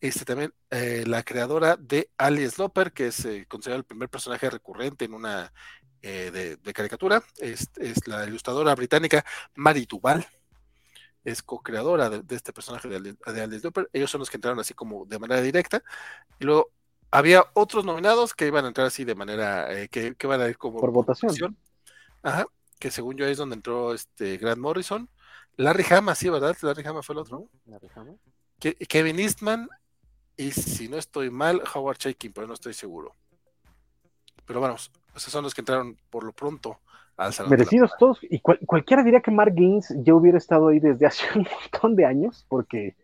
[0.00, 5.14] Este también, la creadora de Alice Loper, que es considerado el primer personaje recurrente en
[5.14, 5.50] una
[6.08, 7.22] de, caricatura.
[7.38, 9.24] Es, es, la ilustradora británica
[9.54, 10.26] Mary Duval
[11.24, 13.88] es co-creadora de, este personaje de, de Alice Loper.
[13.92, 15.82] Ellos son los que entraron así como de manera directa.
[16.38, 16.70] Y luego
[17.10, 20.48] había otros nominados que iban a entrar así de manera, eh, que, que, van a
[20.48, 21.56] ir como por votación.
[22.22, 22.46] Ajá,
[22.78, 25.08] que según yo es donde entró este Grant Morrison.
[25.56, 26.56] Larry Hama, sí, ¿verdad?
[26.60, 27.48] Larry Hama fue el otro.
[27.66, 28.14] Larry Hama.
[28.58, 29.68] Kevin Eastman
[30.36, 33.14] y si no estoy mal, Howard Shaking, pero no estoy seguro.
[34.44, 36.78] Pero vamos, esos son los que entraron por lo pronto
[37.48, 38.18] Merecidos todos.
[38.22, 42.06] Y cualquiera diría que Mark Gaines ya hubiera estado ahí desde hace un montón de
[42.06, 42.94] años, porque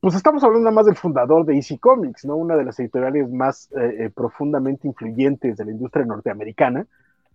[0.00, 2.36] pues estamos hablando nada más del fundador de Easy Comics, ¿no?
[2.36, 6.86] Una de las editoriales más eh, eh, profundamente influyentes de la industria norteamericana.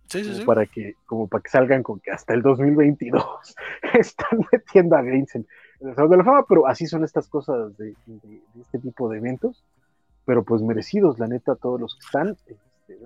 [0.06, 0.44] Sí, sí, sí.
[0.44, 3.24] Para que, como para que salgan con que hasta el 2022
[3.98, 5.46] están metiendo a Gaines en,
[5.80, 9.18] el Salón de la Fama, pero así son estas cosas de, de, este tipo de
[9.18, 9.64] eventos.
[10.26, 12.36] Pero pues merecidos, la neta, todos los que están.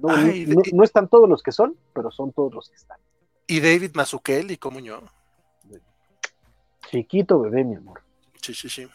[0.00, 2.98] No, están todos los que son, pero son todos los que están.
[3.46, 5.02] ¿Y David Mazzucchelli, cómo yo?
[6.90, 8.00] Chiquito bebé, mi amor.
[8.40, 8.88] Sí, sí, sí.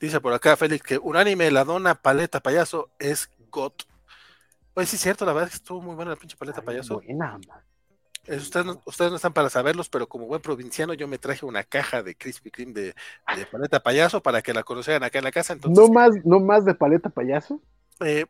[0.00, 3.84] Dice por acá Félix que unánime la dona paleta payaso es GOT.
[4.74, 7.00] Pues sí, es cierto, la verdad es que estuvo muy buena la pinche paleta payaso.
[8.28, 11.64] ustedes, no, ustedes no están para saberlos, pero como buen provinciano yo me traje una
[11.64, 12.94] caja de Krispy Kreme de,
[13.50, 15.54] paleta payaso para que la conocieran acá en la casa.
[15.54, 17.60] Entonces, ¿No, más, ¿No más de paleta payaso?
[18.00, 18.26] Eh,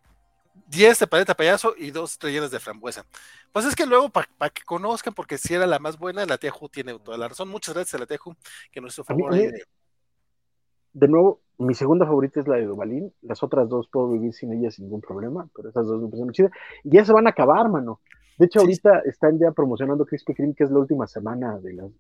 [0.69, 3.05] 10 de paleta payaso y dos rellenas de frambuesa.
[3.53, 6.51] Pues es que luego, para que conozcan, porque si era la más buena, la tía
[6.51, 7.49] Ju tiene toda la razón.
[7.49, 8.35] Muchas gracias a la tía Ju,
[8.71, 9.35] que nos hizo favor.
[9.35, 11.09] de...
[11.09, 13.13] nuevo, mi segunda favorita es la de Dubalín.
[13.23, 16.33] Las otras dos puedo vivir sin ellas sin ningún problema, pero esas dos me parecen
[16.33, 16.53] chidas.
[16.85, 18.01] Y ya se van a acabar, mano.
[18.39, 21.91] De hecho, ahorita están ya promocionando Krispy Kreme, que es la última semana de las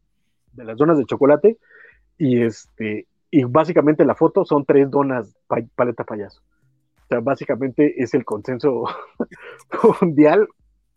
[0.52, 1.58] de las donas de chocolate,
[2.16, 6.42] y este, y básicamente la foto son tres donas paleta payaso.
[7.08, 8.84] O sea, básicamente es el consenso
[10.02, 10.46] mundial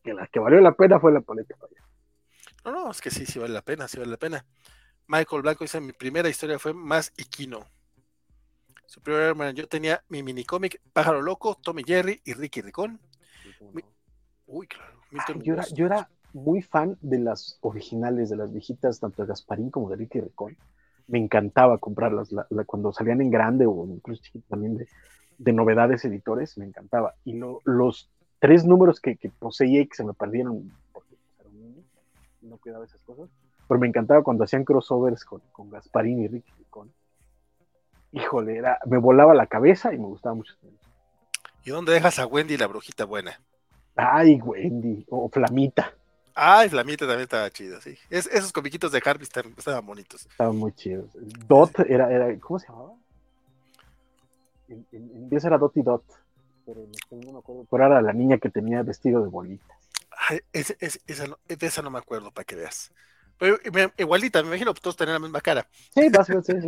[0.03, 1.55] que la que valió la pena fue la paleta.
[2.65, 4.45] No, no, es que sí, sí vale la pena, sí vale la pena.
[5.07, 7.65] Michael Blanco dice, mi primera historia fue más Iquino.
[8.87, 12.99] Su primera hermana, yo tenía mi mini cómic Pájaro Loco, Tommy Jerry y Ricky Ricón.
[14.47, 14.99] Uy, claro.
[15.41, 19.69] yo, era, yo, era, muy fan de las originales, de las viejitas, tanto de Gasparín
[19.69, 20.57] como de Ricky Ricón.
[21.07, 24.89] Me encantaba comprarlas cuando salían en grande o incluso también de,
[25.45, 27.15] novedades editores, me encantaba.
[27.25, 31.15] Y los tres números que, poseía y que se me perdieron porque
[32.41, 33.29] no cuidaba esas cosas,
[33.67, 36.51] pero me encantaba cuando hacían crossovers con, con Gasparín y Ricky
[38.11, 40.53] híjole, era, me volaba la cabeza y me gustaba mucho.
[41.63, 43.39] ¿Y dónde dejas a Wendy la brujita buena?
[43.95, 45.93] Ay, Wendy, o Flamita.
[46.33, 47.97] Ay, Flamita también estaba chido, sí.
[48.09, 50.25] esos comiquitos de Harvey estaban bonitos.
[50.25, 51.09] Estaban muy chidos.
[51.47, 52.93] Dot era, era, ¿cómo se llamaba?
[54.71, 56.03] En, inglés era Dot y Dot,
[56.65, 57.67] pero no me acuerdo.
[57.69, 59.77] Pero era la niña que tenía vestido de bolitas.
[60.29, 62.91] Ay, esa, no, de esa no me acuerdo, para que veas.
[63.37, 63.57] Pero
[63.97, 65.67] igualita, me imagino que todos tenían la misma cara.
[65.93, 66.67] Sí, básicamente, sí.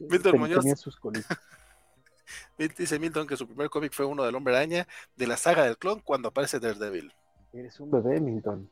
[0.08, 0.64] Milton Muñoz.
[2.76, 5.78] Dice Milton que su primer cómic fue uno del Hombre Araña de la saga del
[5.78, 7.12] clon cuando aparece Daredevil.
[7.52, 8.70] Eres un bebé, Milton.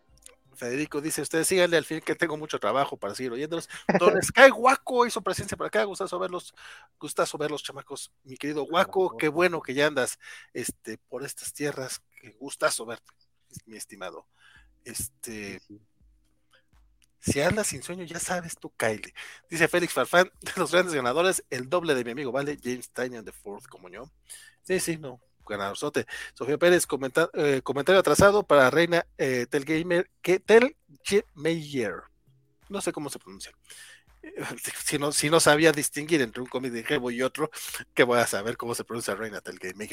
[0.56, 3.68] Federico dice, ustedes síganle al fin que tengo mucho trabajo para seguir oyéndolos.
[3.98, 6.54] Don Sky Guaco hizo presencia por acá, gustazo verlos,
[6.98, 8.12] gustazo verlos, chamacos.
[8.24, 10.18] Mi querido Guaco, qué bueno que ya andas
[10.52, 13.12] este, por estas tierras, qué gustazo verte,
[13.66, 14.26] mi estimado.
[14.84, 15.60] Este,
[17.20, 19.12] si andas sin sueño, ya sabes tú, Kyle.
[19.50, 22.58] Dice Félix Farfán, de los grandes ganadores, el doble de mi amigo, ¿vale?
[22.62, 24.10] James Tynion de Fourth, como yo.
[24.62, 26.06] Sí, sí, no, ganadorzote.
[26.34, 26.86] Sofía Pérez,
[27.34, 32.02] eh, comentario atrasado para Reina eh, Telgamer, que Telgemeyer.
[32.68, 33.52] No sé cómo se pronuncia.
[34.84, 37.50] si no, si no sabía distinguir entre un cómic de Hebo y otro,
[37.94, 39.88] que voy a saber cómo se pronuncia Reina Telgame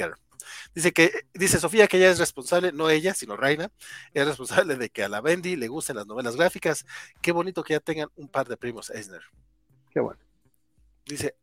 [0.74, 3.70] Dice que, dice Sofía que ella es responsable, no ella, sino Reina,
[4.12, 6.84] es responsable de que a la Bendy le gusten las novelas gráficas.
[7.22, 9.22] Qué bonito que ya tengan un par de primos Eisner.
[9.90, 10.20] Qué bueno.
[11.06, 11.36] Dice,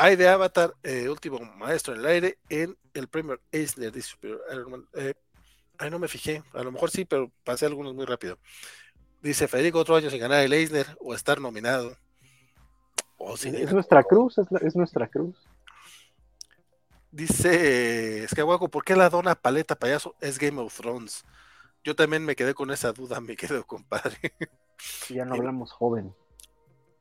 [0.00, 3.92] hay de Avatar, eh, último maestro en el aire, en el premio Eisner.
[3.92, 4.16] Dice,
[4.94, 5.14] eh,
[5.76, 8.38] ay, no me fijé, a lo mejor sí, pero pasé algunos muy rápido.
[9.20, 11.94] Dice Federico, otro año sin ganar el Eisner o estar nominado.
[13.34, 15.36] Es nuestra cruz, es, nuestra cruz.
[17.12, 21.24] Dice Escahuaco, ¿por qué la dona paleta payaso es Game of Thrones?
[21.84, 24.32] Yo también me quedé con esa duda, mi querido compadre.
[25.10, 26.14] Ya no hablamos joven.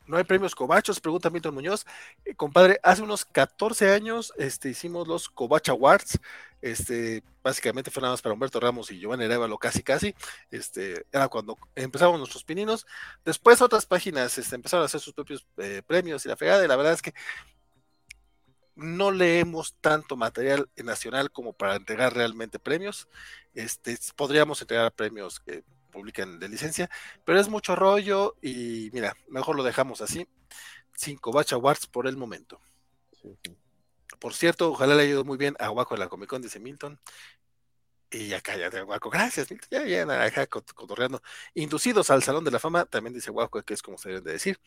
[0.09, 0.99] ¿No hay premios cobachos?
[0.99, 1.85] Pregunta Milton Muñoz.
[2.25, 6.19] Eh, compadre, hace unos 14 años este, hicimos los Cobach Awards.
[6.63, 10.15] Este, básicamente fue nada más para Humberto Ramos y Giovanni Arevalo, casi casi.
[10.49, 12.87] Este, era cuando empezamos nuestros pininos.
[13.23, 16.65] Después otras páginas este, empezaron a hacer sus propios eh, premios y la fregada.
[16.65, 17.13] Y la verdad es que
[18.73, 23.07] no leemos tanto material nacional como para entregar realmente premios.
[23.53, 25.63] Este, podríamos entregar premios que
[25.99, 26.89] publican de licencia,
[27.25, 30.25] pero es mucho rollo y mira, mejor lo dejamos así,
[30.95, 32.61] cinco Bacha Awards por el momento.
[34.19, 36.59] Por cierto, ojalá le haya ido muy bien a Guaco en la Comic Con, dice
[36.59, 36.99] Milton.
[38.11, 39.09] Y ya cállate, Guaco.
[39.09, 39.67] Gracias, Milton.
[39.71, 41.21] Ya, ya, acá cotorreando.
[41.53, 44.31] Inducidos al Salón de la Fama, también dice Guaco, que es como se debe de
[44.33, 44.57] decir.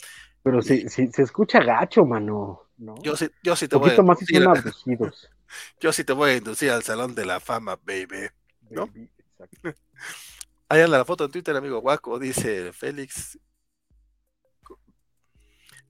[0.42, 2.68] Pero si, si, se escucha gacho, mano.
[2.76, 2.94] ¿no?
[3.02, 4.42] Yo sí, yo sí te voy a inducir.
[5.80, 8.28] yo sí te voy a inducir al Salón de la Fama, baby.
[8.70, 8.84] ¿No?
[9.18, 9.80] exacto.
[10.72, 13.38] Ahí anda la foto en Twitter, amigo Guaco, dice Félix.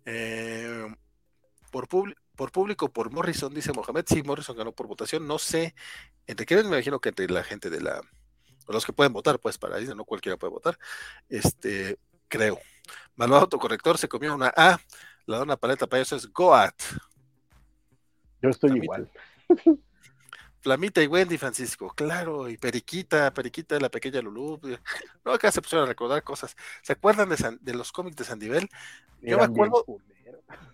[0.05, 0.93] Eh,
[1.71, 1.87] por,
[2.35, 4.07] por público, por Morrison, dice Mohamed.
[4.09, 5.25] Sí, Morrison ganó por votación.
[5.25, 5.77] No sé
[6.27, 8.01] entre quiénes, me imagino que entre la gente de la.
[8.67, 10.77] Los que pueden votar, pues para eso no cualquiera puede votar.
[11.29, 12.59] Este, creo.
[13.15, 14.81] Malvado autocorrector se comió una A.
[15.27, 16.75] La dona paleta para eso es Goat.
[18.41, 19.09] Yo estoy igual.
[20.63, 24.61] Flamita y Wendy, Francisco, claro, y Periquita, Periquita, la pequeña Lulú.
[25.25, 26.57] No, acá se pusieron a recordar cosas.
[26.83, 28.69] ¿Se acuerdan de, los cómics de Sandivel?
[29.21, 29.85] Yo me acuerdo,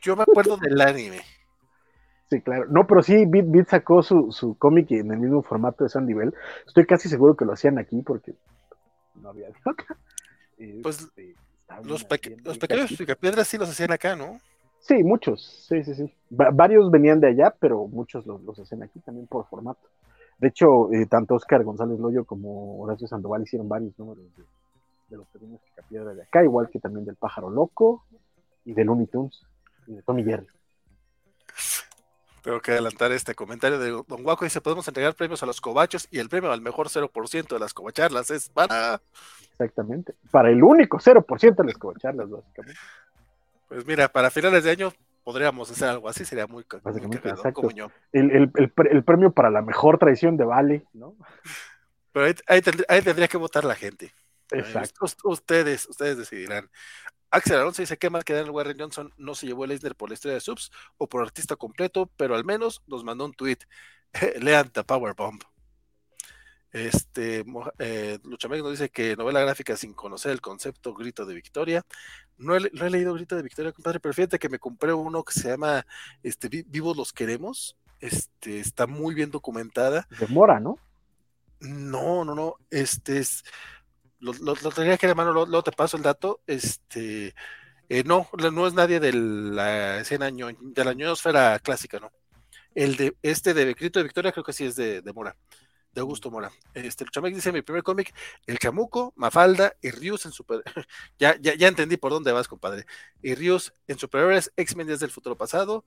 [0.00, 1.20] yo me acuerdo del anime.
[2.30, 2.66] Sí, claro.
[2.70, 6.34] No, pero sí, Beat, sacó su, su cómic en el mismo formato de Sandivel.
[6.66, 8.34] Estoy casi seguro que lo hacían aquí porque
[9.14, 9.48] no había
[10.82, 11.34] Pues este,
[11.82, 12.04] los,
[12.44, 14.38] los pequeños piedras sí los hacían acá, ¿no?
[14.80, 16.14] Sí, muchos, sí, sí, sí.
[16.30, 19.88] varios venían de allá, pero muchos los, hacen aquí también por formato.
[20.38, 25.26] De hecho, eh, tanto Oscar González Loyo como Horacio Sandoval hicieron varios números de, los
[25.28, 28.04] pequeños picapiedra de acá, igual que también del Pájaro Loco
[28.64, 29.42] y del Looney Tunes
[29.86, 30.46] y de Tommy Jerry.
[32.42, 34.44] Tengo que adelantar este comentario de Don Guaco.
[34.44, 37.74] Dice, podemos entregar premios a los cobachos y el premio al mejor 0% de las
[37.74, 39.02] cobacharlas es para...
[39.50, 42.80] Exactamente, para el único 0% de las cobacharlas, básicamente.
[43.68, 47.70] Pues mira, para finales de año podríamos hacer algo así, sería muy, muy cagado, como
[47.70, 47.90] yo.
[48.12, 51.14] El, el, el, el, premio para la mejor traición de Vale, ¿no?
[52.12, 54.14] Pero ahí, ahí, tendría, ahí tendría que votar la gente.
[54.50, 55.06] Exacto.
[55.24, 56.70] Ustedes, ustedes decidirán.
[57.30, 60.08] Axel Alonso dice que mal que Daniel Warren Johnson no se llevó el Eisner por
[60.08, 63.58] la historia de subs o por artista completo, pero al menos nos mandó un tweet.
[64.40, 65.42] Lean The Power Bomb.
[66.72, 67.44] Este
[67.78, 71.84] eh, Luchamec nos dice que novela gráfica sin conocer el concepto Grito de Victoria.
[72.36, 75.24] No he, no he, leído Grito de Victoria, compadre, pero fíjate que me compré uno
[75.24, 75.86] que se llama
[76.22, 77.76] este, Vivos los Queremos.
[78.00, 80.06] Este está muy bien documentada.
[80.18, 80.78] De Mora, ¿no?
[81.60, 82.54] No, no, no.
[82.70, 83.44] Este es
[84.20, 86.40] lo, lo, lo tenía que hermano, luego te paso el dato.
[86.46, 87.34] Este,
[87.88, 92.12] eh, no, no es nadie de la escena de la ñoñosfera clásica, ¿no?
[92.74, 95.34] El de este de Grito de Victoria creo que sí es de, de Mora,
[95.98, 96.50] de Augusto Mora.
[96.74, 98.14] Este, el Chamek dice mi primer cómic,
[98.46, 100.62] El Chamuco, Mafalda y Rius en super
[101.18, 102.86] ya, ya, ya entendí por dónde vas, compadre.
[103.20, 105.84] Y Rius en superhéroes, X-Men desde el futuro pasado,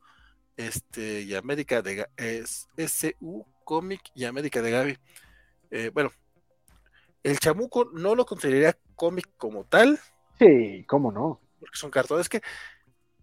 [0.58, 4.98] este, y América de es SU Comic y América de Gaby.
[5.72, 6.12] Eh, bueno,
[7.24, 9.98] el chamuco no lo consideraría cómic como tal.
[10.38, 11.40] Sí, cómo no.
[11.60, 12.42] Porque son cartones que.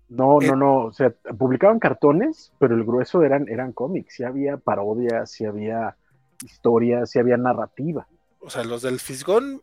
[0.09, 0.85] No, no, no.
[0.87, 4.15] O sea, publicaban cartones, pero el grueso eran, eran cómics.
[4.15, 5.97] Sí había parodias, sí había
[6.45, 8.07] historias, sí había narrativa.
[8.41, 9.63] O sea, los del Fisgón,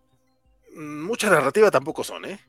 [0.76, 2.40] mucha narrativa tampoco son, ¿eh?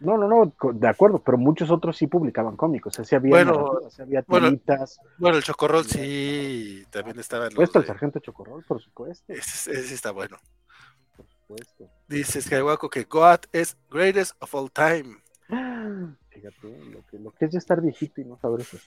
[0.00, 3.30] No, no, no, de acuerdo, pero muchos otros sí publicaban cómicos, o sea, sí había
[3.30, 4.98] bueno, sí había tiritas.
[4.98, 7.78] Bueno, bueno, el Chocorrol sí, también estaba en los de...
[7.78, 9.32] el Sargento Chocorrol, por supuesto.
[9.32, 10.38] Ese, ese está bueno
[11.52, 11.90] supuesto.
[12.08, 15.18] Dice Skywalker que God es greatest of all time.
[16.30, 18.78] Fíjate, lo que, lo que es ya estar viejito y no saber eso.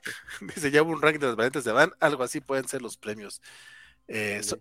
[0.41, 2.97] Dice, ya hubo un ranking de las variantes de Van, algo así pueden ser los
[2.97, 3.41] premios.
[4.07, 4.57] Eh, so,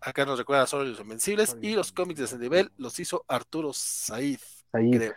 [0.00, 3.72] acá nos recuerda solo los Invencibles y los cómics de ese nivel los hizo Arturo
[3.72, 4.40] Said.
[4.72, 5.12] Said.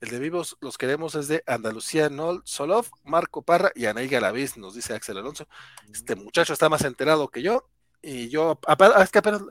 [0.00, 4.56] El de Vivos los queremos es de Andalucía Nol Solov, Marco Parra y Anaí Galaviz,
[4.56, 5.48] nos dice Axel Alonso.
[5.92, 7.68] Este muchacho está más enterado que yo.
[8.00, 8.60] Y yo,
[9.00, 9.42] es que apenas,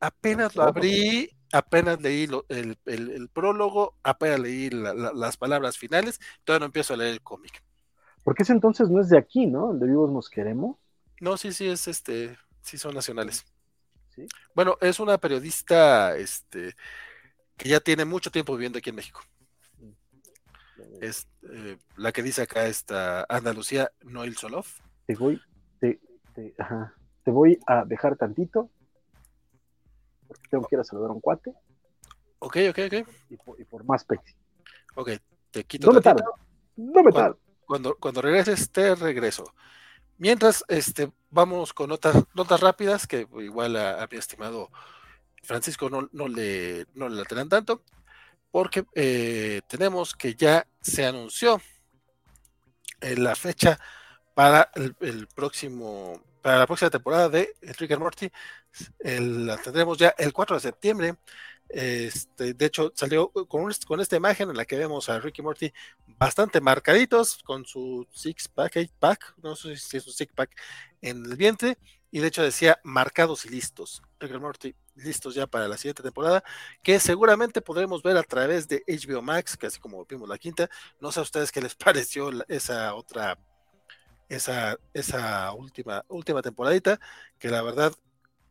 [0.00, 5.36] apenas lo abrí, apenas leí lo, el, el, el, prólogo, apenas leí la, la, las
[5.36, 7.62] palabras finales, todavía no empiezo a leer el cómic.
[8.24, 9.72] Porque ese entonces no es de aquí, ¿no?
[9.72, 10.78] El de Vivos Nos Queremos.
[11.20, 13.44] No, sí, sí, es este, sí son nacionales.
[14.14, 14.26] ¿Sí?
[14.54, 16.74] Bueno, es una periodista este,
[17.56, 19.20] que ya tiene mucho tiempo viviendo aquí en México.
[21.00, 24.66] Es eh, la que dice acá esta Andalucía Noel Solov.
[25.06, 25.40] Te voy,
[25.80, 26.00] te,
[26.34, 28.70] te, ajá, te voy a dejar tantito
[30.32, 31.52] porque tengo que ir a saludar a un cuate.
[32.38, 33.08] Ok, ok, ok.
[33.28, 34.34] Y por, y por más Pepsi.
[34.94, 35.10] Ok,
[35.50, 35.86] te quito.
[35.86, 36.34] No me tardo.
[36.76, 37.38] No me tardo.
[37.38, 39.52] Cuando, cuando, cuando, regreses, te regreso.
[40.18, 44.70] Mientras, este, vamos con notas, notas rápidas, que igual a, mi estimado
[45.42, 47.82] Francisco no, no, le, no le lateran tanto,
[48.50, 51.60] porque eh, tenemos que ya se anunció
[53.00, 53.78] eh, la fecha
[54.34, 58.30] para el, el próximo para la próxima temporada de Rick and Morty.
[58.98, 61.14] El, la tendremos ya el 4 de septiembre.
[61.72, 63.70] Este, de hecho, salió con,
[64.00, 65.72] esta imagen en la que vemos a Ricky Morty
[66.18, 70.54] bastante marcaditos con su six pack, eight pack, no sé si es un six pack
[71.00, 71.78] en el vientre,
[72.10, 74.02] y de hecho decía marcados y listos.
[74.20, 76.44] Rick and Morty listos ya para la siguiente temporada,
[76.82, 80.68] que seguramente podremos ver a través de HBO Max, que así como vimos la quinta.
[81.00, 83.38] No sé a ustedes qué les pareció esa otra
[84.28, 86.98] esa última, última temporadita,
[87.38, 87.92] que la verdad,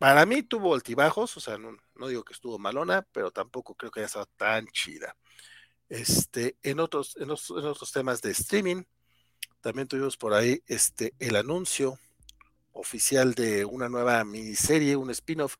[0.01, 3.99] para mí tuvo altibajos, o sea, no, digo que estuvo malona, pero tampoco creo que
[3.99, 5.15] haya estado tan chida.
[5.89, 8.81] Este, en otros, en otros, en otros temas de streaming,
[9.61, 11.99] también tuvimos por ahí este, el anuncio
[12.71, 15.57] oficial de una nueva miniserie, un spin-off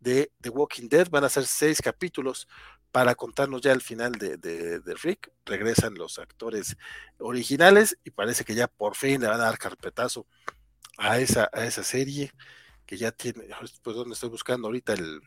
[0.00, 1.08] de The Walking Dead.
[1.08, 2.46] Van a ser seis capítulos
[2.92, 5.32] para contarnos ya el final de, de, de, Rick.
[5.46, 6.76] Regresan los actores
[7.16, 10.26] originales y parece que ya por fin le van a dar carpetazo
[10.98, 12.34] a esa, a esa serie
[12.88, 13.44] que ya tiene,
[13.82, 15.20] pues donde estoy buscando ahorita el,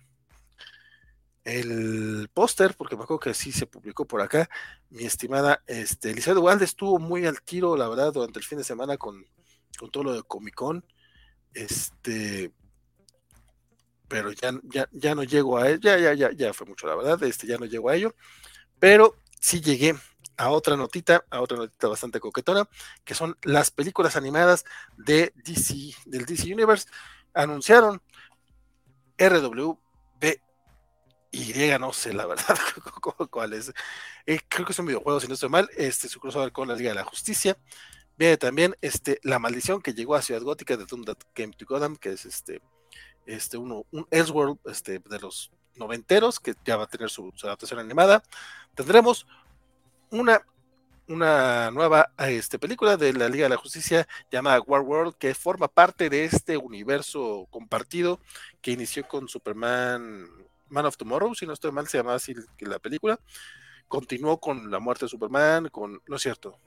[1.43, 4.49] el póster, porque me acuerdo que sí se publicó por acá.
[4.89, 8.63] Mi estimada este, Elizabeth Walde estuvo muy al tiro, la verdad, durante el fin de
[8.63, 9.23] semana con,
[9.77, 10.83] con todo lo de Comic Con.
[11.53, 12.51] Este,
[14.07, 16.95] pero ya, ya, ya no llego a ello, ya, ya, ya, ya fue mucho, la
[16.95, 18.15] verdad, este, ya no llego a ello,
[18.79, 19.95] pero sí llegué
[20.35, 22.67] a otra notita, a otra notita bastante coquetona,
[23.03, 24.65] que son las películas animadas
[24.97, 26.87] de DC, del DC Universe,
[27.33, 28.01] anunciaron
[29.17, 29.77] RWBY,
[31.79, 32.57] no sé la verdad
[33.29, 33.71] cuál es,
[34.25, 36.75] eh, creo que es un videojuego, si no estoy mal, este, su crossover con la
[36.75, 37.57] Liga de la Justicia,
[38.17, 41.65] viene también este, La Maldición que llegó a Ciudad Gótica de Doom That Came to
[41.65, 42.61] Gotham, que es este
[43.25, 47.47] este, uno, un Elseworld este, de los noventeros, que ya va a tener su, su,
[47.47, 48.23] adaptación animada.
[48.75, 49.27] Tendremos
[50.09, 50.41] una
[51.11, 55.67] una nueva este, película de la Liga de la Justicia llamada War World, que forma
[55.67, 58.19] parte de este universo compartido
[58.61, 60.27] que inició con Superman
[60.69, 63.19] Man of Tomorrow, si no estoy mal, se llamaba así la película.
[63.87, 66.01] Continuó con la muerte de Superman, con.
[66.07, 66.57] No es cierto.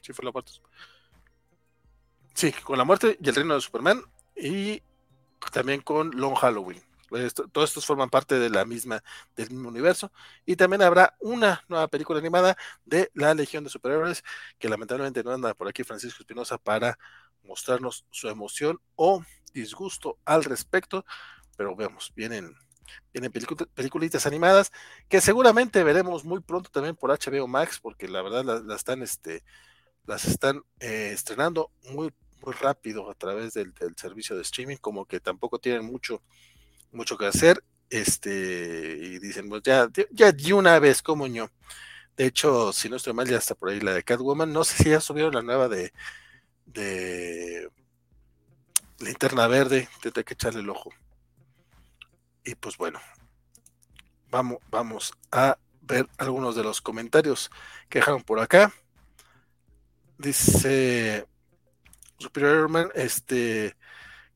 [0.00, 0.52] Sí, fue la muerte.
[2.34, 4.00] Sí, con la muerte y el reino de Superman.
[4.36, 4.80] Y
[5.52, 6.80] también con Long Halloween.
[7.52, 9.02] Todos estos forman parte de la misma,
[9.36, 10.12] del mismo universo.
[10.46, 14.22] Y también habrá una nueva película animada de la Legión de Superhéroes,
[14.58, 16.98] que lamentablemente no anda por aquí Francisco Espinosa para
[17.42, 19.22] mostrarnos su emoción o
[19.52, 21.04] disgusto al respecto.
[21.56, 22.54] Pero vemos, vienen
[23.12, 23.32] tienen
[23.74, 24.72] peliculitas animadas
[25.08, 29.42] que seguramente veremos muy pronto también por HBO Max, porque la verdad las, están, este,
[30.06, 32.12] las están eh, estrenando muy,
[32.44, 36.22] muy rápido a través del, servicio de streaming, como que tampoco tienen mucho,
[36.92, 37.62] mucho que hacer.
[37.90, 41.50] Este, y dicen, pues ya, ya una vez, como yo.
[42.16, 44.52] De hecho, si no estoy mal, ya está por ahí la de Catwoman.
[44.52, 45.92] No sé si ya subieron la nueva de,
[46.66, 47.70] de
[48.98, 49.88] Linterna Verde.
[50.02, 50.90] Tendré que echarle el ojo.
[52.44, 52.98] Y pues bueno,
[54.30, 57.50] vamos, vamos a ver algunos de los comentarios
[57.88, 58.72] que dejaron por acá.
[60.18, 61.26] Dice
[62.18, 63.76] Superior este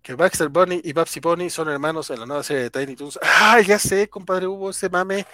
[0.03, 3.19] que Baxter Bunny y Babsy Bunny son hermanos en la nueva serie de Tiny Toons.
[3.23, 5.27] Ah, ya sé, compadre, hubo ese mame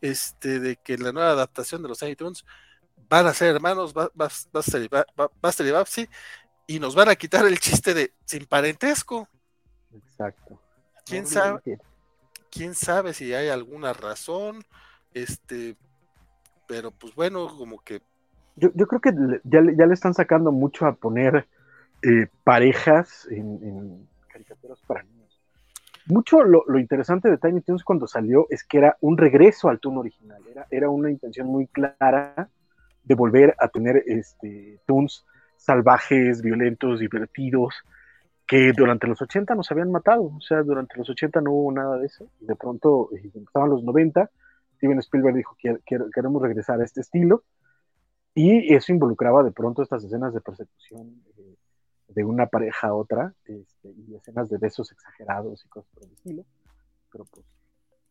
[0.00, 2.44] este de que la nueva adaptación de los Tiny Toons
[3.08, 6.08] van a ser hermanos Baxter y Babsy
[6.66, 9.28] y nos van a quitar el chiste de sin parentesco.
[9.92, 10.60] Exacto.
[11.04, 11.78] ¿Quién sabe?
[12.52, 14.62] quién sabe si hay alguna razón,
[15.14, 15.76] este,
[16.68, 18.02] pero pues bueno, como que...
[18.56, 21.48] Yo, creo que ya, le están sacando mucho a poner
[22.02, 25.40] eh, parejas en, caricaturas para niños.
[26.06, 29.98] Mucho lo, interesante de Tiny Toons cuando salió es que era un regreso al toon
[29.98, 32.48] original, era, era una intención muy clara
[33.04, 35.24] de volver a tener este, toons
[35.56, 37.74] salvajes, violentos, divertidos,
[38.46, 41.98] que durante los 80 nos habían matado, o sea, durante los 80 no hubo nada
[41.98, 44.28] de eso, de pronto eh, empezaban los 90,
[44.76, 47.44] Steven Spielberg dijo que queremos regresar a este estilo,
[48.34, 51.54] y eso involucraba de pronto estas escenas de persecución eh,
[52.14, 56.12] de una pareja a otra, este, y escenas de besos exagerados y cosas por el
[56.12, 56.44] estilo,
[57.10, 57.46] pero pues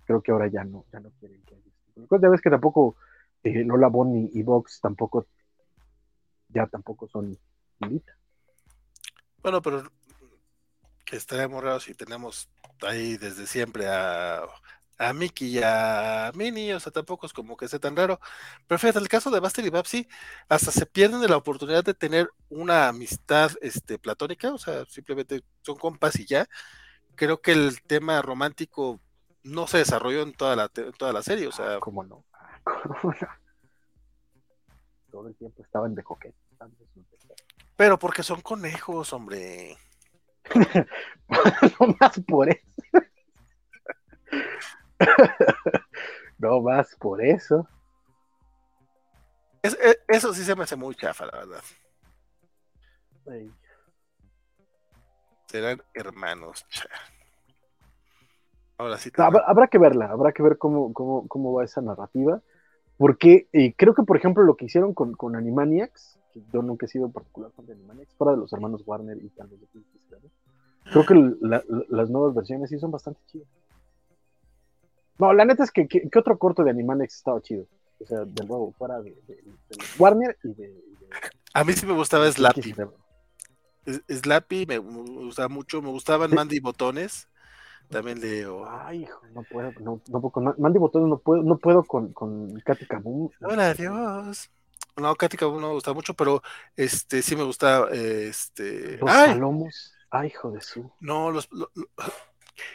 [0.05, 2.95] creo que ahora ya no, ya no quieren que haya este Ya ves que tampoco
[3.43, 5.27] eh, Lola Bonnie y Vox tampoco,
[6.49, 7.37] ya tampoco son
[7.79, 8.15] militas.
[9.41, 9.83] Bueno, pero
[11.11, 12.49] estaremos raros si tenemos
[12.81, 14.43] ahí desde siempre a,
[14.97, 18.19] a Mickey y a Minnie, o sea, tampoco es como que sea tan raro.
[18.67, 20.07] Pero fíjate, el caso de Buster y Babsy,
[20.47, 25.43] hasta se pierden de la oportunidad de tener una amistad este, platónica, o sea, simplemente
[25.61, 26.47] son compas y ya.
[27.15, 29.01] Creo que el tema romántico
[29.43, 31.79] no se desarrolló en toda la, toda la serie, o sea.
[31.81, 32.25] ¿Cómo no?
[35.11, 36.35] Todo el tiempo estaban de coquete.
[37.75, 39.77] Pero porque son conejos, hombre.
[41.79, 42.67] no más por eso.
[46.37, 47.67] no más por eso.
[49.61, 51.61] Es, eso sí se me hace muy chafa, la verdad.
[55.47, 56.65] Serán hermanos.
[58.77, 59.11] Ahora sí.
[59.17, 62.41] Habrá, que verla, habrá que ver cómo, cómo, cómo va esa narrativa.
[62.97, 66.85] Porque eh, creo que, por ejemplo, lo que hicieron con, con Animaniacs, que yo nunca
[66.85, 69.67] he sido particular fan de Animaniacs, fuera de los hermanos Warner y tal vez de
[70.83, 71.15] Creo que
[71.89, 73.47] las nuevas versiones sí son bastante chidas.
[75.17, 77.67] No, la neta es que, ¿qué otro corto de Animaniacs estaba chido?
[77.99, 79.15] O sea, de nuevo, fuera de,
[79.99, 80.73] Warner y de,
[81.53, 82.73] A mí sí me gustaba Slappy.
[84.09, 87.27] Slappy me gustaba mucho, me gustaban Mandy Botones.
[87.89, 88.65] También leo.
[88.69, 92.13] Ay, hijo, no puedo, no, no puedo con Mandy Botones no puedo, no puedo con,
[92.13, 93.29] con Katy Kaboom.
[93.41, 94.49] Hola, Dios.
[94.95, 96.41] No, Katy Kaboom no me gusta mucho, pero
[96.75, 98.97] este sí me gusta este.
[98.97, 99.93] Los Salomos.
[100.09, 100.89] Ay, hijo de su.
[100.99, 101.49] No, los,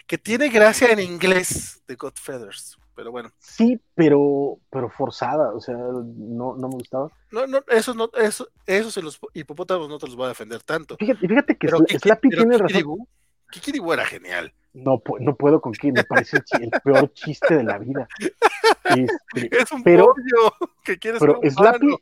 [0.06, 3.30] que tiene gracia en inglés de Godfeathers, pero bueno.
[3.38, 7.10] Sí, pero, pero forzada, o sea, no, no me gustaba.
[7.30, 10.62] No, no, eso no, eso, eso se los hipopótamos no te los voy a defender
[10.62, 10.96] tanto.
[10.96, 13.06] Fíjate, fíjate que Slappy tiene razón.
[13.50, 14.52] Kikiribu era genial.
[14.76, 18.06] No, no puedo con Kiki, me parece el, peor chiste de la vida.
[18.84, 20.52] Este, es un pero, pollo
[20.84, 21.96] que quieres pero Slappy,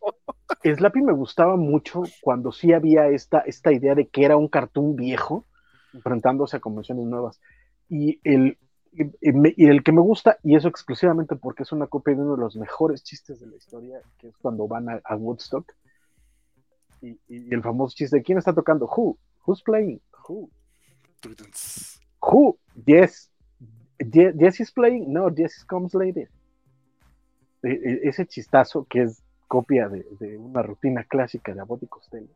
[0.64, 4.96] Slappy me gustaba mucho cuando sí había esta, esta idea de que era un cartoon
[4.96, 5.46] viejo
[5.92, 7.40] enfrentándose a convenciones nuevas.
[7.88, 8.58] Y el,
[8.92, 12.40] y el que me gusta, y eso exclusivamente porque es una copia de uno de
[12.40, 15.72] los mejores chistes de la historia, que es cuando van a, Woodstock.
[17.02, 18.86] Y, el famoso chiste, ¿quién está tocando?
[18.86, 19.18] Who?
[19.46, 20.00] Who's playing?
[20.28, 20.48] Who?
[22.20, 22.58] Who?
[22.86, 23.30] Yes.
[23.98, 25.12] Yes is playing.
[25.12, 26.30] No, Yes comes later.
[27.62, 31.86] E, e, ese chistazo que es copia de, de una rutina clásica de Abbott y
[31.86, 32.34] Costello.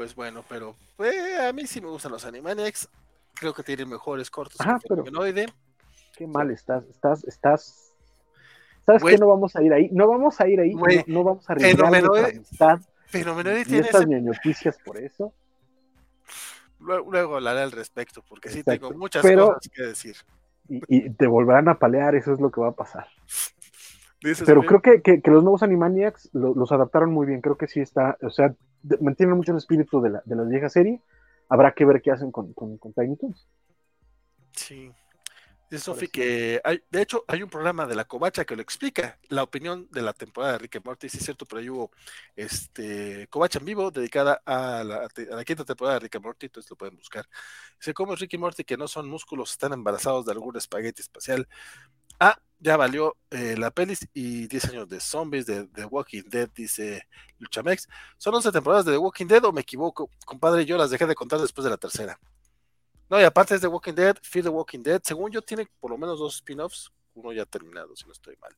[0.00, 2.88] Pues bueno, pero eh, a mí sí me gustan los Animaniacs.
[3.34, 5.04] Creo que tienen mejores cortos Ajá, que pero-.
[6.16, 7.92] Qué mal estás, estás, estás.
[8.86, 9.18] ¿Sabes qué?
[9.18, 9.90] No vamos a ir ahí.
[9.92, 10.72] No vamos a ir ahí.
[10.74, 15.34] No, no vamos a arriesgar nuestra amistad Fenomenoide tiene estas ese- noticias por eso.
[16.78, 20.16] Luego, luego hablaré al respecto, porque sí tengo muchas Pero- cosas que decir.
[20.66, 23.06] Y, y te volverán a palear, eso es lo que va a pasar.
[24.46, 27.42] Pero "Oye, creo que, que- que los nuevos Animaniacs lo- los adaptaron muy bien.
[27.42, 30.42] Creo que sí está, o sea, de- mantienen mucho el espíritu de la, de la
[30.42, 31.00] vieja serie.
[31.48, 33.46] Habrá que ver qué hacen con, con, con Tiny Toons.
[34.52, 34.92] Sí.
[35.70, 39.20] Dice Sofi que hay, de hecho, hay un programa de la Covacha que lo explica,
[39.28, 41.92] la opinión de la temporada de Rick and Morty, sí es cierto, pero ahí hubo
[42.34, 46.46] este Covacha en vivo dedicada a la, a la quinta temporada de Rick and Morty,
[46.46, 47.24] entonces lo pueden buscar.
[47.78, 51.02] Dice, ¿cómo es Rick y Morty que no son músculos, están embarazados de algún espagueti
[51.02, 51.46] espacial?
[52.18, 56.48] Ah, ya valió eh, la pelis y 10 años de zombies de The Walking Dead,
[56.54, 57.08] dice
[57.38, 57.88] Luchamex.
[58.18, 60.10] ¿Son 11 temporadas de The Walking Dead o me equivoco?
[60.26, 62.20] Compadre, yo las dejé de contar después de la tercera.
[63.08, 65.90] No, y aparte es The Walking Dead, Fear the Walking Dead, según yo tiene por
[65.90, 68.54] lo menos dos spin-offs, uno ya terminado, si no estoy mal.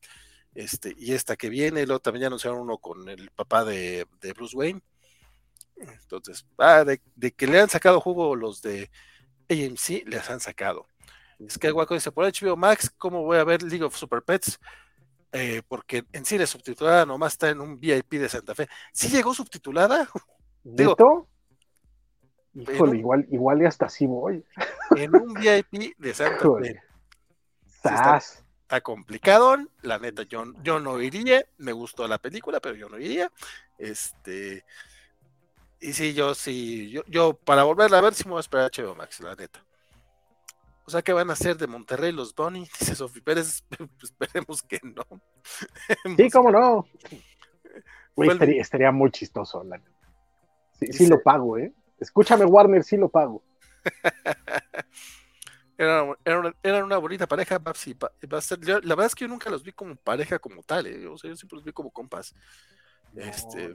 [0.53, 4.33] Este, y esta que viene, luego también ya anunciaron uno con el papá de, de
[4.33, 4.81] Bruce Wayne.
[5.77, 8.91] Entonces, ah, de, de que le han sacado jugo los de
[9.49, 10.87] AMC, les han sacado.
[11.47, 14.59] Es que Guaco dice, por HBO Max, ¿cómo voy a ver League of Super Pets?
[15.31, 18.67] Eh, porque en cine subtitulada nomás está en un VIP de Santa Fe.
[18.91, 20.07] ¿Sí llegó subtitulada?
[20.63, 21.27] Digo- ¿Neto?
[22.53, 24.45] Pero- Híjole, igual, igual y hasta así voy.
[24.95, 26.81] En un VIP de Santa Fe.
[27.81, 28.43] Sas.
[28.61, 32.97] está complicado, la neta, yo, yo no iría, me gustó la película, pero yo no
[32.99, 33.29] iría.
[33.77, 34.63] Este,
[35.81, 38.65] y sí, yo sí, yo, yo para volverla a ver, sí me voy a esperar
[38.65, 39.65] a HBO Max, la neta.
[40.85, 42.67] O sea, que van a hacer de Monterrey los Bunny?
[42.79, 43.63] Dice Sofi Pérez,
[44.01, 45.03] esperemos que no.
[46.17, 46.87] Sí, cómo no.
[48.15, 49.63] Güey, estaría, estaría muy chistoso.
[49.63, 49.81] la.
[50.79, 51.73] Sí, sí lo pago, ¿eh?
[51.99, 53.43] Escúchame, Warner, sí lo pago.
[55.77, 57.65] Eran una bonita pareja, La
[58.95, 61.07] verdad es que yo nunca los vi como pareja como tal, ¿eh?
[61.07, 62.35] O sea, yo siempre los vi como compas.
[63.15, 63.73] Este,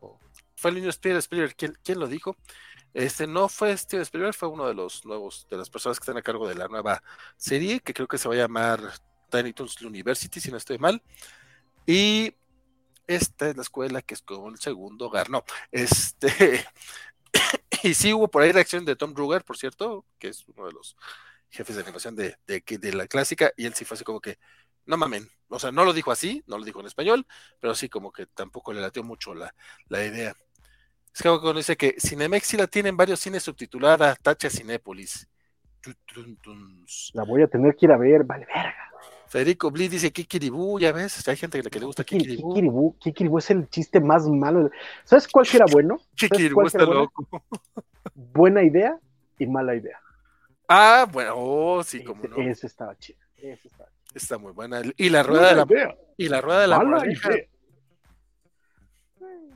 [0.00, 0.35] No, ¿qué?
[0.56, 2.36] Fue el niño Steven Spielberg quien, quien lo dijo.
[2.94, 6.16] Este no fue Steven Spielberg, fue uno de los nuevos, de las personas que están
[6.16, 7.02] a cargo de la nueva
[7.36, 8.80] serie, que creo que se va a llamar
[9.30, 11.02] Tiny Toons University, si no estoy mal.
[11.86, 12.34] Y
[13.06, 15.44] esta es la escuela que es como el segundo hogar, no.
[15.70, 16.66] Este,
[17.82, 20.72] y sí hubo por ahí reacción de Tom Ruger, por cierto, que es uno de
[20.72, 20.96] los
[21.50, 24.38] jefes de animación de, de, de la clásica, y él sí fue así como que,
[24.86, 27.26] no mamen, o sea, no lo dijo así, no lo dijo en español,
[27.60, 29.54] pero sí como que tampoco le latió mucho la,
[29.88, 30.34] la idea.
[31.16, 35.26] Es que cuando dice que Cinemex sí la tiene en varios cines subtitulada, Tacha Cinépolis.
[37.14, 38.74] La voy a tener que ir a ver, vale, verga.
[39.26, 42.48] Federico Bli dice Kikiribú, ya ves, hay gente que le, que le gusta Kikiri- Kikiribú.
[42.52, 44.70] Kikiribú, Kikiribú es el chiste más malo.
[45.04, 45.96] ¿Sabes cuál que era bueno?
[45.96, 47.00] ¿Sabes Kikiribú está era buena?
[47.00, 47.28] loco.
[48.14, 48.98] Buena idea
[49.38, 49.98] y mala idea.
[50.68, 52.36] Ah, bueno, oh, sí, como no.
[52.42, 53.18] ese estaba chido.
[53.38, 54.12] Ese estaba chido.
[54.14, 54.82] Está muy buena.
[54.98, 57.32] Y la rueda de la, idea, y la rueda de la mala moraleja.
[57.32, 57.46] idea.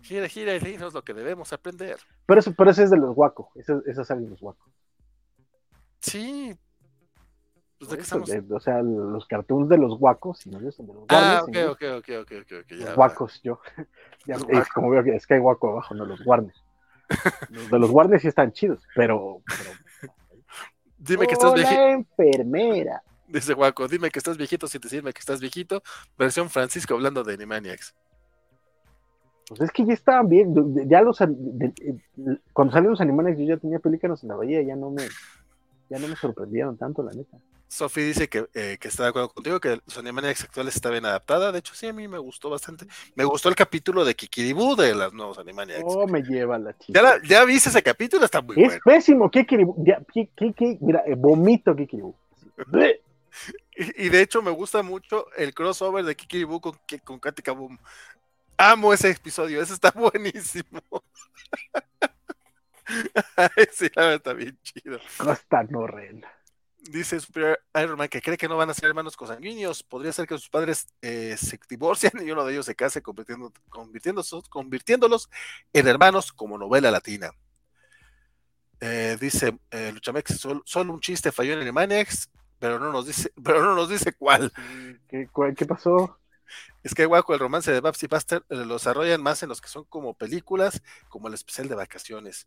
[0.03, 1.99] Gira, gira y dinos lo que debemos aprender.
[2.27, 3.49] Pero, eso, pero ese es de los guacos.
[3.57, 4.69] Ese, ese sale de los guacos.
[6.01, 6.57] Sí.
[7.79, 8.29] Pues de qué estamos.
[8.29, 11.69] de- o sea, los cartoons de los guacos, y no son de los Ah, Warners,
[11.69, 13.61] ok, ok, ok, ok, ok, los guacos, yo.
[14.27, 14.69] Ya, Los es guacos.
[14.75, 16.63] como veo que es que hay guaco abajo, no los Warners.
[17.51, 19.43] Los de los Warners sí están chidos, pero.
[19.49, 20.13] pero
[20.99, 21.81] Dime que estás viejito.
[21.81, 23.03] enfermera.
[23.27, 25.83] Dice Guaco, dime que estás viejito sin decirme que estás viejito.
[26.19, 27.95] Versión Francisco hablando de Animaniacs.
[29.51, 30.55] Pues es que ya estaban bien.
[30.89, 31.73] Ya los, de-
[32.15, 35.03] de- cuando salieron los animales, yo ya tenía pelícanos en la bahía, ya no me,
[35.89, 37.37] ya no me sorprendieron tanto, la neta.
[37.67, 41.05] Sofi dice que, eh, que está de acuerdo contigo, que los Animaniacs actuales está bien
[41.05, 41.51] adaptada.
[41.51, 42.87] De hecho, sí, a mí me gustó bastante.
[43.17, 45.83] Me gustó el capítulo de Kikiribú de los nuevos Animaniacs.
[45.85, 47.01] Oh, me lleva la chica.
[47.01, 48.25] ¿Ya, la- ya viste ese capítulo?
[48.25, 48.81] Está muy es bueno.
[48.85, 49.75] pésimo, Kikiribú.
[49.85, 52.15] Ya, Kiki, mira, eh, vomito Kikiribú.
[53.77, 56.73] Y, y de hecho, me gusta mucho el crossover de Kikiribú con,
[57.05, 57.79] con Katy Kaboom.
[58.63, 60.83] Amo ese episodio, ese está buenísimo.
[63.73, 64.99] Sí, la verdad está bien chido.
[65.17, 66.31] Costa Norrena.
[66.77, 69.83] Dice Superior Iron Man que cree que no van a ser hermanos consanguíneos.
[69.83, 73.51] Podría ser que sus padres eh, se divorcian y uno de ellos se case, convirtiendo,
[73.71, 75.31] convirtiéndose- convirtiéndolos
[75.73, 77.31] en hermanos como novela latina.
[78.81, 83.33] Eh, dice eh, Luchamex, sol- solo un chiste falló en Animaniacs, pero no nos dice,
[83.45, 84.53] pero no nos dice cuál.
[85.09, 86.20] ¿Qué, cuál- qué pasó?
[86.83, 89.61] Es que guaco, el romance de Babs y Buster eh, lo desarrollan más en los
[89.61, 92.47] que son como películas, como el especial de vacaciones.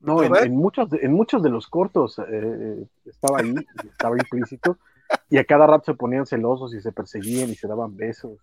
[0.00, 3.54] No, en, muchos, de, en muchos de los cortos eh, estaba ahí,
[3.90, 4.78] estaba implícito.
[5.30, 8.38] y a cada rato se ponían celosos y se perseguían y se daban besos.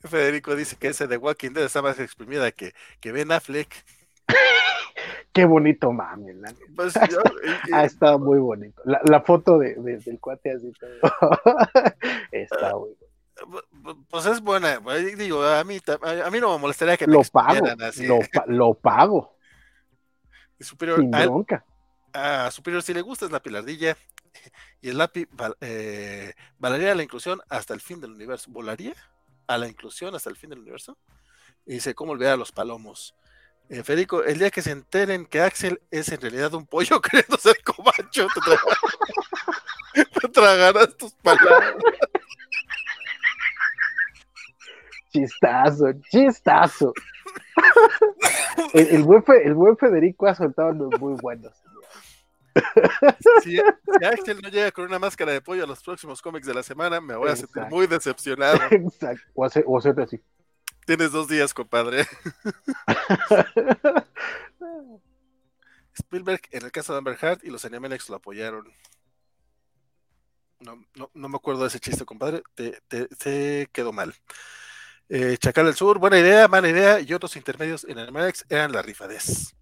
[0.00, 3.84] Federico dice que ese de Walking Dead está más exprimida que, que Ben Affleck.
[5.32, 6.32] Qué bonito mami.
[6.76, 6.96] Pues
[7.72, 8.80] ah, estaba muy bonito.
[8.84, 11.40] La, foto de, del cuate así todo.
[12.30, 13.03] está muy bueno.
[14.08, 14.80] Pues es buena,
[15.16, 17.66] digo, a mí, a mí no me molestaría que lo pago,
[17.98, 19.36] Lo, lo, pago.
[20.60, 21.64] Superior, Sin bronca.
[22.12, 23.96] A, Superior si le gusta es la pilardilla
[24.80, 25.28] y el lápiz
[25.60, 28.50] eh, volaría la inclusión hasta el fin del universo.
[28.50, 28.94] ¿Volaría
[29.46, 30.96] a la inclusión hasta el fin del universo?
[31.66, 33.14] Y dice, ¿cómo olvidar a los palomos?
[33.70, 37.38] Eh, Federico, el día que se enteren que Axel es en realidad un pollo queriendo
[37.38, 38.28] ser comacho,
[39.94, 41.74] te, tragarás tus palabras.
[45.14, 46.92] Chistazo, chistazo.
[48.74, 51.52] el, buen, el, buen, Federico ha soltado unos muy buenos.
[53.42, 53.60] Si,
[54.04, 57.00] Axel no llega con una máscara de pollo a los próximos cómics de la semana,
[57.00, 58.58] me voy a sentir muy decepcionado.
[58.70, 59.22] Exacto.
[59.34, 60.20] O, hacer, o hacerte así.
[60.84, 62.06] Tienes dos días, compadre.
[65.94, 68.66] Spielberg, en el caso de Amber Heard, y los Animaniacs lo apoyaron.
[70.58, 70.84] No,
[71.14, 72.42] no, me acuerdo de ese chiste, compadre.
[72.54, 74.12] Te, te, quedó mal.
[75.08, 78.80] Eh, Chacal del Sur, buena idea, mala idea, y otros intermedios en Animaniacs eran la
[78.80, 79.54] rifadez.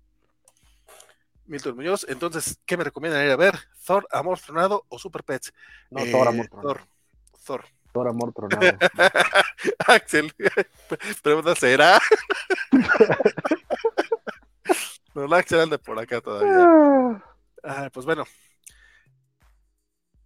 [1.46, 3.58] Milton Muñoz, entonces, ¿qué me recomiendan ir a ver?
[3.84, 5.52] ¿Thor, Amor Tronado o Super Pets?
[5.90, 6.74] No, Thor, Amor eh, Tronado.
[6.74, 6.86] Thor.
[7.44, 7.64] Thor.
[7.92, 8.78] Thor, Amor Tronado.
[9.86, 10.32] Axel,
[11.22, 11.98] pregunta, ¿será?
[15.14, 17.20] no, Axel anda por acá todavía.
[17.64, 18.24] Ah, pues bueno.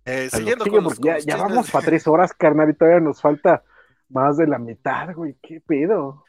[0.04, 3.64] Eh, siguiendo con los, ya, ya vamos para tres horas, carnal, y todavía nos falta
[4.08, 5.36] más de la mitad, güey.
[5.42, 6.24] ¿Qué pedo?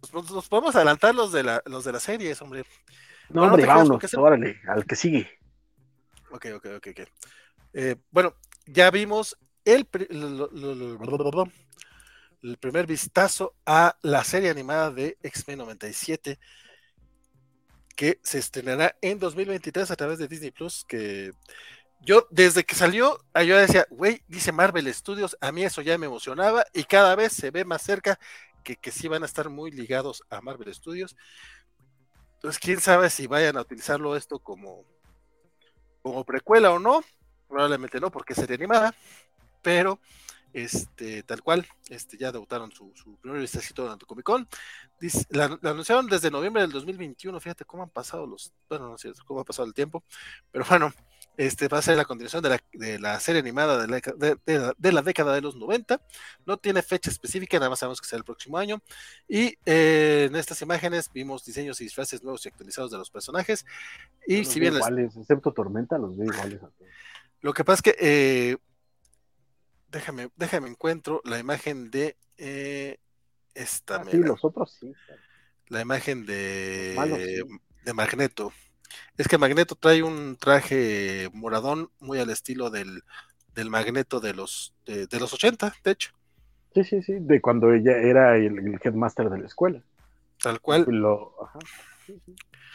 [0.00, 2.64] Pues, nos, podemos adelantar los de, la, los de las series, hombre.
[3.30, 5.28] No, hombre, vámonos, órale, al que sigue.
[6.30, 7.08] Ok, ok, ok, ok.
[7.74, 8.34] Eh, bueno,
[8.66, 9.86] ya vimos el,
[12.42, 16.38] el primer vistazo a la serie animada de X-Men 97
[17.98, 21.32] que se estrenará en 2023 a través de Disney Plus, que
[22.00, 25.98] yo desde que salió, ah, yo decía, güey, dice Marvel Studios, a mí eso ya
[25.98, 28.18] me emocionaba y cada vez se ve más cerca
[28.62, 31.16] que, que sí van a estar muy ligados a Marvel Studios.
[32.34, 34.84] Entonces, quién sabe si vayan a utilizarlo esto como,
[36.02, 37.02] como precuela o no,
[37.48, 38.94] probablemente no, porque sería animada,
[39.60, 39.98] pero
[40.52, 44.48] este, tal cual, este, ya debutaron su, primer vistacito durante Comic Con.
[45.30, 49.40] la, anunciaron desde noviembre del 2021, fíjate cómo han pasado los, bueno, no sé cómo
[49.40, 50.04] ha pasado el tiempo,
[50.50, 50.92] pero bueno,
[51.38, 54.92] este va a ser la continuación de la, de la serie animada de la, de,
[54.92, 56.02] la, década de los 90.
[56.44, 58.82] No tiene fecha específica, nada más sabemos que será el próximo año.
[59.28, 63.64] Y eh, en estas imágenes vimos diseños y disfraces nuevos y actualizados de los personajes.
[64.26, 64.74] Y si bien.
[64.74, 66.70] Iguales, excepto Tormenta, los veo iguales a.
[67.40, 68.56] Lo que pasa es que eh,
[69.92, 72.98] déjame, déjame encuentro la imagen de eh,
[73.54, 73.98] esta.
[74.00, 74.92] Ah, sí, los otros sí.
[75.68, 77.44] La imagen de,
[77.84, 78.52] de Magneto.
[79.16, 83.02] Es que Magneto trae un traje moradón muy al estilo del,
[83.54, 86.12] del Magneto de los, de, los 80, de hecho.
[86.74, 89.82] Sí, sí, sí, de cuando ella era el, headmaster de la escuela.
[90.42, 90.86] Tal cual.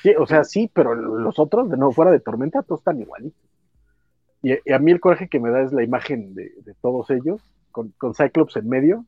[0.01, 3.41] Sí, o sea, sí, pero los otros, de nuevo, fuera de Tormenta, todos están igualitos.
[4.41, 6.51] Y, a mí el coraje que me da es la imagen de,
[6.81, 9.05] todos ellos, con, con, Cyclops en medio,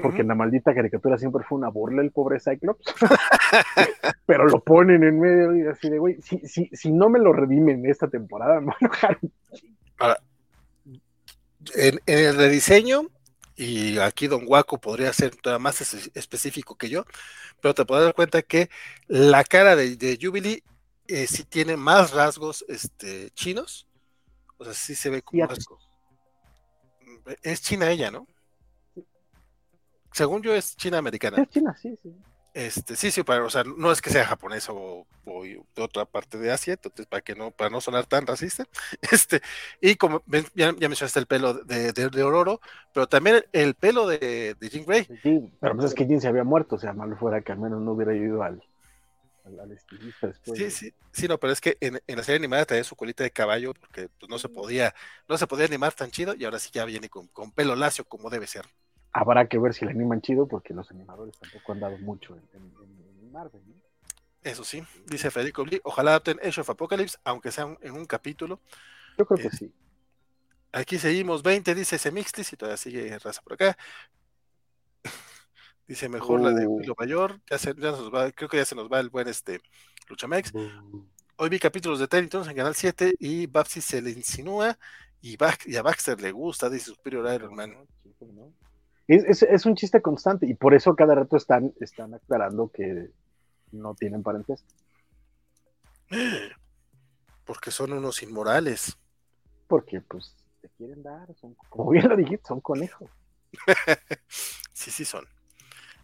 [0.00, 2.84] porque en la maldita caricatura siempre fue una burla el pobre Cyclops.
[4.26, 7.32] Pero lo ponen en medio y así de, güey, si, si, si no me lo
[7.32, 9.18] redimen esta temporada, me van a enojar.
[11.74, 13.02] en, el rediseño,
[13.56, 15.80] y aquí Don Guaco podría ser todavía más
[16.14, 17.04] específico que yo,
[17.60, 18.70] pero te puedes dar cuenta que
[19.06, 20.62] la cara de, de Jubilee
[21.08, 23.86] eh, sí tiene más rasgos este, chinos
[24.60, 25.48] o sea, sí se ve como.
[27.42, 28.26] Es China ella, ¿no?
[30.12, 31.42] Según yo es China americana.
[31.42, 32.14] Es China, sí, sí.
[32.52, 36.36] Este, sí, sí, para, o sea, no es que sea japonés o, de otra parte
[36.36, 38.66] de Asia, entonces para que no, para no sonar tan racista,
[39.12, 39.40] este,
[39.80, 42.58] y como ya, ya mencionaste el pelo de, de, de,
[42.92, 45.04] pero también el, pelo de, de Jean Grey.
[45.22, 47.60] Sí, pero pues es que Jean se había muerto, o sea, malo fuera que al
[47.60, 48.60] menos no hubiera ido al,
[50.54, 53.30] Sí, sí, sí, no, pero es que en, la serie animada traía su colita de
[53.30, 54.94] caballo porque pues, no se podía,
[55.28, 58.30] no se podía animar tan chido y ahora sí ya viene con, pelo lacio como
[58.30, 58.66] debe ser.
[59.12, 63.32] Habrá que ver si la animan chido porque los animadores tampoco han dado mucho en,
[63.32, 63.62] Marvel.
[64.42, 68.60] Eso sí, dice Federico Lee, ojalá adapten Age of Apocalypse, aunque sea en un capítulo.
[69.18, 69.72] Yo creo que eh, sí.
[70.72, 73.76] Aquí seguimos 20, dice Semixtis y todavía sigue raza por acá.
[75.88, 77.00] Dice mejor la de Willow oh.
[77.00, 77.40] Mayor.
[77.50, 79.60] Ya se, ya nos va, creo que ya se nos va el buen este
[80.08, 80.52] Luchamex.
[81.36, 84.78] Hoy vi capítulos de Titans en Canal 7 y Babsy se le insinúa
[85.20, 87.74] Y, a Baxter le gusta, dice Superior Iron Man.
[89.12, 93.10] Es, un chiste constante y por eso cada rato están, están aclarando que
[93.72, 94.68] no tienen parentesco.
[97.44, 98.96] Porque son unos inmorales.
[99.66, 103.10] Porque pues te quieren dar, son, como bien lo dijiste, son conejos.
[104.72, 105.26] sí, sí son.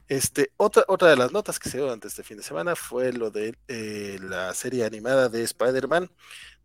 [0.09, 3.13] Este, otra, otra de las notas que se dio durante este fin de semana fue
[3.13, 6.11] lo de eh, la serie animada de Spider-Man,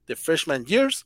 [0.05, 1.05] The Freshman Years,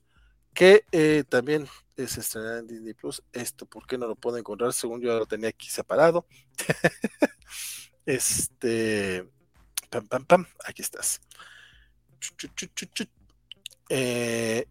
[0.55, 3.21] que eh, también se estrenará en Disney Plus.
[3.31, 4.73] Esto, ¿por qué no lo puedo encontrar?
[4.73, 6.25] Según yo lo tenía aquí separado.
[8.05, 9.29] este,
[9.89, 11.21] pam, pam, pam, aquí estás.
[13.89, 14.65] Eh,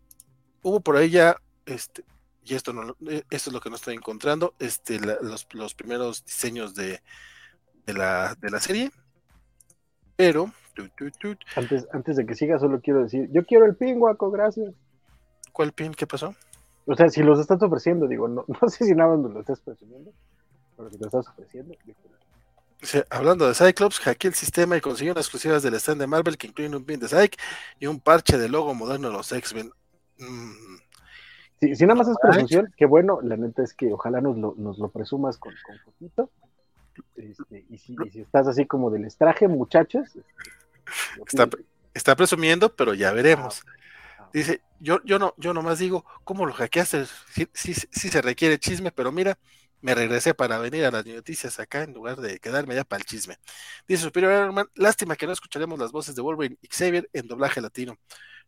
[0.63, 2.05] hubo por ahí ya, este,
[2.45, 2.97] y esto, no,
[3.31, 7.01] esto es lo que no estoy encontrando, este, los, los primeros diseños de
[7.87, 8.91] de la, de la serie.
[10.17, 10.51] Pero.
[11.57, 14.75] Antes, antes de que siga, solo quiero decir: Yo quiero el pin, guaco, gracias.
[15.55, 15.95] ¿Cuál pin?
[15.95, 16.35] ¿Qué pasó?
[16.85, 19.61] O sea, si los estás ofreciendo, digo, no, no sé si nada más lo estás
[19.61, 20.13] presumiendo,
[20.77, 21.75] pero si lo estás ofreciendo,
[23.09, 26.49] hablando de Cyclops, hackeé el sistema y consiguió unas exclusivas del stand de Marvel que
[26.49, 27.39] incluyen un pin de Cyc
[27.79, 29.71] y un parche de logo moderno de los X-Men.
[30.19, 31.73] Mm.
[31.75, 34.79] si nada más es presunción, qué bueno, la neta es que ojalá nos lo, nos
[34.79, 36.31] lo presumas con, con poquito
[37.17, 40.09] este, y, si, estás así como del estraje, muchachos.
[41.27, 43.63] Este, está, presumiendo, pero ya veremos.
[43.67, 43.71] Ah,
[44.35, 47.07] Dice, yo, yo no, yo nomás digo, ¿cómo lo hackeaste?
[47.33, 49.39] Sí, sí, sí, se requiere chisme, pero mira,
[49.81, 53.07] me regresé para venir a las noticias acá en lugar de quedarme ya para el
[53.07, 53.37] chisme.
[53.87, 57.61] Dice Superior Herman, lástima que no escucharemos las voces de Wolverine y Xavier en doblaje
[57.61, 57.97] latino.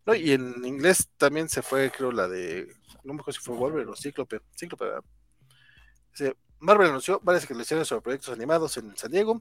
[0.06, 0.14] ¿no?
[0.16, 2.66] Y en inglés también se fue, creo, la de,
[3.04, 4.86] no me acuerdo si fue Wolverine o Cíclope, Cíclope,
[6.10, 9.40] Dice, Marvel anunció varias declaraciones sobre proyectos animados en San Diego.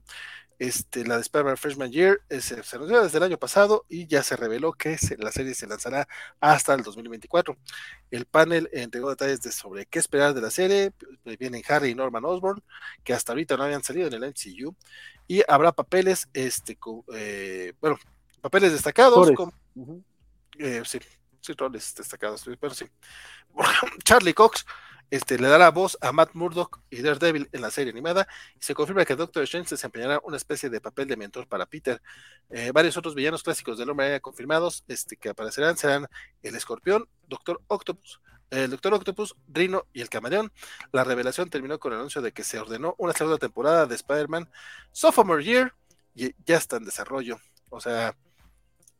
[0.59, 4.21] Este, la de Spider-Man Freshman Year eh, se, anunció desde el año pasado y ya
[4.23, 6.07] se reveló que la serie se lanzará
[6.39, 7.57] hasta el 2024.
[8.11, 10.93] El panel entregó detalles de sobre qué esperar de la serie.
[11.39, 12.63] Vienen Harry y Norman Osborn,
[13.03, 14.75] que hasta ahorita no habían salido en el MCU.
[15.27, 16.77] Y habrá papeles, este,
[17.15, 17.97] eh, bueno,
[18.39, 19.31] papeles destacados.
[19.31, 19.51] Como,
[20.59, 20.99] eh, sí,
[21.41, 22.85] sí, roles destacados, pero sí.
[24.03, 24.63] Charlie Cox
[25.15, 28.27] este, le dará voz a Matt Murdock y Daredevil en la serie animada
[28.59, 32.01] y se confirma que Doctor Strange desempeñará una especie de papel de mentor para Peter.
[32.49, 36.07] Eh, varios otros villanos clásicos del hombre confirmados este, que aparecerán serán
[36.43, 38.19] el Escorpión, Doctor Octopus,
[38.49, 40.51] el Doctor Octopus, Rhino y el Camaleón.
[40.91, 44.49] La revelación terminó con el anuncio de que se ordenó una segunda temporada de Spider-Man
[44.91, 45.73] Sophomore Year
[46.13, 47.37] y ya está en desarrollo.
[47.69, 48.15] O sea,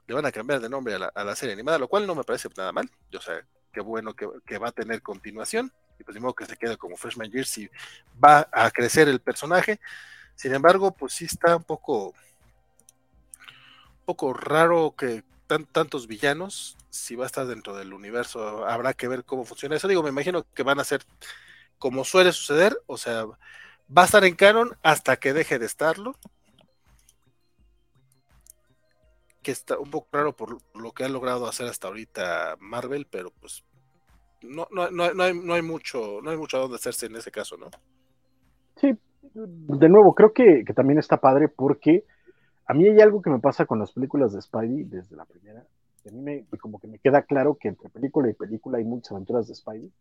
[0.07, 2.47] le van a cambiar de nombre a la, serie animada, lo cual no me parece
[2.55, 2.89] nada mal.
[3.13, 6.57] O sea, qué bueno que va a tener continuación y pues de modo que se
[6.57, 7.69] queda como freshman year si
[8.23, 9.79] va a crecer el personaje.
[10.35, 17.15] Sin embargo, pues sí está un poco, un poco raro que tan, tantos villanos, si
[17.15, 19.87] va a estar dentro del universo, habrá que ver cómo funciona eso.
[19.87, 21.05] Digo, me imagino que van a ser
[21.77, 26.17] como suele suceder, o sea, va a estar en canon hasta que deje de estarlo.
[29.41, 33.31] Que está un poco raro por lo que ha logrado hacer hasta ahorita Marvel, pero
[33.31, 33.63] pues
[34.49, 37.15] no, no, no, no, hay, no hay mucho, no hay mucho a donde hacerse en
[37.15, 37.69] ese caso, ¿no?
[38.77, 38.97] Sí,
[39.33, 42.05] de nuevo, creo que, también está padre porque
[42.65, 45.65] a mí hay algo que me pasa con las películas de Spidey desde la primera.
[46.07, 49.13] A mí me, como que me queda claro que entre película y película hay muchas
[49.13, 49.91] aventuras de Spidey,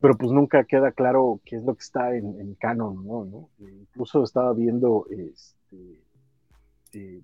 [0.00, 3.24] pero pues nunca queda claro qué es lo que está en, en canon, ¿no?
[3.24, 3.48] ¿no?
[3.58, 6.02] incluso estaba viendo este,
[6.92, 7.22] eh,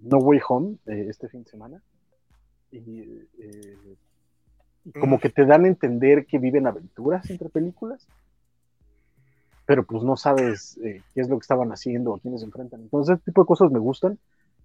[0.00, 1.82] No Way Home eh, este fin de semana
[2.70, 3.00] y
[3.38, 3.96] eh,
[5.00, 8.06] como que te dan a entender que viven aventuras entre películas,
[9.66, 12.80] pero pues no sabes eh, qué es lo que estaban haciendo o quiénes se enfrentan.
[12.80, 14.18] Entonces, ese tipo de cosas me gustan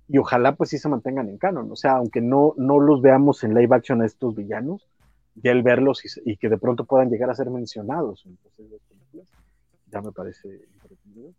[0.08, 1.72] y ojalá pues sí se mantengan en canon.
[1.72, 4.88] O sea, aunque no, no los veamos en live action a estos villanos,
[5.36, 8.38] ya el verlos y, que de pronto puedan llegar a ser mencionados en
[8.88, 9.28] películas,
[9.92, 11.32] ya me parece entretenido.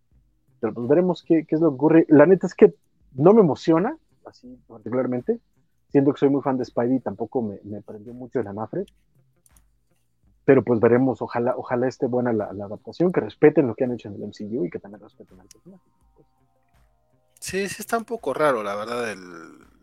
[0.60, 2.06] Pero pues veremos qué, qué es lo que ocurre.
[2.08, 2.74] La neta es que
[3.14, 3.96] no me emociona,
[4.26, 5.40] así particularmente,
[5.94, 8.84] siendo que soy muy fan de Spidey, tampoco me, me prendió mucho el anafre.
[10.44, 14.08] Pero pues veremos, ojalá, ojalá esté buena la, adaptación, que respeten lo que han hecho
[14.08, 15.84] en el MCU y que también respeten al personaje.
[17.38, 19.14] Sí, sí está un poco raro, la verdad,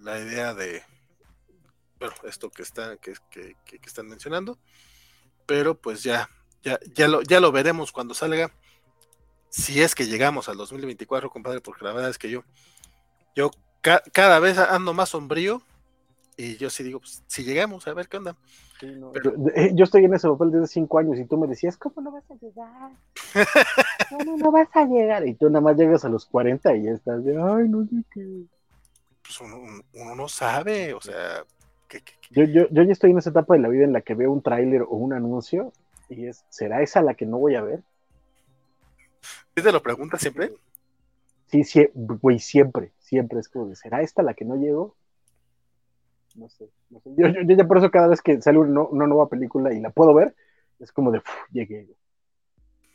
[0.01, 0.81] la idea de
[1.98, 4.59] bueno, esto que están, que, que, que, están mencionando.
[5.45, 6.30] Pero pues ya,
[6.61, 8.51] ya, ya lo, ya lo veremos cuando salga.
[9.48, 12.43] Si es que llegamos al 2024, compadre, porque la verdad es que yo,
[13.33, 15.64] yo cada vez ando más sombrío
[16.41, 18.35] y yo sí digo, pues, si llegamos, a ver qué onda.
[18.81, 22.11] Eh, yo, estoy en ese papel desde cinco años y tú me decías, ¿cómo no
[22.11, 22.91] vas a llegar?
[24.09, 25.27] ¿Cómo no vas a llegar?
[25.27, 28.03] Y tú nada más llegas a los 40 y ya estás de, ay, no sé
[28.11, 28.25] qué.
[29.21, 31.45] Pues uno, no sabe, o sea,
[32.31, 34.31] Yo, yo, yo ya estoy en esa etapa de la vida en la que veo
[34.31, 35.71] un tráiler o un anuncio
[36.09, 37.83] y es, ¿será esa la que no voy a ver?
[39.55, 40.53] ¿Sí te lo preguntas siempre?
[41.51, 44.95] Sí, sí, güey, siempre, siempre es como, ¿será esta la que no llego?
[46.35, 47.10] No sé, no sé.
[47.18, 49.80] Yo, yo, yo ya por eso cada vez que sale una, una nueva película y
[49.82, 50.35] la puedo ver,
[50.80, 51.88] es como de, "Uf, llegué.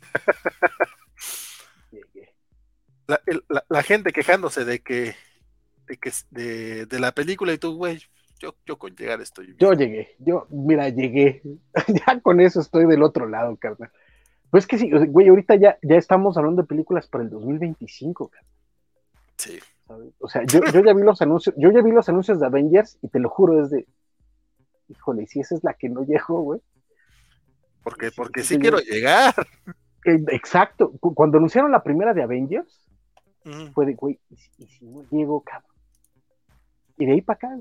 [1.90, 2.34] llegué.
[3.06, 5.14] La, el- la- la gente quejándose de que,
[5.86, 8.00] de que de, de la película y tú, güey,
[8.38, 9.58] yo, yo con llegar estoy bien.
[9.58, 11.42] Yo llegué, yo, mira, llegué.
[12.06, 13.90] ya con eso estoy del otro lado, carnal.
[14.50, 18.52] Pues que sí, güey, ahorita ya, ya estamos hablando de películas para el 2025, carnal.
[19.36, 19.58] Sí.
[19.86, 20.12] ¿Sabes?
[20.18, 22.98] O sea, yo, yo ya vi los anuncios, yo ya vi los anuncios de Avengers
[23.02, 23.86] y te lo juro, es de,
[24.88, 26.60] híjole, y si esa es la que no llegó, güey.
[27.82, 29.34] Porque, porque sí, quiero llegar.
[30.04, 32.82] Exacto, cu- cuando anunciaron la primera de Avengers,
[33.74, 35.70] fue de, güey, ¿y si, y si no llego, cabrón?
[36.98, 37.60] Y de ahí para acá,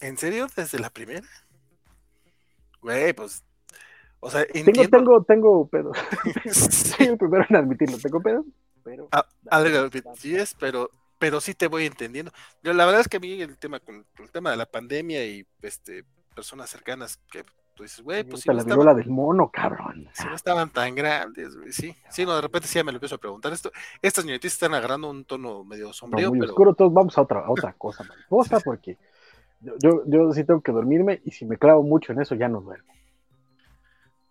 [0.00, 0.46] ¿En serio?
[0.56, 1.26] ¿Desde la primera?
[2.80, 3.44] Güey, pues.
[4.18, 4.98] O sea, tengo, entiendo.
[4.98, 5.92] tengo, tengo pedo.
[6.50, 8.44] Soy el primero en admitirlo, tengo pedo,
[8.82, 9.08] pero...
[9.12, 9.26] Ah,
[9.62, 12.32] de BTS, pero, pero sí te voy entendiendo.
[12.62, 15.24] Yo, la verdad es que a mí el tema con el tema de la pandemia
[15.26, 17.44] y este personas cercanas que
[17.74, 20.08] tú dices, güey, pues si no, la estaban, viruela del mono, cabrón.
[20.12, 21.94] si no estaban tan grandes, güey, sí.
[22.10, 23.52] Sí, no, de repente sí ya me lo empiezo a preguntar.
[23.52, 27.16] Esto, estas noticias están agarrando un tono medio No, sombrío, muy pero oscuro, todos vamos
[27.18, 28.96] a otra, a otra cosa, mariposa, porque
[29.60, 32.48] yo, yo, yo sí tengo que dormirme y si me clavo mucho en eso ya
[32.48, 32.92] no duermo.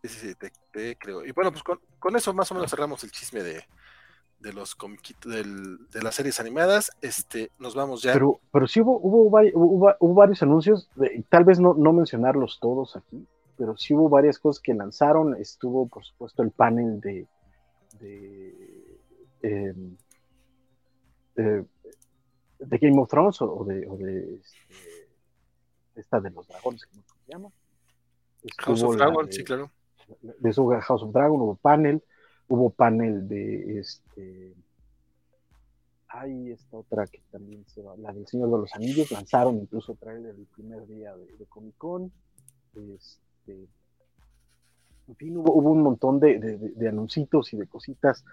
[0.01, 1.25] sí, sí, sí, te, te creo.
[1.25, 3.65] Y bueno, pues con, con eso más o menos cerramos el chisme de,
[4.39, 6.91] de los comiquitos, de las series animadas.
[7.01, 8.13] Este, nos vamos ya.
[8.13, 11.91] Pero, pero sí hubo, hubo, vari- hubo- hubo varios anuncios, de- tal vez no, no
[11.93, 13.27] mencionarlos todos aquí,
[13.57, 15.35] pero sí hubo varias cosas que lanzaron.
[15.35, 17.27] Estuvo, por supuesto, el panel de,
[17.99, 18.97] de,
[19.41, 19.97] em,
[21.35, 21.63] eh,
[22.59, 25.09] de Game of Thrones o, de, o de este,
[25.95, 27.49] esta de los dragones, ¿cómo se llama?
[28.59, 29.69] House of Dragon, de- sí, claro.
[30.21, 32.01] de su House of Dragon, hubo panel,
[32.49, 34.53] hubo panel de este.
[36.09, 39.93] Hay esta otra que también se va, la del Señor de los Anillos, lanzaron incluso
[39.95, 42.11] trailer el primer día de, de Comic Con.
[42.75, 43.67] Este,
[45.07, 48.25] en fin, hubo, un montón de, de, de, y de cositas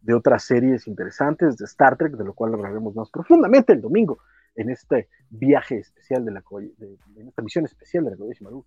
[0.00, 4.18] de otras series interesantes de Star Trek, de lo cual hablaremos más profundamente el domingo
[4.54, 6.44] en este viaje especial de la
[6.78, 8.64] de, en esta misión especial de la Colla Maru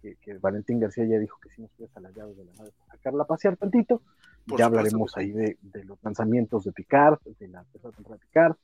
[0.00, 2.96] que, Valentín García ya dijo que si nos presta las llaves de la nave para
[2.96, 4.02] sacarla a pasear tantito.
[4.46, 8.26] Por ya hablaremos ahí de, de los lanzamientos de Picard, de la tercera temporada de
[8.26, 8.56] Picard,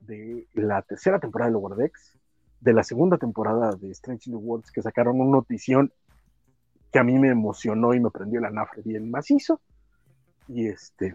[0.00, 1.92] de la tercera temporada de
[2.60, 5.92] de la segunda temporada de Strange New Worlds, que sacaron una notición
[6.90, 9.60] que a mí me emocionó y me prendió la nafre bien macizo.
[10.48, 11.14] Y este.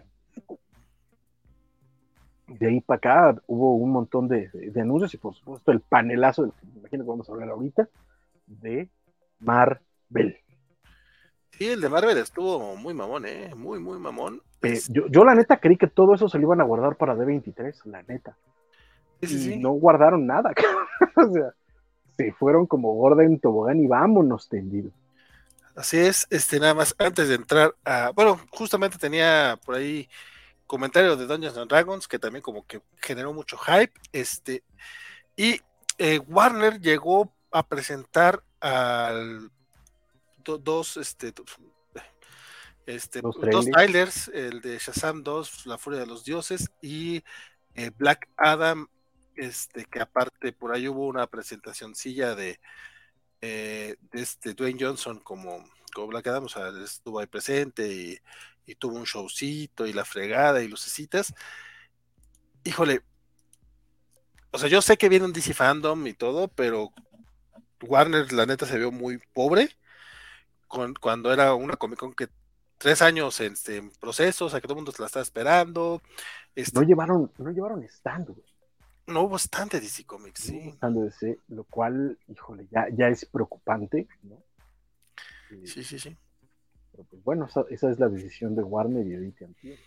[2.46, 5.80] De ahí para acá hubo un montón de, de- de anuncios y por supuesto el
[5.80, 7.88] panelazo del que me imagino que vamos a hablar ahorita
[8.46, 8.90] de
[9.40, 10.36] Marvel.
[11.58, 13.54] Sí, el de Marvel estuvo muy mamón, ¿eh?
[13.54, 14.42] Muy, muy mamón.
[14.62, 17.14] Eh, yo, yo la neta creí que todo eso se lo iban a guardar para
[17.14, 18.36] D23, la neta.
[19.20, 19.56] sí, sí, y sí.
[19.58, 20.52] no guardaron nada.
[21.16, 21.54] o sea,
[22.16, 24.90] se fueron como gorda en tobogán y vámonos tendido.
[25.76, 28.10] Así es, este, nada más, antes de entrar a.
[28.14, 30.08] Bueno, justamente tenía por ahí
[30.66, 33.92] comentario de Dungeons and Dragons, que también como que generó mucho hype.
[34.12, 34.62] Este,
[35.36, 35.60] y
[35.98, 39.50] eh, Warner llegó a presentar al
[40.44, 41.32] do- dos, este,
[42.86, 44.28] este, Dos dos trailers.
[44.28, 47.22] el de Shazam 2, La Furia de los Dioses, y
[47.74, 48.86] eh, Black Adam,
[49.36, 52.60] este, que aparte por ahí hubo una presentacioncilla de,
[53.40, 55.64] eh, de este Dwayne Johnson como,
[55.94, 58.18] como Black Adam, o sea, estuvo ahí presente y,
[58.66, 61.34] y tuvo un showcito y la fregada y lucecitas.
[62.64, 63.02] Híjole,
[64.50, 66.92] o sea, yo sé que viene un DC Fandom y todo, pero
[67.82, 69.76] Warner, la neta, se vio muy pobre
[70.74, 72.28] con, cuando era una Comic Con que
[72.78, 75.22] tres años en, este, en proceso, o sea, que todo el mundo se la estaba
[75.22, 76.02] esperando.
[76.54, 78.44] Este, No llevaron, no llevaron stand, güey.
[79.06, 80.68] no hubo bastante DC Comics, No sí.
[80.70, 84.42] stand de lo cual, híjole, ya, ya es preocupante, ¿no?
[85.50, 86.16] Eh, Sí, sí, sí.
[86.92, 89.78] Pero pues bueno, esa, esa es la decisión de Warner y de AT&T.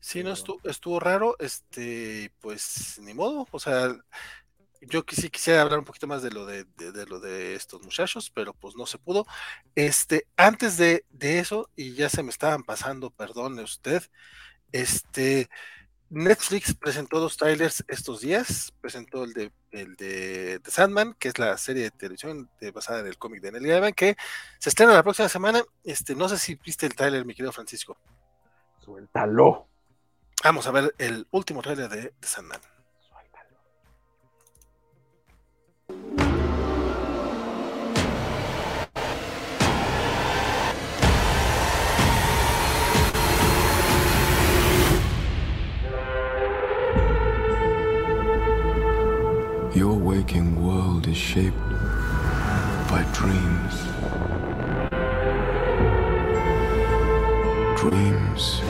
[0.00, 3.94] Sí, no estuvo, estuvo raro, este, pues ni modo, o sea,
[4.82, 7.82] yo sí quisiera hablar un poquito más de lo de, de- de lo de estos
[7.82, 9.26] muchachos, pero pues no se pudo.
[9.74, 14.02] Este, antes de, de eso, y ya se me estaban pasando, perdone usted,
[14.72, 15.48] este,
[16.10, 21.38] Netflix presentó dos trailers estos días, presentó el de, el de, The Sandman, que es
[21.38, 24.16] la serie de televisión de- basada en el cómic de Neil Gaiman, que
[24.58, 27.96] se estrena la próxima semana, este, no sé si viste el trailer, mi querido Francisco.
[28.80, 29.68] Suéltalo.
[30.44, 32.60] Vamos a ver el último trailer de The Sandman.
[49.74, 51.56] Your waking world is shaped
[52.90, 53.74] by dreams.
[57.80, 58.60] Dreams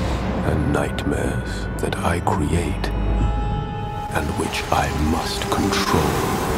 [0.47, 2.87] and nightmares that I create
[4.15, 6.52] and which I must control.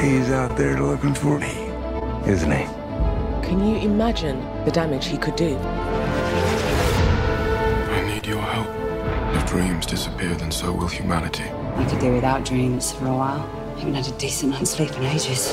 [0.00, 1.72] He's out there looking for me,
[2.24, 2.64] isn't he?
[3.44, 5.58] Can you imagine the damage he could do?
[7.90, 8.68] I need your help.
[9.34, 11.42] If dreams disappear, then so will humanity.
[11.80, 13.40] You could do without dreams for a while.
[13.74, 15.52] I haven't had a decent night's sleep in ages.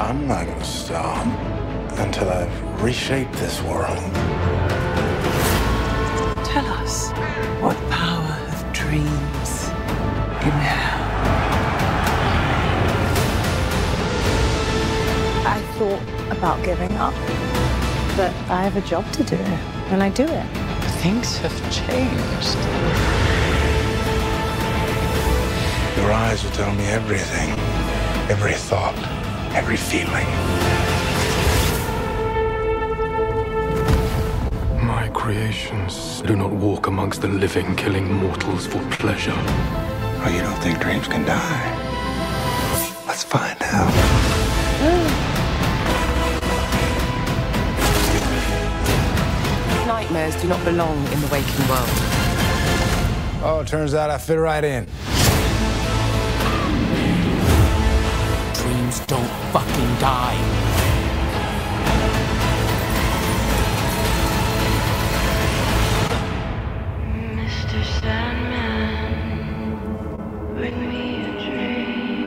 [0.00, 1.24] I'm not gonna stop
[1.98, 3.96] until I've reshaped this world.
[6.44, 7.12] Tell us
[7.62, 9.35] what power of dreams
[15.78, 17.12] thought about giving up,
[18.16, 19.36] but I have a job to do,
[19.92, 20.46] and I do it.
[21.02, 22.58] Things have changed.
[25.98, 27.50] Your eyes will tell me everything,
[28.30, 28.96] every thought,
[29.54, 30.26] every feeling.
[34.82, 39.34] My creations do not walk amongst the living, killing mortals for pleasure.
[39.36, 41.64] Oh, you don't think dreams can die?
[43.06, 44.05] Let's find out.
[50.06, 51.88] Nightmares do not belong in the waking world.
[53.42, 54.86] Oh, it turns out I fit right in.
[58.54, 60.38] Dreams don't fucking die.
[67.34, 67.82] Mr.
[68.00, 69.10] Sandman,
[70.54, 72.26] bring me a dream.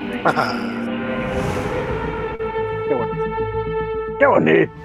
[2.90, 4.20] Qué bonito.
[4.20, 4.79] Qué bonito.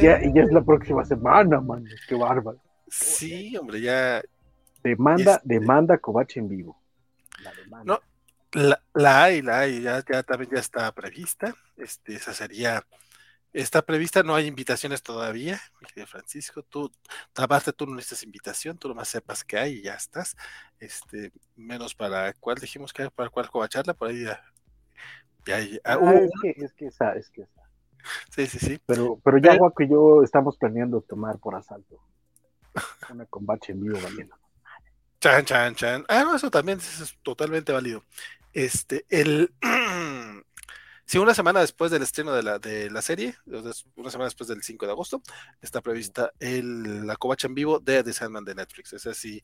[0.00, 1.84] Ya, y ya es la próxima semana, man.
[2.08, 2.60] Qué bárbaro.
[2.88, 4.22] Sí, hombre, ya.
[4.82, 6.80] Demanda, Este- demanda Covache en vivo.
[7.42, 7.84] La demanda.
[7.84, 8.00] No,
[8.60, 11.54] la, la hay, la hay, ya, ya también ya está prevista.
[11.76, 12.84] Este, esa sería,
[13.52, 16.62] está prevista, no hay invitaciones todavía, mi querido Francisco.
[16.62, 16.90] Tú,
[17.36, 20.36] aparte, tú no necesitas invitación, tú nomás sepas que hay y ya estás.
[20.80, 24.40] Este, menos para cuál dijimos que hay, para cuál covacharla, por ahí ya.
[25.46, 27.57] ya hay- ah, Ah, hubo es que, es que esa, es que esa.
[28.34, 28.80] Sí, sí, sí.
[28.86, 32.00] Pero, pero ya Guaco y yo estamos planeando tomar por asalto
[33.10, 34.34] una combate en vivo valiendo.
[35.20, 36.04] Chan, chan, chan.
[36.08, 38.04] Ah, no, eso también eso es totalmente válido.
[38.52, 39.52] Este, el.
[41.10, 43.34] Si una semana después del estreno de la, de la serie,
[43.96, 45.22] una semana después del 5 de agosto,
[45.62, 48.92] está prevista el, la covacha en vivo de The Sandman de Netflix.
[48.92, 49.42] Esa sí,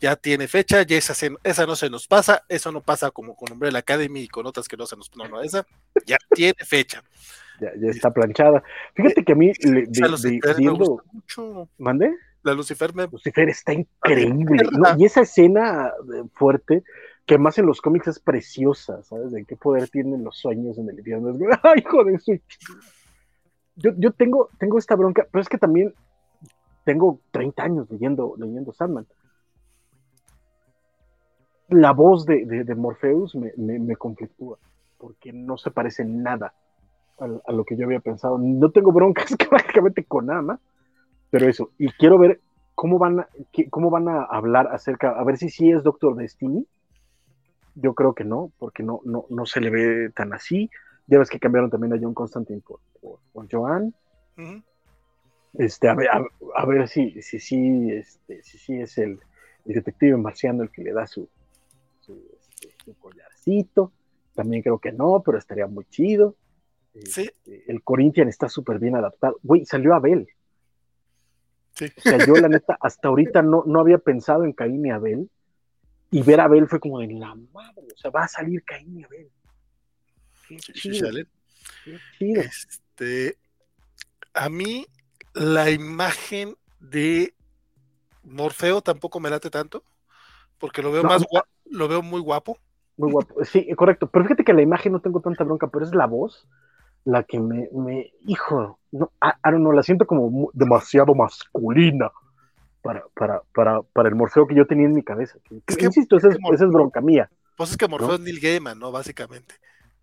[0.00, 3.36] ya tiene fecha, ya esa, se- esa no se nos pasa, eso no pasa como
[3.36, 5.14] con Umbrella Academy y con otras que no se nos.
[5.14, 5.66] No, no, esa
[6.06, 7.04] ya tiene fecha.
[7.60, 8.62] Ya, ya está planchada.
[8.94, 11.68] Fíjate que a mí, le- de- Lucifer de- me viendo, mucho.
[11.78, 12.14] ¿mandé?
[12.42, 13.06] La Lucifer me.
[13.06, 14.64] Lucifer está increíble.
[14.72, 14.98] ¿no?
[14.98, 16.82] Y esa escena eh, fuerte,
[17.26, 19.32] que más en los cómics es preciosa, ¿sabes?
[19.32, 21.32] De qué poder tienen los sueños en el infierno.
[21.62, 22.20] ¡Ay, joder!
[22.20, 22.42] Soy...
[23.76, 25.94] Yo, yo tengo, tengo esta bronca, pero es que también
[26.84, 29.06] tengo 30 años leyendo, leyendo Sandman.
[31.68, 34.58] La voz de, de, de Morpheus me, me, me conflictúa,
[34.98, 36.52] porque no se parece en nada
[37.18, 38.38] a, a lo que yo había pensado.
[38.38, 40.60] No tengo broncas prácticamente con nada más,
[41.30, 41.70] pero eso.
[41.78, 42.40] Y quiero ver
[42.74, 43.28] cómo van a,
[43.70, 46.66] cómo van a hablar acerca, a ver si sí es Doctor Destiny.
[47.76, 50.70] Yo creo que no, porque no, no, no se le ve tan así.
[51.06, 53.94] Ya ves que cambiaron también a John Constantine por, por, por Joan.
[55.54, 56.24] Este, a ver, a,
[56.56, 59.18] a ver si, si, sí, este, si sí es el,
[59.66, 61.28] el detective marciano el que le da su,
[62.00, 63.92] su, este, su collarcito.
[64.34, 66.36] También creo que no, pero estaría muy chido.
[66.94, 67.22] Sí.
[67.22, 69.38] Este, el Corinthian está súper bien adaptado.
[69.42, 70.28] Güey, salió Abel.
[71.74, 71.86] Sí.
[71.96, 75.28] O sea, yo la neta, hasta ahorita no, no había pensado en Caín y Abel.
[76.10, 77.88] Y ver a Abel fue como de la madre.
[77.92, 79.28] O sea, va a salir Caín y Abel.
[80.48, 81.26] Qué Sí, sí, chido, sale.
[81.84, 82.42] qué chido.
[82.42, 83.36] Este,
[84.34, 84.86] a mí
[85.32, 87.34] la imagen de
[88.22, 89.82] Morfeo tampoco me late tanto,
[90.58, 91.24] porque lo veo No, más
[91.64, 92.58] lo veo muy guapo.
[92.96, 93.44] Muy guapo.
[93.44, 94.08] Sí, correcto.
[94.08, 96.46] Pero fíjate que la imagen no tengo tanta bronca, pero es la voz
[97.04, 102.10] la que me, me hijo, no, I, I don't know, la siento como demasiado masculina
[102.82, 105.38] para, para, para, para el morfeo que yo tenía en mi cabeza.
[105.66, 107.30] Es que- insisto, esa es, es que Mor- esa es bronca mía.
[107.56, 108.14] Pues es que Morfeo ¿No?
[108.14, 108.90] es Neil Gaiman, ¿no?
[108.90, 109.54] Básicamente.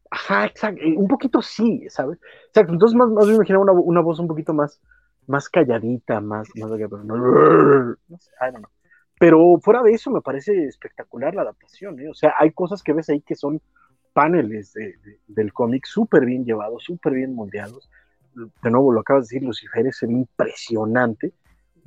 [0.09, 0.81] Ajá, exacto.
[0.95, 2.19] Un poquito sí, ¿sabes?
[2.47, 2.73] Exacto.
[2.73, 4.81] Entonces, más, más me imaginaba una, una voz un poquito más,
[5.27, 8.71] más calladita, más, más no, no sé, I don't know.
[9.19, 12.09] Pero fuera de eso, me parece espectacular la adaptación, ¿eh?
[12.09, 13.61] O sea, hay cosas que ves ahí que son
[14.13, 17.89] paneles de- de- del cómic súper bien llevados, súper bien moldeados.
[18.63, 21.33] De nuevo, lo acabas de decir, Lucifer es impresionante.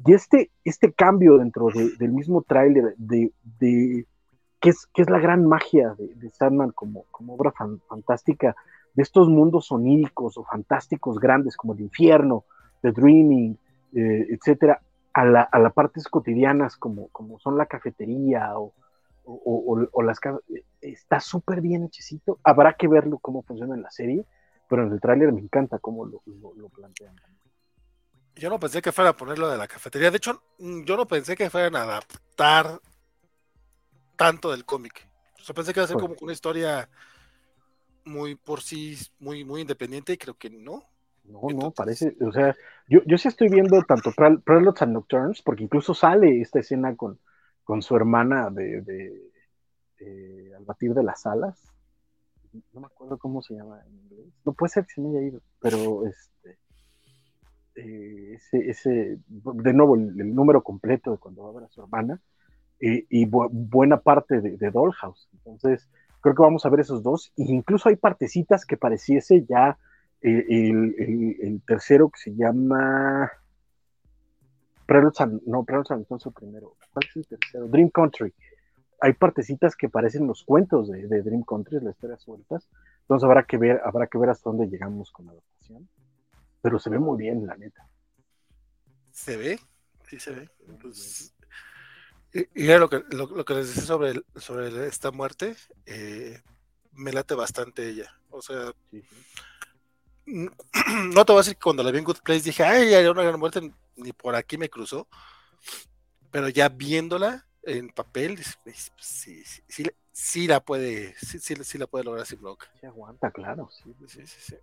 [0.05, 3.33] y este, este cambio dentro de- del mismo tráiler de,
[4.61, 8.57] que es, que es la gran magia de, de Sandman como, como obra fan- fantástica,
[8.95, 12.45] de estos mundos oníricos o fantásticos grandes como el infierno,
[12.83, 13.57] The Dreaming,
[13.95, 14.81] eh, etcétera,
[15.13, 18.73] a, la, a las partes cotidianas como, como son la cafetería o,
[19.25, 20.39] o, o- o las ca-
[20.81, 22.39] está súper bien hechecito.
[22.45, 24.25] Habrá que verlo cómo funciona en la serie,
[24.69, 27.17] pero en el tráiler me encanta cómo lo, lo- lo plantean.
[28.37, 30.11] Yo no pensé que fuera a ponerlo de la cafetería.
[30.11, 32.81] De hecho, mm, yo no pensé que fueran a adaptar
[34.17, 35.09] tanto del cómic.
[35.41, 36.89] O sea, pensé que iba a ser Pues- como una historia
[38.05, 40.83] muy por sí, muy, muy independiente, y creo que no.
[41.25, 42.55] No, no, parece, o sea,
[42.87, 46.95] yo, yo sí estoy viendo tanto Pre- Preludes and Nocturnes, porque incluso sale esta escena
[46.97, 47.19] con,
[47.65, 49.31] con su hermana de, de,
[49.99, 51.61] de Al batir de las alas.
[52.73, 54.27] No me acuerdo cómo se llama en inglés.
[54.45, 56.59] No puede ser que se me haya ido, pero este.
[57.77, 62.21] eh, ese, de nuevo, el, número completo de cuando va a ver a su hermana
[62.81, 65.29] eh, y bu- buena parte de, de Dollhouse.
[65.33, 65.89] Entonces,
[66.21, 67.33] creo que vamos a ver esos dos.
[67.37, 69.79] E incluso hay partecitas que pareciese ya
[70.21, 73.31] eh, el, el- el tercero que se llama.
[74.87, 76.77] And- no, and Nocturnes el primero.
[76.93, 77.67] ¿Cuál es el tercero?
[77.69, 78.33] Dream Country.
[79.01, 82.69] Hay partecitas que parecen los cuentos de, de Dream Country, las historias sueltas.
[83.03, 85.89] Entonces habrá que ver, habrá que ver hasta dónde llegamos con la adaptación.
[86.63, 87.87] Pero se ve muy bien, la neta.
[89.11, 89.61] ¿Se ve?
[90.09, 90.49] Sí, se ve.
[90.81, 91.35] Pues,
[92.33, 95.11] y, y era lo que, lo, lo que les decía sobre, el- sobre el- esta
[95.11, 95.57] muerte.
[95.87, 96.41] eh,
[96.93, 98.11] me late bastante ella.
[98.31, 98.73] O sea,
[100.27, 103.11] no te voy a decir que cuando la vi en Good Place dije, ay, era
[103.11, 105.07] una gran muerte, ni por aquí me cruzó.
[106.31, 111.79] Pero ya viéndola en papel, pues, sí, sí, sí, sí la puede, sí, sí, sí
[111.79, 112.71] la puede lograr sin bronca.
[112.81, 113.69] Se aguanta, claro.
[113.71, 113.95] Sí.
[114.09, 114.57] Sí, sí, sí.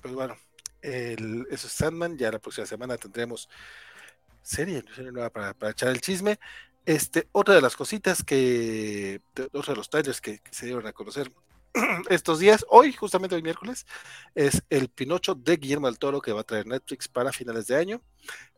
[0.00, 0.36] Pues bueno,
[0.82, 2.16] el, eso es Sandman.
[2.16, 3.48] Ya la próxima semana tendremos
[4.42, 6.38] serie, serie nueva para, para echar el chisme.
[6.86, 10.92] Este, otra de las cositas que, otro de los trailers que, que se dieron a
[10.92, 11.32] conocer
[12.08, 13.86] estos días, hoy, justamente hoy miércoles,
[14.34, 17.76] es el Pinocho de Guillermo del Toro que va a traer Netflix para finales de
[17.76, 18.00] año.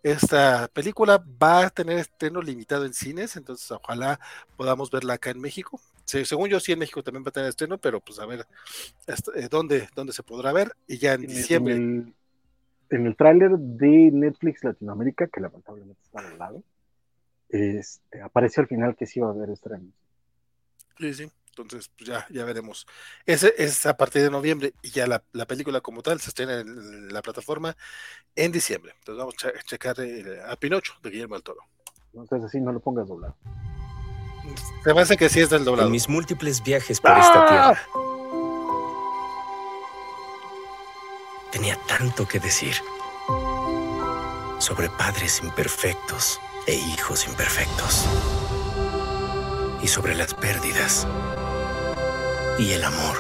[0.03, 4.21] Esta película va a tener estreno limitado en cines, entonces ojalá
[4.57, 5.81] podamos verla acá en México.
[6.05, 8.47] Se- según yo, sí en México también va a tener estreno, pero pues a ver
[9.09, 10.77] hasta- eh, dónde, dónde se podrá ver.
[10.87, 11.75] Y ya en diciembre.
[11.75, 12.15] En
[12.91, 16.63] el, en el tráiler de Netflix Latinoamérica, que lamentablemente está al lado,
[17.49, 19.87] este, aparece al final que sí va a haber estreno.
[20.99, 21.31] Sí, sí.
[21.63, 22.87] Entonces, pues ya, ya veremos.
[23.25, 26.61] Ese es a partir de noviembre y ya la, la película como tal se estrena
[26.61, 27.77] en la plataforma
[28.35, 28.93] en diciembre.
[28.99, 31.61] Entonces vamos a che- checar eh, a Pinocho de Guillermo del Toro.
[32.15, 33.37] Entonces así no lo pongas doblado.
[34.85, 35.89] Se me hace que sí es del doblado.
[35.89, 38.03] En mis múltiples viajes por esta tierra, ¡Ah!
[41.53, 42.75] tenía tanto que decir
[44.59, 48.05] sobre padres imperfectos e hijos imperfectos,
[49.83, 51.07] y sobre las pérdidas
[52.59, 53.17] y el amor.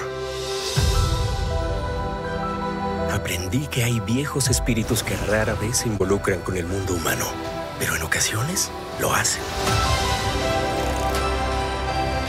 [3.12, 7.26] Aprendí que hay viejos espíritus que rara vez se involucran con el mundo humano,
[7.78, 9.42] pero en ocasiones lo hacen.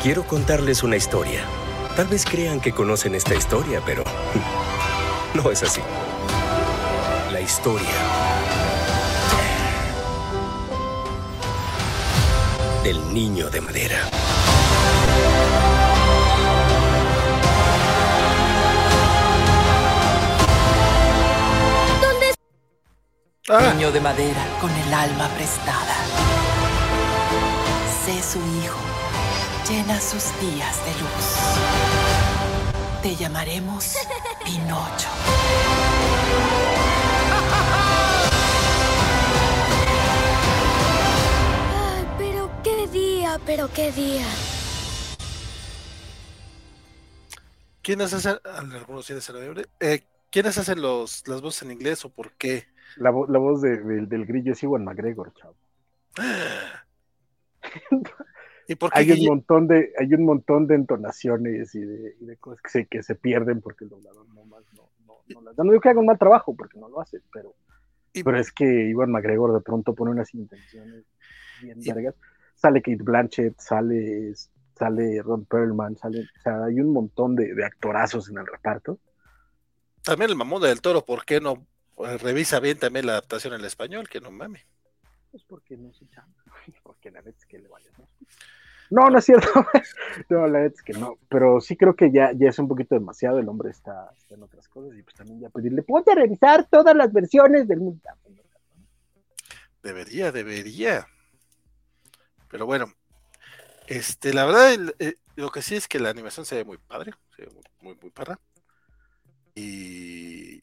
[0.04, 1.44] Quiero contarles una historia.
[1.96, 4.04] Tal vez crean que conocen esta historia, pero
[5.34, 5.82] no es así.
[7.32, 7.90] La historia
[12.84, 14.10] del niño de madera.
[23.50, 23.72] Ah.
[23.74, 25.96] Niño de madera con el alma prestada.
[28.04, 28.78] Sé su hijo.
[29.70, 31.26] Llena sus días de luz.
[33.02, 33.96] Te llamaremos
[34.46, 35.08] Pinocho.
[41.72, 44.28] Ay, pero qué día, pero qué día.
[47.82, 52.10] ¿Quiénes hacen, algunos cines en noviembre, eh, ¿quiénes hacen los, las voces en inglés o
[52.10, 52.68] por qué?
[52.96, 55.56] La, vo- la voz de- del- del grillo es Iwan McGregor, chavo.
[58.70, 62.26] ¿Y por qué Hay un montón de, hay un montón de entonaciones y de, y
[62.26, 65.42] de cosas que se, que se pierden porque el doblador no más no, no, no
[65.42, 65.64] las da.
[65.64, 67.54] No digo que haga un mal trabajo porque no lo hace, pero,
[68.24, 71.06] pero es que Iwan McGregor de pronto pone unas intenciones
[71.62, 72.16] bien vergas.
[72.56, 74.34] Sale Kate Blanchett, sale,
[74.76, 79.00] sale Ron Perlman, sale, o sea, hay un montón de, de actorazos en el reparto.
[80.04, 81.66] También el mamón del toro, ¿por qué no
[82.00, 84.08] eh, revisa bien también la adaptación en el español?
[84.10, 84.66] Que no mame.
[85.32, 86.44] Pues porque no se chamba,
[86.84, 88.10] porque la neta es que le vale más.
[88.90, 89.50] No, no es cierto.
[90.30, 91.18] no, la neta es que no.
[91.30, 93.40] Pero sí creo que ya, ya es un poquito demasiado.
[93.40, 96.68] El hombre está, está en otras cosas y pues también ya pedirle, ponte a revisar
[96.70, 98.02] todas las versiones del mundo.
[99.84, 101.08] Debería, debería.
[102.50, 102.88] Pero bueno,
[103.88, 106.78] este, la verdad, el- eh, lo que sí es que la animación se ve muy
[106.78, 108.40] padre, se ve muy, muy, muy perra.
[109.56, 110.62] Y,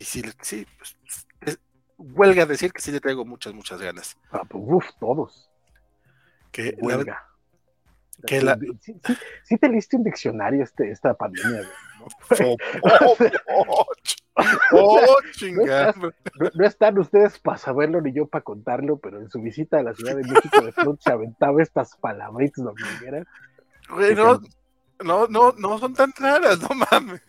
[0.00, 0.96] y sí, sí, pues,
[1.42, 1.58] es-
[1.96, 4.16] huelga decir que sí le traigo muchas, muchas ganas.
[4.32, 5.48] Ah, pues, uf, todos.
[6.50, 7.22] Que la, Huelga.
[8.26, 12.06] que la- Sí, sí- sí te leíste un diccionario este, esta pandemia, ¿no?
[12.42, 12.56] Oh,
[13.46, 13.86] oh,
[14.72, 15.92] oh, chingada.
[15.98, 16.10] No,
[16.54, 19.94] no están ustedes para saberlo ni yo para contarlo, pero en su visita a la
[19.94, 23.26] Ciudad de México de pronto se aventaba estas palabritas domingueras.
[23.90, 24.40] Güey, no,
[25.04, 27.20] no, no, no son tan raras, no mames.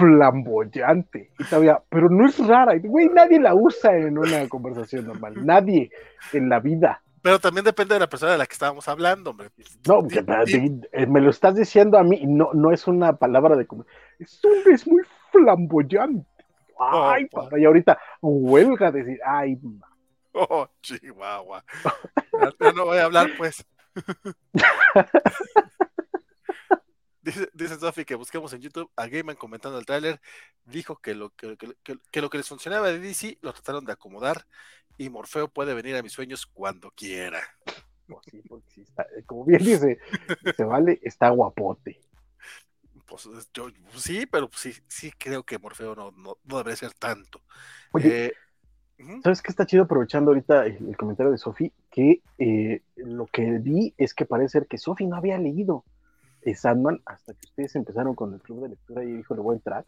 [0.00, 1.30] Flamboyante.
[1.38, 2.74] Y todavía, pero no es rara.
[2.82, 5.34] Güey, nadie la usa en una conversación normal.
[5.44, 5.90] Nadie
[6.32, 7.02] en la vida.
[7.22, 9.50] Pero también depende de la persona de la que estábamos hablando, hombre.
[9.86, 10.00] No,
[10.92, 13.66] eh, me lo estás diciendo a mí y no, no es una palabra de.
[14.18, 16.26] Es, un- es muy flamboyante.
[16.78, 19.86] Ay, Oh, papá, y ahorita huelga decir, ay, ma.
[20.32, 21.62] Oh, chihuahua.
[22.40, 23.66] Ya, ya no voy a hablar, pues.
[27.22, 30.20] Dice, dice Sofi que busquemos en YouTube a Gaiman comentando el tráiler.
[30.64, 33.92] Dijo que lo que, que- que- lo que les funcionaba de DC lo trataron de
[33.92, 34.46] acomodar
[34.96, 37.40] y Morfeo puede venir a mis sueños cuando quiera.
[38.06, 39.98] Pues sí, porque sí está, eh, como bien dice,
[40.56, 42.00] se vale, está guapote.
[43.06, 46.76] Pues yo pues, sí, pero pues, sí, sí creo que Morfeo no, no, no debería
[46.76, 47.42] ser tanto.
[47.92, 48.32] Oye, Eh.
[49.22, 51.72] ¿Sabes qué está chido aprovechando ahorita el, el comentario de Sofi?
[51.90, 55.84] Que eh, lo que vi es que parece ser que Sofi no había leído
[56.42, 59.54] eh, Sandman hasta que ustedes empezaron con el club de lectura y dijo, le voy
[59.54, 59.84] a entrar.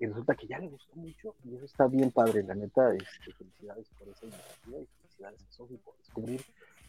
[0.00, 2.94] Y resulta que ya le gustó mucho y eso está bien padre, la neta.
[2.94, 6.40] Este, felicidades por esa iniciativa y felicidades a Sofi por descubrir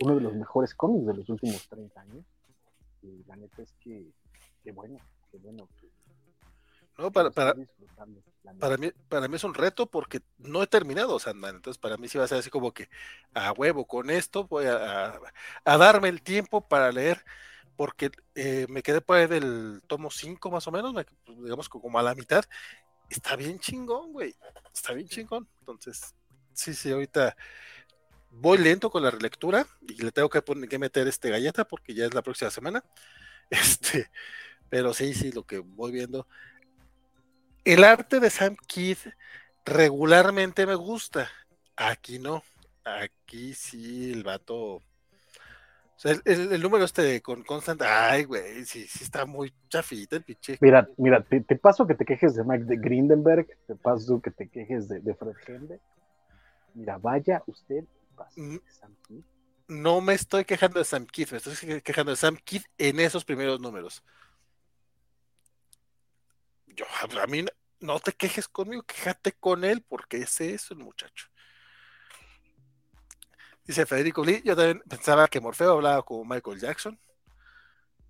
[0.02, 2.24] uno de los mejores cómics de los últimos 30 años.
[3.02, 4.06] Y la neta es que,
[4.64, 5.00] qué bueno,
[5.32, 5.68] qué bueno.
[5.82, 5.90] Que,
[7.00, 7.54] No, para, para,
[8.60, 12.08] para mí, para mí es un reto porque no he terminado Sandman, entonces para mí
[12.10, 12.90] sí va a ser así como que
[13.34, 15.20] a huevo con esto voy a, a-
[15.66, 17.24] a darme el tiempo para leer
[17.80, 21.70] porque eh, me quedé por ahí del tomo 5 más o menos, me- pues, digamos
[21.70, 22.44] como a la mitad,
[23.10, 24.36] está bien chingón, güey,
[24.74, 26.14] está bien chingón, entonces
[26.54, 27.38] sí, sí, ahorita
[28.32, 31.94] voy lento con la relectura y le tengo que, poner, que meter este galleta porque
[31.94, 32.84] ya es la próxima semana,
[33.50, 34.12] este,
[34.70, 36.28] pero sí, sí, lo que voy viendo
[37.66, 38.98] el arte de Sam Kidd
[39.66, 41.30] regularmente me gusta.
[41.76, 42.44] Aquí no.
[42.84, 44.82] Aquí sí el vato.
[46.00, 47.82] O sea, el, el- el número este con Constant.
[47.82, 50.58] Ay, güey, sí, sí está muy chafita el pinche.
[50.62, 54.32] Mira, mira, te, te paso que te quejes de Mike de Grindenberg, te paso que
[54.32, 55.82] te quejes de, de Fred Hende.
[56.74, 57.84] Mira, vaya usted,
[58.16, 58.54] pase Mm.
[58.64, 59.24] de Sam Kidd.
[59.68, 63.02] No me estoy quejando de Sam Kidd, me estoy que- quejando de Sam Kidd en
[63.02, 64.02] esos primeros números.
[66.68, 66.86] Yo,
[67.22, 67.44] a mí
[67.82, 71.28] no- te quejes conmigo, quéjate con él, porque ese es el muchacho.
[73.70, 77.00] Dice Federico Lee, yo también pensaba que Morfeo hablaba como Michael Jackson.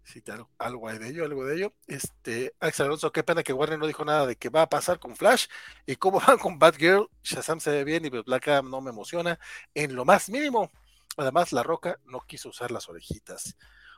[0.03, 1.73] Sí, claro, algo hay de ello, algo de ello.
[1.85, 4.97] Este, Axel Alonso, qué pena que Warner no dijo nada de qué va a pasar
[4.99, 5.45] con Flash
[5.85, 7.09] y cómo van con Batgirl.
[7.23, 9.39] Shazam se ve bien y Black Adam no me emociona
[9.75, 10.71] en lo más mínimo.
[11.17, 13.55] Además, La Roca no quiso usar las orejitas.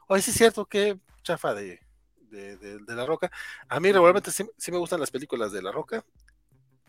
[0.08, 1.80] Oye, sí es cierto que chafa de,
[2.18, 3.32] de, de- La Roca.
[3.70, 6.04] A mí regularmente sí, sí me gustan las películas de La Roca.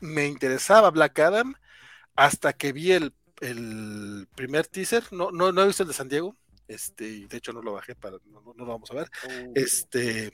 [0.01, 1.55] Me interesaba Black Adam
[2.17, 5.05] hasta que vi el, el primer teaser.
[5.13, 6.37] No, no, no he visto el de San Diego.
[6.69, 9.09] Este, y de hecho no lo bajé para, no, no- no lo vamos a ver.
[9.55, 10.33] Este,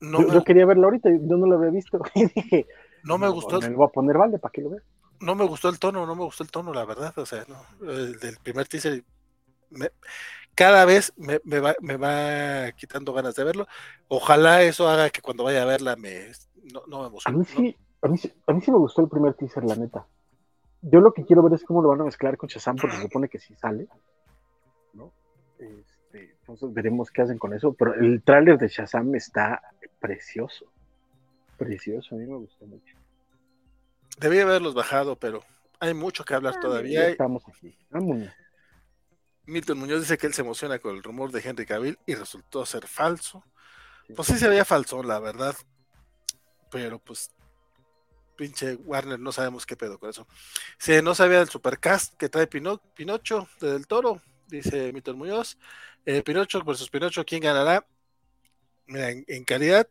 [0.00, 2.00] no, yo, me, yo quería verlo ahorita, yo no lo había visto.
[2.14, 2.66] Y dije,
[3.04, 4.82] no me gustó, Me lo voy a poner vale para que lo vea.
[5.20, 7.12] no me gustó el tono, no me gustó el tono, la verdad.
[7.18, 9.02] O sea, no, el del primer teaser
[9.70, 9.90] me-
[10.54, 13.66] cada vez me, me va, me va quitando ganas de verlo.
[14.08, 16.32] Ojalá eso haga que cuando vaya a verla me
[16.72, 17.38] no, no me A emocione.
[17.38, 20.06] mí sí, a mí, sí- a mí sí me gustó el primer teaser, la neta.
[20.88, 23.02] Yo lo que quiero ver es cómo lo van a mezclar con Shazam, porque se
[23.02, 23.88] supone que sí sale.
[24.92, 25.12] ¿no?
[25.58, 27.72] Este, entonces veremos qué hacen con eso.
[27.72, 29.60] Pero el tráiler de Shazam está
[29.98, 30.66] precioso.
[31.56, 32.96] Precioso, a mí me gustó mucho.
[34.18, 35.42] Debí haberlos bajado, pero
[35.80, 37.08] hay mucho que hablar Ya todavía.
[37.08, 37.76] estamos aquí.
[37.90, 38.28] Vámonos.
[39.46, 42.64] Milton Muñoz dice que él se emociona con el rumor de Henry Cavill y resultó
[42.64, 43.44] ser falso.
[44.14, 45.54] Pues sí se veía falso, la verdad.
[46.70, 47.30] Pero pues
[48.36, 50.26] pinche Warner, no sabemos qué pedo con eso.
[50.78, 55.58] Se no sabía del supercast que trae Pino- Pinocho de Del Toro, dice Milton Muñoz.
[56.04, 57.86] Eh, Pinocho versus Pinocho, ¿quién ganará?
[58.86, 59.88] Mira, en, en calidad,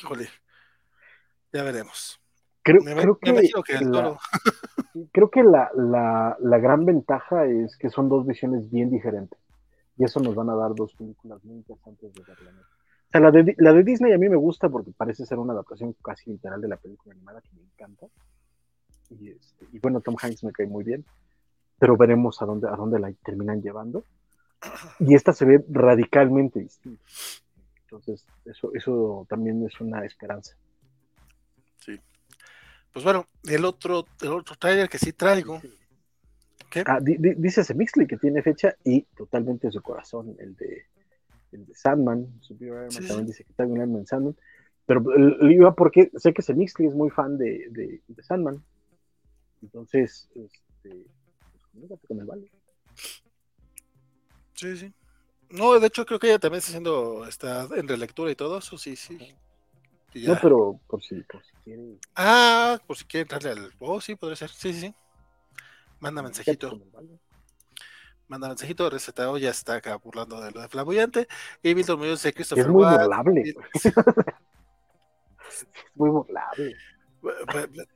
[0.00, 0.28] híjole,
[1.52, 2.20] ya veremos.
[2.62, 4.18] Creo, Me, creo me que, Del la, Toro.
[5.12, 9.38] creo que la, la, la gran ventaja es que son dos visiones bien diferentes.
[9.98, 12.38] Y eso nos van a dar dos películas muy interesantes de ver.
[13.12, 15.94] Sea, la de, la de Disney a mí me gusta porque parece ser una adaptación
[16.02, 18.06] casi literal de la película animada que me encanta.
[19.10, 21.04] Y, este, y bueno, Tom Hanks me cae muy bien,
[21.78, 24.04] pero veremos a dónde, a dónde la terminan llevando.
[25.00, 27.02] Y esta se ve radicalmente distinta.
[27.82, 30.56] Entonces, eso, eso también es una esperanza.
[31.78, 32.00] Sí.
[32.92, 35.60] Pues bueno, el otro, el otro trailer que sí traigo.
[36.70, 36.84] ¿Qué?
[36.86, 40.86] Ah, di- di- dice ese Mixley que tiene fecha y totalmente su corazón, el de,
[41.52, 42.40] el de Sandman.
[42.40, 44.36] Superior Iron Man Sí, también dice que está en Sandman.
[44.86, 45.02] Pero
[45.48, 48.62] iba porque sé que ese Mixley es muy fan de, de, de Sandman.
[49.62, 51.06] Entonces, este,
[51.88, 52.50] pues con el Vale.
[54.54, 54.92] Sí, sí.
[55.50, 58.78] No, de hecho creo que ella también está haciendo, está en relectura y todo eso,
[58.78, 59.18] sí, sí.
[60.14, 61.98] No, pero por si, por si quiere.
[62.14, 63.72] Ah, por si quiere entrarle al.
[63.78, 64.50] Oh, sí, podría ser.
[64.50, 64.94] Sí, sí, sí.
[66.00, 66.80] Manda mensajito.
[68.28, 68.88] Manda mensajito.
[68.88, 71.26] Recetado ya está acá burlando de lo de flamboyante.
[71.62, 73.00] Y Milton Muñoz de Christopher Es muy Watt.
[73.02, 73.42] burlable.
[73.44, 73.84] Y- Es
[75.94, 76.76] muy burlable.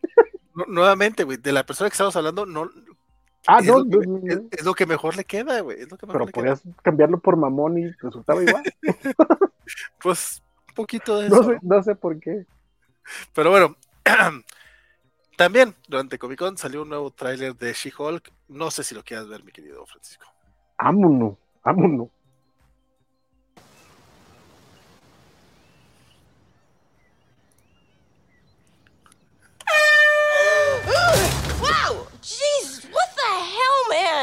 [0.55, 2.71] Nu- Nuevamente, güey, de la persona que estamos hablando, no.
[3.47, 5.81] Ah, es, no, lo que, no, es- es lo que mejor le queda, güey.
[5.81, 6.57] Es lo que mejor pero le queda.
[6.57, 8.63] podías cambiarlo por mamón y resultaba igual.
[10.01, 11.37] Pues un poquito de eso.
[11.37, 11.49] No ¿no?
[11.49, 12.47] sé, no sé por qué.
[13.35, 13.77] Pero bueno,
[15.37, 18.33] también durante Comic Con salió un nuevo tráiler de She-Hulk.
[18.49, 20.27] No sé si lo quieras ver, mi querido Francisco.
[20.79, 22.09] Vámonos, vámonos.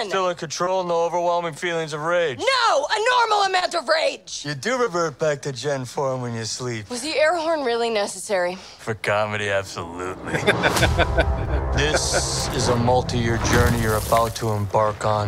[0.09, 2.39] Still in control, no overwhelming feelings of rage.
[2.39, 4.43] No, a normal amount of rage.
[4.45, 6.89] You do revert back to Gen form when you sleep.
[6.89, 8.55] Was the air horn really necessary?
[8.79, 10.33] For comedy, absolutely.
[11.75, 15.27] this is a multi year journey you're about to embark on.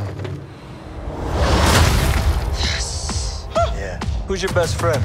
[2.60, 3.48] Yes.
[3.56, 4.00] Yeah.
[4.28, 5.04] Who's your best friend?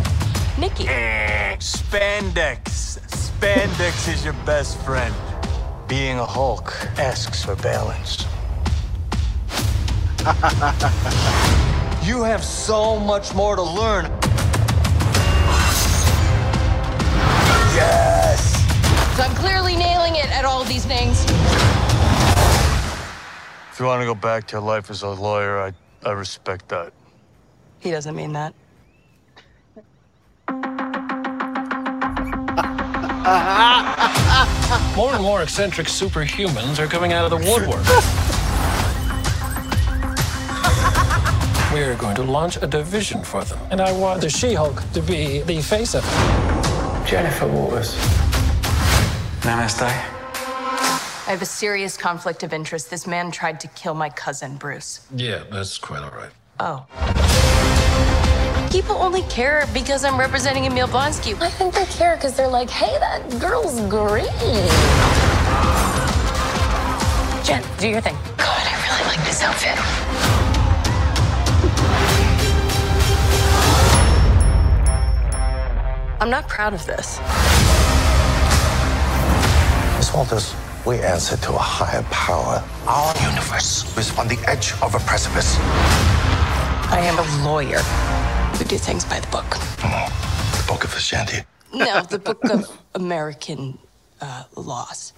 [0.58, 0.86] Nikki.
[0.88, 2.98] Eh, spandex.
[3.08, 5.14] Spandex is your best friend.
[5.88, 8.26] Being a Hulk asks for balance.
[12.02, 14.04] you have so much more to learn.
[17.74, 18.52] Yes!
[19.16, 21.24] So I'm clearly nailing it at all these things.
[23.72, 25.72] If you want to go back to your life as a lawyer, I,
[26.06, 26.92] I respect that.
[27.78, 28.52] He doesn't mean that.
[34.96, 38.26] More and more eccentric superhumans are coming out of the woodwork.
[41.72, 43.56] We're going to launch a division for them.
[43.70, 47.06] And I want the She Hulk to be the face of it.
[47.06, 47.94] Jennifer Waters.
[49.42, 49.82] Namaste.
[49.82, 52.90] I have a serious conflict of interest.
[52.90, 55.06] This man tried to kill my cousin, Bruce.
[55.14, 56.32] Yeah, that's quite all right.
[56.58, 56.86] Oh.
[58.72, 61.40] People only care because I'm representing Emil Blonsky.
[61.40, 64.26] I think they care because they're like, hey, that girl's green.
[67.44, 68.16] Jen, do your thing.
[68.36, 70.09] God, I really like this outfit.
[76.20, 77.18] I'm not proud of this.
[79.96, 82.62] Miss Walters, we answer to a higher power.
[82.86, 85.56] Our universe is on the edge of a precipice.
[86.92, 87.78] I am a lawyer
[88.58, 89.48] who do things by the book.
[89.48, 91.38] The Book of Ashanti.
[91.72, 93.78] No, the book of American
[94.20, 95.14] uh, laws.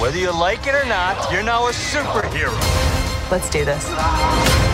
[0.00, 2.50] Whether you like it or not, you're now a superhero.
[3.30, 4.73] Let's do this.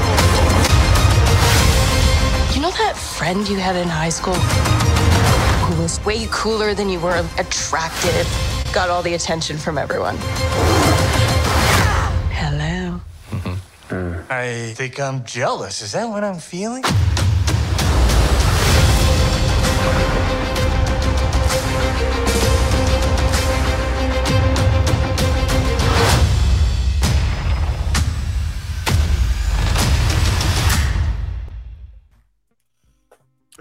[2.60, 7.00] You know that friend you had in high school who was way cooler than you
[7.00, 8.28] were, attractive,
[8.74, 10.18] got all the attention from everyone?
[12.28, 13.00] Hello.
[13.30, 14.30] Mm-hmm.
[14.30, 15.80] I think I'm jealous.
[15.80, 16.82] Is that what I'm feeling?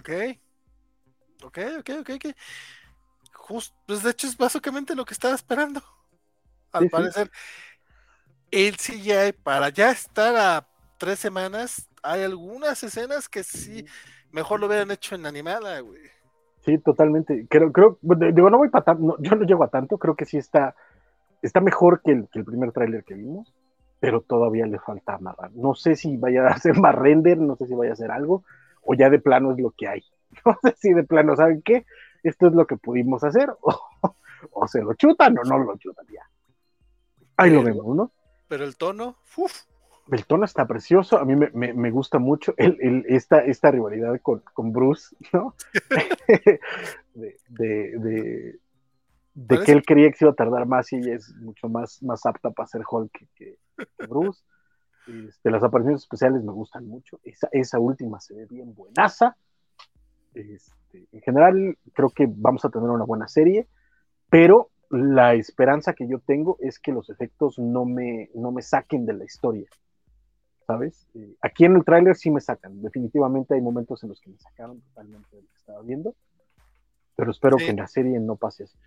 [0.09, 0.39] Ok.
[1.43, 2.25] Ok, ok, ok, ok.
[3.33, 5.81] Justo, pues de hecho es básicamente lo que estaba esperando.
[6.71, 7.03] Al Sí, sí.
[7.03, 7.31] parecer,
[8.51, 13.85] el CGI para ya estar a tres semanas, hay algunas escenas que sí,
[14.31, 16.01] mejor lo hubieran hecho en animada, güey.
[16.61, 17.47] Sí, totalmente.
[17.49, 20.25] Creo, creo, digo, no voy para tanto, no, yo no llego a tanto, creo que
[20.25, 20.75] sí está,
[21.41, 23.53] está mejor que el, que el primer tráiler que vimos,
[23.99, 25.51] pero todavía le falta amarrar.
[25.53, 28.43] No sé si vaya a hacer más render, no sé si vaya a hacer algo,
[28.82, 30.03] o ya de plano es lo que hay.
[30.45, 31.85] No sé si de plano, ¿saben qué?
[32.24, 33.80] Esto es lo que pudimos hacer, o,
[34.51, 36.22] o se lo chutan o no lo chutan ya.
[37.38, 38.11] Ahí lo vemos, ¿no?
[38.48, 39.61] Pero el tono, uff,
[40.11, 43.72] El tono está precioso, a mí me, me- me gusta mucho el, el- esta, esta
[43.72, 45.56] rivalidad con, con Bruce, ¿no?
[47.14, 48.59] de, de, de,
[49.35, 52.01] de que él creía que se iba a tardar más y ella es mucho más,
[52.03, 53.58] más apta para ser Hulk que
[54.08, 54.41] Bruce.
[55.27, 57.19] Este, las apariciones especiales me gustan mucho.
[57.23, 59.35] Esa, esa última se ve bien buenaza.
[60.33, 63.67] Este, en general, creo que vamos a tener una buena serie,
[64.29, 69.05] pero la esperanza que yo tengo es que los efectos no me, no me saquen
[69.05, 69.67] de la historia.
[70.65, 71.07] ¿Sabes?
[71.15, 72.81] Eh, aquí en el tráiler sí me sacan.
[72.81, 76.15] Definitivamente hay momentos en los que me sacaron totalmente de lo que estaba viendo.
[77.15, 77.65] Pero espero Sí.
[77.65, 78.77] que en la serie no pase así.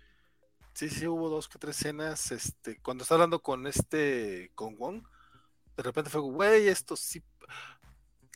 [0.73, 2.31] Sí, sí, hubo dos que tres escenas.
[2.31, 5.03] Este, cuando estaba hablando con este, con Wong,
[5.77, 7.23] de repente fue, güey, esto sí.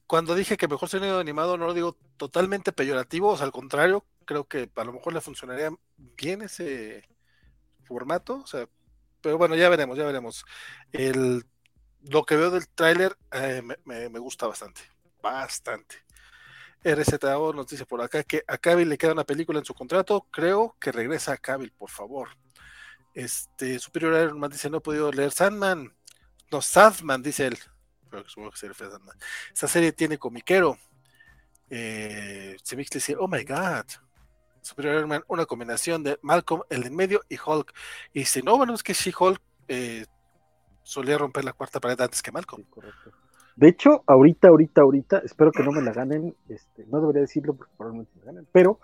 [0.07, 4.05] Cuando dije que mejor sonido animado, no lo digo totalmente peyorativo, o sea, al contrario,
[4.25, 7.03] creo que a lo mejor le funcionaría bien ese
[7.83, 8.67] formato, o sea,
[9.21, 10.45] pero bueno, ya veremos, ya veremos.
[10.91, 11.45] El,
[12.03, 14.81] lo que veo del tráiler eh, me, gusta bastante,
[15.21, 15.97] bastante.
[16.83, 20.27] RZO nos dice por acá que a Cavill le queda una película en su contrato.
[20.31, 22.29] Creo que regresa a Cavill, por favor.
[23.13, 25.93] Este, Superior Iron Man dice: No he podido leer Sandman.
[26.51, 27.57] No, Sadman, dice él.
[28.09, 29.17] Pero supongo que se Sandman.
[29.53, 30.77] Esta serie tiene comiquero.
[31.69, 33.85] Eh, Semix dice: Oh my god.
[34.61, 37.73] Superior Iron Man, una combinación de Malcolm, el en medio, y Hulk.
[38.13, 40.05] Y dice: No, bueno, es que She-Hulk eh,
[40.83, 42.63] solía romper la cuarta pared antes que Malcolm.
[43.55, 47.55] De hecho, ahorita, ahorita, ahorita, espero que no me la ganen, este, no debería decirlo
[47.55, 48.79] porque probablemente me la ganen, pero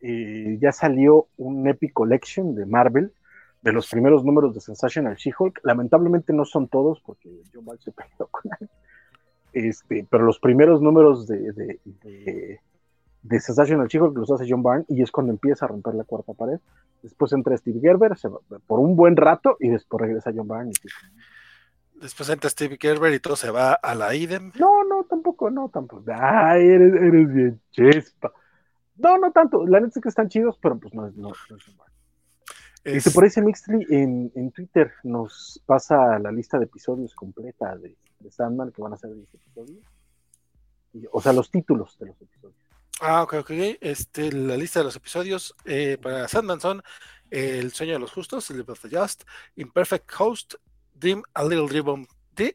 [0.00, 3.12] eh, ya salió un Epic Collection de Marvel,
[3.62, 5.60] de los primeros números de Sensational She-Hulk.
[5.64, 8.68] Lamentablemente no son todos porque John Ball se peleó con él.
[9.52, 12.60] Este, pero los primeros números de, de, de,
[13.22, 16.32] de Sensational She-Hulk los hace John Byrne y es cuando empieza a romper la cuarta
[16.34, 16.58] pared.
[17.02, 20.70] Después entra Steve Gerber se va- por un buen rato y después regresa John Byrne.
[20.72, 24.52] y Después entra Steve Gerber y todo se va a la IDEM.
[24.58, 26.04] No, no, tampoco, no, tampoco.
[26.14, 28.32] Ay, eres, eres bien chispa.
[28.96, 29.66] No, no tanto.
[29.66, 31.16] La neta es que están chidos, pero pues no es.
[31.16, 31.87] No, no es un bar.
[32.88, 37.76] Es- Este, por ese Mixly en, en Twitter nos pasa la lista de episodios completa
[37.76, 39.84] de, de Sandman, que van a ser 10 episodios.
[40.94, 42.56] Y- o sea, los títulos de los episodios.
[43.00, 43.50] Ah, ok, ok.
[43.80, 46.82] Este, la lista de los episodios eh, para Sandman son
[47.30, 49.24] El sueño de los justos, Sleep of the Just,
[49.56, 50.54] Imperfect Host,
[50.94, 52.08] Dream a Little Dream of,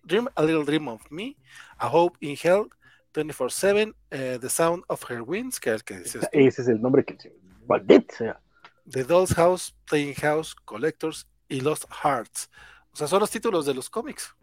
[0.04, 1.38] Dream a Little Dream of Me,
[1.78, 2.70] A Hope in Hell,
[3.14, 6.82] 24-7, eh, The Sound of Her Wings, que es el que dices Ese es el
[6.82, 7.32] nombre que se.
[8.90, 12.50] The Doll's House, Playing House, Collectors y Lost Hearts.
[12.92, 14.36] O sea, son los títulos de los cómics,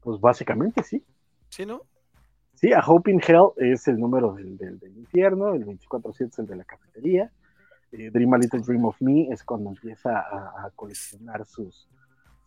[0.00, 1.04] Pues básicamente sí.
[1.48, 1.82] ¿sí, no?
[2.54, 6.38] Sí, A Hope in Hell es el número del, del, del infierno, el 24-7 es
[6.38, 7.30] el de la cafetería.
[7.92, 11.88] eh, Dream a Little Dream of Me es cuando empieza a, a coleccionar sus,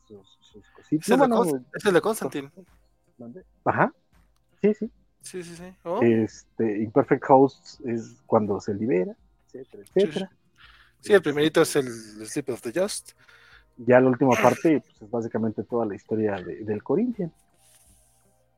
[0.08, 1.10] sus, sus cositas.
[1.10, 1.44] Es No,
[1.74, 2.52] es el de Constantine.
[3.18, 3.44] ¿mande?
[3.66, 3.94] Ajá.
[4.62, 4.92] Sí, sí.
[5.22, 5.76] Sí, sí, sí.
[5.84, 9.16] Oh, Este, Imperfect Hosts es cuando se libera,
[9.48, 10.30] etcétera, etcétera.
[10.30, 10.36] Sí,
[11.06, 11.88] el primerito es el
[12.27, 13.11] Sleep of the Just.
[13.77, 17.32] Ya la última parte pues, es básicamente toda la historia de- del Corinthian.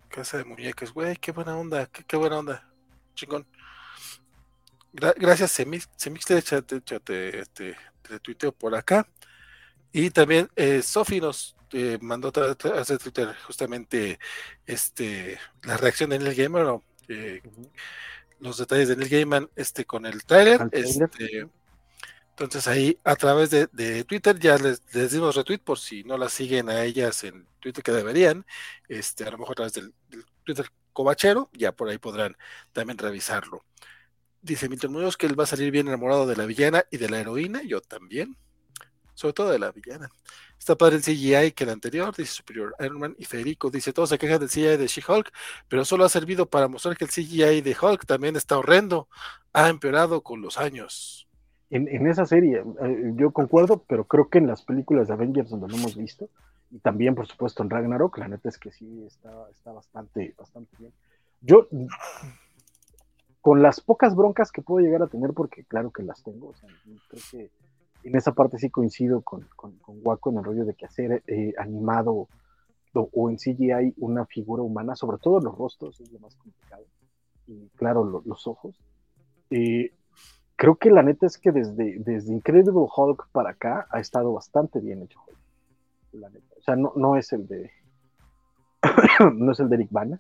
[0.07, 2.67] Casa de muñecas, güey, qué buena onda, qué, qué buena onda.
[3.13, 3.45] Chingón.
[4.93, 9.07] Gra- gracias, Semix, Semix te, te, te, te, te- te tuiteo por acá.
[9.91, 14.19] Y también eh, Sofi nos eh, mandó de Twitter justamente
[14.65, 17.41] este la reacción de Neil Gaiman, o, eh,
[18.39, 20.69] los detalles de Neil Gaiman este, con el tráiler.
[20.71, 21.47] Este,
[22.45, 26.31] entonces ahí a través de, Twitter ya les, les dimos retweet por si no las
[26.31, 28.45] siguen a ellas en Twitter que deberían.
[28.87, 29.93] Este, a lo mejor a través del,
[30.43, 32.37] Twitter covachero, ya por ahí podrán
[32.71, 33.65] también revisarlo.
[34.41, 37.09] Dice Milton Muñoz que él va a salir bien enamorado de la villana y de
[37.09, 38.37] la heroína, yo también.
[39.13, 40.09] Sobre todo de la villana.
[40.57, 43.15] Está padre el CGI que el anterior, dice Superior Iron Man.
[43.19, 45.31] Y Federico dice: Todos se quejan del CGI de She-Hulk,
[45.67, 49.09] pero solo ha servido para mostrar que el CGI de Hulk también está horrendo.
[49.51, 51.28] Ha empeorado con los años.
[51.71, 55.49] En, en esa serie, eh, yo concuerdo, pero creo que en las películas de Avengers
[55.51, 56.29] donde lo hemos visto,
[56.71, 60.75] y también por supuesto en Ragnarok, la neta es que sí está, está bastante, bastante
[60.79, 60.91] bien.
[61.41, 61.67] Yo,
[63.41, 66.53] con las pocas broncas que puedo llegar a tener, porque claro que las tengo, o
[66.55, 66.69] sea,
[67.09, 67.51] creo que
[68.03, 71.23] en esa parte sí coincido con, con, con Waco en el rollo de que hacer
[71.27, 72.27] eh, animado
[72.93, 76.83] o, o en CGI una figura humana, sobre todo los rostros, es lo más complicado,
[77.47, 78.75] y claro, lo- los ojos.
[79.51, 79.93] Eh,
[80.59, 84.81] creo que la neta es que desde, desde Incredible Hulk para acá ha estado bastante
[84.81, 85.17] bien hecho.
[86.11, 86.53] La neta.
[86.57, 87.71] O sea, no, no es el de.
[89.35, 90.19] no es el de Eric Bana.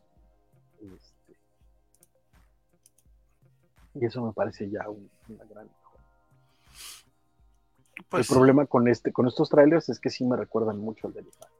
[0.81, 1.35] Este,
[3.95, 5.69] y eso me parece ya un- una gran.
[8.07, 11.13] Pues, el problema con este, con estos trailers es que sí me recuerdan mucho al
[11.13, 11.53] de Eric Bana.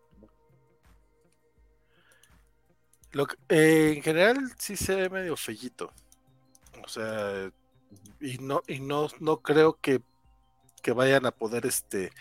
[3.11, 5.91] Lo que- eh, en general sí se ve medio fellito.
[6.81, 7.51] O sea,
[8.19, 10.01] y no, y no, no creo que
[10.81, 12.11] que vayan a poder este,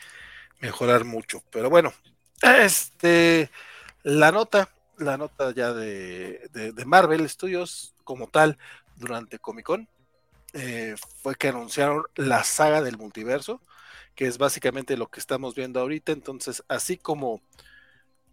[0.60, 1.42] mejorar mucho.
[1.50, 1.92] Pero bueno,
[2.42, 3.50] este,
[4.02, 8.58] la nota, la nota ya de, de, Marvel Studios como tal
[8.96, 9.88] durante Comic Con
[10.54, 13.60] eh, fue que anunciaron la saga del multiverso,
[14.14, 16.12] que es básicamente lo que estamos viendo ahorita.
[16.12, 17.40] Entonces, así como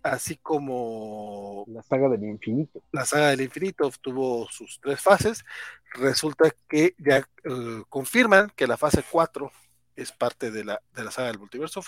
[0.05, 2.81] así como la saga del infinito.
[2.91, 5.43] La saga del infinito tuvo sus tres fases.
[5.95, 9.51] Resulta que ya uh, confirman que la fase 4
[9.95, 11.81] es parte de la, de la saga del multiverso.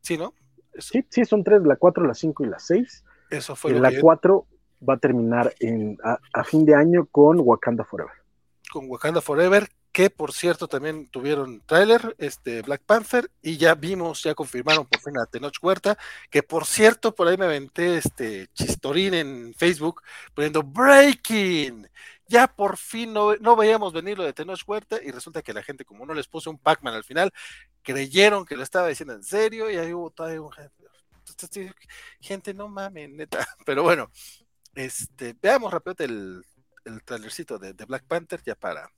[0.00, 0.32] ¿Sí, no?
[0.72, 0.88] Eso.
[0.92, 3.04] Sí, sí, son tres, la 4, la 5 y la 6.
[3.30, 3.72] Eso fue.
[3.72, 4.46] Y la 4
[4.88, 8.14] va a terminar en, a, a, fin de año con Wakanda Forever.
[8.72, 14.22] Con Wakanda Forever, que por cierto también tuvieron tráiler, este Black Panther, y ya vimos,
[14.22, 15.98] ya confirmaron por fin a Tenoch Huerta,
[16.30, 20.02] que por cierto, por ahí me aventé este chistorín en Facebook
[20.34, 21.88] poniendo Breaking.
[22.26, 25.62] Ya por fin no, no veíamos venir lo de Tenoch Huerta, y resulta que la
[25.62, 27.30] gente, como no les puso un Pac-Man al final,
[27.82, 30.50] creyeron que lo estaba diciendo en serio, y ahí hubo todavía un
[32.20, 33.46] gente, no mames, neta.
[33.66, 34.10] Pero bueno,
[34.74, 36.42] este, veamos rápido el,
[36.84, 38.90] el trailercito de, de Black Panther ya para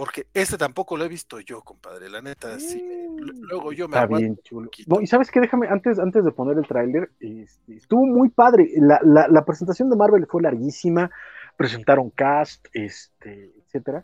[0.00, 2.08] porque este tampoco lo he visto yo, compadre.
[2.08, 2.82] La neta, sí.
[2.82, 4.70] Me, luego yo me Está bien chulo.
[4.86, 8.70] No, y sabes qué, déjame, antes, antes de poner el tráiler, este, estuvo muy padre.
[8.78, 11.10] La, la, la, presentación de Marvel fue larguísima,
[11.54, 14.02] presentaron cast, este, etcétera.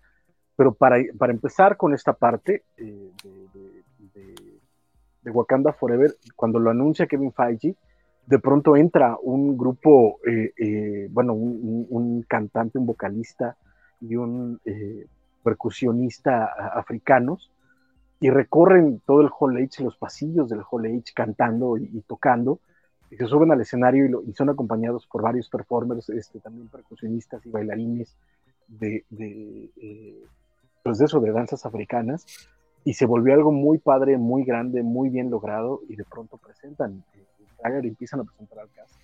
[0.55, 4.35] Pero para, para empezar con esta parte eh, de, de,
[5.23, 7.75] de, Wakanda Forever, cuando lo anuncia Kevin Feige,
[8.27, 13.57] de pronto entra un grupo, eh, eh, bueno, un, un, cantante, un vocalista
[13.99, 15.07] y un eh,
[15.47, 17.53] percusionista africanos
[18.19, 22.59] y recorren todo el Hall H, los pasillos del Hall H cantando y, tocando,
[23.13, 27.51] y se suben al escenario y, son acompañados por varios performers, este, también percusionistas y
[27.51, 28.17] bailarines
[28.67, 30.25] de, de eh,
[30.83, 32.27] pues de eso, danzas africanas,
[32.83, 37.05] y se volvió algo muy padre, muy grande, muy bien logrado, y de pronto presentan
[37.15, 38.95] eh, y empiezan a presentar al cast.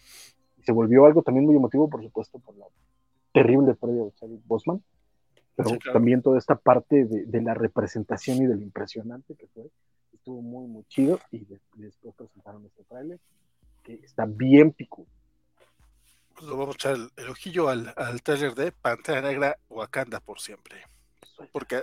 [0.58, 2.66] Y se volvió algo también muy emotivo, por supuesto, por la
[3.32, 4.82] terrible pérdida de Chadwick Boseman,
[5.54, 5.98] pero sí, claro.
[5.98, 9.70] también toda esta parte de, de, la representación y del impresionante que fue,
[10.12, 13.18] estuvo muy, muy chido y de, después presentaron este trailer
[13.82, 15.08] que está bien picudo.
[16.34, 20.20] Pues lo vamos a echar el, el ojillo al, al trailer de Pantera Negra Wakanda
[20.20, 20.78] por siempre.
[21.50, 21.82] Porque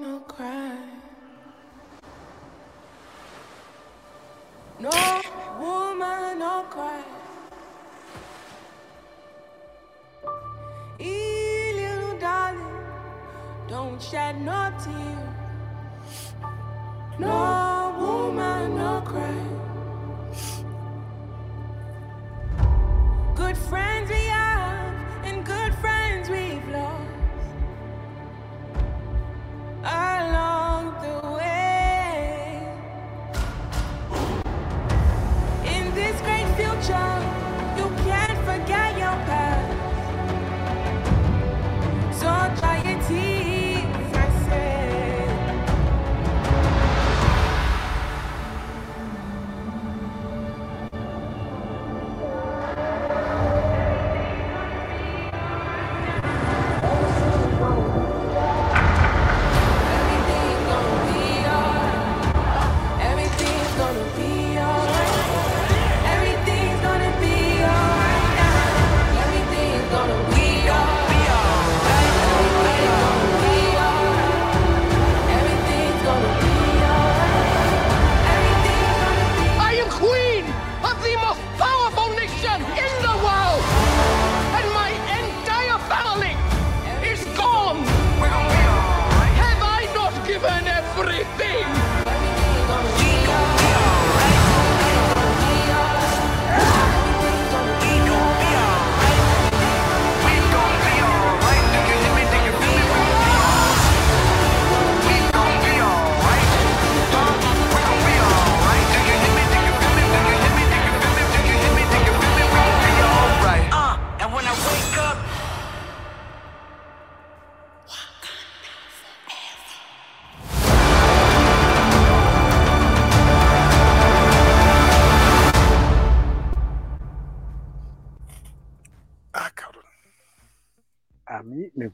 [0.00, 1.02] no cry.
[4.80, 4.90] No
[5.60, 7.21] woman, no cry.
[13.72, 16.34] Don't shed no tears.
[17.18, 19.46] No woman, no cry.
[23.34, 27.08] Good friends we have, and good friends we've lost.
[29.84, 30.21] Along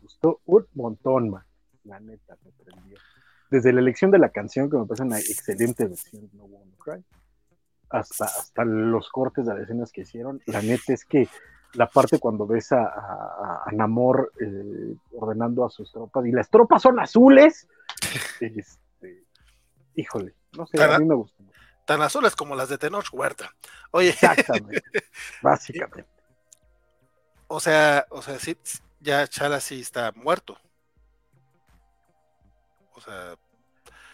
[0.08, 1.44] gustó un montón, man.
[1.84, 2.98] La neta, me prendió.
[3.50, 6.76] Desde la elección de la canción, que me parece una excelente versión de No Woman
[6.78, 7.04] Cry,
[7.90, 11.28] hasta, hasta los cortes de las escenas que hicieron, la neta es que
[11.74, 16.50] la parte cuando ves a, a, a Namor eh, ordenando a sus tropas y las
[16.50, 17.68] tropas son azules.
[18.40, 19.24] Este,
[19.94, 21.42] híjole, no sé, a mí me gusta.
[21.84, 23.50] Tan azules como las de Tenoch Huerta.
[23.90, 24.10] Oye.
[24.10, 24.82] Exactamente.
[25.42, 26.10] básicamente.
[27.48, 28.56] O sea, o sea, sí,
[29.01, 30.59] ya Chala sí está muerto.
[32.93, 33.36] O sea,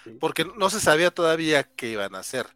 [0.05, 0.17] sí.
[0.21, 2.47] porque no se sabía todavía qué iban a hacer.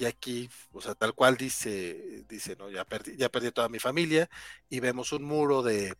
[0.00, 3.78] Y aquí, o sea, tal cual dice, dice, no, ya perdí, ya perdí toda mi
[3.78, 4.30] familia,
[4.70, 5.94] y vemos un muro de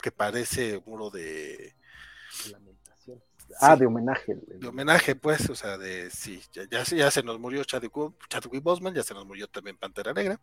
[0.00, 1.76] que parece un muro de
[2.50, 3.22] lamentación.
[3.60, 4.34] Ah, de homenaje.
[4.46, 7.92] De homenaje, pues, o sea, de sí, ya, ya, ya se nos murió Chadwick,
[8.30, 10.40] Chadwick Boseman, ya se nos murió también Pantera Negra.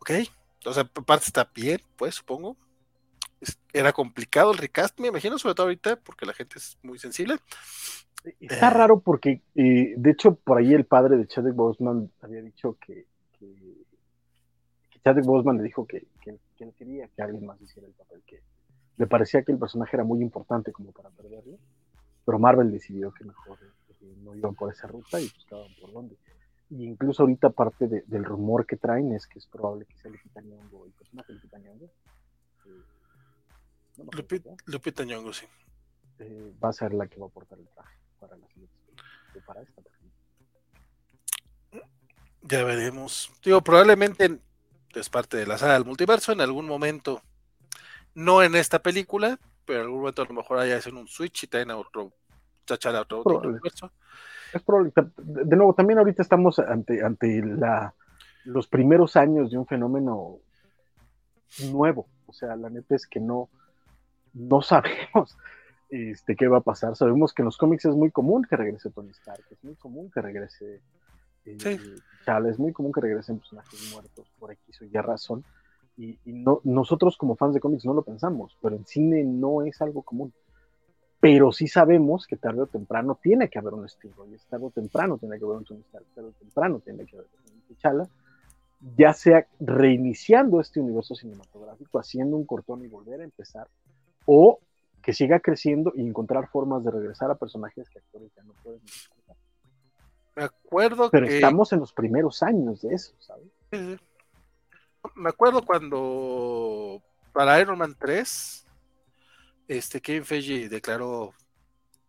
[0.00, 0.10] Ok,
[0.64, 2.56] o sea, parte está bien, pues, supongo.
[3.72, 7.36] Era complicado el recast, me imagino, sobre todo ahorita, porque la gente es muy sensible.
[8.40, 12.76] Está raro porque, eh, de hecho, por ahí el padre de Chadwick Boseman había dicho
[12.84, 13.06] que,
[13.38, 13.54] que,
[14.90, 17.94] que Chadwick Boseman le dijo que, que, que, él quería que alguien más hiciera el
[17.94, 18.42] papel, que
[18.96, 21.58] le parecía que el personaje era muy importante como para perderlo,
[22.24, 26.16] pero Marvel decidió que mejor eh, no iban por esa ruta y buscaban por dónde.
[26.68, 30.10] Y incluso ahorita parte de, del rumor que traen es que es probable que sea
[30.10, 31.84] Lupita Nyong'o, el personaje de Lupita Nyong'o.
[31.84, 32.95] Eh,
[33.98, 35.46] no Lupita, Lupita Nyong'o, sí.
[36.18, 38.74] Eh, va a ser la que va a portar el traje para la siguiente
[39.44, 39.82] para esta
[42.48, 43.32] ya veremos.
[43.44, 44.38] Digo probablemente
[44.94, 47.22] es parte de la saga del multiverso en algún momento.
[48.14, 51.44] No en esta película pero en algún momento a lo mejor haya hacen un switch
[51.44, 52.12] y traen a otro
[52.64, 53.90] chachar a otro, otro universo
[54.52, 54.92] es probable.
[55.16, 57.94] De nuevo también ahorita estamos ante ante la
[58.44, 60.38] los primeros años de un fenómeno
[61.72, 62.08] nuevo.
[62.26, 63.50] O sea la neta es que no
[64.36, 65.36] no sabemos
[65.90, 66.94] este, qué va a pasar.
[66.94, 70.10] Sabemos que en los cómics es muy común que regrese Tony Stark, es muy común
[70.10, 70.80] que regrese
[71.44, 71.78] eh, sí.
[72.24, 75.44] Chale, es muy común que regresen personajes muertos por X o Y razón.
[75.96, 79.62] Y, y no, nosotros como fans de cómics no lo pensamos, pero en cine no
[79.62, 80.32] es algo común.
[81.20, 84.70] Pero sí sabemos que tarde o temprano tiene que haber un estilo, y tarde o
[84.70, 88.08] temprano tiene que haber un Tony Stark, tarde o temprano tiene que haber un T'Challa,
[88.96, 93.68] ya sea reiniciando este universo cinematográfico, haciendo un cortón y volver a empezar,
[94.26, 94.60] o
[95.02, 98.80] que siga creciendo y encontrar formas de regresar a personajes que actores ya no pueden
[98.84, 99.36] disfrutar.
[100.34, 101.36] Me acuerdo Pero que...
[101.36, 103.48] estamos en los primeros años de eso, ¿sabes?
[105.14, 107.00] Me acuerdo cuando
[107.32, 108.66] para Iron Man 3,
[109.68, 111.32] este Kevin Feige declaró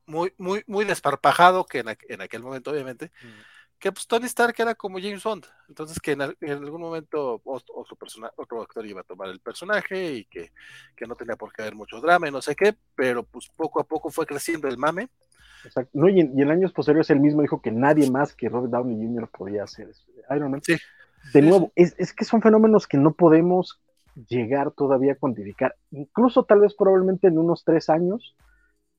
[0.06, 4.56] muy, muy, muy desparpajado, que en, en aquel momento, obviamente, mm que pues Tony Stark
[4.58, 9.02] era como James Bond, entonces que en, en algún momento otro, persona, otro actor iba
[9.02, 10.52] a tomar el personaje y que,
[10.96, 13.80] que, no tenía por qué haber mucho drama y no sé qué, pero pues poco
[13.80, 15.10] a poco fue creciendo el mame.
[15.64, 15.92] Exacto.
[15.94, 18.72] No, y, en, y en años posteriores él mismo dijo que nadie más que Robert
[18.72, 19.30] Downey Jr.
[19.30, 20.06] podía hacer eso.
[20.36, 20.62] Iron Man.
[20.64, 20.78] Sí.
[21.34, 23.82] De nuevo, es, es que son fenómenos que no podemos
[24.28, 25.76] llegar todavía a cuantificar.
[25.92, 28.36] Incluso tal vez probablemente en unos tres años,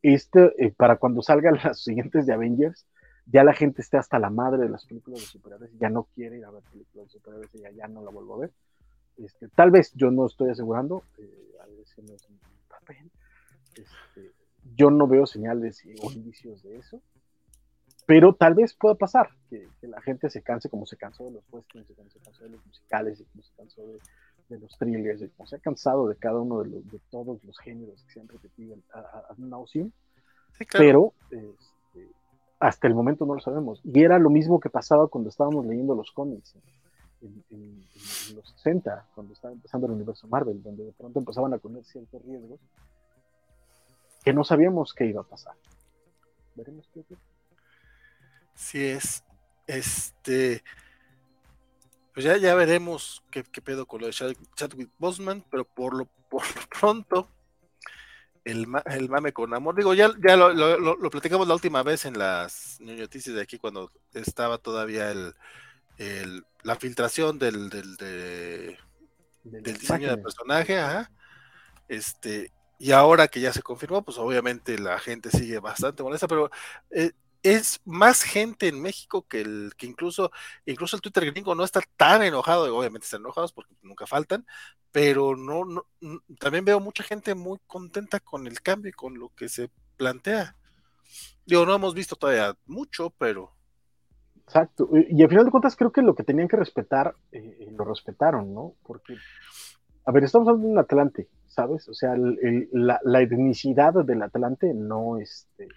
[0.03, 2.87] este, eh, para cuando salgan las siguientes de Avengers,
[3.31, 6.05] ya la gente esté hasta la madre de las películas de superhéroes y ya no
[6.15, 8.53] quiere ir a ver películas de superhéroes y ya, ya no la vuelvo a ver.
[9.19, 13.11] Este, tal vez yo no estoy asegurando, eh, a veces no es mi papel.
[13.75, 14.33] Este,
[14.77, 17.03] yo no veo señales o indicios de eso,
[18.07, 21.33] pero tal vez pueda pasar que, que, la gente se canse como se cansó de
[21.33, 23.99] los westerns, como se cansó de los musicales, como se cansó de,
[24.49, 27.59] de los thrillers, como se ha cansado de cada uno de, los, de todos los
[27.59, 29.93] géneros que se han repetido a, a, a nauseam,
[30.57, 31.13] sí, claro.
[31.31, 31.55] pero este,
[32.61, 33.81] hasta el momento no lo sabemos.
[33.85, 36.55] Y era lo mismo que pasaba cuando estábamos leyendo los cómics
[37.21, 37.85] en,
[38.35, 42.23] los 60, cuando estaba empezando el universo Marvel, donde de pronto empezaban a poner ciertos
[42.25, 42.61] riesgos
[44.25, 45.55] que no sabíamos qué iba a pasar.
[46.55, 47.21] Veremos qué ocurre.
[48.55, 49.25] Sí es.
[49.67, 50.63] Este.
[52.13, 56.43] Pues ya, ya veremos qué, pedo con lo de Chadwick Boseman, pero por lo, por
[56.43, 57.29] lo pronto
[58.51, 59.77] el, el, mame con amor.
[59.77, 63.59] Digo, ya, ya lo, lo, lo, platicamos la última vez en las noticias de aquí
[63.59, 65.35] cuando estaba todavía el,
[65.99, 68.79] el la filtración del, del, de,
[69.45, 70.79] del, del diseño del personaje.
[70.79, 71.11] Ajá.
[71.89, 76.51] Este, y ahora que ya se confirmó, pues obviamente la gente sigue bastante molesta, pero
[76.91, 77.13] eh,
[77.43, 80.31] es más gente en México que el que incluso
[80.67, 84.47] incluso el Twitter gringo no está tan enojado, obviamente están enojados porque nunca faltan,
[84.93, 85.87] pero no, no
[86.39, 90.57] también veo mucha gente muy contenta con el cambio y con lo que se plantea.
[91.47, 93.53] Digo, no hemos visto todavía mucho, pero
[94.49, 97.85] Exacto, y al final de cuentas creo que lo que tenían que respetar, eh, lo
[97.85, 98.73] respetaron, ¿no?
[98.83, 99.15] Porque,
[100.07, 101.87] a ver, estamos hablando de un Atlante, ¿sabes?
[101.87, 105.69] O sea, la, la etnicidad del Atlante no, este,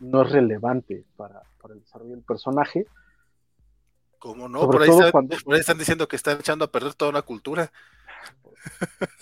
[0.00, 2.86] no es relevante para, para, el desarrollo del personaje.
[4.18, 4.68] ¿Cómo no?
[4.68, 5.36] Por ahí, están, cuando...
[5.44, 7.70] por ahí, están, diciendo que están echando a perder toda una cultura.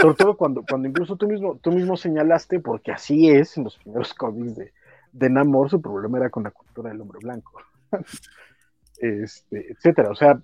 [0.01, 3.77] Sobre todo cuando, cuando incluso tú mismo, tú mismo señalaste, porque así es en los
[3.77, 4.73] primeros cómics de,
[5.12, 7.61] de Namor, su problema era con la cultura del hombre blanco.
[8.99, 10.11] este, etcétera.
[10.11, 10.41] O sea,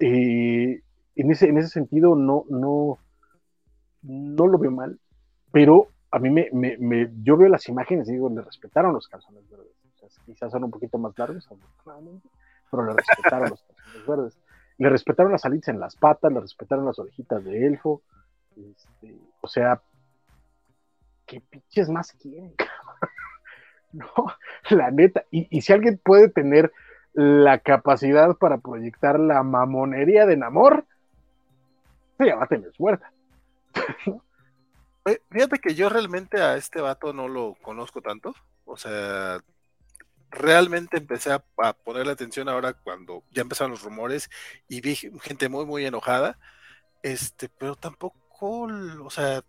[0.00, 0.82] eh,
[1.14, 2.98] en, ese, en ese sentido no, no,
[4.02, 4.98] no lo veo mal,
[5.52, 9.08] pero a mí me, me, me, yo veo las imágenes y digo, le respetaron los
[9.08, 9.72] calzones verdes.
[9.94, 11.48] O sea, quizás son un poquito más largos,
[12.70, 14.38] pero le respetaron los calzones verdes.
[14.78, 18.02] Le respetaron las alitas en las patas, le respetaron las orejitas de elfo.
[18.56, 19.80] Este, o sea,
[21.26, 22.54] ¿qué pinches más quieren?
[23.92, 24.08] no,
[24.70, 25.24] la neta.
[25.30, 26.72] Y, y, si alguien puede tener
[27.12, 30.86] la capacidad para proyectar la mamonería de Namor,
[32.18, 33.04] se ya va a tener suerte.
[35.30, 38.34] Fíjate que yo realmente a este vato no lo conozco tanto.
[38.64, 39.42] O sea,
[40.30, 44.30] realmente empecé a, a ponerle atención ahora cuando ya empezaron los rumores
[44.68, 46.38] y vi gente muy, muy enojada.
[47.02, 48.68] Este, pero tampoco,
[49.02, 49.42] o sea,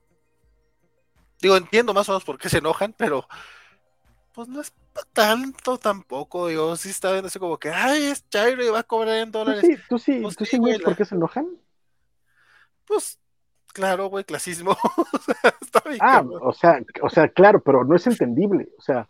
[1.41, 3.27] digo, entiendo más o menos por qué se enojan, pero
[4.33, 4.73] pues no es
[5.13, 6.49] tanto tampoco.
[6.49, 9.31] Yo sí estaba viendo así como que, ay, es Chairo y va a cobrar en
[9.31, 9.61] dólares.
[9.61, 11.47] ¿Tú sí, tú sí, Pues tú sí, güey, por qué se enojan?
[12.85, 13.19] Pues
[13.72, 14.75] claro, güey, clasismo.
[15.61, 16.41] Está bien Ah, cabrón.
[16.43, 18.69] o sea, o sea, claro, pero no es entendible.
[18.77, 19.08] O sea,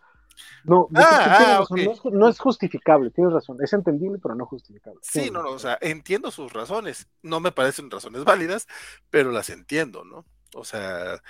[0.64, 1.86] no, no, Ah, ah, razón, ok.
[1.86, 3.58] no, es, ju- no es justificable, tienes razón.
[3.62, 5.00] Es entendible, pero no justificable.
[5.04, 7.08] Sí, no, no, o sea, entiendo sus razones.
[7.22, 8.68] No me parecen razones válidas,
[9.10, 10.26] pero las entiendo, ¿no?
[10.56, 11.22] O sea,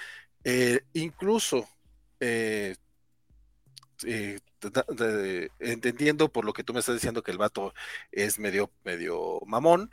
[0.44, 1.68] eh, incluso
[2.20, 2.76] eh,
[4.06, 4.40] eh,
[5.60, 7.74] entendiendo por lo que tú me estás diciendo que el vato
[8.12, 9.92] es medio, medio mamón,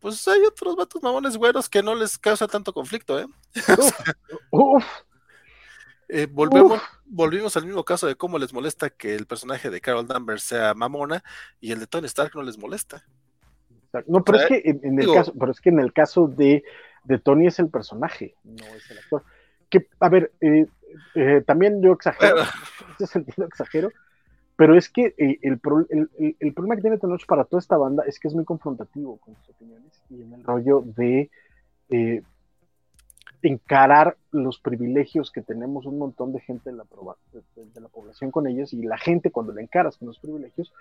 [0.00, 3.26] pues hay otros vatos mamones güeros que no les causa tanto conflicto, ¿eh?
[4.50, 4.84] Uf,
[6.10, 10.06] Eh, volvemos, volvimos al mismo caso de cómo les molesta que el personaje de Carol
[10.06, 11.22] Danvers sea mamona
[11.60, 13.04] y el de Tony Stark no les molesta.
[14.06, 15.80] no, pero O sea, es que en, en el digo- caso, pero es que en
[15.80, 16.64] el caso de,
[17.04, 19.22] de Tony es el personaje, no es el actor.
[19.68, 20.64] Que, a ver, eh,
[21.14, 22.50] eh, también yo exagero, Bueno.
[22.88, 23.90] en ese sentido exagero,
[24.58, 25.60] pero es que eh, el,
[26.40, 29.36] el- problema que tiene Tenoch para toda esta banda es que es muy confrontativo con
[29.36, 31.30] sus opiniones y en el rollo de
[31.90, 32.22] eh,
[33.40, 36.84] encarar los privilegios que tenemos un montón de gente de la,
[37.54, 40.72] de- la población con ellos y la gente cuando la encaras con los privilegios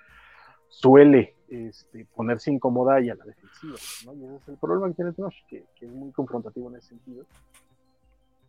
[0.70, 3.76] suele este, ponerse incómoda y a la defensiva,
[4.06, 4.14] ¿no?
[4.16, 7.26] Y ese es el problema que tiene Tenoch, que, es muy confrontativo en ese sentido.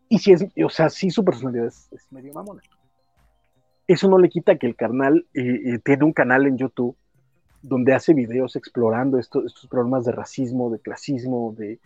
[0.09, 2.63] Y si es, o sea, sí su personalidad es medio mamona.
[3.89, 6.95] Eso no le quita que el carnal eh, eh, tiene un canal en YouTube
[7.63, 11.79] donde hace videos explorando esto- estos problemas de racismo, de clasismo, de,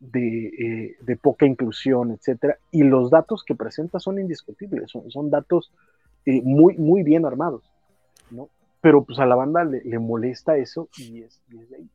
[0.00, 2.56] eh, de poca inclusión, etcétera.
[2.70, 5.70] Y los datos que presenta son indiscutibles, son, son datos
[6.24, 7.62] eh, muy, muy bien armados,
[8.30, 8.48] ¿no?
[8.80, 11.88] Pero pues a la banda le, le molesta eso y es, y es de ahí.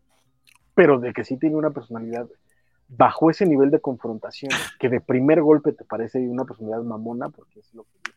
[0.76, 2.28] Pero de que sí tiene una personalidad
[2.88, 7.62] bajo ese nivel de confrontación, que de primer golpe te parece una personalidad mamona, porque
[7.62, 8.12] es lo que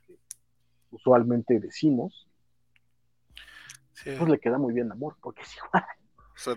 [0.91, 2.27] usualmente decimos,
[3.93, 4.11] Sí.
[4.17, 5.85] pues le queda muy bien amor, porque es igual,
[6.35, 6.55] O sea,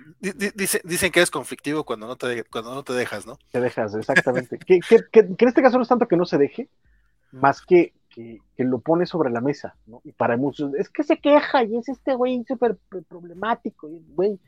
[0.56, 3.40] dice- dicen que eres conflictivo cuando no te, cuando no te dejas, ¿no?
[3.52, 4.60] te dejas, exactamente.
[4.60, 6.70] que, que, que- que en este caso no es tanto que no se deje,
[7.32, 10.02] más que, que, que lo pone sobre la mesa, ¿no?
[10.04, 12.78] Y para muchos, es que se queja y es este güey súper
[13.08, 14.40] problemático, y güey,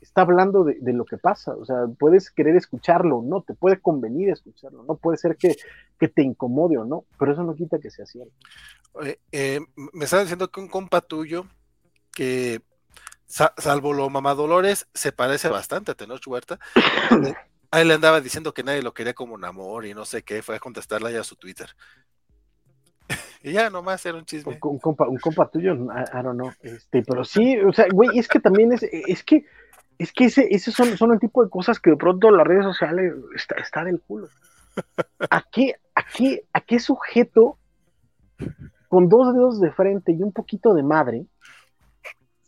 [0.00, 3.80] está hablando de, de lo que pasa, o sea, puedes querer escucharlo, no, te puede
[3.80, 5.56] convenir escucharlo, no puede ser que,
[5.98, 8.32] que te incomode o no, pero eso no quita que sea cierto.
[9.02, 9.60] Eh, eh,
[9.92, 11.46] me estaba diciendo que un compa tuyo,
[12.12, 12.62] que
[13.26, 16.58] sa- salvo lo mamá Dolores, se parece bastante a Tenoch Huerta.
[17.24, 17.34] eh,
[17.70, 20.22] a él le andaba diciendo que nadie lo quería como un amor y no sé
[20.22, 21.70] qué, fue a contestarle ya a su Twitter.
[23.42, 24.58] y ya nomás era un chisme.
[24.62, 25.76] un, un compa, un compa tuyo, I,
[26.18, 29.44] I don't know, este, pero sí, o sea, güey, es que también es, es que,
[30.00, 32.64] es que ese, ese son, son el tipo de cosas que de pronto las redes
[32.64, 34.28] sociales está, está del culo.
[35.30, 37.58] ¿A qué, a qué, a qué sujeto
[38.88, 41.26] con dos dedos de frente y un poquito de madre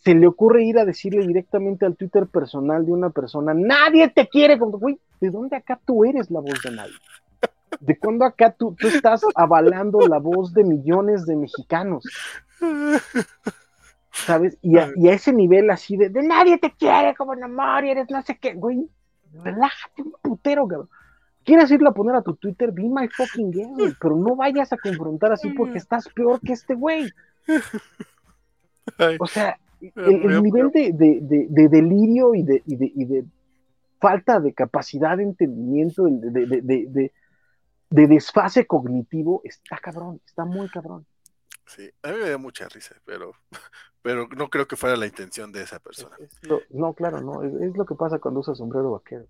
[0.03, 4.27] se le ocurre ir a decirle directamente al Twitter personal de una persona, nadie te
[4.29, 6.95] quiere, como, güey, ¿de dónde acá tú eres la voz de nadie?
[7.81, 12.03] ¿De cuándo acá tú, tú estás avalando la voz de millones de mexicanos?
[14.13, 14.59] ¿Sabes?
[14.63, 17.85] Y a, y a ese nivel así de, de nadie te quiere como en amor
[17.85, 18.89] y eres no sé qué, güey,
[19.43, 20.89] relájate un putero, cabrón.
[21.45, 22.71] ¿Quieres irle a poner a tu Twitter?
[22.71, 26.53] Be my fucking guest, güey, pero no vayas a confrontar así porque estás peor que
[26.53, 27.11] este güey.
[29.19, 33.25] O sea, el, el nivel de, de- de- de delirio y de, y y
[33.99, 37.11] falta de capacidad de entendimiento, de
[38.07, 41.05] desfase cognitivo, está cabrón, está muy cabrón.
[41.67, 43.33] Sí, a mí me dio mucha risa, pero,
[44.03, 46.17] pero no creo que fuera la intención de esa persona.
[46.43, 49.27] Lo- no, claro, no, es, es lo que pasa cuando usas sombrero vaquero.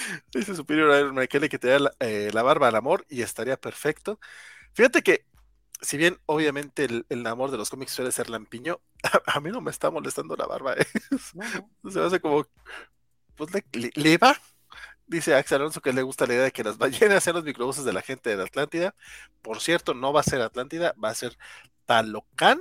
[0.32, 4.18] Dice Superior Iron Man que quitaría la, eh, la barba al amor y estaría perfecto.
[4.74, 5.26] Fíjate que,
[5.80, 9.50] si bien obviamente el, el amor de los cómics suele ser lampiño, a, a mí
[9.50, 10.74] no me está molestando la barba.
[10.74, 10.86] ¿eh?
[11.90, 12.46] Se me hace como,
[13.36, 14.36] pues le, le- le va.
[15.06, 17.84] Dice Axel Alonso que le gusta la idea de que las ballenas sean los microbuses
[17.84, 18.94] de la gente de la Atlántida.
[19.42, 21.36] Por cierto, no va a ser Atlántida, va a ser
[21.84, 22.58] Talocán,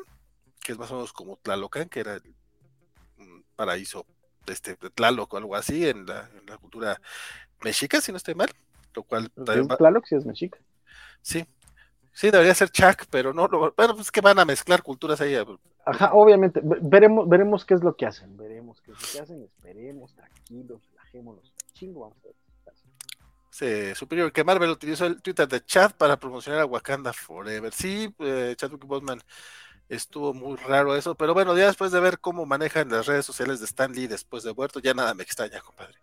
[0.59, 2.23] que es más o menos como Tlalocan, que era el
[3.17, 4.05] un paraíso
[4.47, 6.99] este, de Tlaloc o algo así en la, en la cultura
[7.63, 8.49] mexica, si no estoy mal.
[8.93, 10.59] Lo cual va- Tlaloc sí es mexica.
[11.21, 11.45] Sí.
[12.11, 15.35] Sí, debería ser Chuck, pero no, lo- bueno, pues que van a mezclar culturas ahí.
[15.85, 19.19] Ajá, obviamente, ve- veremos, veremos qué es lo que hacen, veremos qué es lo que
[19.19, 21.52] hacen, esperemos, tranquilos, relajémonos,
[21.83, 22.35] chingo, vamos a ver.
[23.49, 27.71] Sí, Superior, que Marvel utilizó el Twitter de chat para promocionar a Wakanda Forever.
[27.71, 29.21] Sí, eh, Chadwick Boseman
[29.87, 33.59] estuvo muy raro eso, pero bueno, ya después de ver cómo manejan las redes sociales
[33.59, 35.93] de Stan Lee después de muerto, ya nada me extraña, compadre.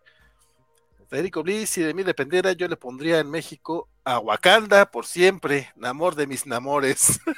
[1.09, 5.73] Federico Bliss, si de mí dependiera, yo le pondría en México a Wakanda por siempre,
[5.75, 7.19] Namor de mis namores.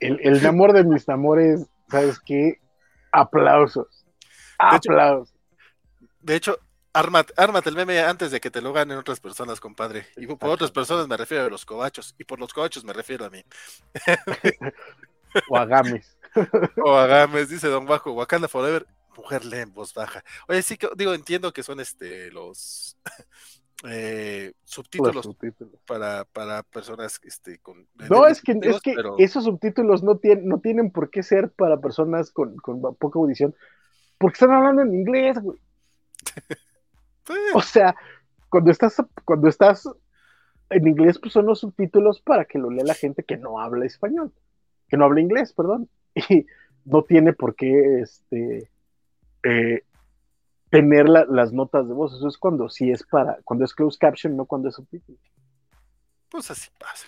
[0.00, 2.60] El, el amor de mis amores, ¿sabes qué?
[3.10, 4.06] Aplausos.
[4.56, 5.37] Aplausos.
[6.20, 6.58] De hecho,
[6.92, 10.06] ármate, ármate el meme antes de que te lo ganen otras personas, compadre.
[10.16, 13.24] Y por otras personas me refiero a los cobachos, y por los cobachos me refiero
[13.24, 13.42] a mí.
[15.48, 16.16] O Agames.
[16.84, 20.22] O Agames, dice Don Bajo, Wakanda Forever, mujer lee en voz baja.
[20.46, 22.96] Oye, sí que digo, entiendo que son este los
[23.88, 25.74] eh, subtítulos, Los subtítulos.
[25.86, 30.46] Para, para personas este, con No, es que, es que pero- esos subtítulos no tienen,
[30.48, 33.54] no tienen por qué ser para personas con, con poca audición,
[34.18, 35.58] porque están hablando en inglés, güey.
[37.54, 37.94] O sea,
[38.48, 39.88] cuando estás, cuando estás
[40.70, 43.84] en inglés, pues son los subtítulos para que lo lea la gente que no habla
[43.84, 44.32] español,
[44.88, 45.88] que no habla inglés, perdón.
[46.30, 46.46] Y
[46.84, 48.70] no tiene por qué este
[49.42, 49.84] eh,
[50.70, 52.14] tener la- las notas de voz.
[52.14, 55.18] Eso es cuando sí es para, cuando es closed caption, no cuando es subtítulo.
[56.30, 57.06] Pues así pasa.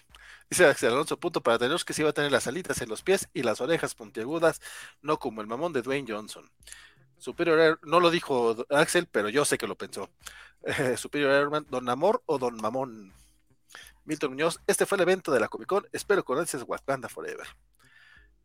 [0.49, 3.03] Dice Axel Alonso, punto para tener que sí va a tener las alitas en los
[3.03, 4.61] pies y las orejas puntiagudas,
[5.01, 6.45] no como el mamón de Dwayne Johnson.
[7.21, 10.11] Superior Air- no lo dijo Axel, pero yo sé que lo pensó.
[10.65, 13.13] Eh, Superior Airman, Don Amor o Don Mamón.
[14.05, 17.47] Milton Muñoz, este fue el evento de la Comic Con, espero con ansias Wakanda Forever.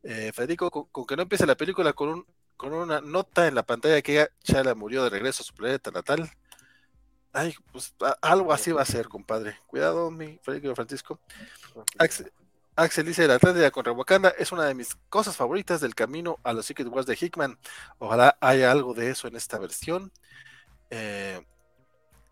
[0.03, 3.55] Eh, Federico, con, con que no empiece la película con, un, con una nota en
[3.55, 6.29] la pantalla que Chala murió de regreso a su planeta natal.
[7.33, 9.57] Ay, pues a- algo así va a ser, compadre.
[9.65, 11.19] Cuidado, mi Federico Francisco.
[11.97, 12.31] Axel,
[12.75, 16.51] Axel dice, la Atlántida contra Wakanda es una de mis cosas favoritas del camino a
[16.51, 17.57] los Secret Wars de Hickman.
[17.99, 20.11] Ojalá haya algo de eso en esta versión.
[20.89, 21.41] Eh,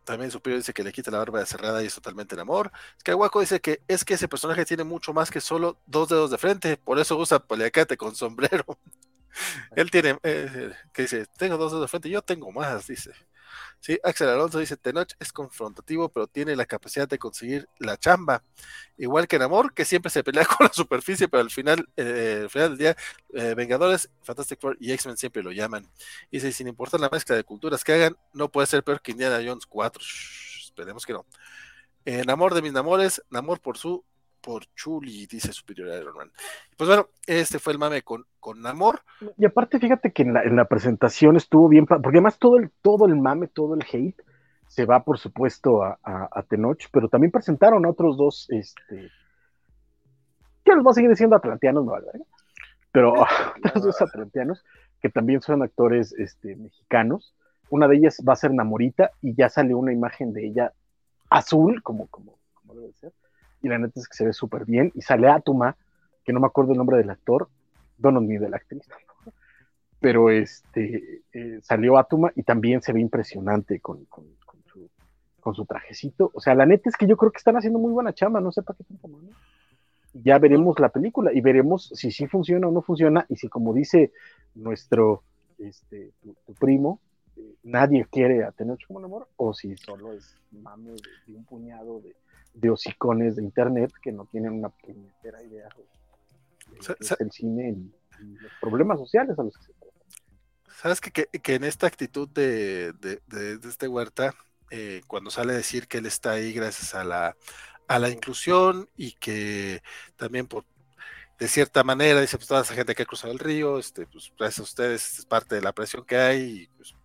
[0.03, 2.71] también Superior dice que le quita la barba de cerrada y es totalmente el amor.
[2.99, 6.37] Skywalker dice que es que ese personaje tiene mucho más que solo dos dedos de
[6.37, 8.65] frente, por eso usa paliacate con sombrero.
[9.75, 13.11] Él tiene, eh, que dice, tengo dos dedos de frente, yo tengo más, dice.
[13.79, 18.43] Sí, Axel Alonso dice, Tenoch es confrontativo, pero tiene la capacidad de conseguir la chamba.
[18.97, 22.49] Igual que Namor, que siempre se pelea con la superficie, pero al final, eh, al
[22.49, 22.97] final del día,
[23.33, 25.89] eh, Vengadores, Fantastic Four y X-Men siempre lo llaman.
[26.31, 29.41] Dice, sin importar la mezcla de culturas que hagan, no puede ser peor que Indiana
[29.45, 30.01] Jones 4.
[30.01, 31.25] Shh, esperemos que no.
[32.05, 34.03] Eh, Namor de mis namores, Namor por su,
[34.43, 36.31] por Chuli, dice Superior Iron Man.
[36.75, 39.01] Pues bueno, este fue el mame con, con Namor.
[39.37, 42.69] Y aparte, fíjate que en la, en la presentación estuvo bien, porque además todo el,
[42.81, 44.21] todo el mame, todo el hate
[44.67, 49.09] se va, por supuesto, a, a, a Tenoch, pero también presentaron a otros dos, este,
[50.65, 52.11] que los voy a seguir diciendo atlanteanos, no verga,
[52.91, 53.13] pero
[53.65, 54.63] otros dos atlanteanos
[55.01, 57.35] que también son actores este, mexicanos.
[57.69, 60.73] Una de ellas va a ser Namorita y ya sale una imagen de ella
[61.29, 63.13] azul, como, como, como debe ser.
[63.63, 64.91] Y la neta es que se ve súper bien.
[64.93, 65.75] Y sale Atuma,
[66.23, 67.49] que no me acuerdo el nombre del actor,
[67.97, 68.83] no, no, ni de la actriz.
[69.99, 74.89] Pero este eh, salió Atuma y también se ve impresionante con, con, con su,
[75.39, 76.29] con trajecito.
[76.33, 78.51] O sea, la neta es que yo creo que están haciendo muy buena chamba, no
[78.51, 79.29] sé para qué tanto mano.
[80.13, 83.73] Ya veremos la película y veremos si sí funciona o no funciona y si como
[83.73, 84.11] dice
[84.53, 85.23] nuestro
[85.57, 86.99] este, tu, primo,
[87.35, 90.91] eh, nadie quiere a Tenoch como amor o si solo es mame
[91.25, 92.13] de un puñado de,
[92.53, 95.83] de hocicones de internet que no tienen una puñetera idea de,
[96.99, 99.73] de el cine y, y los problemas sociales a los que se.
[100.81, 104.35] ¿Sabes que, que, que en esta actitud de, de, de- de este Huerta,
[104.71, 107.37] eh, cuando sale a decir que él está ahí gracias a la,
[107.87, 109.81] a la inclusión y que
[110.17, 110.65] también por
[111.39, 114.31] de cierta manera dice pues toda esa gente que ha cruzado el río, este, pues
[114.37, 116.41] gracias a ustedes es parte de la presión que hay.
[116.63, 116.95] y, pues,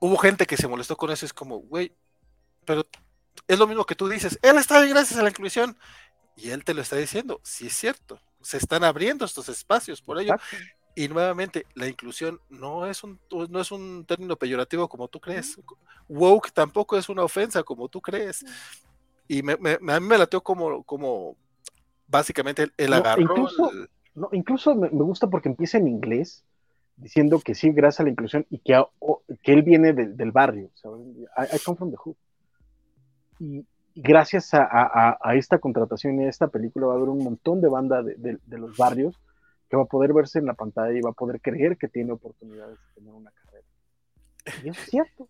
[0.00, 1.92] hubo gente que se molestó con eso, es como, güey,
[2.66, 2.84] pero
[3.48, 5.76] es lo mismo que tú dices, él está ahí gracias a la inclusión
[6.36, 10.20] y él te lo está diciendo, sí es cierto, se están abriendo estos espacios por
[10.20, 10.34] ello.
[10.96, 13.18] Y nuevamente, la inclusión no es un,
[13.50, 15.58] no es un término peyorativo como tú crees.
[16.08, 18.44] Woke tampoco es una ofensa como tú crees.
[19.26, 21.36] Y me, me- a mí me lateó como, como
[22.06, 23.22] básicamente el No, agarró.
[23.22, 26.44] incluso, el- no, incluso me, me gusta porque empieza en inglés
[26.96, 30.16] diciendo que sí, gracias a la inclusión y que, a- o- que él viene del-
[30.16, 30.70] del barrio.
[30.84, 32.14] I, I come from the hood.
[33.38, 33.64] Y,
[33.96, 37.22] gracias a, a- a- a esta contratación y a esta película va a haber un
[37.22, 39.20] montón de banda de, de- de los barrios
[39.70, 42.12] que va a poder verse en la pantalla y va a poder creer que tiene
[42.12, 43.66] oportunidades de tener una carrera.
[44.64, 45.28] Y es cierto.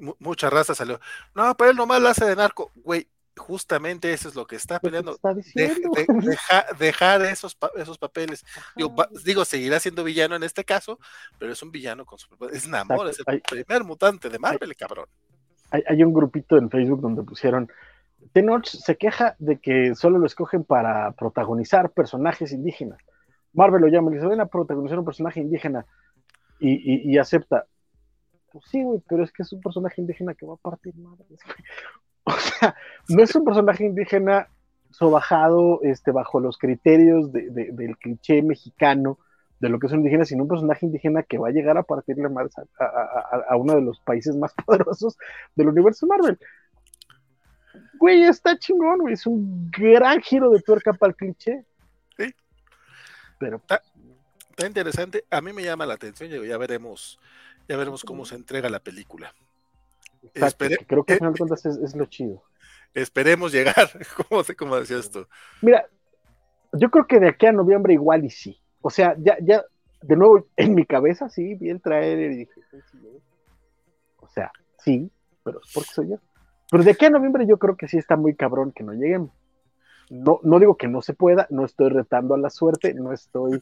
[0.00, 0.98] mu- mucha raza salió.
[1.34, 2.70] No, pero él nomás la hace de narco.
[2.74, 3.06] Güey,
[3.36, 5.12] justamente eso es lo que está peleando.
[5.12, 5.90] está De- diciendo.
[5.94, 8.44] de- deja- dejar esos, pa- esos papeles.
[8.74, 10.98] Digo, va- digo, seguirá siendo villano en este caso,
[11.38, 13.54] pero es un villano con su Es Namor, es el Exacto.
[13.56, 15.06] Primer mutante de Marvel, cabrón.
[15.70, 17.68] Hay, un grupito en Facebook donde pusieron
[18.32, 22.98] Tenoch se queja de que solo lo escogen para protagonizar personajes indígenas.
[23.52, 25.86] Marvel lo llama y dice, ven a protagonizar un personaje indígena
[26.58, 27.66] y, y- y acepta.
[28.52, 31.38] Pues sí, güey, pero es que es un personaje indígena que va a partir madres,
[31.44, 31.56] güey.
[32.28, 32.74] O sea,
[33.08, 34.48] no es un personaje indígena
[34.90, 39.18] sobajado este, bajo los criterios de- de- del cliché mexicano
[39.60, 41.82] de lo que es un indígena, sino un personaje indígena que va a llegar a
[41.82, 45.16] partirle madres a, a- a- a uno de los países más poderosos
[45.54, 46.38] del universo Marvel.
[47.98, 49.14] Güey, está chingón, güey.
[49.14, 51.64] Es un gran giro de tuerca para el cliché.
[52.16, 52.34] Sí.
[53.38, 53.82] Pero Está,
[54.50, 55.24] está interesante.
[55.30, 56.30] A mí me llama la atención.
[56.30, 57.18] ya- veremos,
[57.68, 59.32] ya veremos cómo se entrega la película.
[60.34, 62.42] exacto, Espere- que creo que eh, al final de cuentas es, es lo chido.
[62.92, 63.88] Esperemos llegar.
[64.28, 65.26] ¿Cómo, sé cómo decías tú?
[65.62, 65.86] Mira,
[66.72, 68.60] yo creo que de aquí a noviembre igual y sí.
[68.86, 69.64] O sea, ya, ya,
[70.02, 72.98] de nuevo, en mi cabeza sí, vi el trailer y dije, "Sí, sí".
[74.20, 75.10] o sea, sí,
[75.42, 76.18] pero es porque soy yo.
[76.70, 79.32] Pero de aquí a noviembre yo creo que sí está muy cabrón que no lleguemos.
[80.08, 83.60] No, no digo que no se pueda, no estoy retando a la suerte, no estoy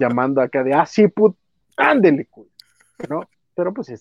[0.00, 1.36] llamando acá de, ah, sí, put,
[1.76, 2.48] ándele, cuy",
[3.10, 3.28] ¿no?
[3.54, 3.94] Pero pues sí,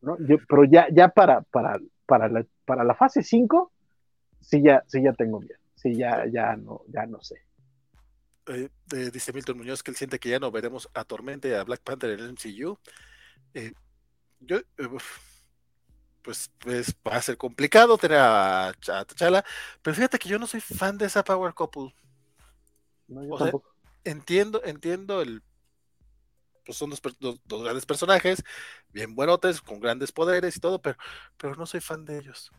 [0.00, 0.18] ¿no?
[0.18, 3.70] Yo- pero ya, ya para, para, para, la, para la fase 5,
[4.40, 5.60] sí ya, sí ya tengo miedo.
[5.76, 7.36] Sí, ya, ya no, ya no sé.
[8.48, 11.64] Eh, eh, dice Milton Muñoz que él siente que ya no veremos a Tormente a
[11.64, 12.78] Black Panther en el MCU.
[13.54, 13.72] Eh,
[14.40, 14.60] yo,
[16.22, 19.44] pues, pues va a ser complicado tener a, a T'Challa,
[19.82, 21.94] pero fíjate que yo no soy fan de esa Power Couple.
[23.08, 23.74] No, yo O sea, tampoco.
[24.04, 25.42] entiendo, entiendo el.
[26.64, 28.44] Pues son dos, per- dos- dos grandes personajes,
[28.90, 30.98] bien buenotes, con grandes poderes y todo, pero,
[31.38, 32.50] pero no soy fan de ellos.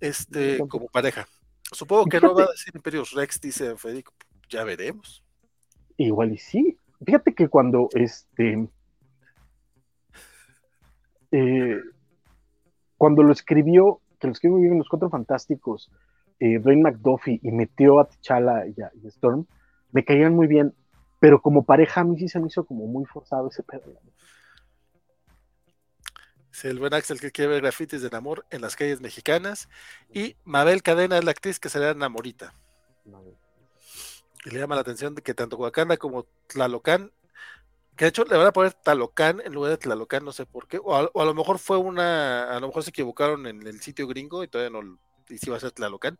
[0.00, 1.28] Este, como pareja.
[1.72, 4.14] Supongo que no va a decir Imperius Rex, dice Federico.
[4.52, 5.24] Ya veremos.
[5.96, 6.76] Igual y sí.
[7.04, 8.68] Fíjate que cuando este.
[11.30, 11.80] eh,
[12.98, 15.90] cuando lo escribió, que lo escribió muy bien en los Cuatro Fantásticos,
[16.38, 19.46] eh, Dwayne McDuffie y metió a T'Challa y a, y a Storm,
[19.90, 20.74] me caían muy bien.
[21.18, 23.98] Pero como pareja a mí sí se me hizo como muy forzado ese pedo.
[26.52, 29.70] Es el buen Axel que quiere ver grafitis de amor en las calles mexicanas.
[30.12, 32.52] Y Mabel Cadena es la actriz que será Namorita.
[34.44, 37.12] Y le llama la atención de que tanto Wakanda como Tlalocan,
[37.96, 40.66] que de hecho le van a poner Talocan en lugar de Tlalocan, no sé por
[40.66, 40.80] qué.
[40.82, 44.42] O a, lo mejor fue una, a lo mejor se equivocaron en el sitio gringo
[44.42, 44.98] y todavía no
[45.28, 46.18] y sí va a ser Tlalocan.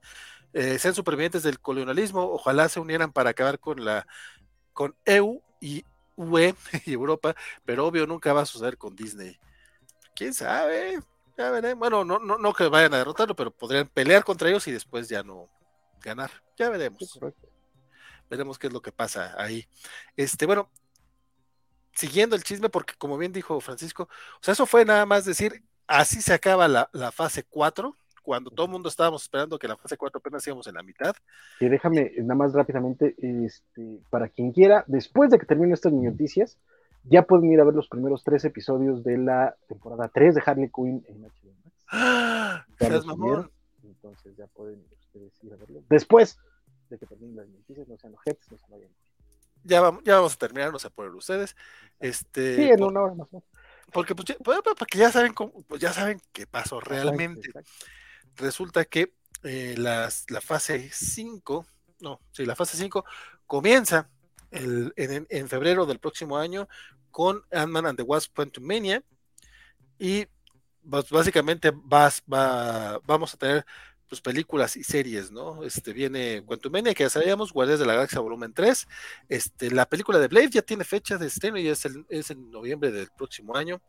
[0.52, 4.07] Eh, sean supervivientes del colonialismo, ojalá se unieran para acabar con la
[4.73, 5.84] con EU y
[6.17, 6.55] UE
[6.86, 7.34] y Europa,
[7.65, 9.39] pero obvio nunca va a suceder con Disney.
[10.15, 11.01] ¿Quién sabe?
[11.39, 11.78] Ya veremos.
[11.78, 15.09] Bueno, no, no, no que vayan a derrotarlo, pero podrían pelear contra ellos y después
[15.09, 15.49] ya no
[16.02, 16.31] ganar.
[16.57, 17.18] Ya veremos.
[18.33, 19.67] Veremos qué es lo que pasa ahí.
[20.17, 20.70] Este, bueno,
[21.94, 25.62] siguiendo el chisme, porque como bien dijo Francisco, o sea, eso fue nada más decir,
[25.86, 29.77] así se acaba la, la fase 4, cuando todo el mundo estábamos esperando que la
[29.77, 31.15] fase 4 apenas íbamos en la mitad.
[31.61, 35.93] Y déjame eh, nada más rápidamente, este, para quien quiera, después de que terminen estas
[35.93, 36.57] noticias,
[37.05, 40.70] ya pueden ir a ver los primeros tres episodios de la temporada 3 de Harley
[40.75, 41.85] Quinn en HBO Max.
[41.91, 42.65] ¡Ah!
[43.83, 45.83] Entonces ya pueden ustedes ir a verlo.
[45.91, 46.39] Después
[46.93, 48.89] de que terminen las noticias, no sean ojetes, no se vayan.
[49.65, 51.57] Ya vamos, ya vamos a terminar, no se apuren ustedes.
[52.01, 53.29] Este, Sí, en por- una hora más.
[53.93, 57.51] porque, pues, ya, pues, porque ya saben cómo, pues, ya saben qué pasó realmente.
[58.37, 59.15] Resulta que
[59.45, 61.67] eh, las- la fase 5,
[62.01, 63.05] no, sí, la fase 5
[63.47, 64.09] comienza
[64.53, 66.69] el- en, en febrero del próximo año
[67.11, 69.03] con Ant-Man and the Wasp Quantumania
[69.99, 70.27] y
[70.89, 73.67] pues, básicamente vas, va, vamos a tener
[74.12, 75.65] pues películas y series, ¿no?
[75.65, 78.86] Este viene Quantumania, que ya sabíamos, Guardias de la Galaxia Volumen 3,
[79.31, 82.50] este, la película de Blade ya tiene fecha de estreno y es, el, es en
[82.50, 83.81] noviembre del próximo año.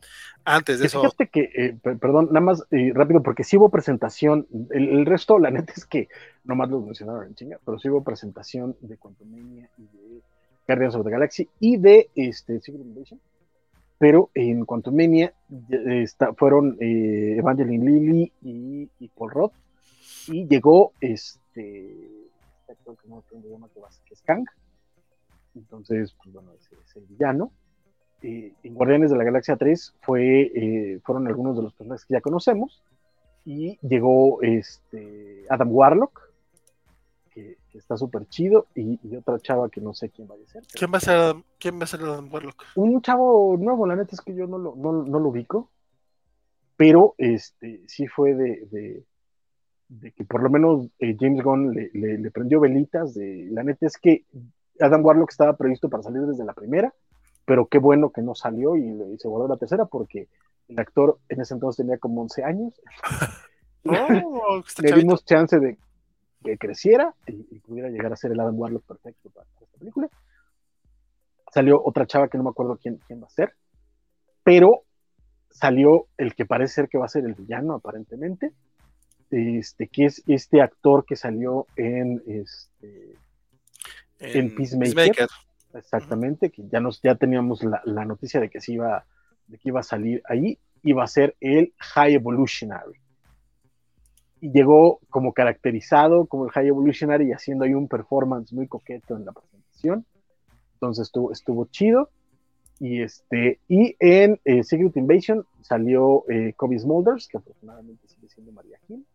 [0.46, 3.58] Antes de Que eso, Fíjate que, eh, per- perdón, nada más eh, rápido, porque sí
[3.58, 4.48] hubo presentación.
[4.70, 6.08] El, el resto, la neta es que
[6.46, 10.22] nomás los mencionaron en chinga, pero sí hubo presentación de Quantumania y de
[10.66, 13.20] Guardians of the Galaxy y de este, Secret Invasion.
[13.98, 15.34] Pero en Quantumania
[15.70, 19.52] eh, está, fueron eh, Evangeline Lilly y, y Paul Roth.
[20.28, 21.92] Y llegó este,
[22.62, 24.46] este actor que no se llama, que va a ser- Kang.
[25.56, 27.52] Entonces, pues bueno, ese es el villano.
[28.22, 32.14] Eh, en Guardianes de la Galaxia 3 fue, eh, fueron algunos de los personajes que
[32.14, 32.82] ya conocemos.
[33.46, 36.22] Y llegó este, Adam Warlock,
[37.32, 40.48] que, que está súper chido, y, y otra chava que no sé quién vaya a
[40.48, 40.64] ser.
[40.74, 42.64] ¿Quién va a ser Adam, quién va a ser Adam Warlock?
[42.76, 45.70] Un chavo nuevo, la neta es que yo no lo, no, no lo ubico,
[46.78, 49.04] pero este sí fue de, de,
[49.90, 53.14] de que por lo menos eh, James Gunn le, le- le prendió velitas.
[53.14, 54.26] De, la neta es que
[54.80, 56.94] Adam Warlock estaba previsto para salir desde la primera,
[57.46, 60.28] pero qué bueno que no salió y, se guardó la tercera porque
[60.68, 62.74] el actor en ese entonces tenía como 11 años.
[63.86, 65.78] Oh, le dimos chance de
[66.42, 69.78] que creciera y, y pudiera llegar a ser el Adam Warlock perfecto para, para esta
[69.78, 70.10] película.
[71.52, 73.54] Salió otra chava que no me acuerdo quién, quién va a ser,
[74.42, 74.84] pero
[75.50, 78.54] salió el que parece ser que va a ser el villano aparentemente,
[79.34, 83.16] este, que es este actor que salió en, este,
[84.20, 84.94] en, Peacemaker.
[84.96, 85.28] Peacemaker.
[85.74, 89.06] Exactamente, que ya nos ya teníamos la, la noticia de que se iba
[89.48, 93.00] de que iba a salir ahí, iba a ser el High Evolutionary.
[94.42, 99.16] Y llegó como caracterizado como el High Evolutionary y haciendo ahí un performance muy coqueto
[99.16, 100.06] en la presentación.
[100.74, 102.10] Entonces estuvo, estuvo chido.
[102.80, 108.52] Y este, y en eh, Secret Invasion salió eh, Kobe Smulders, que afortunadamente sigue siendo
[108.52, 109.06] María Gil.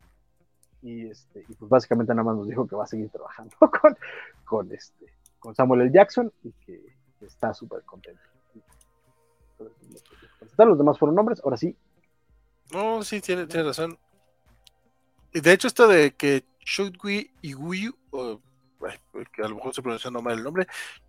[0.83, 3.99] Y este, y pues básicamente nada más nos dijo que va a seguir trabajando con,
[4.45, 5.91] con este, con Samuel L.
[5.93, 8.23] Jackson y que, está súper contento.
[10.57, 11.77] Los demás fueron nombres, ahora sí.
[12.73, 13.99] No, sí, tiene, tiene razón.
[15.33, 18.41] Y de hecho, esto de que Shugui Iguyu, o,
[19.33, 20.67] que a lo mejor se pronuncia mal el nombre,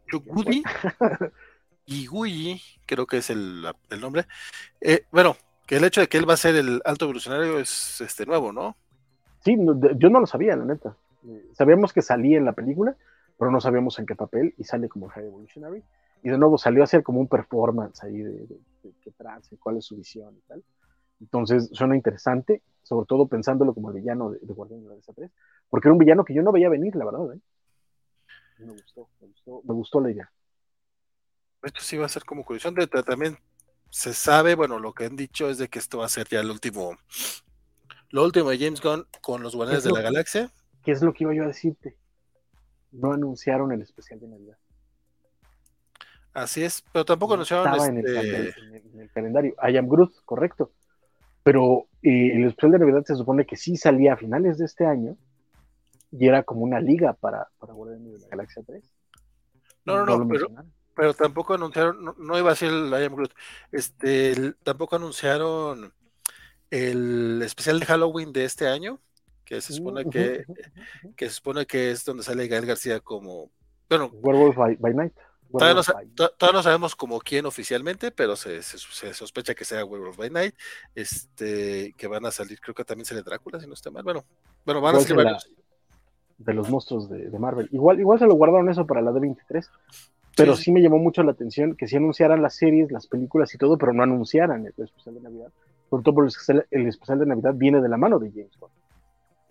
[0.07, 0.63] Shugudi
[1.85, 4.25] Iguyi, creo que es el, el nombre.
[4.81, 8.01] Eh, bueno, que el hecho de que él va a ser el alto evolucionario es
[8.01, 8.75] este nuevo, ¿no?
[9.43, 10.95] Sí, no, yo no lo sabía, la neta.
[11.27, 12.95] Eh, Sabíamos que salía en la película,
[13.37, 15.83] pero no sabíamos en qué papel, y sale como High Evolutionary.
[16.23, 18.47] Y de nuevo salió a hacer como un performance ahí de,
[19.01, 20.63] qué trance, cuál es su visión y tal.
[21.21, 25.31] Entonces suena interesante, sobre todo pensándolo como el villano de, de Guardián de la 3,
[25.69, 27.33] porque era un villano que yo no veía venir, la verdad.
[27.33, 27.39] ¿eh?
[28.59, 30.31] Me gustó, me gustó, me gustó la idea.
[31.61, 32.71] De hecho, sí va a ser como curioso.
[32.71, 33.37] De, también
[33.89, 36.41] se sabe, bueno, lo que han dicho es de que esto va a ser ya
[36.41, 36.97] el último,
[38.11, 40.49] lo último de James Gunn con los Guardianes de la Galaxia.
[40.83, 41.97] ¿Qué es lo que iba yo a decirte?
[42.91, 44.57] No anunciaron el especial de Navidad.
[46.33, 49.55] Así es, pero tampoco anunciaron Estaba en, el, este, en el- en el calendario.
[49.67, 50.71] I am Groot, correcto.
[51.43, 54.85] Pero eh, el especial de Navidad se supone que sí salía a finales de este
[54.85, 55.17] año
[56.11, 58.83] y era como una liga para, para Guardianes de la Galaxia 3.
[59.85, 60.27] No, no, no,
[60.95, 63.31] pero, tampoco anunciaron, no, no iba a ser el I Am Groot,
[63.71, 65.93] este, el- tampoco anunciaron
[66.71, 69.01] el especial de Halloween de este año,
[69.45, 70.45] que se supone Ujú, que,
[71.15, 73.51] que se supone que es donde sale Gael García como,
[73.89, 75.13] bueno, Werewolf by, by Night.
[75.55, 75.87] todavía no, Werewolf
[76.37, 80.29] todavía no sabemos como quién oficialmente, pero se, se- se sospecha que sea Werewolf by
[80.29, 80.55] Night,
[80.95, 84.25] este, que van a salir, creo que también sale Drácula, si no está mal, bueno,
[84.65, 85.51] bueno, van a salir varios.
[86.37, 87.67] de los monstruos de, de Marvel.
[87.71, 89.71] Igual, igual se lo guardaron eso para la D23.
[90.35, 93.53] Pero Sí, sí, me llamó mucho la atención que sí anunciaran las series, las películas
[93.53, 95.51] y todo, pero no anunciaran el especial de Navidad.
[95.89, 98.57] Sobre todo porque el especial, el especial de Navidad viene de la mano de James
[98.59, 98.71] Gunn.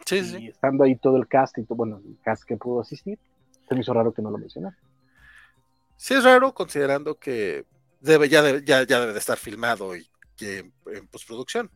[0.06, 0.46] Sí, y sí.
[0.48, 3.18] estando ahí todo el cast y todo, bueno, el cast que pudo asistir,
[3.68, 4.76] se me hizo raro que no lo mencionara.
[5.96, 7.64] Sí es raro considerando que
[8.00, 11.70] debe, ya, debe, ya, ya debe de estar filmado y que en, en postproducción.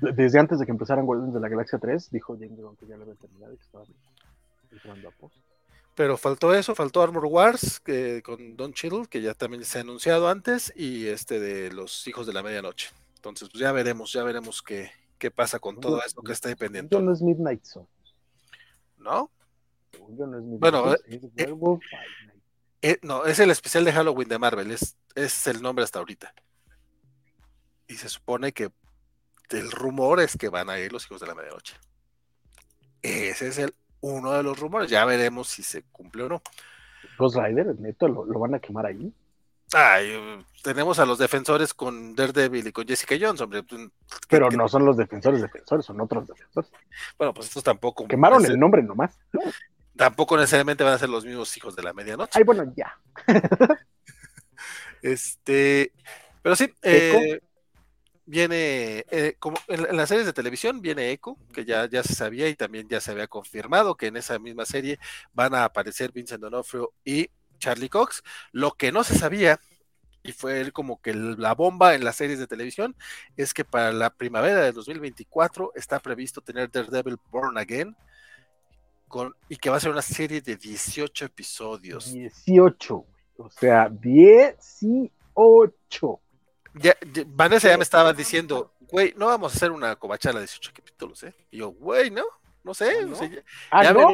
[0.00, 2.86] De- Desde antes de que empezaran Guardians de la Galaxia 3, dijo James Gunn que
[2.86, 3.84] ya lo había terminado y que estaba
[4.70, 5.36] entrando a post.
[5.94, 9.80] Pero faltó eso, faltó Armor Wars que, con Don Cheadle, que ya también se ha
[9.80, 12.90] anunciado antes, y este de los hijos de la medianoche.
[13.18, 16.54] Entonces, pues ya veremos, ya veremos qué, qué pasa con todo esto que está ahí
[16.54, 17.88] pendiente, Yo no es Midnight Zone.
[18.98, 19.28] ¿no?
[20.16, 21.78] Yo no es Midnight Bueno, eh.
[22.80, 26.32] Eh, no, es el especial de Halloween de Marvel, es, es el nombre hasta ahorita.
[27.88, 28.70] Y se supone que
[29.50, 31.74] el rumor es que van a ir los hijos de la medianoche.
[33.02, 36.42] Ese es el uno de los rumores, ya veremos si se cumple o no.
[37.18, 39.12] Ghost Rider, neto, lo, lo van a quemar ahí.
[39.72, 43.62] Ay, tenemos a los defensores con Daredevil y con Jessica Jones, hombre.
[43.62, 43.88] pues,
[44.28, 46.70] Pero no son los defensores defensores, son otros defensores.
[47.18, 48.06] Bueno, pues estos tampoco.
[48.08, 49.18] Quemaron el nombre nomás.
[49.96, 52.38] Tampoco necesariamente van a ser los mismos hijos de la medianoche.
[52.38, 52.98] Ay, bueno, ya.
[55.00, 55.92] Este,
[56.42, 57.40] pero sí, eh,
[58.26, 62.14] viene, eh, como en, en las series de televisión viene Echo, que ya, ya se
[62.14, 64.98] sabía y también ya se había confirmado que en esa misma serie
[65.32, 68.22] van a aparecer Vincent D'Onofrio y Charlie Cox.
[68.52, 69.60] Lo que no se sabía,
[70.22, 72.96] y fue como que la bomba en las series de televisión,
[73.36, 77.96] es que para la primavera del 2024 está previsto tener Daredevil Born Again.
[79.06, 82.12] Con, y que va a ser una serie de 18 episodios.
[82.12, 83.06] 18,
[83.38, 86.20] o sea, 18.
[86.74, 90.46] Ya, ya, Vanessa ya me estaba diciendo, güey, no vamos a hacer una cobachala de
[90.46, 91.34] 18 capítulos, ¿eh?
[91.50, 92.24] Y yo, güey, no,
[92.64, 93.12] no sé, ¿No?
[93.12, 94.12] o sea, ya, Ah, ¿no?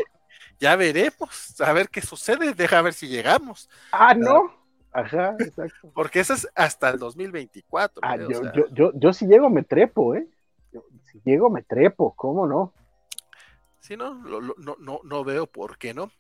[0.58, 4.62] Ya veremos, a ver qué sucede, deja ver si llegamos, Ah, no.
[4.92, 5.91] Ajá, exacto.
[5.92, 8.00] porque eso es hasta el 2024.
[8.05, 8.15] Ah.
[8.15, 10.26] O yo, sea, yo, yo, yo si llego me trepo, ¿eh?
[10.73, 12.73] Yo- si llego me trepo, ¿cómo no?
[13.81, 16.10] Sí, no, Lo- lo- no, no, no veo por qué no.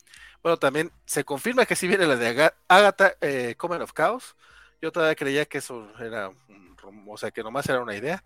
[0.42, 4.36] Bueno, también se confirma que sí viene la de Aga- Agatha eh, Coven of Chaos.
[4.82, 6.30] Yo todavía creía que eso era,
[7.06, 8.22] o sea, que nomás era una idea.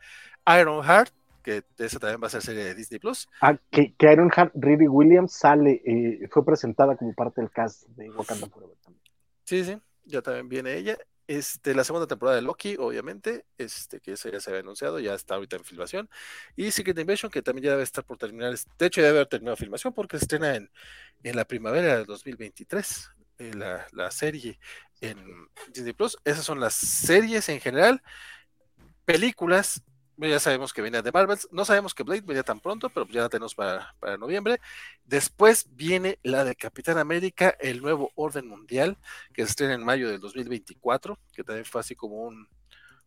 [0.58, 1.12] Iron Heart,
[1.48, 3.26] que esa también va a ser serie de Disney Plus.
[3.40, 7.88] Ah, que, que Iron Heart, Riri Williams sale, eh, fue presentada como parte del cast
[7.88, 9.02] de Wakanda Forever también.
[9.44, 10.98] Sí, sí, ya también viene ella.
[11.26, 15.14] Este, la segunda temporada de Loki, obviamente, este, que eso ya se había anunciado, ya
[15.14, 16.10] está ahorita en filmación.
[16.54, 19.28] Y Secret Invasion, que también ya debe estar por terminar, de hecho ya debe haber
[19.28, 20.70] terminado filmación porque se estrena en,
[21.22, 24.58] en la primavera del 2023, eh, la, la serie
[25.00, 25.16] en
[25.72, 26.18] Disney Plus.
[26.24, 28.02] Esas son las series en general.
[29.06, 29.82] Películas,
[30.18, 33.22] ya sabemos que viene de Marvel, no sabemos que Blade venía tan pronto, pero ya
[33.22, 34.60] la tenemos para, para noviembre.
[35.04, 38.98] Después viene la de Capitán América, el nuevo orden mundial,
[39.32, 42.48] que se estrena en mayo del 2024, que también fue así como un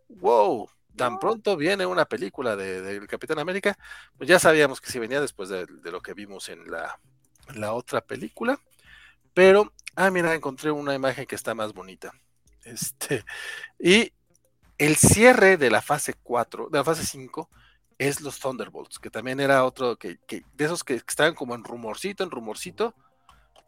[0.08, 3.78] wow, tan pronto viene una película de, Capitán América,
[4.18, 7.00] pues ya sabíamos que sí venía después de, de lo que vimos en la,
[7.48, 8.60] en la otra película,
[9.34, 12.14] pero, ah, mira, encontré una imagen que está más bonita.
[12.64, 13.24] Este,
[13.80, 14.12] y
[14.82, 17.48] el cierre de la fase 4, de la fase 5,
[18.00, 21.64] es los Thunderbolts, que también era otro que, que de esos que estaban como en
[21.64, 22.96] rumorcito, en rumorcito,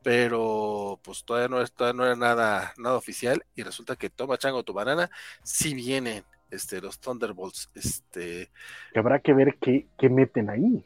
[0.01, 4.63] pero pues todavía no, todavía no era nada, nada oficial y resulta que toma chango
[4.63, 5.11] tu banana,
[5.43, 8.49] si vienen este, los Thunderbolts, este,
[8.91, 10.83] Que habrá que ver qué, qué meten ahí.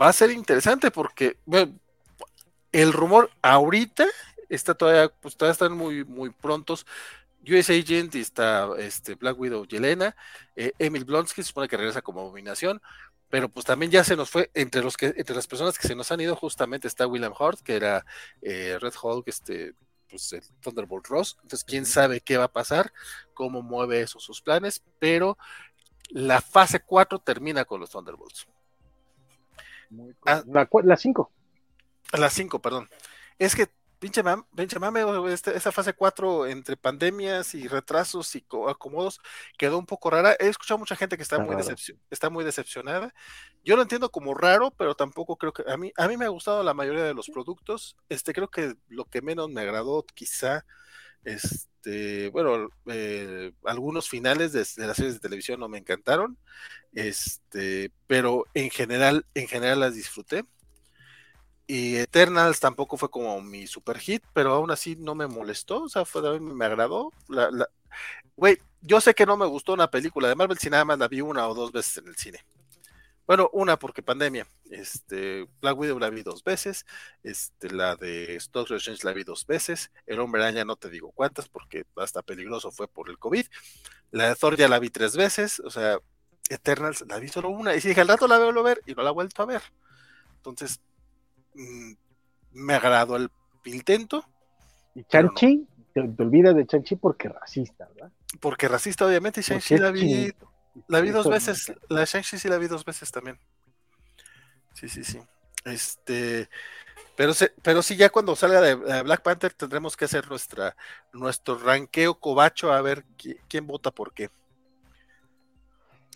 [0.00, 1.78] va a ser interesante porque bueno,
[2.72, 4.06] el rumor ahorita
[4.48, 6.86] está todavía, pues todavía están muy, muy prontos.
[7.48, 10.14] US Agent y está este, Black Widow Yelena,
[10.56, 12.80] eh, Emil Blonsky se supone que regresa como abominación,
[13.28, 15.94] pero pues también ya se nos fue, entre los que, entre las personas que se
[15.94, 18.04] nos han ido, justamente está William Hurt, que era
[18.42, 19.74] eh, Red Hulk, este,
[20.10, 21.36] pues el Thunderbolt Ross.
[21.42, 22.92] Entonces, quién sabe qué va a pasar,
[23.34, 25.38] cómo mueve eso sus planes, pero
[26.10, 28.46] la fase 4 termina con los Thunderbolts.
[30.26, 31.30] Ah, La, cua- la cinco.
[32.12, 32.88] a las 5, perdón.
[33.38, 33.66] Es que,
[34.02, 39.20] pinche, mam- pinche mame, este- esa fase 4 entre pandemias y retrasos y co- acomodos
[39.56, 40.34] quedó un poco rara.
[40.40, 41.54] He escuchado mucha gente que está, Está muy,
[42.10, 43.14] está muy decepcionada.
[43.64, 45.62] Yo lo entiendo como raro, pero tampoco creo que.
[45.70, 47.96] A mí, a mí me ha gustado la mayoría de los productos.
[48.08, 50.66] Este, creo que lo que menos me agradó, quizá,
[51.24, 56.38] este, bueno, eh, algunos finales de, de las series de televisión no me encantaron.
[56.92, 60.44] Este, pero en general, en general las disfruté.
[61.66, 65.88] Y Eternals tampoco fue como mi super hit, pero aún así no me molestó, o
[65.88, 67.12] sea, fue, me agradó.
[67.28, 67.68] La, la-
[68.36, 71.08] Güey, yo sé que no me gustó una película de Marvel si nada más la
[71.08, 72.40] vi una o dos veces en el cine.
[73.26, 74.46] Bueno, una porque pandemia.
[74.70, 76.84] Este, Black Widow la vi dos veces.
[77.22, 79.90] Este, la de Doctor Strange la vi dos veces.
[80.06, 83.46] El Hombre Araña no te digo cuántas porque hasta peligroso fue por el COVID.
[84.10, 85.60] La de Thor ya la vi tres veces.
[85.60, 85.98] O sea,
[86.50, 87.74] Eternals la vi solo una.
[87.76, 89.46] Y si dije al rato la veo a ver y no la he vuelto a
[89.46, 89.62] ver.
[90.36, 90.80] Entonces,
[92.52, 93.30] me agradó el
[93.64, 94.24] intento.
[94.94, 95.34] Y Pero no.
[95.34, 98.12] Chanchi, te, te olvidas de Chanchi porque racista, ¿verdad?
[98.40, 100.32] Porque racista, obviamente, es la vi,
[100.88, 101.68] la vi dos veces.
[101.68, 101.86] encanta.
[101.94, 103.38] La Shang-Chi sí la vi dos veces también.
[104.74, 105.20] Sí, sí, sí.
[105.64, 106.48] Este,
[107.16, 110.76] pero, se- pero sí, ya cuando salga de, de Black Panther tendremos que hacer nuestra,
[111.12, 114.30] nuestro ranqueo cobacho a ver qui- quién vota por qué.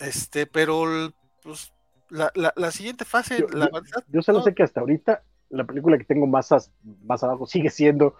[0.00, 1.72] Este, pero pues,
[2.10, 4.80] la, la- la siguiente fase, Yo, la yo- verdad, yo solo no- sé que hasta
[4.80, 6.72] ahorita la película que tengo más, as-
[7.04, 8.16] más abajo sigue siendo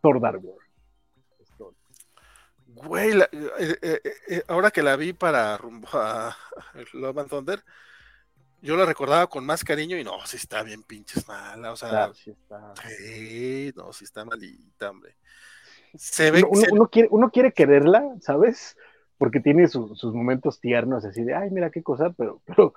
[0.00, 0.60] Thor Dark World.
[2.66, 6.34] Güey, la- eh, eh, eh, ahora que la vi para rumbo a
[6.94, 7.62] Love and Thunder,
[8.60, 11.88] yo la recordaba con más cariño y no, sí está bien pinches mala, o sea,
[11.90, 12.72] Claro, sí está.
[12.88, 15.16] sí, no, sí está malita, hombre.
[15.94, 18.76] Se ve, Uno, uno- se- uno quiere, uno quiere quererla, ¿sabes?
[19.18, 22.74] Porque tiene su- sus momentos tiernos, así de, ay, mira qué cosa, pero, pero,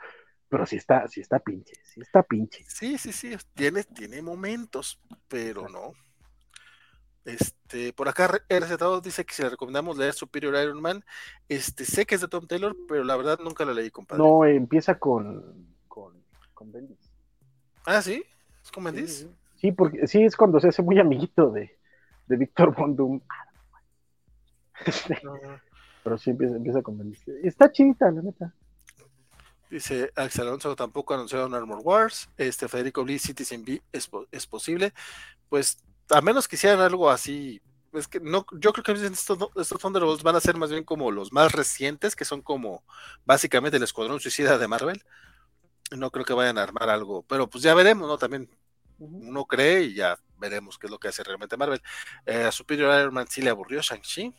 [0.55, 2.63] pero sí está, sí está pinche, sí está pinche.
[2.65, 5.91] sí, sí, sí, tiene, tiene momentos, pero no.
[7.25, 11.03] Este, por acá RZ2 dice que si le recomendamos leer Superior Iron Man,
[11.49, 14.23] este, sé que es de Tom Taylor, pero la verdad nunca la leí, compadre.
[14.23, 17.11] No, empieza con, con, con Bendis.
[17.85, 18.23] Ah, sí,
[18.63, 19.13] es con Bendis.
[19.13, 19.29] sí.
[19.57, 21.77] Sí, porque sí es cuando se hace muy amiguito de,
[22.27, 23.19] de Víctor Bondum.
[26.05, 27.35] Pero sí empieza, empieza a convencer.
[27.43, 28.53] Está chida, la neta.
[29.69, 32.29] Dice Axel Alonso tampoco anunciaron Armor Wars.
[32.37, 34.93] Este Federico Lee Citizen B es, es posible.
[35.49, 37.61] Pues a menos que hicieran algo así.
[37.93, 41.11] Es que no, yo creo que estos, estos Thunderbolts van a ser más bien como
[41.11, 42.83] los más recientes, que son como
[43.25, 45.03] básicamente el Escuadrón Suicida de Marvel.
[45.91, 48.17] No creo que vayan a armar algo, pero pues ya veremos, ¿no?
[48.17, 48.49] También
[48.99, 51.81] uno cree y ya veremos qué es lo que hace realmente Marvel.
[52.25, 54.33] Eh, a Superior Iron Man sí le aburrió Shang-Chi.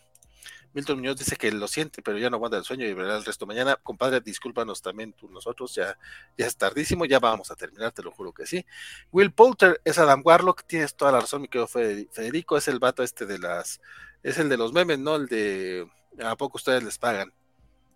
[0.76, 3.24] Milton Muñoz dice que lo siente, pero ya no aguanta el sueño y verá el
[3.24, 3.76] resto mañana.
[3.82, 5.96] Compadre, discúlpanos también tú, nosotros, ya,
[6.36, 8.66] ya es tardísimo, ya vamos a terminar, te lo juro que sí.
[9.10, 13.02] Will Poulter es Adam Warlock, tienes toda la razón, mi querido Federico, es el vato
[13.02, 13.80] este de las,
[14.22, 15.16] es el de los memes, ¿no?
[15.16, 15.88] El de,
[16.22, 17.32] ¿a poco ustedes les pagan?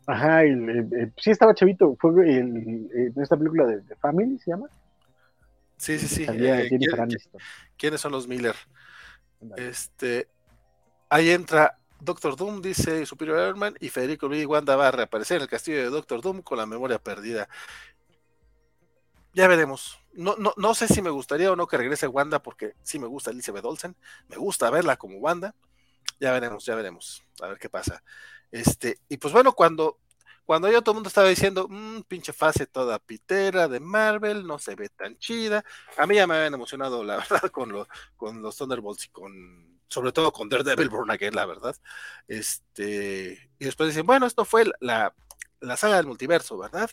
[0.06, 4.52] Ajá, el, el, el, sí estaba chavito, fue en esta película de, de, Family, ¿se
[4.52, 4.68] llama?
[5.76, 6.26] Sí, sí, sí.
[6.26, 6.80] Eh, ¿quién,
[7.76, 8.56] ¿Quiénes son los Miller?
[9.58, 10.28] Este,
[11.10, 15.36] ahí entra Doctor Doom, dice Superior Iron Man, y Federico Luis Wanda va a reaparecer
[15.36, 17.48] en el castillo de Doctor Doom con la memoria perdida.
[19.32, 19.98] Ya veremos.
[20.12, 23.06] No, no, no sé si me gustaría o no que regrese Wanda, porque sí me
[23.06, 23.96] gusta Elizabeth Olsen,
[24.28, 25.54] me gusta verla como Wanda.
[26.18, 28.02] Ya veremos, ya veremos, a ver qué pasa.
[28.50, 29.98] Este, y pues bueno, cuando,
[30.44, 34.58] cuando yo todo el mundo estaba diciendo, mmm, pinche fase toda pitera de Marvel, no
[34.58, 35.64] se ve tan chida.
[35.96, 40.12] A mí ya me habían emocionado, la verdad, con, con los Thunderbolts y con sobre
[40.12, 41.76] todo con Daredevil Born Again, la verdad.
[42.28, 45.12] Este, y después dicen, bueno, esto fue la,
[45.60, 46.88] la saga del multiverso, ¿verdad?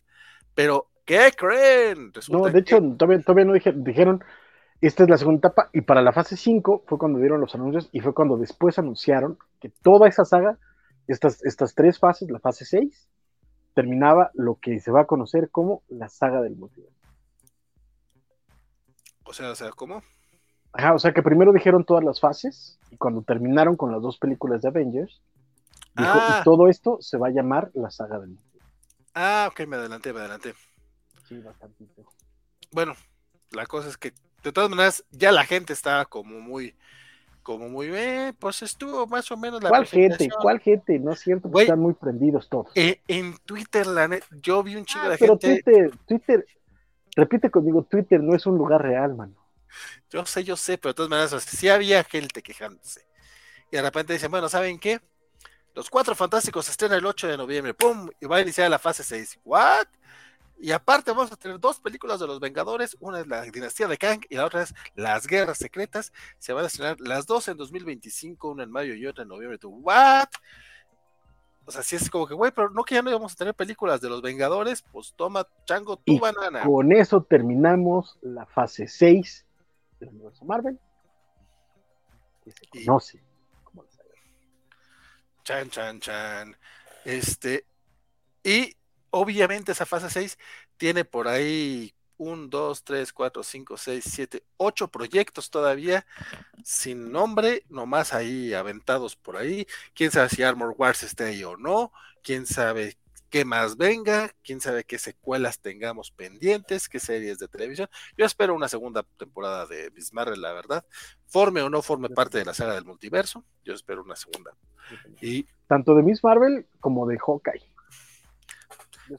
[0.56, 2.12] Pero, ¿qué creen?
[2.12, 4.24] Resulta no, de hecho, todavía, todavía no dijeron, dijeron,
[4.82, 7.88] esta es la segunda etapa, y para la fase 5 fue cuando dieron los anuncios,
[7.92, 10.58] y fue cuando después anunciaron que toda esa saga,
[11.08, 13.08] estas, estas tres fases, la fase 6,
[13.76, 16.98] terminaba lo que se va a conocer como la saga del multiverso.
[19.24, 20.02] O sea, o sea, ¿cómo?
[20.78, 24.20] Ajá, o sea que primero dijeron todas las fases y cuando terminaron con las dos
[24.20, 25.24] películas de Avengers,
[25.96, 26.38] dijo, ah.
[26.40, 28.44] y todo esto se va a llamar la saga del mundo.
[29.16, 30.54] Ah, ok, me adelanté, me adelanté.
[31.28, 31.84] Sí, bastante.
[32.72, 32.94] Bueno,
[33.50, 36.76] la cosa es que de todas maneras ya la gente estaba como muy,
[37.42, 40.30] como muy, eh, pues estuvo más o menos la ¿Cuál gente?
[40.40, 41.00] ¿Cuál gente?
[41.00, 42.68] No es cierto, Wey, están muy prendidos todos.
[42.76, 45.64] Eh, en Twitter, la net, yo vi un chico ah, de pero gente.
[45.64, 46.46] Twitter, Twitter,
[47.16, 49.34] repite conmigo, Twitter no es un lugar real, mano.
[50.10, 53.06] Yo sé, yo sé, pero de todas maneras, sí había gente quejándose.
[53.72, 55.02] Y de repente dicen, bueno, ¿saben qué?
[55.76, 58.10] Los Cuatro Fantásticos se estrenan el 8 de noviembre, ¡pum!
[58.20, 59.40] Y va a iniciar la fase 6.
[59.44, 59.86] ¿What?
[60.60, 63.98] Y aparte vamos a tener dos películas de los Vengadores, una es la dinastía de
[63.98, 66.12] Kang y la otra es Las Guerras Secretas.
[66.40, 69.60] Se van a estrenar las dos en 2025, una en mayo y otra en noviembre.
[69.60, 70.30] ¿Tú, ¿What?
[71.66, 73.54] O sea, si es como que, güey, pero no que ya no íbamos a tener
[73.54, 76.64] películas de los Vengadores, pues toma, chango, tu y banana.
[76.64, 79.46] Con eso terminamos la fase 6
[80.00, 80.80] del universo Marvel,
[82.44, 83.64] que se conoce y...
[83.64, 84.10] como la saga.
[85.44, 86.58] Chan, chan, chan.
[87.06, 87.66] Este,
[88.44, 88.76] y
[89.12, 90.38] obviamente esa fase 6
[90.78, 96.06] tiene por ahí 1, 2, 3, 4, 5, 6, 7, 8 proyectos todavía
[96.64, 99.68] sin nombre, nomás ahí aventados por ahí.
[99.94, 101.92] Quién sabe si Armor Wars esté ahí o no,
[102.24, 102.98] quién sabe
[103.30, 107.90] qué más venga, quién sabe qué secuelas tengamos pendientes, qué series de televisión.
[108.18, 110.86] Yo espero una segunda temporada de Miss Marvel, la verdad.
[111.28, 114.52] Forme o no forme parte de la saga del multiverso, yo espero una segunda.
[115.22, 117.64] Y tanto de Miss Marvel como de Hawkeye.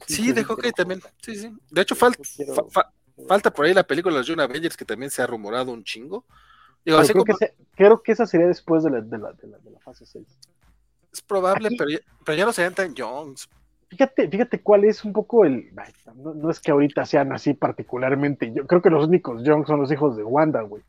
[0.07, 1.01] Sí, de Hawkeye también.
[1.21, 1.51] Sí, sí.
[1.69, 2.21] De hecho, falta
[2.55, 2.93] fa fa
[3.27, 5.83] falta por ahí la película de los John Avengers que también se ha rumorado un
[5.83, 6.25] chingo.
[6.85, 7.37] Digo, así creo, como...
[7.37, 9.79] que se, creo, que esa sería después de la, de la, de la, de la
[9.79, 10.25] fase 6.
[11.11, 11.75] Es probable, Aquí...
[11.77, 13.49] pero, ya, pero ya no serían tan Jones.
[13.89, 15.71] Fíjate, fíjate cuál es un poco el.
[16.15, 18.51] No, no, es que ahorita sean así particularmente.
[18.53, 20.83] Yo creo que los únicos Young son los hijos de Wanda, güey.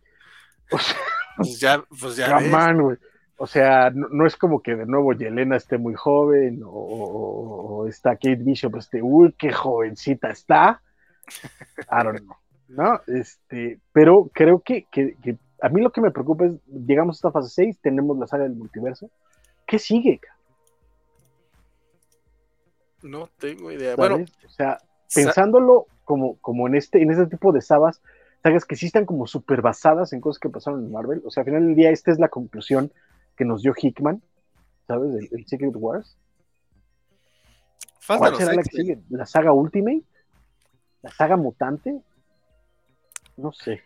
[0.71, 0.97] O sea,
[1.37, 2.39] pues ya, pues ya.
[2.41, 2.97] Man, güey.
[3.39, 7.79] O sea, no, no, es como que de nuevo Yelena esté muy joven, o, o,
[7.79, 10.83] o, está Kate Bishop, este, uy, qué jovencita está.
[11.91, 12.37] I don't know.
[12.69, 13.01] ¿No?
[13.07, 17.19] Este, pero creo que, que, que a mí lo que me preocupa es, llegamos a
[17.19, 19.11] esta fase 6, tenemos la saga del multiverso.
[19.67, 20.21] ¿Qué sigue?
[23.03, 23.97] No tengo idea.
[23.97, 24.11] ¿Sabes?
[24.11, 24.79] Bueno, o sea,
[25.15, 28.01] pensándolo como, como en este, en este tipo de sagas,
[28.43, 31.23] sagas que sí están como súper basadas en cosas que pasaron en Marvel.
[31.25, 32.93] O sea, al final del día, esta es la conclusión
[33.37, 34.23] que nos dio Hickman,
[34.87, 35.15] ¿sabes?
[35.15, 36.17] El, el Secret Wars.
[38.01, 38.99] Falta ¿Cuál será la que sigue?
[39.11, 40.03] ¿La saga Ultimate?
[41.03, 42.01] ¿La saga Mutante?
[43.37, 43.83] No sé.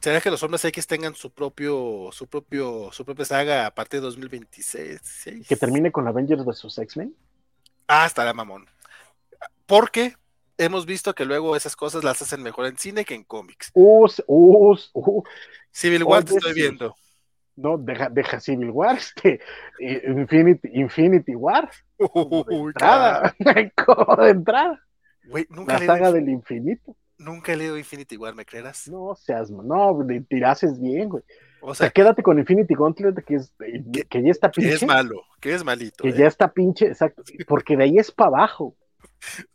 [0.00, 4.00] ¿Será que los hombres X tengan su propio, su propio, su propia saga a partir
[4.00, 5.46] de 2026?
[5.46, 7.14] Que termine con Avengers vs X-Men.
[7.88, 8.66] Ah, estará mamón.
[9.66, 10.14] Porque
[10.58, 13.70] hemos visto que luego esas cosas las hacen mejor en cine que en cómics.
[13.74, 15.22] Uh, uh,
[15.70, 16.94] Civil War te estoy viendo.
[17.56, 19.40] No, deja, deja Civil War, este,
[19.80, 21.68] Infinity, Infinity War.
[21.96, 23.34] Como de entrada,
[23.84, 24.84] como de entrada.
[25.48, 26.96] Nunca La saga del infinito.
[27.18, 28.86] Nunca he leído Infinity War, ¿me creerás?
[28.86, 31.24] No seas, no, tirases bien, güey.
[31.60, 33.52] O O sea, quédate con Infinity Gauntlet, que, es,
[34.08, 34.74] que, ya está que pinche.
[34.76, 36.02] es malo, que es malito.
[36.02, 36.14] Que ¿eh?
[36.16, 37.22] ya está pinche, exacto.
[37.48, 38.76] Porque de ahí es para abajo.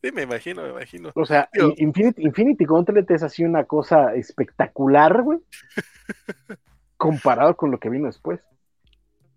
[0.01, 1.11] Sí, me imagino, me imagino.
[1.15, 5.39] O sea, Infinity, Infinity Gauntlet es así una cosa espectacular, güey.
[6.97, 8.39] comparado con lo que vino después.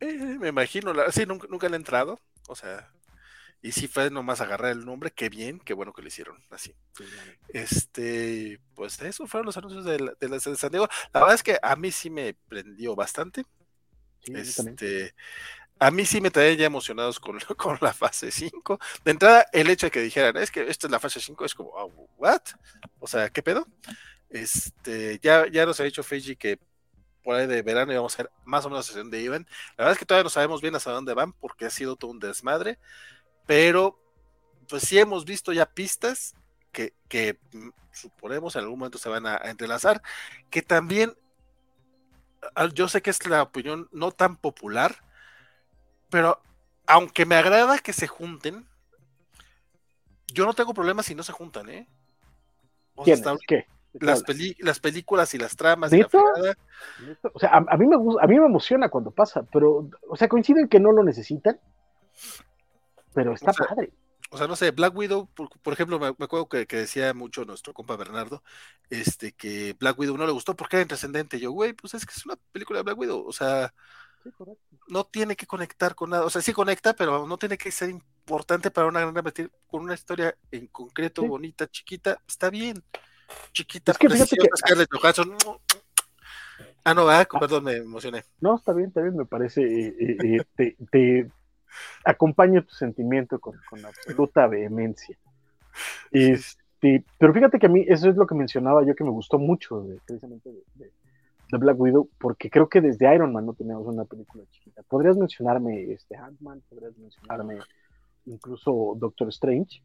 [0.01, 2.19] eh, me imagino, la- sí, nunca, nunca le he entrado.
[2.49, 2.89] O sea,
[3.69, 6.75] y sí fue nomás agarrar el nombre, qué bien, qué bueno que lo hicieron así.
[7.49, 10.89] Este, pues eso fueron los anuncios de, la- de las de San Diego.
[11.13, 13.45] La verdad es que a mí sí me prendió bastante.
[14.21, 14.33] Sí.
[14.33, 15.15] Este,
[15.79, 18.79] a mí sí me traía ya emocionados con, con la fase 5.
[19.05, 21.55] De entrada, el hecho de que dijeran, es que esta es la fase 5, es
[21.55, 21.87] como, ah,
[22.19, 22.43] ¿what?
[23.01, 23.67] O sea, ¿qué pedo?
[24.31, 26.59] Este, ya, ya nos ha dicho Feiji que
[27.25, 29.47] por ahí de verano íbamos a ver más o menos hacia dónde iban.
[29.77, 32.11] La verdad es que todavía no sabemos bien hacia dónde van porque ha sido todo
[32.13, 32.79] un desmadre,
[33.47, 33.99] pero
[34.69, 36.35] pues sí hemos visto ya pistas
[36.73, 40.03] que, que mm, suponemos en algún momento se van a, a entrelazar,
[40.51, 41.15] que también
[42.75, 44.97] yo sé que es la opinión no tan popular,
[46.11, 46.41] pero
[46.87, 48.67] aunque me agrada que se junten,
[50.33, 51.89] yo no tengo problemas si no se juntan, ¿eh?
[52.95, 53.37] O sea, ¿Quién hasta?
[53.47, 53.67] ¿Qué?
[53.93, 56.09] ¿De qué las, peli- las películas y las tramas y la
[57.33, 60.29] O sea, a, a mí me a mí me emociona cuando pasa, pero, o sea,
[60.29, 61.59] coinciden que no lo necesitan,
[63.17, 63.93] pero está O sea, padre.
[64.31, 67.13] o sea, no sé, Black Widow, por, por ejemplo, me, me acuerdo que, que decía
[67.15, 68.43] mucho nuestro compa Bernardo,
[68.91, 71.41] este, que Black Widow no le gustó porque era intrascendente.
[71.41, 73.73] Yo, güey, pues es que es una película de Black Widow, o sea,
[74.89, 77.91] no tiene que conectar con nada, o sea, sí conecta, pero no tiene que ser
[77.91, 79.33] importante para una gran
[79.67, 81.29] con una historia en concreto, Sí.
[81.29, 82.83] bonita, chiquita, está bien.
[83.53, 85.37] Chiquita, Es que fíjate preciosa, que- Scarlett Johansson.
[86.85, 88.25] Ah, no, ah, perdón, me emocioné.
[88.41, 89.63] No, está bien, está bien, me parece.
[89.63, 91.31] eh, eh, eh, te, te
[92.05, 95.17] acompaño tu sentimiento con, con absoluta vehemencia.
[96.11, 99.39] Este, pero fíjate que a mí eso es lo que mencionaba yo que me gustó
[99.39, 100.93] mucho de, precisamente de, de-
[101.49, 104.83] de Black Widow, porque creo que desde Iron Man no teníamos una película chiquita.
[104.83, 107.59] Podrías mencionarme este Ant-Man, podrías mencionarme
[108.25, 109.81] incluso Doctor Strange,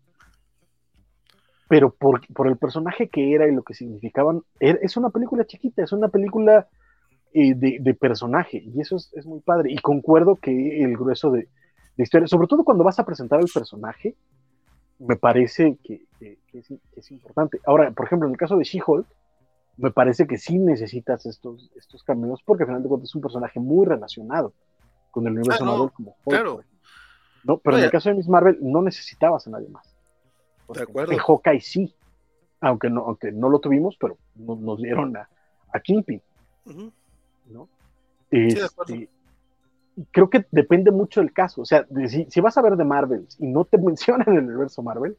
[1.67, 5.83] pero por, por el personaje que era y lo que significaban, es una película chiquita,
[5.83, 6.67] es una película
[7.31, 9.71] eh, de, de personaje, y eso es, es muy padre.
[9.71, 11.47] Y concuerdo que el grueso de,
[11.97, 14.15] de historia, sobre todo cuando vas a presentar al personaje,
[14.99, 17.59] me parece que, que- que es, que es importante.
[17.65, 19.05] Ahora, por ejemplo, en el caso de She-Hulk,
[19.77, 23.21] me parece que sí necesitas estos, estos cameos, porque al final de cuentas es un
[23.21, 24.53] personaje muy relacionado
[25.11, 26.37] con el universo Ah, no, Marvel como Hulk.
[26.37, 26.63] claro.
[27.43, 29.95] No, pero en el caso de Miss Marvel no necesitabas a nadie más.
[30.75, 31.11] De acuerdo.
[31.11, 31.95] En Hawkeye sí,
[32.59, 35.27] aunque no, aunque no lo tuvimos, pero nos, nos dieron a,
[35.73, 36.21] a Kingpin.
[36.65, 37.67] ¿no?
[38.29, 38.93] de acuerdo.
[40.11, 41.61] Creo que depende mucho del caso.
[41.61, 45.17] O sea, si, vas a ver de Marvel y no te mencionan el universo Marvel,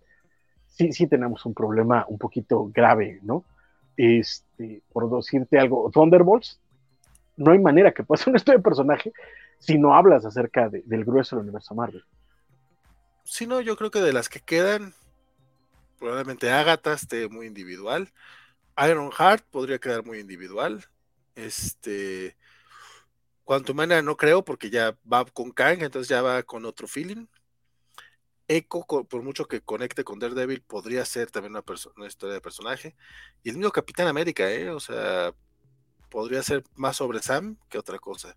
[0.66, 3.44] sí, sí tenemos un problema un poquito grave, ¿no?
[3.96, 6.58] Este, por decirte algo, Thunderbolts,
[7.36, 9.12] no hay manera que hacer un estudio de personaje
[9.58, 12.02] si no hablas acerca de- del grueso del universo Marvel.
[13.24, 14.94] Si no, yo creo que de las que quedan,
[15.98, 18.12] probablemente Agatha esté muy individual.
[18.88, 20.84] Iron Heart podría quedar muy individual.
[21.36, 22.36] Este.
[23.44, 27.26] Quantumania no creo porque ya va con Kang, entonces ya va con otro feeling.
[28.48, 31.64] Echo, por mucho que conecte con Daredevil, podría ser también una,
[31.96, 32.96] una historia de personaje.
[33.42, 34.70] Y el mismo Capitán América, ¿eh?
[34.70, 35.32] O sea,
[36.10, 38.36] podría ser más sobre Sam que otra cosa.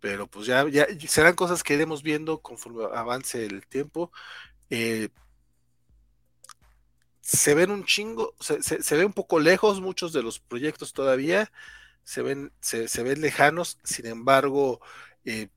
[0.00, 4.10] Pero pues ya, ya serán cosas que iremos viendo conforme avance el tiempo.
[4.70, 5.10] Eh,
[7.20, 10.92] se ven un chingo, se, se- se ve un poco lejos muchos de los proyectos
[10.92, 11.50] todavía,
[12.04, 14.80] se ven, se, se ven lejanos, sin embargo,
[15.24, 15.48] eh,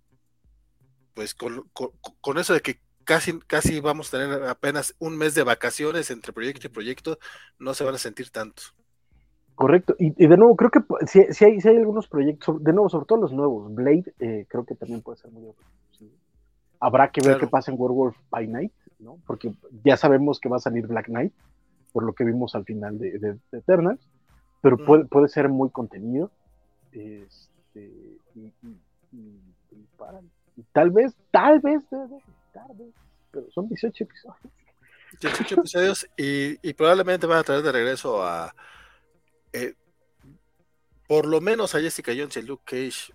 [1.14, 1.92] pues con, con-
[2.22, 6.34] con eso de que casi, casi vamos a tener apenas un mes de vacaciones entre
[6.34, 7.18] proyecto y proyecto,
[7.60, 8.64] no se van a sentir tanto.
[9.56, 12.90] Correcto, y, y de nuevo, creo que si, hay, sí hay algunos proyectos, de nuevo,
[12.90, 15.46] sobre todo los nuevos, Blade, eh, creo que también puede ser muy
[15.98, 16.12] sí.
[16.82, 17.40] Habrá que ver Claro.
[17.40, 19.18] qué pasa en Werewolf by Night, ¿no?
[19.26, 19.54] Porque
[19.86, 21.34] ya sabemos que va a salir Black Knight,
[21.94, 24.02] por lo que vimos al final de, de, de Eternals,
[24.66, 26.32] pero puede, puede ser muy contenido.
[26.92, 27.92] Este,
[28.34, 29.40] y, y- y-
[29.72, 30.22] y para-
[30.58, 32.94] y tal vez, tal vez, tal vez,
[33.30, 34.40] pero son 18 episodios.
[35.22, 38.56] 18 episodios y, y probablemente van a traer de regreso a
[39.54, 39.76] eh,
[41.08, 43.14] por lo menos a Jessica Jones y a Luke Cage.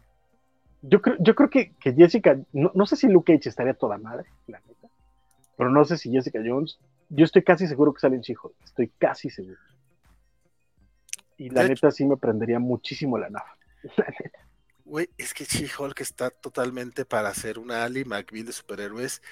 [0.83, 3.99] Yo creo, yo creo que, que Jessica, no, no sé si Luke Cage estaría toda
[3.99, 4.89] madre, la neta,
[5.57, 8.89] pero no sé si Jessica Jones, yo estoy casi seguro que sale en She-Hulk, estoy
[8.99, 9.59] casi seguro.
[11.41, 13.51] Y la De neta sí me prendería muchísimo la nave.
[13.97, 14.41] La neta.
[14.85, 19.23] Güey, es que She-Hulk está totalmente para hacer una Ali McBeal de superhéroes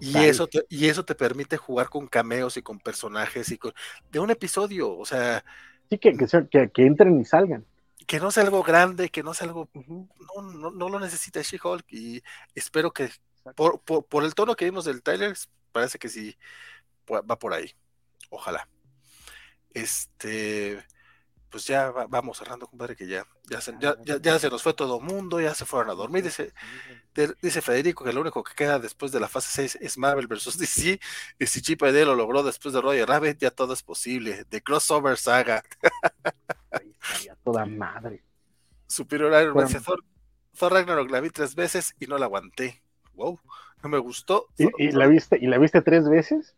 [0.00, 3.72] y eso, te, y eso te permite jugar con cameos y con personajes y con
[4.10, 5.44] de un episodio, o sea,
[5.90, 7.64] Sí, que, que, que, que entren y salgan.
[8.06, 11.86] que no sea algo grande, que no sea algo, no, no, no lo necesita She-Hulk
[11.92, 12.22] y
[12.54, 13.10] espero que
[13.54, 15.34] por, por, por el tono que vimos del trailer,
[15.72, 16.36] parece que sí
[17.10, 17.72] va por ahí,
[18.30, 18.68] ojalá.
[19.74, 20.84] Este,
[21.52, 24.62] pues ya va- vamos cerrando, compadre, que ya, ya, se, ya, ya, ya se nos
[24.62, 26.24] fue todo mundo, ya se fueron a dormir.
[26.24, 26.52] Dice,
[27.14, 30.26] de- dice Federico que lo único que queda después de la fase 6 es Marvel
[30.26, 30.58] vs.
[30.58, 30.98] DC.
[31.38, 34.44] Y si Chip ID lo logró después de Roger Rabbit, ya todo es posible.
[34.46, 35.62] The Crossover Saga.
[37.02, 38.24] Estaría toda madre.
[38.86, 39.68] Superior Iron Man.
[39.70, 40.02] Bueno.
[40.58, 42.82] Thor Ragnarok la vi tres veces y no la aguanté.
[43.14, 43.38] Wow,
[43.82, 44.48] no me gustó.
[44.58, 46.54] ¿Y, y la viste, ¿Y la viste tres veces?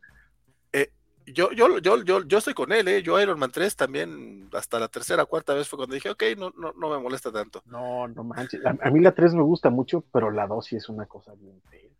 [0.73, 0.91] Eh,
[1.27, 3.03] yo, yo, yo, yo, yo estoy con él, ¿eh?
[3.03, 6.51] Yo Iron Man 3 también, hasta la tercera, cuarta vez fue cuando dije, ok, no,
[6.57, 7.63] no, no me molesta tanto.
[7.67, 8.65] No, no manches.
[8.67, 11.35] A, a mí la 3 me gusta mucho, pero la 2 sí es una cosa
[11.35, 11.91] bien fea.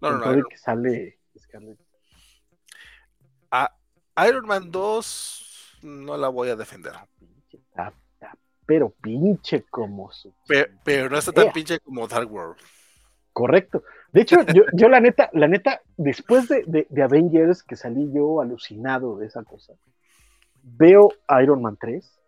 [0.00, 1.78] No, no, no, Iron- que sale Scarlett.
[3.50, 3.70] A
[4.28, 6.92] Iron Man 2 no la voy a defender.
[7.50, 8.36] Está- está-
[8.66, 10.32] pero pinche como su.
[10.46, 12.56] Pe- Pero, no está tan pinche como Dark World.
[13.32, 13.82] Correcto.
[14.12, 19.16] De hecho, yo, yo la neta, la neta, después de, Avengers, que salí yo alucinado
[19.16, 19.72] de esa cosa,
[20.62, 21.10] veo
[21.42, 22.20] Iron Man 3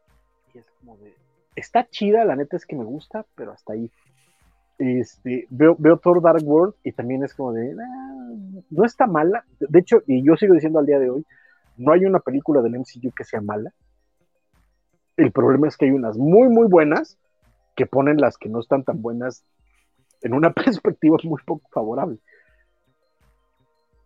[0.54, 1.14] y es como de.
[1.54, 3.90] Está chida, la neta es que me gusta, pero hasta ahí.
[4.78, 7.76] Este, veo, veo Thor Dark World y también es como de.
[7.78, 8.32] "Ah,
[8.70, 9.44] no está mala.
[9.60, 11.24] De hecho, y yo sigo diciendo al día de hoy,
[11.76, 13.72] no hay una película del MCU que sea mala.
[15.16, 17.18] El problema es que hay unas muy, muy buenas
[17.76, 19.44] que ponen las que no están tan buenas
[20.24, 22.18] en una perspectiva muy poco favorable.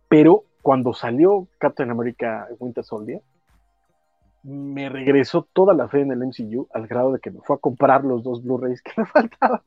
[0.07, 3.21] Pero cuando salió Captain America Winter Soldier,
[4.43, 7.59] me regresó toda la fe en el MCU al grado de que me fue a
[7.59, 9.61] comprar los dos Blu-rays que me faltaban.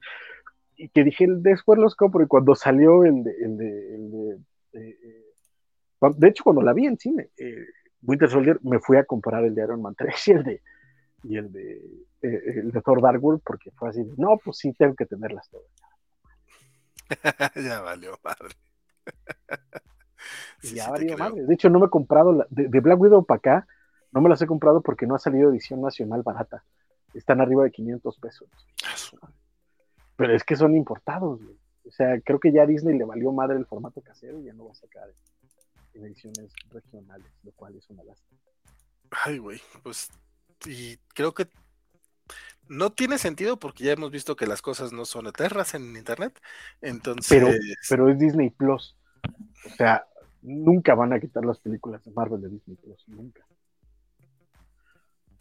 [0.76, 2.22] Y que dije, después los compro.
[2.22, 3.32] Y cuando salió el de.
[3.40, 4.32] El de, el de,
[4.74, 7.66] eh, eh, de hecho, cuando la vi en cine, eh,
[8.02, 10.62] Winter Soldier, me fui a comprar el de Iron Man 3 y el de,
[11.24, 11.82] y el de,
[12.22, 15.68] el de Thor Dark World, porque fue así: no, pues sí, tengo que tenerlas todas.
[17.56, 18.54] ya valió madre.
[20.60, 21.42] Sí, ya sí valió madre.
[21.42, 23.66] De hecho, no me he comprado la- de, de Black Widow para acá,
[24.12, 26.62] no me las he comprado porque no ha salido edición nacional barata.
[27.14, 28.48] Están arriba de 500 pesos.
[30.14, 31.56] Pero es que son importados, güey.
[31.84, 34.52] O sea, creo que ya a Disney le valió madre el formato casero y ya
[34.52, 35.12] no va a sacar
[35.94, 38.38] en ediciones regionales, lo cual es una lástima.
[39.24, 40.08] Ay, güey, pues,
[40.66, 41.48] y creo que
[42.68, 46.40] no tiene sentido porque ya hemos visto que las cosas no son eternas en internet.
[46.80, 47.48] Entonces, Pero,
[47.88, 48.96] pero es Disney Plus.
[49.66, 50.06] O sea,
[50.42, 53.44] nunca van a quitar las películas de Marvel de Disney Plus, nunca.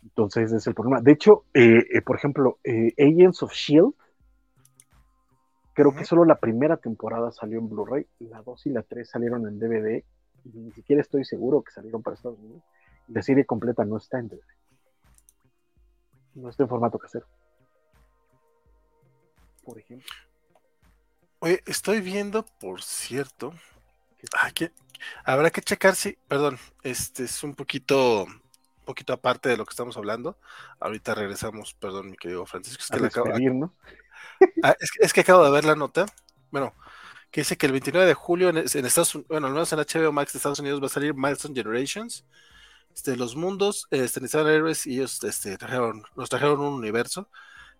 [0.03, 1.01] Entonces ese es el problema.
[1.01, 3.93] De hecho, eh, eh, por ejemplo, eh, Agents of Shield,
[5.73, 9.47] creo que solo la primera temporada salió en Blu-ray, la 2 y la 3 salieron
[9.47, 10.03] en DVD,
[10.43, 12.63] y ni siquiera estoy seguro que salieron para Estados Unidos.
[13.07, 14.41] La serie completa no está en DVD.
[16.35, 17.25] No está en formato casero.
[19.63, 20.07] Por ejemplo.
[21.39, 23.53] oye, estoy viendo, por cierto,
[24.41, 24.71] ah, que
[25.23, 28.41] habrá que checar si, perdón, este es un poquito, un
[28.85, 30.37] poquito aparte de lo que estamos hablando.
[30.79, 33.71] Ahorita regresamos, perdón, mi querido Francisco, es que, acabo- despedirnos.
[34.63, 36.05] Ah, es, es que acabo de ver la nota.
[36.49, 36.73] Bueno,
[37.29, 39.79] que dice que el 29 de julio en, en Estados Unidos, bueno, al menos en
[39.79, 42.25] HBO Max de Estados Unidos va a salir Milestone Generations.
[42.93, 47.29] Este, los mundos, este, necesitaban héroes y ellos este, trajeron, nos trajeron un universo.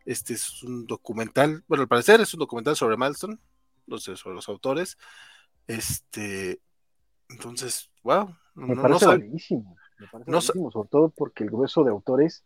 [0.06, 3.38] Este es un documental, bueno, al parecer es un documental sobre Milestone,
[3.88, 4.98] no sé, sobre los autores.
[5.68, 6.60] Este,
[7.30, 9.76] entonces, wow, Me no, no parece sab- validísimo.
[10.00, 12.44] Me parece no validísimo, sobre todo porque el grueso de autores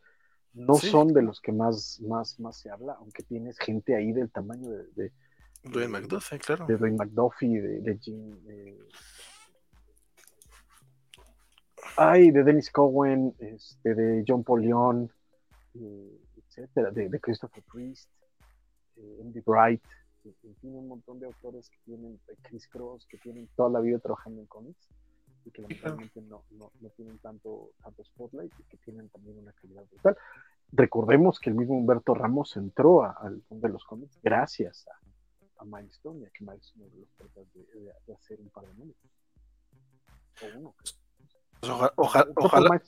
[0.54, 0.90] no Sí.
[0.90, 4.70] son de los que más, más, más se habla, aunque tienes gente ahí del tamaño
[4.70, 5.12] de, de,
[5.64, 6.66] Dwayne McDuffie, claro.
[6.68, 8.44] de Dwayne McDuffie, de, de Jim.
[8.44, 8.80] de-
[11.98, 15.10] Ay, de Dennis Cohen, este, de John Paul Leon,
[15.76, 18.10] eh, etcétera, de, de Christopher Priest,
[18.98, 19.84] eh, Andy Bright,
[20.26, 24.00] en fin, un montón de autores que tienen, Chris Cross, que tienen toda la vida
[24.00, 24.90] trabajando en cómics
[25.46, 29.54] y que lamentablemente no, no, no tienen tanto, tanto spotlight y que tienen también una
[29.54, 30.18] calidad brutal.
[30.72, 35.62] Recordemos que el mismo Humberto Ramos entró a- al mundo de los cómics gracias a,
[35.62, 36.90] a Milestone y a que Milestone
[37.36, 38.98] los de, de- de hacer un par de números.
[40.42, 40.76] O uno.
[41.70, 42.82] Oja- oja- El propio ojalá.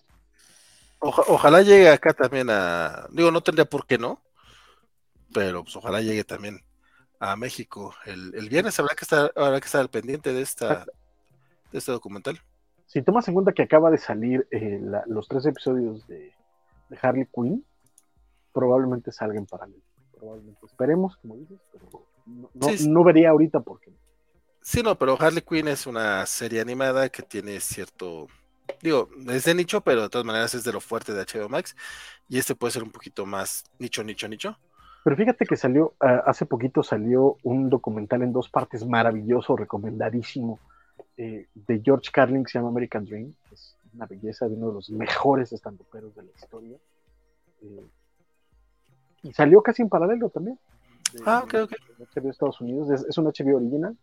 [1.00, 3.08] Oja- ojalá llegue acá también a.
[3.12, 4.22] Digo, no tendría por qué no.
[5.34, 6.62] Pero pues ojalá llegue también
[7.20, 7.94] a México.
[8.06, 10.86] El, el viernes habrá que estar, habrá que estar al pendiente de esta
[11.72, 12.40] de este documental.
[12.86, 16.34] Si tomas en cuenta que acaba de salir eh, la- los tres episodios de,
[16.90, 17.66] de Harley Quinn,
[18.54, 19.82] probablemente salgan en paralelo.
[20.18, 20.66] probablemente.
[20.66, 22.90] Esperemos, como dices, pero no, no, Sí, sí.
[22.90, 23.92] no vería ahorita porque
[24.62, 28.28] Sí, no, pero Harley Quinn es una serie animada que tiene cierto,
[28.82, 31.76] digo, es de nicho, pero de todas maneras es de lo fuerte de HBO Max.
[32.30, 34.58] Y este puede ser un poquito más nicho, nicho, nicho.
[35.04, 40.60] Pero fíjate que salió, ah, hace poquito salió un documental en dos partes maravilloso, recomendadísimo,
[41.16, 43.34] eh, de George Carlin que se llama American Dream.
[43.52, 46.78] Es una belleza de uno de los mejores estandoperos de la historia.
[47.62, 47.86] Eh,
[49.24, 50.60] y salió casi en paralelo también.
[51.14, 51.72] de- Ah, ok, ok.
[51.98, 52.90] de HBO Estados Unidos.
[52.92, 53.98] Es, es un HBO original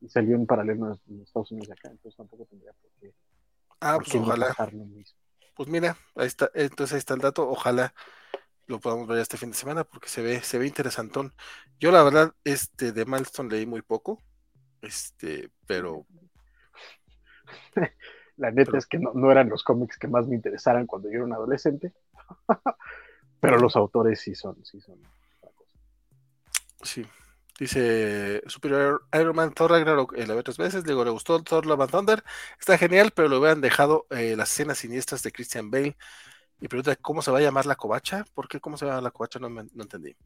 [0.00, 1.90] y salió en paralelo en, en Estados Unidos y acá.
[1.90, 3.12] Entonces tampoco tendría por qué.
[3.80, 4.54] Ah, pues no ojalá.
[4.72, 5.02] mismo.
[5.54, 7.48] Pues mira, ahí está, entonces ahí está el dato.
[7.48, 7.92] Ojalá
[8.66, 11.32] lo podamos ver este fin de semana porque se ve, se ve interesantón.
[11.80, 14.22] Yo la verdad, este de Milestone leí muy poco,
[14.82, 16.06] este, pero
[18.36, 21.08] La neta Pero- es que no, no eran los cómics que más me interesaran cuando
[21.08, 21.92] yo era un adolescente.
[23.40, 25.00] Pero los autores sí son, sí son.
[26.82, 27.04] sí.
[27.58, 31.66] Dice Superior Iron Man Thor Ragnarok, eh, la ve tres veces, luego le gustó Thor
[31.66, 32.24] Love and Thunder,
[32.60, 35.96] está genial, pero le hubieran dejado eh, las escenas siniestras de Christian Bale.
[36.60, 38.94] Y pregunta cómo se va a llamar la covacha, ¿por qué cómo se va a
[38.94, 39.38] llamar la covacha?
[39.40, 40.16] No, no entendí.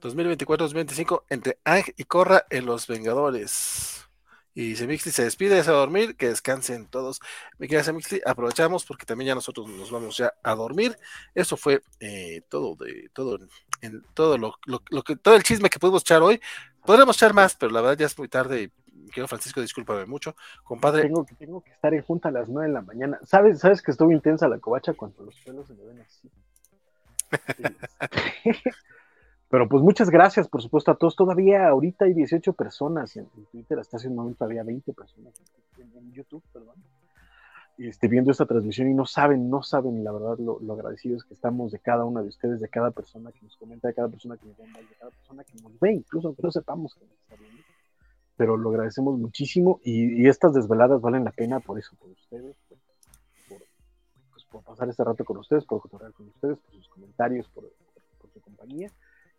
[0.00, 4.04] 2024-2025 entre Ang y Korra en Los Vengadores.
[4.56, 7.20] Y dice Mixley se despide, se a dormir, que descansen todos.
[7.58, 10.96] Mi querida Mixley, aprovechamos porque también ya nosotros nos vamos ya a dormir.
[11.34, 13.38] Eso fue eh, todo de todo
[13.84, 16.40] en todo lo, lo- lo que todo el chisme que pudimos echar hoy.
[16.84, 18.70] Podremos echar más, pero la verdad ya es muy tarde
[19.12, 21.02] quiero Francisco, discúlpame mucho, compadre.
[21.02, 23.18] Tengo, que- tengo que estar en junta a las 9 de la mañana.
[23.22, 26.30] ¿Sabes, sabes que estuvo intensa la covacha cuando los pelos se me ven así?
[29.48, 31.14] Pero pues muchas gracias, por supuesto, a todos.
[31.14, 35.32] Todavía ahorita hay 18 personas en, en Twitter, hasta hace un momento había 20 personas
[35.78, 36.74] en, en YouTube, perdón,
[37.78, 41.34] este, viendo esta transmisión y no saben, no saben la verdad lo, lo agradecidos que
[41.34, 44.36] estamos de cada una de ustedes, de cada persona que nos comenta, de cada persona
[44.36, 47.14] que nos like, de cada persona que nos ve, incluso aunque no sepamos que nos
[47.18, 47.62] está viendo.
[48.36, 52.56] Pero lo agradecemos muchísimo y, y estas desveladas valen la pena por eso, por ustedes,
[52.68, 52.78] por,
[53.48, 53.62] por,
[54.32, 57.64] pues, por pasar este rato con ustedes, por cotorrear con ustedes, por sus comentarios, por,
[57.64, 58.90] por- su compañía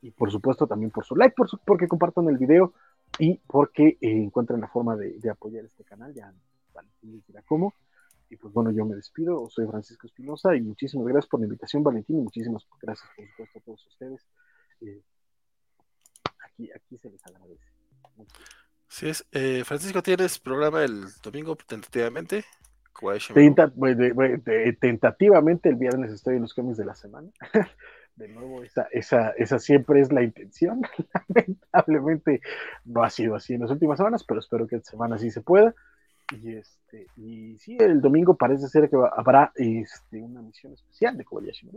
[0.02, 2.74] y por supuesto también por su like, por su- porque compartan el video
[3.20, 4.30] y porque eh,
[4.62, 6.34] la forma de, de apoyar este canal, ya
[6.74, 7.74] Valentín les cómo.
[8.30, 11.84] Y pues bueno, yo me despido, soy Francisco Espinosa y muchísimas gracias por la invitación,
[11.84, 14.28] Valentín, y muchísimas gracias por supuesto a todos ustedes.
[14.82, 15.02] Eh,
[16.44, 17.64] aquí, aquí se les agradece.
[18.88, 22.46] Sí es, eh, Francisco, ¿tienes programa el domingo tentativamente?
[23.34, 24.42] Tenta- bueno, de- bueno,
[24.80, 27.30] tentativamente el viernes estoy en los cómics de la semana.
[28.16, 30.82] De nuevo, esa, esa, esa siempre es la intención.
[31.28, 32.40] Lamentablemente
[32.86, 35.42] no ha sido así en las últimas semanas, pero espero que esta semana sí se
[35.42, 35.76] pueda.
[36.32, 41.18] Y este, y sí, el domingo parece ser que va- habrá este, una misión especial
[41.18, 41.70] de Kobayashi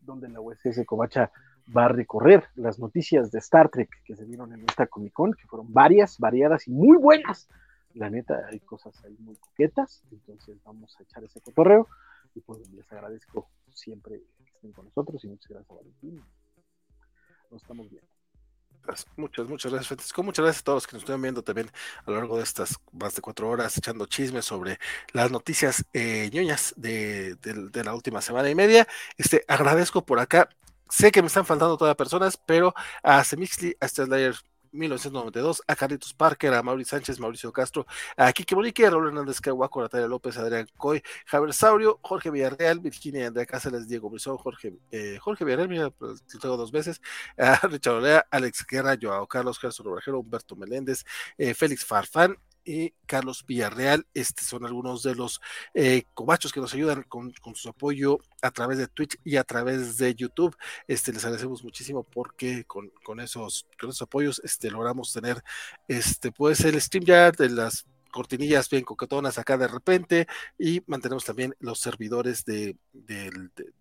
[0.00, 1.30] donde la USS Kobacha
[1.76, 5.34] va a recorrer las noticias de Star Trek que se dieron en esta Comic Con,
[5.34, 7.46] que fueron varias, variadas y muy buenas.
[7.92, 11.88] La neta, hay cosas ahí muy coquetas, entonces vamos a echar ese cotorreo.
[12.34, 16.22] Y pues les agradezco siempre que estén con nosotros y muchas gracias a Valentín.
[17.50, 18.08] Nos estamos viendo.
[19.16, 20.22] Muchas, muchas gracias, Francisco.
[20.22, 21.70] Muchas gracias a todos los que nos estuvieron viendo también
[22.06, 24.78] a lo largo de estas más de cuatro horas, echando chismes sobre
[25.12, 28.88] las noticias eh, ñoñas de, de- de la última semana y media.
[29.18, 30.48] Este, agradezco por acá.
[30.88, 34.34] Sé que me están faltando todavía personas, pero a Semixli, a Slayer
[34.72, 39.40] 1992, a Carlitos Parker, a Mauricio Sánchez, Mauricio Castro, a Kike Morique, a Raúl Hernández
[39.40, 44.74] Caguaco, Natalia López, Adrián Coy, Javier Saurio, Jorge Villarreal, Virginia Andrea Cáceres, Diego Brizón, Jorge,
[44.90, 47.00] eh, Jorge Villarreal, mira, pues, lo tengo dos veces,
[47.38, 51.04] a Richard Olea, Alex Guerra, Joao Carlos, Gerson Obrajero, Humberto Meléndez,
[51.36, 52.36] eh, Félix Farfán
[52.68, 54.06] y Carlos Villarreal.
[54.12, 55.40] Estos son algunos de los
[55.72, 59.44] eh, cobachos que nos ayudan con, con su apoyo a través de Twitch y a
[59.44, 60.54] través de YouTube.
[60.86, 65.42] Este, les agradecemos muchísimo porque con, con esos, con esos apoyos este, logramos tener
[65.88, 67.86] este, pues, el StreamYard de las
[68.18, 70.26] cortinillas bien coquetonas acá de repente
[70.58, 73.30] y mantenemos también los servidores de, de-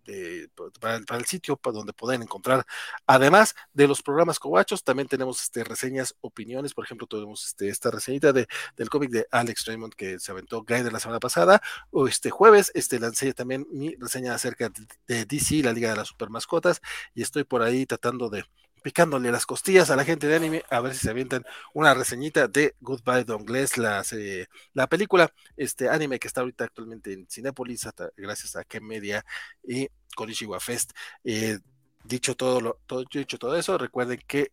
[0.05, 0.49] de-
[0.79, 2.65] para, el, para el sitio para donde pueden encontrar.
[3.07, 6.73] Además de los programas cobachos también tenemos este, reseñas opiniones.
[6.75, 10.63] Por ejemplo tuvimos este, esta reseñita de, del cómic de Alex Raymond que se aventó
[10.63, 11.61] Guy la semana pasada.
[11.91, 15.95] O este jueves este lancé también mi reseña acerca de, de DC la Liga de
[15.97, 16.81] las Super Mascotas
[17.15, 18.45] y estoy por ahí tratando de
[18.87, 21.43] picándole las costillas a la gente de anime, a ver si se avientan
[21.73, 26.63] una reseñita de Goodbye Don Glass, la, serie- la película, este anime que está ahorita
[26.63, 27.85] actualmente en Cinepolis,
[28.15, 29.25] gracias a Ken Media
[29.61, 30.93] y Konishiwa Fest.
[31.25, 31.59] Eh,
[32.05, 34.51] dicho todo, lo, todo, dicho todo eso, recuerden que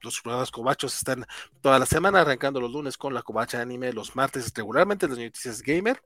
[0.00, 1.26] los programas cobachos están
[1.60, 5.60] toda la semana, arrancando los lunes con la covacha anime, los martes regularmente las noticias
[5.60, 6.00] gamer.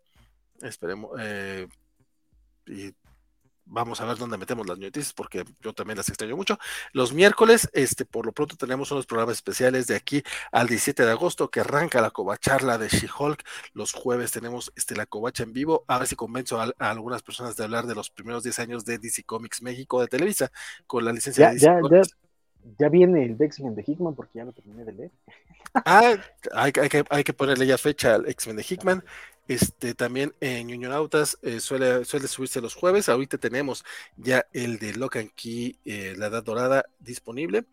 [0.60, 1.10] Esperemos.
[1.20, 1.69] eh,
[3.70, 6.58] vamos a ver dónde metemos las noticias porque yo también las extraño mucho.
[6.92, 11.10] Los miércoles, este, por lo pronto tenemos unos programas especiales de aquí al 17 de
[11.10, 13.42] agosto que arranca la covacharla de She-Hulk.
[13.73, 15.84] Los jueves tenemos este, la covacha en vivo.
[15.86, 18.84] A ver si convenzo a, a, algunas personas de hablar de los primeros 10 años
[18.84, 20.50] de DC Comics México de Televisa
[20.86, 22.08] con la licencia ya, de DC ya, Comics.
[22.08, 22.16] ya,
[22.78, 25.10] ya viene el X-Men de Hickman porque ya lo terminé de leer.
[25.73, 26.16] Ah,
[26.52, 29.05] hay, hay, que, hay que ponerle ya fecha al X-Men de Hickman.
[29.51, 33.09] Este también en Ñuñonautas eh, suele, suele subirse los jueves.
[33.09, 33.85] Ahorita tenemos
[34.17, 37.65] ya el de Lock and Key, eh, la Edad Dorada, disponible.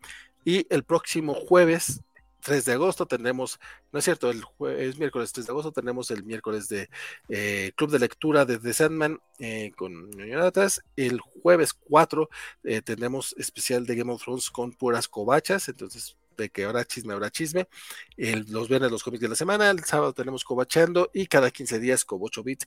[0.44, 2.00] Y el próximo jueves,
[2.40, 3.60] 3 de agosto, tendremos,
[3.92, 6.90] no es cierto, el jueves, miércoles 3 de agosto, tenemos el miércoles de
[7.28, 10.82] eh, Club de Lectura de The Sandman eh, con Ñuñonautas.
[10.96, 12.28] El jueves 4
[12.64, 15.68] eh, tendremos especial de Game of Thrones con puras covachas.
[15.68, 17.68] Entonces, de que habrá chisme, habrá chisme.
[18.16, 22.04] Los viernes los cómics de la semana, el sábado tenemos Cobachando y cada 15 días
[22.04, 22.66] Cobocho Bits,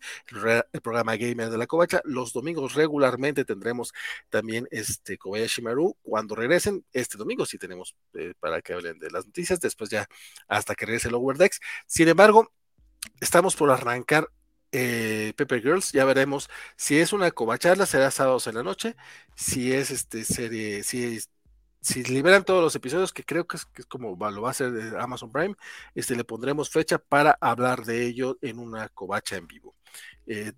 [0.71, 2.01] el, programa gamer de la Covacha.
[2.03, 3.93] Los domingos regularmente tendremos
[4.29, 5.97] también este Kobayashi Maru.
[6.03, 10.07] Cuando regresen, este domingo sí tenemos eh, para que hablen de las noticias, después ya
[10.47, 11.59] hasta que regrese el Lower Decks.
[11.87, 12.51] Sin embargo,
[13.19, 14.27] estamos por arrancar
[14.73, 18.95] eh, Pepper Girls, ya veremos si es una covacharla, será sábados en la noche,
[19.35, 21.29] si es este serie, si es
[21.81, 24.71] si liberan todos los episodios, que creo que es, es como lo va a hacer
[24.71, 25.55] de Amazon Prime,
[25.95, 29.75] este, le pondremos fecha para hablar de ello en una covacha en vivo.
[30.27, 30.53] Eh,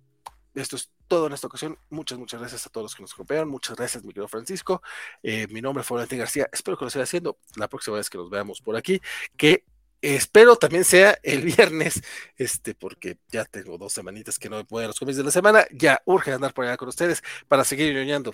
[0.54, 1.78] esto es todo en esta ocasión.
[1.90, 3.48] Muchas, muchas gracias a todos los que nos acompañaron.
[3.48, 4.82] Muchas gracias, mi querido Francisco.
[5.22, 6.48] Eh, mi nombre fue Valentín García.
[6.52, 9.00] Espero que lo siga haciendo la próxima vez que nos veamos por aquí.
[9.36, 9.64] Que
[10.00, 12.02] espero también sea el viernes,
[12.36, 15.30] este, porque ya tengo dos semanitas que no me puedo a los cómics de la
[15.30, 15.66] semana.
[15.72, 18.32] Ya urge andar por allá con ustedes para seguir ñoñando.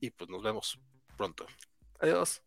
[0.00, 0.78] Y pues nos vemos
[1.16, 1.46] pronto.
[2.02, 2.42] Adiós.